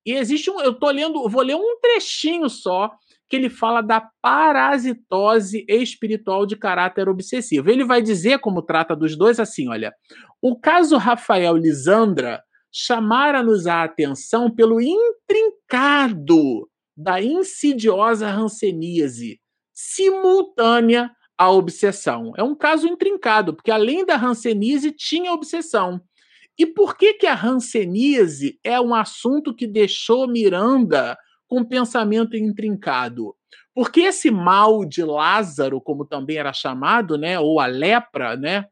e 0.05 0.14
existe 0.14 0.49
um. 0.51 0.60
Eu 0.60 0.73
tô 0.73 0.89
lendo, 0.89 1.27
vou 1.30 1.41
ler 1.41 1.55
um 1.55 1.80
trechinho 1.81 2.49
só 2.49 2.91
que 3.30 3.35
ele 3.38 3.49
fala 3.49 3.81
da 3.81 4.01
parasitose 4.22 5.65
espiritual 5.68 6.45
de 6.45 6.55
caráter 6.57 7.07
obsessivo. 7.10 7.69
Ele 7.69 7.85
vai 7.85 8.01
dizer, 8.01 8.39
como 8.39 8.61
trata 8.61 8.95
dos 8.95 9.18
dois, 9.18 9.39
assim: 9.39 9.69
olha, 9.69 9.93
o 10.41 10.60
caso 10.60 10.97
Rafael 10.97 11.55
Lisandra 11.55 12.43
chamara-nos 12.72 13.65
a 13.65 13.84
atenção 13.84 14.53
pelo 14.53 14.81
intrincado 14.81 16.68
da 16.97 17.22
insidiosa 17.22 18.30
ranceníase 18.30 19.39
simultânea 19.73 21.10
à 21.38 21.49
obsessão. 21.49 22.34
É 22.38 22.43
um 22.43 22.55
caso 22.55 22.88
intrincado, 22.88 23.55
porque 23.55 23.72
além 23.72 24.05
da 24.05 24.15
ranceníase 24.15 24.91
tinha 24.91 25.31
obsessão. 25.31 26.01
E 26.58 26.66
por 26.66 26.96
que, 26.96 27.16
que 27.16 27.28
a 27.28 27.36
hanseníase 27.36 28.60
é 28.64 28.80
um 28.80 28.94
assunto 28.94 29.56
que 29.56 29.66
deixou 29.66 30.28
Miranda 30.28 31.18
com 31.48 31.64
pensamento 31.64 32.38
intrincado? 32.38 33.36
Porque 33.74 34.02
esse 34.02 34.30
mal 34.30 34.86
de 34.86 35.04
Lázaro, 35.04 35.82
como 35.82 36.06
também 36.06 36.38
era 36.38 36.54
chamado, 36.54 37.18
né, 37.18 37.40
ou 37.40 37.60
a 37.60 37.66
lepra, 37.66 38.38
né, 38.38 38.66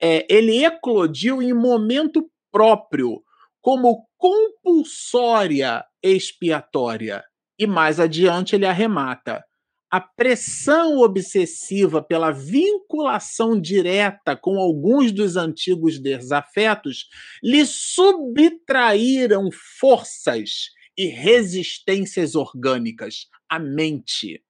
é, 0.00 0.26
ele 0.28 0.64
eclodiu 0.64 1.40
em 1.40 1.52
momento 1.52 2.28
próprio 2.50 3.22
como 3.60 4.06
compulsória 4.16 5.84
expiatória. 6.02 7.24
E 7.58 7.66
mais 7.66 7.98
adiante 8.00 8.54
ele 8.54 8.66
arremata: 8.66 9.44
a 9.90 10.00
pressão 10.00 10.98
obsessiva 10.98 12.02
pela 12.02 12.30
vinculação 12.30 13.58
direta 13.58 14.36
com 14.36 14.58
alguns 14.58 15.12
dos 15.12 15.36
antigos 15.36 15.98
desafetos 15.98 17.08
lhe 17.42 17.64
subtraíram 17.64 19.48
forças 19.80 20.70
e 20.96 21.06
resistências 21.06 22.34
orgânicas 22.34 23.28
à 23.48 23.58
mente. 23.58 24.42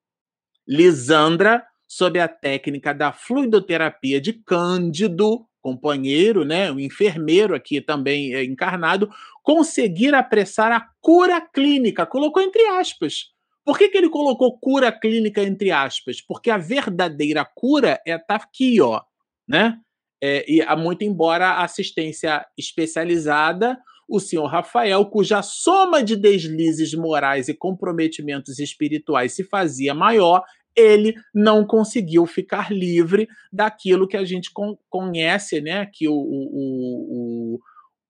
Lisandra, 0.67 1.65
sob 1.87 2.19
a 2.19 2.27
técnica 2.27 2.93
da 2.93 3.13
fluidoterapia 3.13 4.19
de 4.19 4.33
Cândido, 4.33 5.47
companheiro, 5.61 6.43
né, 6.43 6.71
o 6.71 6.79
enfermeiro 6.79 7.55
aqui 7.55 7.81
também 7.81 8.33
é 8.33 8.43
encarnado, 8.43 9.09
conseguir 9.41 10.13
apressar 10.13 10.71
a 10.71 10.85
cura 10.99 11.39
clínica, 11.41 12.05
colocou 12.05 12.41
entre 12.41 12.65
aspas. 12.67 13.31
Por 13.69 13.77
que, 13.77 13.87
que 13.87 13.99
ele 13.99 14.09
colocou 14.09 14.57
cura 14.57 14.91
clínica 14.91 15.43
entre 15.43 15.69
aspas? 15.69 16.19
Porque 16.19 16.49
a 16.49 16.57
verdadeira 16.57 17.45
cura 17.45 18.01
é 18.03 18.17
tá 18.17 18.33
aqui, 18.33 18.81
ó, 18.81 18.99
né? 19.47 19.77
É, 20.19 20.43
e 20.51 20.75
muito 20.75 21.03
embora 21.03 21.49
a 21.49 21.65
assistência 21.65 22.43
especializada, 22.57 23.77
o 24.09 24.19
senhor 24.19 24.47
Rafael, 24.47 25.05
cuja 25.05 25.43
soma 25.43 26.01
de 26.01 26.15
deslizes 26.15 26.95
morais 26.95 27.47
e 27.47 27.53
comprometimentos 27.53 28.57
espirituais 28.57 29.33
se 29.33 29.43
fazia 29.43 29.93
maior, 29.93 30.43
ele 30.75 31.13
não 31.31 31.63
conseguiu 31.63 32.25
ficar 32.25 32.71
livre 32.71 33.27
daquilo 33.53 34.07
que 34.07 34.17
a 34.17 34.25
gente 34.25 34.49
conhece, 34.89 35.61
né? 35.61 35.85
Que 35.93 36.07
o, 36.07 36.15
o, 36.15 37.59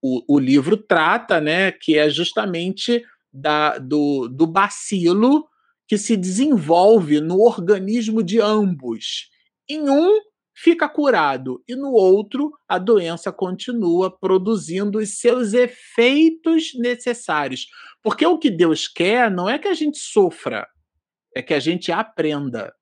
o, 0.02 0.36
o, 0.36 0.40
livro 0.40 0.78
trata, 0.78 1.42
né? 1.42 1.70
Que 1.70 1.98
é 1.98 2.10
justamente 2.10 3.04
da, 3.32 3.78
do, 3.78 4.28
do 4.28 4.48
bacilo 4.48 5.48
que 5.88 5.98
se 5.98 6.16
desenvolve 6.16 7.20
no 7.20 7.40
organismo 7.40 8.22
de 8.24 8.40
ambos. 8.40 9.30
Em 9.68 9.90
um, 9.90 10.20
fica 10.56 10.88
curado, 10.88 11.64
e 11.68 11.76
no 11.76 11.92
outro, 11.92 12.52
a 12.68 12.78
doença 12.78 13.32
continua 13.32 14.16
produzindo 14.16 15.00
os 15.00 15.20
seus 15.20 15.54
efeitos 15.54 16.72
necessários. 16.76 17.68
Porque 18.04 18.26
o 18.26 18.38
que 18.38 18.50
Deus 18.50 18.88
quer 18.88 19.32
não 19.32 19.50
é 19.50 19.58
que 19.58 19.68
a 19.68 19.74
gente 19.74 19.98
sofra, 19.98 20.68
é 21.36 21.42
que 21.42 21.54
a 21.54 21.60
gente 21.60 21.92
aprenda. 21.92 22.74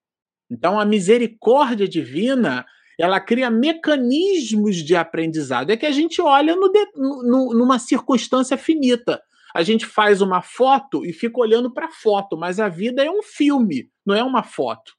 Então, 0.50 0.80
a 0.80 0.86
misericórdia 0.86 1.88
divina 1.88 2.66
ela 3.00 3.20
cria 3.20 3.52
mecanismos 3.52 4.78
de 4.78 4.96
aprendizado. 4.96 5.70
É 5.70 5.78
que 5.78 5.86
a 5.86 5.92
gente 5.92 6.20
olha 6.20 6.56
no, 6.56 6.72
no, 6.96 7.54
numa 7.54 7.78
circunstância 7.78 8.58
finita. 8.58 9.22
A 9.58 9.64
gente 9.64 9.88
faz 9.88 10.22
uma 10.22 10.40
foto 10.40 11.04
e 11.04 11.12
fica 11.12 11.40
olhando 11.40 11.74
para 11.74 11.88
a 11.88 11.92
foto, 11.92 12.38
mas 12.38 12.60
a 12.60 12.70
vida 12.70 13.04
é 13.04 13.10
um 13.10 13.24
filme, 13.24 13.90
não 14.06 14.14
é 14.14 14.24
uma 14.24 14.44
foto. 14.44 14.94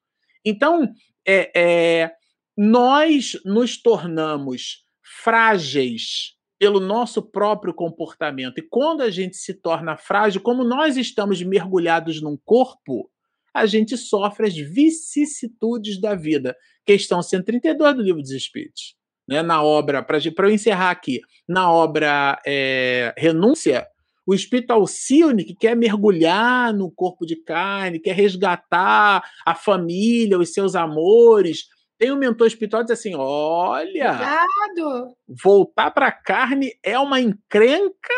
Então, 0.45 0.93
é, 1.25 1.53
é, 1.55 2.11
nós 2.57 3.39
nos 3.45 3.81
tornamos 3.81 4.85
frágeis 5.23 6.35
pelo 6.59 6.81
nosso 6.81 7.23
próprio 7.23 7.73
comportamento. 7.73 8.59
E 8.59 8.69
quando 8.69 9.03
a 9.03 9.11
gente 9.11 9.37
se 9.37 9.55
torna 9.55 9.97
frágil, 9.97 10.41
como 10.41 10.65
nós 10.65 10.97
estamos 10.97 11.41
mergulhados 11.41 12.21
num 12.21 12.37
corpo, 12.45 13.09
a 13.55 13.65
gente 13.65 13.97
sofre 13.97 14.49
as 14.49 14.57
vicissitudes 14.57 16.01
da 16.01 16.17
vida. 16.17 16.57
Questão 16.85 17.23
132 17.23 17.95
do 17.95 18.03
Livro 18.03 18.21
dos 18.21 18.33
Espíritos. 18.33 18.97
Né? 19.29 19.41
Na 19.41 19.63
obra, 19.63 20.03
para 20.03 20.19
eu 20.19 20.51
encerrar 20.51 20.91
aqui, 20.91 21.21
na 21.49 21.71
obra 21.71 22.43
é, 22.45 23.15
Renúncia, 23.17 23.87
o 24.29 24.35
espírito 24.35 24.73
Alcione, 24.73 25.43
que 25.43 25.55
quer 25.55 25.75
mergulhar 25.75 26.75
no 26.75 26.91
corpo 26.91 27.25
de 27.25 27.35
carne, 27.35 27.99
quer 27.99 28.15
resgatar 28.15 29.25
a 29.47 29.55
família, 29.55 30.39
os 30.39 30.53
seus 30.53 30.75
amores, 30.77 31.65
tem 31.97 32.13
um 32.13 32.19
mentor 32.19 32.47
espiritual 32.47 32.83
que 32.83 32.93
diz 32.93 33.01
assim: 33.01 33.15
olha, 33.15 33.89
Cuidado. 34.19 35.17
voltar 35.27 35.91
para 35.93 36.09
a 36.09 36.13
carne 36.13 36.73
é 36.83 36.99
uma 36.99 37.19
encrenca, 37.19 38.15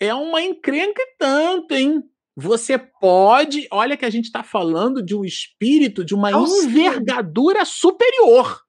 é 0.00 0.12
uma 0.12 0.42
encrenca 0.42 1.00
e 1.00 1.16
tanto, 1.16 1.72
hein? 1.72 2.02
Você 2.36 2.76
pode, 2.76 3.68
olha 3.70 3.96
que 3.96 4.04
a 4.04 4.10
gente 4.10 4.24
está 4.24 4.42
falando 4.42 5.00
de 5.00 5.14
um 5.14 5.24
espírito 5.24 6.04
de 6.04 6.16
uma 6.16 6.32
envergadura 6.32 7.64
superior. 7.64 8.65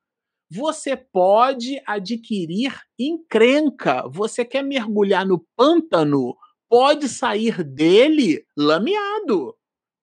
Você 0.49 0.95
pode 0.95 1.82
adquirir 1.86 2.74
encrenca. 2.98 4.07
Você 4.10 4.45
quer 4.45 4.64
mergulhar 4.64 5.26
no 5.26 5.45
pântano, 5.56 6.36
pode 6.69 7.10
sair 7.10 7.64
dele 7.64 8.45
lameado. 8.56 9.56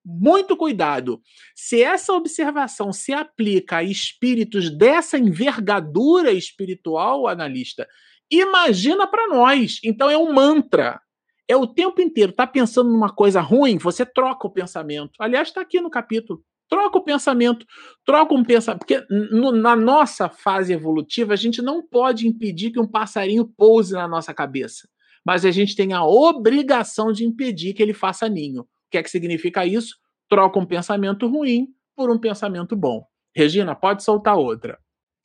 Muito 0.04 0.56
cuidado. 0.56 1.20
Se 1.54 1.82
essa 1.82 2.12
observação 2.12 2.92
se 2.92 3.12
aplica 3.12 3.78
a 3.78 3.82
espíritos 3.82 4.70
dessa 4.70 5.18
envergadura 5.18 6.30
espiritual, 6.30 7.26
analista, 7.26 7.88
imagina 8.30 9.06
para 9.06 9.28
nós. 9.28 9.78
Então 9.82 10.10
é 10.10 10.18
um 10.18 10.32
mantra 10.32 11.00
é 11.48 11.56
o 11.56 11.66
tempo 11.66 12.00
inteiro, 12.00 12.32
tá 12.32 12.46
pensando 12.46 12.90
numa 12.90 13.14
coisa 13.14 13.40
ruim, 13.40 13.76
você 13.76 14.04
troca 14.06 14.46
o 14.46 14.50
pensamento. 14.50 15.12
Aliás, 15.18 15.48
está 15.48 15.60
aqui 15.60 15.80
no 15.80 15.90
capítulo. 15.90 16.42
Troca 16.74 16.98
o 16.98 17.04
pensamento, 17.04 17.64
troca 18.04 18.34
um 18.34 18.42
pensamento. 18.42 18.80
Porque 18.80 19.06
no, 19.08 19.52
na 19.52 19.76
nossa 19.76 20.28
fase 20.28 20.72
evolutiva, 20.72 21.32
a 21.32 21.36
gente 21.36 21.62
não 21.62 21.80
pode 21.86 22.26
impedir 22.26 22.72
que 22.72 22.80
um 22.80 22.86
passarinho 22.86 23.46
pouse 23.46 23.92
na 23.92 24.08
nossa 24.08 24.34
cabeça. 24.34 24.88
Mas 25.24 25.44
a 25.44 25.52
gente 25.52 25.76
tem 25.76 25.92
a 25.92 26.04
obrigação 26.04 27.12
de 27.12 27.24
impedir 27.24 27.74
que 27.74 27.80
ele 27.82 27.94
faça 27.94 28.28
ninho. 28.28 28.62
O 28.62 28.66
que 28.90 28.98
é 28.98 29.04
que 29.04 29.08
significa 29.08 29.64
isso? 29.64 29.94
Troca 30.28 30.58
um 30.58 30.66
pensamento 30.66 31.28
ruim 31.28 31.68
por 31.94 32.10
um 32.10 32.18
pensamento 32.18 32.74
bom. 32.74 33.06
Regina, 33.32 33.76
pode 33.76 34.02
soltar 34.02 34.36
outra. 34.36 34.76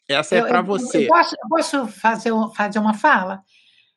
Essa 0.07 0.35
é 0.35 0.43
para 0.43 0.61
você. 0.61 1.05
Eu 1.05 1.07
posso, 1.07 1.33
eu 1.33 1.49
posso 1.49 1.87
fazer, 1.87 2.31
fazer 2.55 2.77
uma 2.77 2.93
fala? 2.93 3.41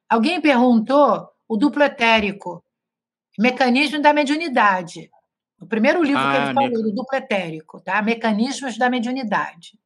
Alguém 0.08 0.40
perguntou 0.40 1.28
o 1.46 1.58
duplo 1.58 1.82
etérico, 1.82 2.64
Mecanismo 3.38 4.00
da 4.00 4.14
Mediunidade. 4.14 5.10
O 5.62 5.66
primeiro 5.66 6.02
livro 6.02 6.20
ah, 6.20 6.30
que 6.32 6.36
ele 6.38 6.50
ah, 6.50 6.54
falou, 6.54 6.70
me... 6.70 6.82
do 6.82 6.92
duplo 6.92 7.16
etérico, 7.16 7.80
tá? 7.80 8.02
Mecanismos 8.02 8.76
da 8.76 8.90
Mediunidade. 8.90 9.78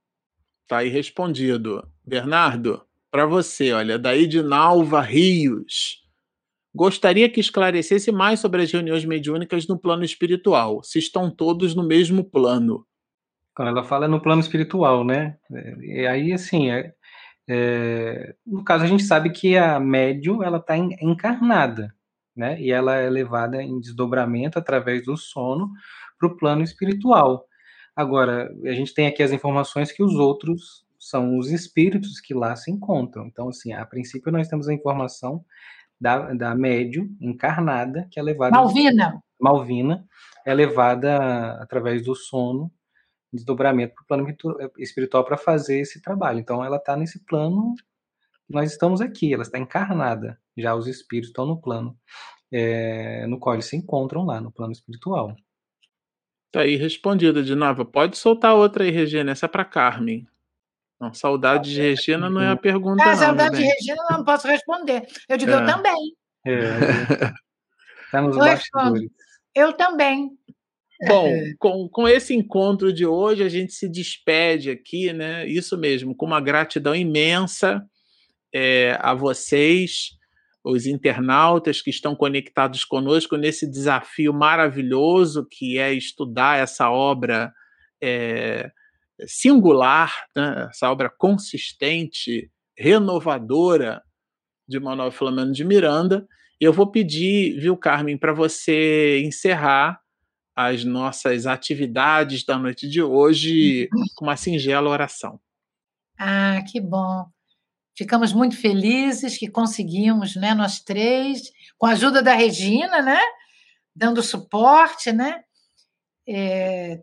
Tá 0.66 0.78
aí 0.78 0.88
respondido. 0.88 1.86
Bernardo, 2.02 2.82
para 3.10 3.26
você, 3.26 3.72
olha, 3.72 3.98
daí 3.98 4.26
de 4.26 4.42
Nalva 4.42 5.02
Rios. 5.02 6.02
Gostaria 6.74 7.28
que 7.28 7.40
esclarecesse 7.40 8.10
mais 8.10 8.40
sobre 8.40 8.62
as 8.62 8.72
reuniões 8.72 9.04
mediúnicas 9.04 9.66
no 9.68 9.78
plano 9.78 10.02
espiritual, 10.02 10.82
se 10.82 10.98
estão 10.98 11.30
todos 11.30 11.74
no 11.74 11.82
mesmo 11.82 12.24
plano. 12.24 12.86
Quando 13.54 13.68
ela 13.68 13.84
fala 13.84 14.08
no 14.08 14.20
plano 14.20 14.40
espiritual, 14.40 15.04
né? 15.04 15.36
E 15.82 16.06
aí, 16.06 16.32
assim, 16.32 16.70
é, 16.70 16.92
é, 17.48 18.34
no 18.46 18.64
caso, 18.64 18.84
a 18.84 18.86
gente 18.86 19.02
sabe 19.02 19.30
que 19.30 19.58
a 19.58 19.78
médium 19.78 20.42
ela 20.42 20.58
está 20.58 20.76
encarnada, 20.76 21.94
né? 22.36 22.60
E 22.60 22.70
ela 22.70 22.96
é 22.96 23.08
levada 23.08 23.62
em 23.62 23.80
desdobramento 23.80 24.58
através 24.58 25.04
do 25.04 25.16
sono 25.16 25.72
para 26.18 26.28
o 26.28 26.36
plano 26.36 26.62
espiritual. 26.62 27.46
Agora, 27.94 28.52
a 28.64 28.72
gente 28.72 28.92
tem 28.92 29.06
aqui 29.06 29.22
as 29.22 29.32
informações 29.32 29.90
que 29.90 30.02
os 30.02 30.14
outros 30.14 30.84
são 30.98 31.38
os 31.38 31.50
espíritos 31.50 32.20
que 32.20 32.34
lá 32.34 32.54
se 32.56 32.70
encontram. 32.70 33.26
Então, 33.26 33.48
assim, 33.48 33.72
a 33.72 33.86
princípio 33.86 34.30
nós 34.32 34.48
temos 34.48 34.68
a 34.68 34.74
informação 34.74 35.44
da, 36.00 36.34
da 36.34 36.54
médium 36.54 37.16
encarnada 37.20 38.06
que 38.10 38.20
é 38.20 38.22
levada. 38.22 38.54
Malvina. 38.54 39.22
Malvina 39.40 40.04
é 40.44 40.52
levada 40.52 41.52
através 41.60 42.04
do 42.04 42.14
sono 42.14 42.70
desdobramento 43.32 43.94
para 43.94 44.02
o 44.02 44.06
plano 44.06 44.36
espiritual 44.78 45.24
para 45.24 45.36
fazer 45.36 45.80
esse 45.80 46.00
trabalho. 46.00 46.38
Então, 46.38 46.64
ela 46.64 46.76
está 46.76 46.96
nesse 46.96 47.24
plano, 47.24 47.74
nós 48.48 48.70
estamos 48.70 49.00
aqui, 49.00 49.32
ela 49.32 49.42
está 49.42 49.58
encarnada. 49.58 50.38
Já 50.56 50.74
os 50.74 50.86
espíritos 50.86 51.30
estão 51.30 51.46
no 51.46 51.60
plano 51.60 51.96
é, 52.50 53.26
no 53.26 53.38
qual 53.38 53.54
eles 53.54 53.66
se 53.66 53.76
encontram 53.76 54.24
lá, 54.24 54.40
no 54.40 54.52
plano 54.52 54.72
espiritual. 54.72 55.34
Tá 56.52 56.60
aí 56.60 56.76
respondida 56.76 57.42
de 57.42 57.54
novo. 57.54 57.84
Pode 57.84 58.16
soltar 58.16 58.54
outra 58.54 58.84
aí, 58.84 58.90
Regina. 58.90 59.32
Essa 59.32 59.46
é 59.46 59.48
para 59.48 59.64
Carmen. 59.64 60.26
Não, 60.98 61.12
saudade 61.12 61.74
de 61.74 61.80
Regina 61.80 62.30
não 62.30 62.40
é 62.40 62.48
a 62.48 62.56
pergunta. 62.56 63.04
Ah, 63.04 63.16
saudade 63.16 63.56
de 63.56 63.62
Regina 63.62 64.02
não 64.10 64.24
posso 64.24 64.46
responder. 64.46 65.06
Eu 65.28 65.36
digo, 65.36 65.50
é. 65.50 65.54
eu 65.54 65.66
também. 65.66 66.16
É. 66.46 66.60
Está 68.06 68.22
nos 68.22 68.36
eu 68.36 68.42
bastidores. 68.42 69.00
Respondo. 69.00 69.00
Eu 69.54 69.72
também. 69.74 70.30
Bom, 71.06 71.26
é. 71.26 71.52
com, 71.58 71.88
com 71.90 72.08
esse 72.08 72.34
encontro 72.34 72.90
de 72.90 73.04
hoje, 73.04 73.42
a 73.42 73.48
gente 73.48 73.74
se 73.74 73.86
despede 73.86 74.70
aqui, 74.70 75.12
né? 75.12 75.46
Isso 75.46 75.76
mesmo, 75.76 76.14
com 76.14 76.24
uma 76.24 76.40
gratidão 76.40 76.94
imensa 76.94 77.84
é, 78.50 78.96
a 79.00 79.12
vocês, 79.12 80.15
os 80.66 80.84
internautas 80.84 81.80
que 81.80 81.90
estão 81.90 82.16
conectados 82.16 82.84
conosco 82.84 83.36
nesse 83.36 83.70
desafio 83.70 84.34
maravilhoso 84.34 85.46
que 85.48 85.78
é 85.78 85.92
estudar 85.92 86.58
essa 86.58 86.90
obra 86.90 87.52
é, 88.02 88.72
singular, 89.26 90.12
né? 90.34 90.66
essa 90.68 90.90
obra 90.90 91.08
consistente, 91.08 92.50
renovadora 92.76 94.02
de 94.68 94.80
Manuel 94.80 95.12
Filomeno 95.12 95.52
de 95.52 95.64
Miranda. 95.64 96.26
E 96.60 96.64
eu 96.64 96.72
vou 96.72 96.90
pedir, 96.90 97.60
viu, 97.60 97.76
Carmen, 97.76 98.18
para 98.18 98.32
você 98.32 99.22
encerrar 99.24 100.00
as 100.56 100.84
nossas 100.84 101.46
atividades 101.46 102.44
da 102.44 102.58
noite 102.58 102.88
de 102.88 103.00
hoje 103.00 103.88
com 104.16 104.24
uma 104.24 104.36
singela 104.36 104.90
oração. 104.90 105.38
Ah, 106.18 106.60
que 106.66 106.80
bom. 106.80 107.26
Ficamos 107.96 108.32
muito 108.32 108.60
felizes 108.60 109.38
que 109.38 109.48
conseguimos, 109.48 110.36
né, 110.36 110.52
nós 110.54 110.80
três, 110.80 111.50
com 111.78 111.86
a 111.86 111.92
ajuda 111.92 112.22
da 112.22 112.34
Regina, 112.34 113.00
né, 113.00 113.20
dando 113.94 114.22
suporte, 114.22 115.12
né, 115.12 115.42
é, 116.28 117.00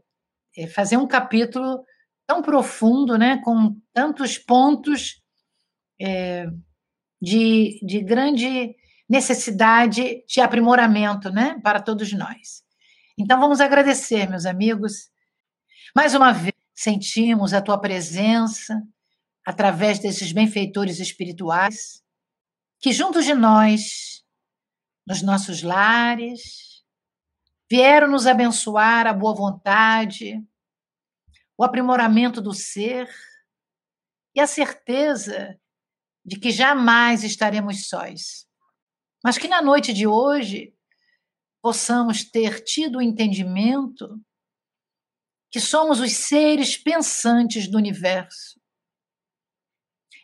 é 0.55 0.67
fazer 0.67 0.97
um 0.97 1.07
capítulo 1.07 1.83
tão 2.27 2.43
profundo, 2.43 3.17
né, 3.17 3.41
com 3.43 3.75
tantos 3.91 4.37
pontos 4.37 5.19
é, 5.99 6.45
de, 7.19 7.79
de 7.83 7.99
grande 8.01 8.75
necessidade 9.09 10.23
de 10.27 10.41
aprimoramento, 10.41 11.31
né, 11.31 11.59
para 11.63 11.81
todos 11.81 12.13
nós. 12.13 12.63
Então 13.17 13.39
vamos 13.39 13.59
agradecer, 13.59 14.29
meus 14.29 14.45
amigos. 14.45 15.09
Mais 15.95 16.13
uma 16.13 16.31
vez 16.31 16.53
sentimos 16.75 17.51
a 17.51 17.61
tua 17.61 17.79
presença 17.79 18.79
através 19.45 19.99
desses 19.99 20.31
benfeitores 20.31 20.99
espirituais 20.99 22.03
que 22.79 22.91
juntos 22.91 23.25
de 23.25 23.33
nós, 23.33 24.23
nos 25.07 25.21
nossos 25.21 25.61
lares, 25.61 26.83
vieram 27.71 28.09
nos 28.09 28.27
abençoar 28.27 29.07
a 29.07 29.13
boa 29.13 29.33
vontade, 29.33 30.45
o 31.57 31.63
aprimoramento 31.63 32.41
do 32.41 32.53
ser 32.53 33.09
e 34.35 34.39
a 34.39 34.47
certeza 34.47 35.57
de 36.25 36.39
que 36.39 36.51
jamais 36.51 37.23
estaremos 37.23 37.87
sós. 37.87 38.47
Mas 39.23 39.37
que 39.37 39.47
na 39.47 39.61
noite 39.61 39.93
de 39.93 40.05
hoje 40.05 40.75
possamos 41.61 42.23
ter 42.23 42.61
tido 42.63 42.97
o 42.97 43.01
entendimento 43.01 44.21
que 45.49 45.59
somos 45.59 45.99
os 45.99 46.11
seres 46.11 46.75
pensantes 46.75 47.69
do 47.69 47.77
universo. 47.77 48.59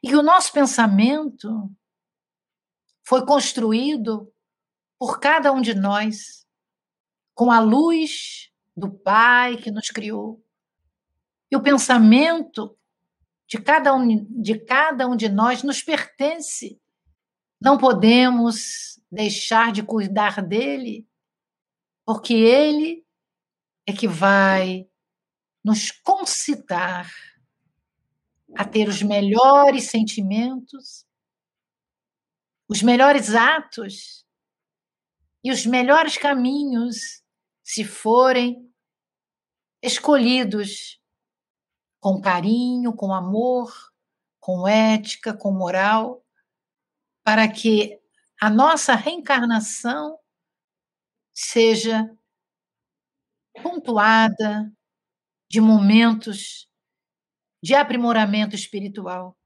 E 0.04 0.08
que 0.08 0.16
o 0.16 0.24
nosso 0.24 0.52
pensamento 0.54 1.70
foi 3.04 3.26
construído 3.26 4.32
por 4.98 5.20
cada 5.20 5.52
um 5.52 5.62
de 5.62 5.74
nós 5.74 6.48
com 7.34 7.52
a 7.52 7.60
luz 7.60 8.52
do 8.76 8.92
Pai 8.92 9.58
que 9.58 9.72
nos 9.72 9.90
criou. 9.90 10.44
E 11.52 11.56
o 11.56 11.62
pensamento 11.62 12.78
de 13.48 13.58
cada 13.60 13.94
um 13.96 14.26
de, 14.30 14.60
cada 14.60 15.08
um 15.08 15.16
de 15.16 15.28
nós 15.28 15.64
nos 15.64 15.82
pertence. 15.82 16.80
Não 17.60 17.78
podemos 17.78 19.02
deixar 19.12 19.72
de 19.72 19.82
cuidar 19.82 20.42
dele 20.42 21.08
porque 22.06 22.34
ele 22.34 23.06
é 23.88 23.94
que 23.94 24.08
vai 24.08 24.88
nos 25.64 25.92
concitar 25.92 27.12
a 28.56 28.66
ter 28.66 28.88
os 28.88 29.02
melhores 29.02 29.90
sentimentos, 29.90 31.06
os 32.68 32.82
melhores 32.82 33.34
atos 33.34 34.26
e 35.44 35.52
os 35.52 35.66
melhores 35.66 36.18
caminhos 36.18 37.24
se 37.64 37.84
forem 37.84 38.70
escolhidos 39.82 41.00
com 42.00 42.22
carinho, 42.22 42.94
com 42.94 43.14
amor, 43.14 43.74
com 44.40 44.68
ética, 44.68 45.36
com 45.36 45.52
moral, 45.52 46.26
para 47.24 47.48
que 47.52 48.00
a 48.42 48.50
nossa 48.50 48.96
reencarnação 48.96 50.18
seja 51.34 52.10
pontuada 53.62 54.72
de 55.50 55.60
momentos 55.60 56.69
de 57.62 57.76
aprimoramento 57.76 58.56
espiritual. 58.56 59.38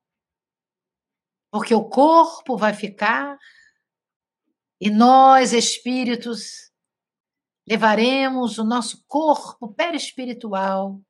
Porque 1.52 1.73
o 1.73 1.88
corpo 1.88 2.57
vai 2.57 2.73
ficar 2.73 3.38
e 4.80 4.90
nós, 4.90 5.53
espíritos, 5.53 6.72
levaremos 7.68 8.57
o 8.57 8.64
nosso 8.64 9.03
corpo 9.07 9.73
perispiritual 9.73 11.02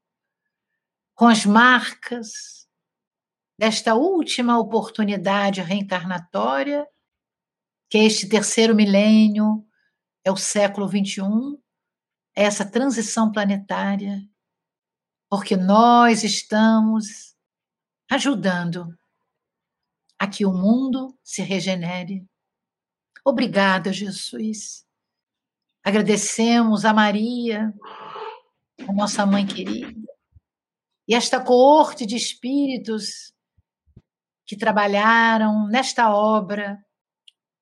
com 1.15 1.27
as 1.27 1.45
marcas 1.45 2.67
desta 3.57 3.95
última 3.95 4.59
oportunidade 4.59 5.61
reencarnatória, 5.61 6.87
que 7.89 7.97
é 7.97 8.03
este 8.03 8.27
terceiro 8.27 8.75
milênio 8.75 9.65
é 10.23 10.31
o 10.31 10.37
século 10.37 10.87
XXI, 10.87 11.21
é 12.35 12.43
essa 12.43 12.69
transição 12.69 13.31
planetária, 13.31 14.21
porque 15.35 15.57
nós 15.57 16.23
estamos 16.23 17.35
ajudando 18.07 18.95
a 20.19 20.27
que 20.27 20.45
o 20.45 20.53
mundo 20.53 21.17
se 21.23 21.41
regenere. 21.41 22.23
Obrigada, 23.25 23.91
Jesus. 23.91 24.85
Agradecemos 25.83 26.85
a 26.85 26.93
Maria, 26.93 27.73
a 28.87 28.93
nossa 28.93 29.25
mãe 29.25 29.43
querida, 29.43 30.07
e 31.07 31.15
esta 31.15 31.43
coorte 31.43 32.05
de 32.05 32.15
espíritos 32.15 33.33
que 34.45 34.55
trabalharam 34.55 35.67
nesta 35.67 36.13
obra 36.15 36.77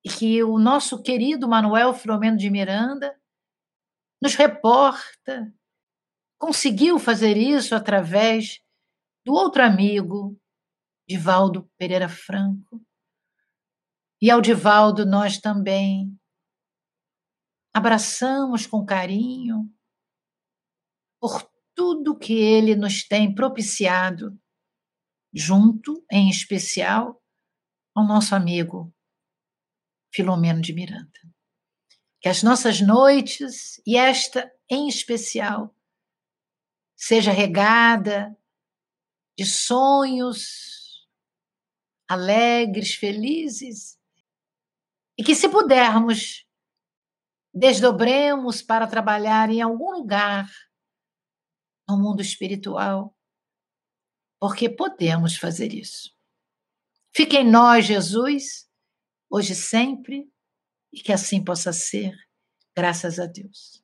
e 0.03 0.09
que 0.09 0.43
o 0.43 0.59
nosso 0.59 1.01
querido 1.01 1.47
Manuel 1.47 1.93
Filomeno 1.93 2.35
de 2.35 2.49
Miranda 2.49 3.17
nos 4.21 4.35
reporta, 4.35 5.53
conseguiu 6.41 6.97
fazer 6.97 7.37
isso 7.37 7.75
através 7.75 8.59
do 9.23 9.31
outro 9.31 9.63
amigo, 9.63 10.35
Divaldo 11.07 11.69
Pereira 11.77 12.09
Franco. 12.09 12.83
E 14.19 14.31
ao 14.31 14.41
Divaldo 14.41 15.05
nós 15.05 15.37
também 15.37 16.19
abraçamos 17.71 18.65
com 18.65 18.83
carinho 18.83 19.71
por 21.21 21.47
tudo 21.75 22.17
que 22.17 22.33
ele 22.33 22.75
nos 22.75 23.07
tem 23.07 23.33
propiciado, 23.35 24.35
junto, 25.31 26.03
em 26.11 26.27
especial, 26.27 27.21
ao 27.95 28.03
nosso 28.03 28.33
amigo 28.33 28.91
Filomeno 30.11 30.59
de 30.59 30.73
Miranda. 30.73 31.19
Que 32.19 32.29
as 32.29 32.41
nossas 32.41 32.81
noites, 32.81 33.79
e 33.85 33.95
esta 33.95 34.51
em 34.67 34.87
especial, 34.87 35.75
seja 37.01 37.31
regada 37.31 38.37
de 39.35 39.43
sonhos 39.43 41.09
alegres, 42.07 42.93
felizes, 42.93 43.99
e 45.17 45.23
que, 45.23 45.33
se 45.33 45.49
pudermos, 45.49 46.45
desdobremos 47.51 48.61
para 48.61 48.85
trabalhar 48.85 49.49
em 49.49 49.61
algum 49.61 49.91
lugar 49.91 50.47
no 51.89 51.97
mundo 51.97 52.21
espiritual, 52.21 53.17
porque 54.39 54.69
podemos 54.69 55.35
fazer 55.35 55.73
isso. 55.73 56.15
Fique 57.15 57.35
em 57.35 57.49
nós, 57.49 57.85
Jesus 57.85 58.69
hoje 59.27 59.53
e 59.53 59.55
sempre, 59.55 60.31
e 60.93 61.01
que 61.01 61.11
assim 61.11 61.43
possa 61.43 61.73
ser, 61.73 62.13
graças 62.75 63.17
a 63.17 63.25
Deus. 63.25 63.81